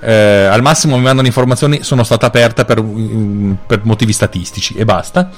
Eh, 0.00 0.12
al 0.12 0.62
massimo 0.62 0.96
mi 0.96 1.02
mandano 1.02 1.26
informazioni, 1.26 1.82
sono 1.82 2.04
stata 2.04 2.26
aperta 2.26 2.64
per, 2.64 2.82
per 3.66 3.80
motivi 3.82 4.12
statistici 4.12 4.74
e 4.74 4.84
basta. 4.84 5.30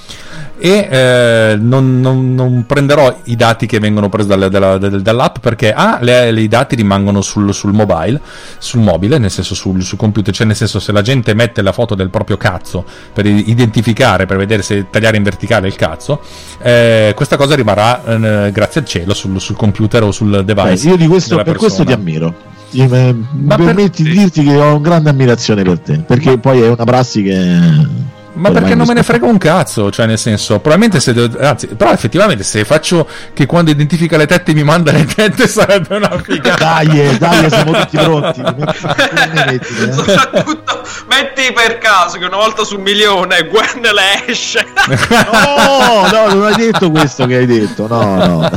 E 0.63 0.89
eh, 0.91 1.57
non, 1.59 2.01
non, 2.01 2.35
non, 2.35 2.65
prenderò 2.67 3.21
i 3.25 3.37
dati 3.37 3.65
che 3.65 3.79
vengono 3.79 4.11
presi 4.11 4.29
dalla, 4.29 4.49
dalla, 4.49 4.77
dall'app 4.77 5.39
perché 5.39 5.73
A, 5.73 5.99
le, 6.03 6.31
le, 6.31 6.43
i 6.43 6.49
dati 6.49 6.75
rimangono 6.75 7.23
sul, 7.23 7.55
sul, 7.55 7.73
mobile, 7.73 8.21
sul 8.59 8.81
mobile, 8.81 9.17
nel 9.17 9.31
senso 9.31 9.55
sul, 9.55 9.83
sul, 9.83 9.97
computer, 9.97 10.35
cioè 10.35 10.47
nel 10.47 10.57
senso 10.57 10.79
se 10.79 10.93
la 10.93 11.01
gente 11.01 11.33
mette 11.33 11.63
la 11.63 11.73
foto 11.73 11.95
del 11.95 12.11
proprio 12.11 12.37
cazzo 12.37 12.85
per 13.15 13.25
identificare, 13.25 14.27
per 14.27 14.37
vedere 14.37 14.61
se 14.61 14.91
tagliare 14.91 15.17
in 15.17 15.23
verticale 15.23 15.67
il 15.67 15.77
cazzo, 15.77 16.21
eh, 16.61 17.15
questa 17.17 17.39
cosa 17.39 17.55
rimarrà 17.55 18.05
eh, 18.05 18.53
grazie 18.53 18.83
al 18.83 18.87
cielo 18.87 19.15
sul, 19.15 19.41
sul, 19.41 19.57
computer 19.57 20.03
o 20.03 20.11
sul 20.11 20.45
device. 20.45 20.89
io 20.89 20.97
di 20.97 21.07
questo, 21.07 21.37
per 21.37 21.45
persona. 21.45 21.67
questo 21.67 21.85
ti 21.85 21.93
ammiro 21.93 22.50
mi 22.73 23.55
permetti 23.57 24.03
per... 24.03 24.13
di 24.13 24.19
dirti 24.19 24.45
che 24.45 24.57
ho 24.57 24.81
grande 24.81 25.11
ammirazione 25.11 25.63
per 25.63 25.79
te, 25.81 25.99
perché 25.99 26.39
poi 26.39 26.61
è 26.61 26.69
una 26.69 26.85
prassi 26.85 27.23
che... 27.23 28.09
Ma 28.33 28.51
perché 28.53 28.75
non 28.75 28.87
me 28.87 28.95
ne 28.95 29.03
frega 29.03 29.27
un 29.27 29.37
cazzo, 29.39 29.91
cioè 29.91 30.07
nel 30.07 30.17
senso, 30.17 30.61
probabilmente 30.61 30.99
se 31.01 31.13
devo, 31.13 31.39
anzi, 31.41 31.67
però 31.67 31.91
effettivamente 31.91 32.43
se 32.43 32.65
faccio 32.65 33.07
che 33.35 33.45
quando 33.45 33.71
identifica 33.71 34.17
le 34.17 34.27
tette 34.27 34.55
mi 34.55 34.63
manda 34.63 34.93
le 34.93 35.05
tette 35.05 35.47
sarebbe 35.47 35.97
una 35.97 36.19
figata. 36.23 36.57
dai, 36.83 37.19
dai, 37.19 37.51
siamo 37.51 37.73
tutti 37.73 37.99
pronti. 37.99 38.41
metti, 39.35 39.75
eh? 39.83 39.93
Soprattutto 39.93 40.83
metti 41.09 41.53
per 41.53 41.79
caso 41.79 42.19
che 42.19 42.25
una 42.25 42.37
volta 42.37 42.65
su 42.65 42.77
un 42.77 42.83
milione 42.83 43.47
Gwen 43.49 43.83
le 43.83 44.27
esce. 44.27 44.65
no, 44.87 46.09
no, 46.11 46.33
non 46.33 46.45
hai 46.45 46.55
detto 46.55 46.91
questo 46.91 47.27
che 47.27 47.37
hai 47.37 47.47
detto, 47.47 47.89
no, 47.89 48.17
no. 48.17 48.51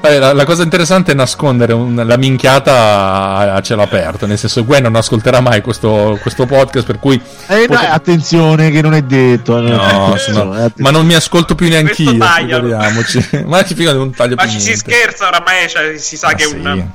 La, 0.00 0.32
la, 0.32 0.44
cosa 0.44 0.62
interessante 0.62 1.12
è 1.12 1.14
nascondere 1.14 1.72
un, 1.72 2.02
la 2.04 2.16
minchiata 2.16 2.72
a, 2.72 3.54
a, 3.54 3.60
cielo 3.62 3.82
aperto. 3.82 4.26
Nel 4.26 4.38
senso, 4.38 4.64
Gwen 4.64 4.82
non 4.82 4.96
ascolterà 4.96 5.40
mai 5.40 5.60
questo, 5.60 6.18
questo 6.20 6.46
podcast. 6.46 6.86
Per 6.86 6.98
cui. 6.98 7.20
Eh, 7.46 7.66
pot- 7.66 7.78
attenzione, 7.78 8.70
che 8.70 8.82
non 8.82 8.94
è 8.94 9.02
detto. 9.02 9.60
No, 9.60 10.14
eh, 10.16 10.32
no, 10.32 10.72
ma 10.76 10.90
non 10.90 11.06
mi 11.06 11.14
ascolto 11.14 11.54
più 11.54 11.68
neanche 11.68 12.02
io. 12.02 12.16
ma 13.46 13.64
ci 13.64 13.74
non 13.84 14.12
taglio 14.12 14.34
Ma 14.34 14.46
ci 14.46 14.60
si 14.60 14.76
scherza 14.76 15.28
oramai, 15.28 15.68
cioè, 15.68 15.96
si 15.98 16.16
sa 16.16 16.28
ma 16.28 16.34
che 16.34 16.44
è 16.44 16.48
sì. 16.48 16.54
un 16.54 16.88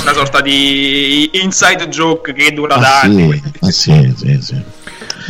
una 0.00 0.12
sorta 0.14 0.40
di 0.40 1.28
inside 1.34 1.88
joke 1.88 2.32
che 2.32 2.52
dura 2.52 2.76
ah, 2.76 2.80
da 2.80 2.98
sì, 3.00 3.06
anni. 3.06 3.42
Ah, 3.60 3.70
sì, 3.70 4.14
sì, 4.16 4.38
sì. 4.40 4.62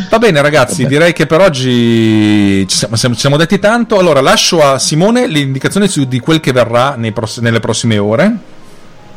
Va 0.08 0.18
bene 0.18 0.40
ragazzi, 0.40 0.82
Vabbè. 0.82 0.94
direi 0.94 1.12
che 1.12 1.26
per 1.26 1.40
oggi 1.40 2.66
ci 2.68 2.76
siamo, 2.76 2.96
ci 2.96 3.14
siamo, 3.14 3.36
detti 3.36 3.58
tanto. 3.58 3.98
Allora 3.98 4.20
lascio 4.20 4.62
a 4.62 4.78
Simone 4.78 5.26
le 5.26 5.40
indicazioni 5.40 5.88
su 5.88 6.04
di 6.04 6.20
quel 6.20 6.40
che 6.40 6.52
verrà 6.52 6.98
pross- 7.12 7.40
nelle 7.40 7.60
prossime 7.60 7.98
ore. 7.98 8.36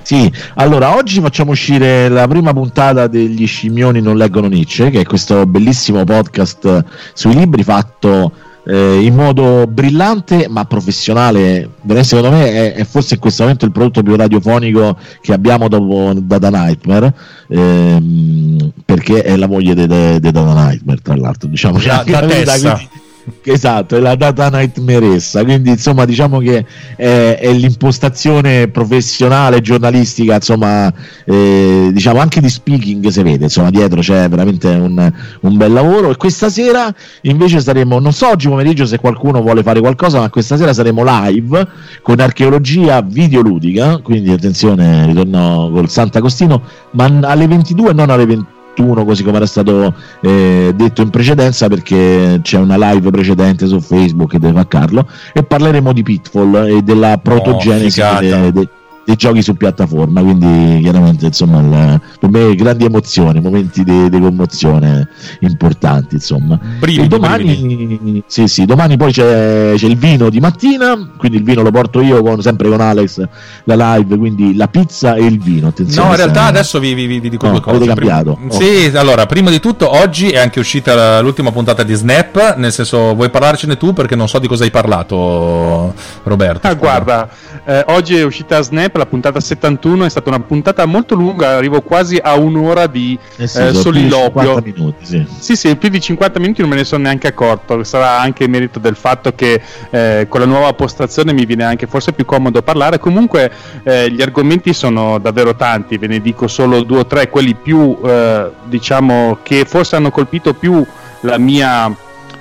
Sì, 0.02 0.32
allora 0.56 0.96
oggi 0.96 1.20
facciamo 1.20 1.52
uscire 1.52 2.10
la 2.10 2.28
prima 2.28 2.54
puntata 2.54 3.08
degli 3.08 3.48
Scimmioni 3.48 4.02
non 4.02 4.18
leggono 4.18 4.48
Nietzsche, 4.48 4.92
che 4.92 5.02
è 5.02 5.04
questo 5.04 5.48
bellissimo 5.48 6.04
podcast 6.04 6.84
sui 7.14 7.34
libri 7.34 7.64
fatto 7.64 8.32
eh, 8.66 9.00
in 9.02 9.16
modo 9.16 9.68
brillante 9.68 10.48
ma 10.50 10.66
professionale. 10.66 11.70
Secondo 12.02 12.32
me 12.32 12.52
è, 12.52 12.74
è, 12.74 12.84
forse 12.84 13.16
in 13.16 13.20
questo 13.20 13.44
momento 13.44 13.66
il 13.66 13.72
prodotto 13.72 14.04
più 14.04 14.16
radiofonico 14.16 14.98
che 15.22 15.34
abbiamo 15.34 15.68
dopo 15.68 16.14
Data 16.16 16.50
Nightmare, 16.50 17.14
ehm, 17.48 18.72
perché 18.84 19.22
è 19.22 19.36
la 19.36 19.48
moglie 19.48 19.76
di 19.76 19.86
Data 19.86 20.54
Nightmare, 20.54 21.00
tra 21.02 21.16
l'altro. 21.16 21.48
Diciamo, 21.48 21.80
la, 21.86 22.04
la 22.06 22.26
testa. 22.26 22.74
Quindi, 22.74 22.95
esatto, 23.44 23.96
è 23.96 24.00
la 24.00 24.16
data 24.16 24.50
nightmaressa. 24.50 25.44
Quindi, 25.44 25.70
insomma, 25.70 26.06
diciamo 26.06 26.40
che 26.40 26.66
è, 26.96 27.38
è 27.40 27.54
l'impostazione 27.54 28.68
professionale, 28.68 29.62
giornalistica, 29.62 30.36
insomma, 30.36 30.92
eh, 31.26 31.90
diciamo 31.92 32.20
anche 32.20 32.42
di 32.42 32.50
speaking 32.50 33.08
si 33.08 33.24
vede, 33.24 33.46
insomma, 33.46 33.70
dietro 33.70 34.02
c'è 34.02 34.28
veramente 34.30 34.68
un, 34.68 35.12
un, 35.42 35.58
bel 35.58 35.74
lavoro. 35.74 36.12
E 36.12 36.18
questa 36.18 36.50
sera 36.50 36.94
invece 37.22 37.60
saremo, 37.60 38.00
non 38.00 38.14
so 38.14 38.30
oggi 38.30 38.48
pomeriggio 38.48 38.86
se 38.86 39.00
qualcuno 39.00 39.42
vuole 39.42 39.64
fare 39.64 39.80
qualcosa, 39.80 40.20
ma 40.20 40.30
questa 40.30 40.58
sera 40.58 40.74
saremo 40.74 41.04
live 41.06 41.68
con 42.02 42.20
archeologia 42.20 43.02
videoludica. 43.02 44.00
Quindi 44.00 44.32
attenzione, 44.32 45.06
ritorno 45.08 45.70
col 45.74 45.90
Sant'Agostino, 45.90 46.62
ma 46.92 47.06
alle 47.22 47.48
22 47.48 47.94
non 47.94 48.10
alle 48.10 48.26
21 48.26 48.55
21 48.76 49.06
così 49.06 49.24
come 49.24 49.38
era 49.38 49.46
stato 49.46 49.94
eh, 50.22 50.74
detto 50.76 51.02
in 51.02 51.10
precedenza 51.10 51.68
perché 51.68 52.40
c'è 52.42 52.58
una 52.58 52.78
live 52.78 53.10
precedente 53.10 53.66
su 53.68 53.80
Facebook 53.80 54.32
che 54.32 54.40
deve 54.40 54.54
fare 54.54 54.68
Carlo 54.68 55.08
e 55.34 55.44
parleremo 55.44 55.94
di 55.94 56.04
Pitfall 56.04 56.68
e 56.68 56.82
della 56.82 57.18
protogenesi 57.18 58.02
oh, 58.02 58.20
de, 58.20 58.52
de, 58.52 58.70
dei 59.06 59.16
giochi 59.16 59.44
su 59.44 59.56
piattaforma, 59.56 60.22
quindi 60.22 60.82
chiaramente 60.82 61.28
insomma 61.28 61.60
il, 61.60 62.02
per 62.20 62.30
me 62.30 62.56
grandi 62.56 62.86
emozioni, 62.86 63.40
momenti 63.40 63.84
di, 63.84 64.10
di 64.10 64.20
commozione 64.20 65.08
importanti 65.42 66.16
insomma. 66.16 66.60
Brividi, 66.80 67.06
e 67.06 67.08
domani, 67.08 68.24
sì, 68.26 68.48
sì, 68.48 68.66
domani 68.66 68.98
poi 68.98 69.12
c'è, 69.12 69.74
c'è, 69.76 69.86
il 69.86 69.96
vino 69.96 70.30
di 70.30 70.40
mattina, 70.40 71.14
quindi 71.18 71.38
il 71.38 71.44
vino 71.44 71.62
lo 71.62 71.70
porto 71.70 72.02
io 72.02 72.24
con, 72.24 72.42
sempre 72.42 72.68
con 72.68 72.82
Alex 72.82 73.24
la 73.66 73.96
live, 73.96 74.18
quindi 74.18 74.56
la 74.56 74.68
pizza 74.68 75.14
e 75.14 75.26
il 75.26 75.40
vino. 75.40 75.68
Attenzione, 75.68 76.08
no, 76.08 76.14
in 76.14 76.18
realtà 76.18 76.46
adesso 76.46 76.80
vi, 76.80 76.96
vi, 76.96 77.06
vi 77.06 77.30
dico 77.30 77.46
no, 77.46 77.52
due 77.54 77.62
cose. 77.62 77.76
Avete 77.76 77.94
cambiato. 77.94 78.34
Prima, 78.34 78.54
oh. 78.54 78.60
Sì, 78.60 78.98
allora, 78.98 79.28
prima 79.28 79.52
di 79.52 79.60
tutto 79.60 79.96
oggi 79.96 80.30
è 80.30 80.40
anche 80.40 80.60
uscita 80.60 81.20
l'ultima 81.22 81.52
puntata 81.52 81.84
di 81.84 81.94
Snap, 81.94 82.56
nel 82.58 82.72
senso 82.72 83.14
vuoi 83.14 83.30
parlarcene 83.30 83.78
tu 83.78 83.94
perché 83.94 84.16
non 84.16 84.28
so 84.28 84.40
di 84.40 84.48
cosa 84.48 84.64
hai 84.64 84.72
parlato 84.72 85.94
Roberto. 86.24 86.68
Ah, 86.68 86.74
guarda, 86.74 87.30
eh, 87.66 87.84
oggi 87.90 88.16
è 88.16 88.24
uscita 88.24 88.62
Snap 88.62 88.95
la 88.98 89.06
puntata 89.06 89.40
71 89.40 90.06
è 90.06 90.10
stata 90.10 90.30
una 90.30 90.40
puntata 90.40 90.86
molto 90.86 91.16
lunga, 91.16 91.56
arrivo 91.56 91.82
quasi 91.82 92.18
a 92.22 92.36
un'ora 92.36 92.88
di 92.88 93.18
eh 93.38 93.48
sì, 93.48 93.62
eh, 93.62 93.74
soliloquio. 93.74 94.62
Minuti, 94.64 95.06
sì. 95.06 95.26
sì. 95.40 95.56
sì, 95.56 95.76
più 95.76 95.90
di 95.90 96.00
50 96.00 96.40
minuti 96.40 96.62
non 96.62 96.70
me 96.70 96.78
ne 96.78 96.84
sono 96.84 97.04
neanche 97.04 97.28
accorto. 97.28 97.84
Sarà 97.84 98.20
anche 98.20 98.48
merito 98.48 98.80
del 98.80 98.96
fatto 98.96 99.34
che 99.34 99.62
eh, 99.90 100.26
con 100.30 100.40
la 100.40 100.46
nuova 100.46 100.74
postazione 100.74 101.34
mi 101.34 101.46
viene 101.46 101.64
anche 101.64 101.88
forse 101.88 102.14
più 102.14 102.26
comodo 102.26 102.62
parlare. 102.62 103.00
Comunque 103.00 103.52
eh, 103.84 104.12
gli 104.12 104.22
argomenti 104.22 104.74
sono 104.74 105.20
davvero 105.20 105.56
tanti, 105.56 105.98
ve 105.98 106.08
ne 106.08 106.22
dico 106.22 106.48
solo 106.48 106.84
due 106.84 107.00
o 107.00 107.06
tre, 107.06 107.30
quelli 107.30 107.56
più 107.56 107.98
eh, 108.04 108.50
diciamo 108.66 109.40
che 109.44 109.66
forse 109.66 109.96
hanno 109.96 110.12
colpito 110.12 110.54
più 110.54 110.86
la 111.22 111.38
mia 111.38 111.94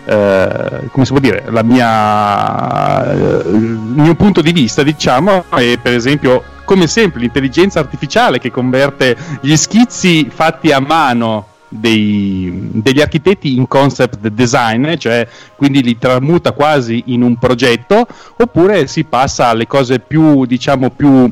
eh, 0.05 0.89
come 0.91 1.05
si 1.05 1.13
può 1.13 1.21
dire, 1.21 1.45
mia, 1.65 3.11
eh, 3.13 3.49
il 3.49 3.81
mio 3.95 4.15
punto 4.15 4.43
di 4.43 4.53
vista, 4.53 4.83
diciamo, 4.83 5.45
è 5.51 5.79
per 5.81 5.95
esempio, 5.95 6.43
come 6.65 6.87
sempre, 6.87 7.21
l'intelligenza 7.21 7.81
artificiale 7.81 8.39
che 8.39 8.51
converte 8.51 9.17
gli 9.41 9.57
schizzi 9.57 10.29
fatti 10.31 10.73
a 10.73 10.81
mano 10.81 11.49
dei, 11.69 12.71
degli 12.73 13.01
architetti 13.01 13.57
in 13.57 13.67
concept 13.67 14.29
design, 14.29 14.95
cioè 14.97 15.27
quindi 15.57 15.83
li 15.83 15.99
tramuta 15.99 16.53
quasi 16.53 17.05
in 17.07 17.23
un 17.23 17.37
progetto, 17.37 18.07
oppure 18.37 18.87
si 18.87 19.05
passa 19.05 19.49
alle 19.49 19.67
cose 19.67 19.99
più, 19.99 20.45
diciamo, 20.45 20.91
più 20.91 21.31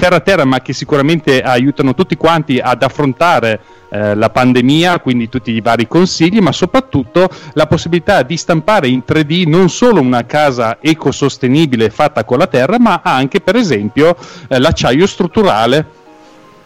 terra 0.00 0.16
a 0.16 0.20
terra, 0.20 0.44
ma 0.46 0.60
che 0.60 0.72
sicuramente 0.72 1.42
aiutano 1.42 1.94
tutti 1.94 2.16
quanti 2.16 2.58
ad 2.58 2.82
affrontare 2.82 3.60
eh, 3.90 4.14
la 4.14 4.30
pandemia, 4.30 4.98
quindi 5.00 5.28
tutti 5.28 5.52
i 5.52 5.60
vari 5.60 5.86
consigli, 5.86 6.40
ma 6.40 6.52
soprattutto 6.52 7.28
la 7.52 7.66
possibilità 7.66 8.22
di 8.22 8.36
stampare 8.38 8.88
in 8.88 9.02
3D 9.06 9.46
non 9.46 9.68
solo 9.68 10.00
una 10.00 10.24
casa 10.24 10.78
ecosostenibile 10.80 11.90
fatta 11.90 12.24
con 12.24 12.38
la 12.38 12.46
terra, 12.46 12.78
ma 12.78 13.02
anche 13.04 13.40
per 13.40 13.56
esempio 13.56 14.16
eh, 14.48 14.58
l'acciaio 14.58 15.06
strutturale. 15.06 15.98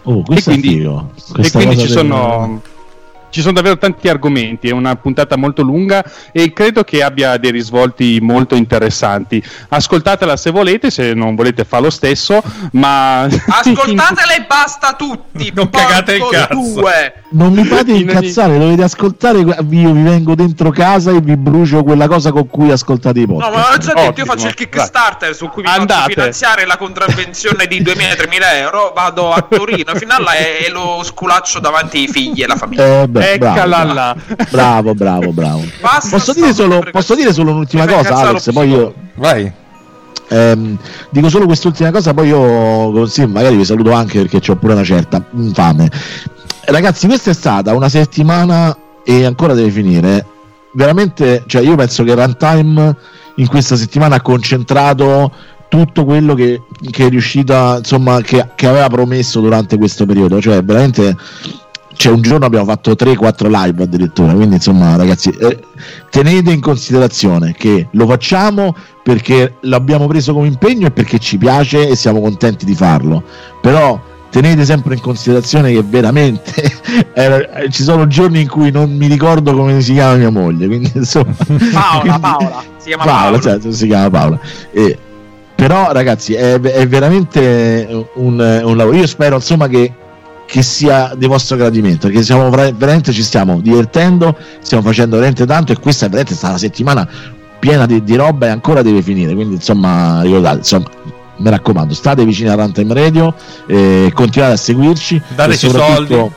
Oh, 0.05 0.23
e 0.31 0.43
quindi, 0.43 0.83
e 0.83 1.51
quindi 1.51 1.79
ci 1.79 1.89
sono 1.89 2.63
ci 3.35 3.41
sono 3.41 3.55
davvero 3.55 3.77
tanti 3.77 4.09
argomenti, 4.09 4.69
è 4.69 4.71
una 4.71 4.95
puntata 4.95 5.35
molto 5.35 5.63
lunga 5.63 6.05
e 6.31 6.53
credo 6.53 6.85
che 6.85 7.03
abbia 7.03 7.37
dei 7.37 7.51
risvolti 7.51 8.21
molto 8.23 8.55
interessanti. 8.55 9.43
Ascoltatela 9.71 10.37
se 10.37 10.53
volete, 10.53 10.89
se 10.93 11.15
non 11.15 11.35
volete 11.35 11.65
fa 11.65 11.81
lo 11.81 11.91
stesso, 11.91 12.41
ma... 12.75 13.23
Ascoltatela 13.27 14.37
e 14.37 14.45
basta 14.47 14.93
tutti! 14.93 15.51
Non 15.53 15.69
cagate 15.69 16.15
il 16.15 16.29
cazzo! 16.31 16.55
Due. 16.55 17.15
Non 17.31 17.53
mi 17.53 17.65
fate 17.65 17.91
incazzare, 17.91 18.57
dovete 18.57 18.85
ascoltare. 18.85 19.39
Io 19.41 19.57
vi 19.65 20.03
vengo 20.03 20.37
dentro 20.37 20.71
casa 20.71 21.11
e 21.11 21.21
vi 21.21 21.37
brucio 21.37 21.83
quella 21.83 22.07
cosa 22.07 22.31
con 22.31 22.47
cui 22.47 22.71
ascoltate 22.71 23.19
i 23.19 23.27
podcast. 23.27 23.51
No, 23.51 23.59
ma 23.59 23.73
ho 23.73 23.79
già 23.79 23.93
detto, 23.95 24.21
io 24.21 24.27
faccio 24.27 24.47
il 24.47 24.55
Kickstarter 24.55 25.35
su 25.35 25.49
cui 25.49 25.63
mi 25.63 25.69
Andate. 25.69 25.93
faccio 25.93 26.13
finanziare 26.13 26.67
la 26.67 26.77
contravvenzione 26.77 27.67
di 27.67 27.83
2.000-3.000 27.83 28.55
euro. 28.59 28.93
Vado 28.95 29.33
a 29.33 29.43
Torino 29.43 29.93
fino 29.97 30.15
a 30.15 30.21
là 30.21 30.35
e, 30.37 30.67
e 30.67 30.71
lo 30.71 31.01
sculaccio 31.03 31.59
davanti 31.59 31.99
ai 31.99 32.09
figli 32.09 32.43
e 32.43 32.45
alla 32.45 32.55
famiglia. 32.55 33.03
Eh, 33.03 33.09
beh, 33.09 33.24
Eccala 33.33 33.77
bravo, 33.85 33.93
là. 33.93 34.17
bravo, 34.51 34.95
bravo, 34.95 35.33
bravo. 35.33 35.63
Basta 35.81 36.17
Posso 36.17 36.33
dire, 36.33 36.53
solo, 36.53 36.83
posso 36.91 37.15
dire 37.15 37.33
solo 37.33 37.53
un'ultima 37.53 37.87
cosa, 37.87 38.15
Alex? 38.15 38.53
Poi 38.53 38.69
io 38.69 38.95
Vai. 39.15 39.51
ehm, 40.29 40.79
dico 41.11 41.29
solo 41.29 41.47
quest'ultima 41.47 41.91
cosa, 41.91 42.13
poi 42.15 42.29
io 42.29 43.07
sì, 43.07 43.25
magari 43.27 43.57
vi 43.57 43.65
saluto 43.65 43.93
anche 43.93 44.25
perché 44.25 44.51
ho 44.51 44.57
pure 44.57 44.75
una 44.75 44.85
certa 44.85 45.25
fame. 45.53 45.91
Ragazzi, 46.67 47.07
questa 47.07 47.31
è 47.31 47.35
stata 47.35 47.75
una 47.75 47.89
settimana 47.89 48.77
e 49.05 49.25
ancora 49.25 49.55
deve 49.55 49.71
finire. 49.71 50.27
Veramente, 50.73 51.45
cioè, 51.47 51.63
io 51.63 51.77
penso 51.77 52.03
che 52.05 52.15
Runtime 52.15 52.97
in 53.37 53.47
questa 53.49 53.77
settimana 53.77 54.17
ha 54.17 54.21
concentrato 54.23 55.31
tutto 55.69 56.05
quello 56.05 56.35
che, 56.35 56.63
che 56.91 57.07
è 57.07 57.09
riuscita, 57.09 57.77
insomma, 57.79 58.21
che, 58.23 58.49
che 58.55 58.67
aveva 58.67 58.89
promesso 58.89 59.41
durante 59.41 59.77
questo 59.77 60.07
periodo. 60.07 60.41
Cioè, 60.41 60.63
veramente 60.63 61.17
cioè 61.97 62.13
un 62.13 62.21
giorno 62.23 62.47
abbiamo 62.47 62.65
fatto 62.67 62.93
3-4 62.93 63.49
live 63.49 63.83
addirittura 63.83 64.33
quindi 64.33 64.57
insomma 64.57 64.97
ragazzi 64.97 65.31
eh, 65.31 65.59
tenete 66.11 66.51
in 66.51 66.61
considerazione 66.61 67.53
che 67.57 67.89
lo 67.93 68.07
facciamo 68.07 68.75
perché 69.03 69.55
l'abbiamo 69.61 70.07
preso 70.07 70.33
come 70.33 70.47
impegno 70.47 70.87
e 70.87 70.91
perché 70.91 71.19
ci 71.19 71.39
piace 71.39 71.89
e 71.89 71.97
siamo 71.97 72.21
contenti 72.21 72.65
di 72.65 72.75
farlo 72.75 73.23
però 73.61 74.01
tenete 74.31 74.65
sempre 74.65 74.95
in 74.95 75.01
considerazione 75.01 75.73
che 75.73 75.83
veramente 75.87 76.53
eh, 77.15 77.69
ci 77.71 77.83
sono 77.83 78.07
giorni 78.07 78.41
in 78.41 78.49
cui 78.49 78.71
non 78.71 78.91
mi 78.97 79.07
ricordo 79.07 79.55
come 79.55 79.81
si 79.81 79.93
chiama 79.93 80.15
mia 80.17 80.31
moglie 80.31 80.67
quindi 80.67 80.91
insomma 80.95 81.35
Paola, 81.73 82.01
quindi- 82.01 82.21
Paola. 82.21 82.63
Si 82.77 82.89
chiama 82.89 83.05
Paola, 83.05 83.21
Paola. 83.23 83.41
certo, 83.41 83.73
si 83.73 83.87
chiama 83.87 84.11
Paola. 84.11 84.41
E- 84.73 84.99
però, 85.55 85.93
ragazzi, 85.93 86.35
è, 86.35 86.61
è 86.61 86.87
veramente 86.89 88.07
un, 88.15 88.61
un 88.65 88.77
lavoro. 88.77 88.97
Io 88.97 89.07
spero 89.07 89.37
insomma 89.37 89.69
che, 89.69 89.91
che 90.47 90.63
sia 90.63 91.15
di 91.17 91.27
vostro 91.27 91.57
gradimento, 91.57 92.07
perché 92.07 92.23
siamo 92.23 92.51
vera- 92.51 92.71
veramente 92.73 93.13
ci 93.13 93.23
stiamo 93.23 93.61
divertendo, 93.61 94.37
stiamo 94.61 94.83
facendo 94.83 95.17
veramente 95.17 95.47
tanto 95.47 95.73
e 95.73 95.79
questa 95.79 96.07
è 96.07 96.09
veramente 96.09 96.35
stata 96.35 96.53
una 96.53 96.61
settimana 96.61 97.09
piena 97.59 97.87
di, 97.87 98.03
di 98.03 98.15
roba 98.15 98.47
e 98.47 98.51
ancora 98.51 98.83
deve 98.83 99.03
finire. 99.03 99.35
Quindi, 99.35 99.55
insomma, 99.55 100.23
ricordate, 100.23 100.59
insomma. 100.59 100.87
Mi 101.37 101.51
raccomando, 101.51 101.95
state 101.95 102.25
vicini 102.25 102.49
a 102.49 102.55
Runtime 102.55 102.95
Radio, 102.95 103.35
eh, 103.67 104.13
continuate 104.15 104.55
a 104.55 104.57
seguirci 104.57 105.21
Dateci 105.35 105.67
e 105.67 105.71
soldi. 105.71 106.31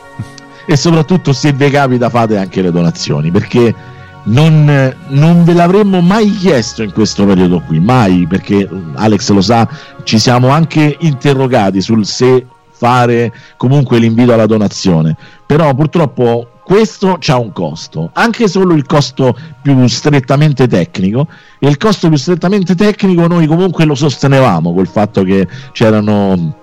e 0.66 0.76
soprattutto 0.76 1.34
se 1.34 1.54
vi 1.54 1.70
capita 1.70 2.10
fate 2.10 2.36
anche 2.36 2.64
le 2.64 2.72
donazioni 2.72 3.30
perché 3.30 3.76
non, 4.24 4.96
non 5.10 5.44
ve 5.44 5.54
l'avremmo 5.54 6.02
mai 6.02 6.32
chiesto 6.32 6.82
in 6.82 6.92
questo 6.92 7.26
periodo 7.26 7.62
qui, 7.62 7.80
mai 7.80 8.26
perché 8.28 8.68
Alex 8.96 9.30
lo 9.30 9.42
sa, 9.42 9.70
ci 10.04 10.18
siamo 10.18 10.50
anche 10.50 10.98
interrogati 11.00 11.80
sul 11.80 12.04
se 12.06 12.46
fare 12.78 13.34
comunque 13.58 13.98
l'invito 14.00 14.34
alla 14.34 14.46
donazione, 14.46 15.16
però 15.46 15.74
purtroppo 15.74 16.50
questo 16.64 17.18
ha 17.26 17.38
un 17.38 17.54
costo, 17.54 18.10
anche 18.14 18.48
solo 18.48 18.74
il 18.74 18.86
costo 18.86 19.36
più 19.62 19.88
strettamente 19.88 20.68
tecnico 20.68 21.28
e 21.60 21.68
il 21.68 21.78
costo 21.78 22.10
più 22.10 22.18
strettamente 22.18 22.76
tecnico 22.76 23.26
noi 23.26 23.48
comunque 23.48 23.86
lo 23.86 23.96
sostenevamo 23.96 24.74
col 24.74 24.88
fatto 24.88 25.24
che 25.24 25.48
c'erano 25.72 26.56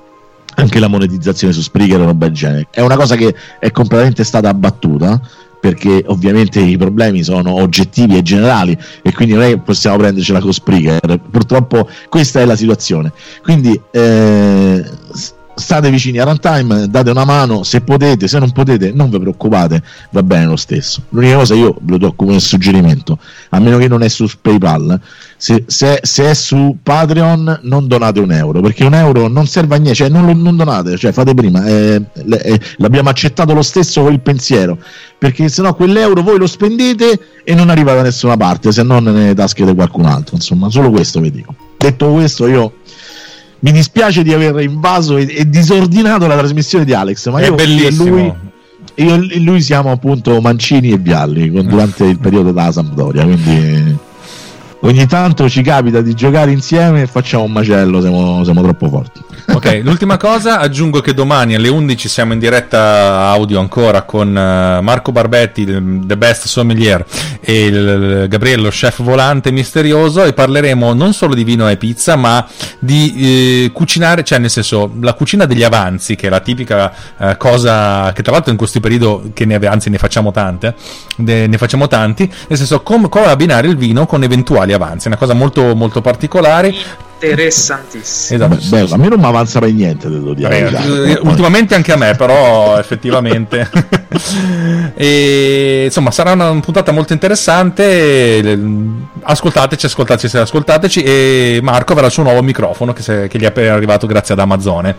anche 0.57 0.79
la 0.79 0.89
monetizzazione 0.89 1.53
su 1.53 1.63
Spreaker 1.63 2.01
e 2.01 2.05
roba 2.05 2.27
del 2.27 2.35
genere. 2.35 2.69
È 2.71 2.81
una 2.81 2.97
cosa 2.97 3.17
che 3.17 3.35
è 3.59 3.71
completamente 3.71 4.25
stata 4.25 4.49
abbattuta 4.49 5.21
perché 5.59 6.05
ovviamente 6.09 6.61
i 6.61 6.77
problemi 6.77 7.23
sono 7.23 7.55
oggettivi 7.55 8.19
e 8.19 8.23
generali 8.23 8.79
e 9.01 9.13
quindi 9.15 9.35
che 9.35 9.59
possiamo 9.59 9.97
prendercela 9.97 10.39
con 10.39 10.53
Spreaker. 10.53 11.19
Purtroppo 11.31 11.89
questa 12.11 12.41
è 12.41 12.45
la 12.45 12.57
situazione. 12.57 13.11
Quindi 13.43 13.81
eh, 13.91 14.85
state 15.55 15.91
vicini 15.91 16.19
a 16.19 16.25
Runtime, 16.25 16.89
date 16.89 17.11
una 17.11 17.25
mano 17.25 17.63
se 17.63 17.81
potete, 17.81 18.29
se 18.29 18.39
non 18.39 18.51
potete 18.53 18.93
non 18.93 19.11
vi 19.11 19.19
preoccupate, 19.19 19.83
va 20.11 20.23
bene 20.23 20.47
lo 20.47 20.57
stesso. 20.57 21.03
L'unica 21.11 21.37
cosa 21.37 21.55
io 21.55 21.77
ve 21.81 21.93
lo 21.93 21.99
do 21.99 22.13
come 22.13 22.39
suggerimento, 22.41 23.19
a 23.51 23.59
meno 23.59 23.79
che 23.79 23.89
non 23.89 24.03
è 24.03 24.09
su 24.09 24.29
PayPal, 24.41 25.01
se, 25.37 25.65
se- 25.67 26.01
se 26.03 26.31
è 26.31 26.35
su 26.35 26.77
Patreon 26.83 27.61
non 27.63 27.87
donate 27.87 28.21
un 28.21 28.33
euro, 28.33 28.61
perché 28.61 28.85
un 28.85 28.95
euro 28.95 29.29
non 29.29 29.47
serve 29.47 29.77
a 29.77 29.79
niente, 29.79 29.97
cioè 29.97 30.09
non, 30.09 30.41
non 30.41 30.57
donate, 30.57 30.97
cioè 30.97 31.13
fate 31.13 31.35
prima, 31.35 31.65
eh, 31.67 32.03
eh, 32.15 32.61
l'abbiamo 32.79 33.09
accettato 33.09 33.53
lo 33.53 33.63
stesso 33.63 34.03
con 34.03 34.13
il 34.13 34.21
pensiero, 34.21 34.79
perché 35.19 35.49
sennò 35.49 35.75
quell'euro 35.75 36.23
voi 36.23 36.39
lo 36.39 36.47
spendete 36.47 37.21
e 37.45 37.55
non 37.55 37.71
arriva 37.71 37.95
da 37.95 38.03
nessuna 38.03 38.37
parte, 38.37 38.73
se 38.73 38.83
non 38.83 39.05
nelle 39.05 39.35
tasche 39.35 39.65
di 39.65 39.75
qualcun 39.75 40.07
altro, 40.07 40.37
insomma, 40.37 40.71
solo 40.71 40.91
questo 40.91 41.21
vi 41.21 41.31
dico. 41.31 41.55
Detto 41.77 42.11
questo 42.13 42.47
io 42.47 42.77
mi 43.65 43.73
dispiace 43.73 44.23
di 44.23 44.31
aver 44.35 44.61
invaso 44.61 45.17
e, 45.17 45.27
e 45.39 45.49
disordinato 45.49 46.27
la 46.27 46.37
trasmissione 46.37 46.85
di 46.85 46.93
Alex, 46.93 47.31
ma 47.31 47.41
È 47.41 47.47
io 47.47 47.55
bellissimo. 47.55 48.05
e 48.05 48.09
lui, 48.11 48.33
io 48.97 49.15
e 49.31 49.41
lui 49.41 49.63
siamo 49.63 49.91
appunto 49.91 50.39
Mancini 50.43 50.91
e 50.91 50.99
Vialli 50.99 51.51
con- 51.51 51.67
durante 51.67 52.05
il 52.05 52.19
periodo 52.19 52.53
della 52.53 52.71
Sampdoria, 52.71 53.23
quindi 53.25 53.97
ogni 54.85 55.07
tanto 55.07 55.49
ci 55.49 55.63
capita 55.63 56.01
di 56.01 56.15
giocare 56.15 56.51
insieme 56.51 57.03
e 57.03 57.07
facciamo 57.07 57.45
un 57.45 57.53
macello, 57.53 58.01
siamo, 58.01 58.45
siamo 58.45 58.63
troppo 58.63 58.89
forti. 58.89 59.23
Ok, 59.53 59.81
l'ultima 59.85 60.17
cosa, 60.17 60.59
aggiungo 60.59 61.01
che 61.01 61.15
domani 61.15 61.55
alle 61.55 61.69
11 61.69 62.09
siamo 62.09 62.33
in 62.33 62.39
diretta 62.39 63.29
audio 63.29 63.61
ancora 63.61 64.03
con 64.03 64.29
eh, 64.29 64.81
Marco 64.81 65.13
Barbetti, 65.13 65.65
The 65.65 66.17
Best 66.17 66.47
Sommelier, 66.47 67.05
e 67.41 67.65
il 67.65 68.27
Gabriello, 68.29 68.69
chef 68.69 69.03
volante 69.03 69.51
misterioso, 69.51 70.25
e 70.25 70.33
parleremo 70.33 70.93
non 70.93 71.13
solo 71.13 71.35
di 71.35 71.45
vino 71.45 71.69
e 71.69 71.77
pizza, 71.77 72.17
ma 72.17 72.47
di 72.79 73.15
eh, 73.67 73.71
cucinare, 73.73 74.23
cioè 74.23 74.39
nel 74.39 74.51
senso 74.51 74.93
la 75.01 75.15
cucina 75.15 75.47
degli 75.47 75.63
avanzi, 75.63 76.15
che 76.15 76.27
è 76.27 76.31
la 76.31 76.41
tipica 76.41 76.93
eh, 77.19 77.37
cosa 77.39 78.13
che 78.13 78.23
tra 78.23 78.33
l'altro 78.33 78.51
in 78.51 78.59
questo 78.59 78.81
periodo, 78.81 79.31
che 79.33 79.47
ne, 79.47 79.57
anzi 79.67 79.89
ne 79.89 79.99
facciamo 79.99 80.31
tante, 80.31 80.75
ne, 81.17 81.57
facciamo 81.57 81.89
tanti, 81.89 82.31
nel 82.49 82.59
senso 82.59 82.83
com- 82.83 83.09
come 83.09 83.27
abbinare 83.27 83.67
il 83.69 83.77
vino 83.77 84.07
con 84.07 84.23
eventuali 84.23 84.73
avanzi, 84.75 85.07
è 85.07 85.09
una 85.09 85.19
cosa 85.19 85.35
molto, 85.35 85.75
molto 85.75 86.01
particolare. 86.01 86.75
Interessantissimo. 87.25 88.45
Esatto. 88.45 88.69
Beh, 88.69 88.93
a 88.93 88.97
me 88.97 89.09
non 89.09 89.19
mi 89.19 89.25
avanza 89.25 89.59
per 89.59 89.73
niente, 89.73 90.09
devo 90.09 90.35
dire. 90.35 90.49
verità. 90.49 90.83
eh, 90.85 91.19
ultimamente 91.23 91.75
anche 91.75 91.93
a 91.93 91.97
me, 91.97 92.15
però 92.15 92.77
effettivamente. 92.79 93.71
e, 94.95 95.83
insomma, 95.87 96.11
sarà 96.11 96.33
una 96.33 96.59
puntata 96.61 96.93
molto 96.93 97.13
interessante. 97.13 98.59
Ascoltateci, 99.23 99.87
ascoltateci, 99.87 100.37
ascoltateci. 100.37 101.03
E 101.03 101.61
Marco 101.63 101.93
avrà 101.93 102.07
il 102.07 102.13
suo 102.13 102.23
nuovo 102.25 102.43
microfono 102.43 102.93
che, 102.93 103.03
se- 103.03 103.29
che 103.29 103.39
gli 103.39 103.45
è 103.45 103.47
appena 103.47 103.75
arrivato 103.75 104.07
grazie 104.07 104.35
ad 104.35 104.41
Amazone. 104.41 104.97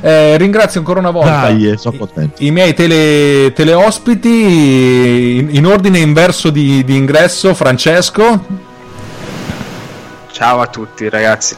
Eh, 0.00 0.36
ringrazio 0.38 0.80
ancora 0.80 1.00
una 1.00 1.10
volta 1.10 1.42
Dai, 1.42 1.70
eh, 1.70 1.78
contento. 1.82 2.42
i 2.42 2.50
miei 2.50 2.74
tele, 2.74 3.52
teleospiti 3.52 5.36
in, 5.38 5.48
in 5.50 5.66
ordine 5.66 5.98
inverso 5.98 6.50
di, 6.50 6.84
di 6.84 6.96
ingresso. 6.96 7.54
Francesco, 7.54 8.64
Ciao 10.36 10.60
a 10.60 10.66
tutti, 10.66 11.08
ragazzi. 11.08 11.56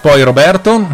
poi 0.00 0.22
Roberto. 0.22 0.86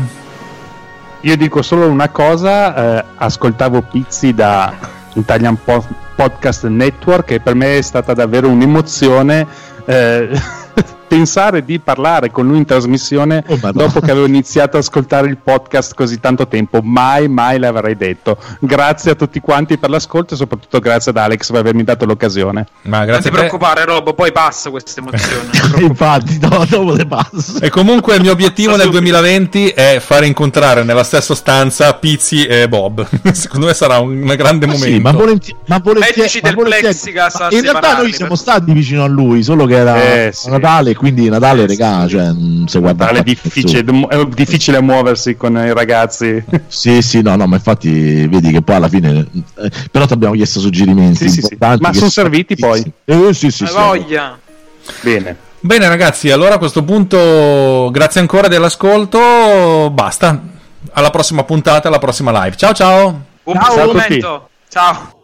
Io 1.21 1.37
dico 1.37 1.61
solo 1.61 1.87
una 1.87 2.09
cosa, 2.09 3.01
eh, 3.01 3.05
ascoltavo 3.17 3.83
Pizzi 3.83 4.33
da 4.33 4.73
Italian 5.13 5.63
Po- 5.63 5.85
Podcast 6.17 6.67
Network 6.67 7.33
e 7.33 7.41
per 7.41 7.55
me 7.55 7.77
è 7.77 7.83
stata 7.83 8.15
davvero 8.15 8.49
un'emozione 8.49 9.47
eh, 9.85 10.31
pensare 11.09 11.65
di 11.65 11.79
parlare 11.81 12.31
con 12.31 12.47
lui 12.47 12.59
in 12.59 12.65
trasmissione 12.65 13.43
Oh, 13.49 13.59
dopo 13.73 14.01
che 14.01 14.11
avevo 14.11 14.27
iniziato 14.27 14.77
ad 14.77 14.83
ascoltare 14.83 15.27
il 15.29 15.39
podcast 15.39 15.95
così 15.95 16.21
tanto 16.21 16.47
tempo. 16.47 16.81
Mai, 16.83 17.29
mai 17.29 17.59
l'avrei 17.59 17.97
detto. 17.97 18.37
Grazie 18.61 19.13
a 19.13 19.15
tutti 19.15 19.41
quanti 19.41 19.79
per 19.79 19.91
l'ascolto 19.91 20.35
e 20.35 20.37
soprattutto 20.37 20.79
grazie 20.81 21.11
ad 21.11 21.17
Alex 21.17 21.51
per 21.51 21.61
avermi 21.61 21.83
dato 21.85 22.05
l'occasione. 22.05 22.67
Ma 22.83 22.99
Non 22.99 23.07
grazie 23.07 23.23
ti 23.23 23.29
a 23.29 23.31
te. 23.31 23.37
preoccupare, 23.39 23.85
Rob, 23.85 24.15
poi 24.15 24.31
passa 24.33 24.71
questa 24.71 25.01
emozione. 25.01 25.49
Infatti, 25.81 26.39
no, 26.41 26.65
dopo 26.69 26.93
le 26.93 27.07
passo. 27.07 27.61
E 27.61 27.71
comunque 27.71 28.15
il 28.17 28.21
mio 28.23 28.33
obiettivo 28.33 28.77
nel 28.77 28.91
2020 28.91 29.69
è 29.69 29.99
fare 30.01 30.27
incontrare 30.27 30.83
nella 30.85 31.05
stessa 31.05 31.35
stanza 31.35 31.95
Pizzi 31.95 32.45
e 32.45 32.69
Bob. 32.69 33.07
Secondo 33.33 33.67
me 33.67 33.75
sarà 33.75 33.99
un, 33.99 34.21
un 34.23 34.35
grande 34.37 34.67
Ma 34.67 34.73
momento. 34.73 34.95
sì, 34.97 35.01
ma, 35.01 35.13
volenti- 35.13 35.57
ma 35.67 35.79
volentieri. 35.83 36.41
Ma 36.43 36.49
del 36.49 36.55
volentieri- 36.57 36.81
plexigas 36.83 37.35
a 37.37 37.49
In 37.51 37.63
realtà 37.63 37.97
noi 37.99 38.13
siamo 38.13 38.31
per- 38.33 38.39
stati 38.41 38.73
vicino 38.73 39.05
a 39.05 39.07
lui, 39.09 39.43
solo 39.43 39.65
che 39.67 39.77
era 39.77 40.03
Eh, 40.27 40.31
sì. 40.33 40.51
Natale, 40.51 40.95
quindi 40.99 41.29
Natale, 41.31 41.67
regà, 41.67 42.07
cioè, 42.07 42.31
se 42.67 42.79
guarda 42.79 43.05
Natale 43.07 43.21
è 43.21 43.23
difficile, 43.23 43.85
è 44.09 44.27
difficile 44.27 44.83
muoversi 44.83 45.37
con 45.37 45.57
i 45.57 45.73
ragazzi. 45.73 46.45
sì, 46.69 47.01
sì, 47.01 47.23
no, 47.23 47.37
no, 47.37 47.47
ma 47.47 47.57
infatti 47.57 48.27
vedi 48.27 48.51
che 48.51 48.61
poi 48.61 48.77
alla 48.77 48.89
fine... 48.89 49.27
Eh, 49.57 49.71
però 49.91 50.05
ti 50.05 50.13
abbiamo 50.13 50.35
chiesto 50.35 50.61
suggerimenti 50.61 51.29
sì, 51.29 51.41
sì, 51.41 51.41
sì. 51.41 51.57
Ma 51.59 51.93
sono 51.93 52.11
serviti 52.11 52.57
poi? 52.57 52.81
Eh, 53.05 53.33
sì, 53.33 53.51
sì, 53.51 53.65
sì. 53.67 53.73
Voglia. 53.73 54.39
Bene. 55.01 55.37
Bene 55.61 55.89
ragazzi, 55.89 56.31
allora 56.31 56.55
a 56.55 56.59
questo 56.59 56.85
punto 56.85 57.91
grazie 57.91 58.21
ancora 58.21 58.47
dell'ascolto, 58.47 59.91
basta. 59.91 60.41
Alla 60.93 61.11
prossima 61.11 61.43
puntata, 61.43 61.89
alla 61.89 61.99
prossima 61.99 62.31
live. 62.43 62.57
Ciao 62.57 62.73
ciao. 62.73 63.25
Un 63.43 63.61
ciao, 63.61 63.87
momento. 63.87 64.49
Ciao. 64.69 65.17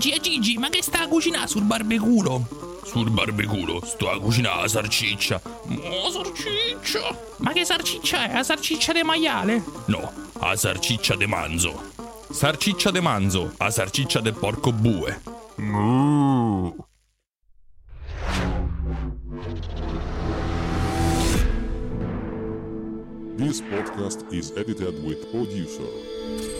Gigi, 0.00 0.14
e 0.14 0.20
Gigi, 0.20 0.56
ma 0.56 0.70
che 0.70 0.82
sta 0.82 1.00
a 1.02 1.08
cucinare 1.08 1.46
sul 1.46 1.64
barbeculo? 1.64 2.80
Sul 2.84 3.10
barbeculo? 3.10 3.84
Sto 3.84 4.10
a 4.10 4.18
cucinare 4.18 4.62
la 4.62 4.68
sarciccia. 4.68 5.38
Oh, 5.44 6.10
sarciccia! 6.10 7.14
Ma 7.36 7.52
che 7.52 7.66
sarciccia 7.66 8.24
è? 8.24 8.32
La 8.32 8.42
sarciccia 8.42 8.92
de 8.94 9.04
maiale? 9.04 9.62
No, 9.88 10.10
la 10.40 10.56
sarciccia 10.56 11.16
de 11.16 11.26
manzo. 11.26 11.92
Sarciccia 12.30 12.90
de 12.90 13.00
manzo, 13.02 13.52
la 13.58 13.70
sarciccia 13.70 14.20
del 14.20 14.32
porco 14.32 14.72
bue. 14.72 15.20
Mm. 15.60 16.68
This 23.36 23.60
podcast 23.60 24.24
is 24.32 24.50
edited 24.56 25.04
with 25.04 25.30
producer 25.30 26.59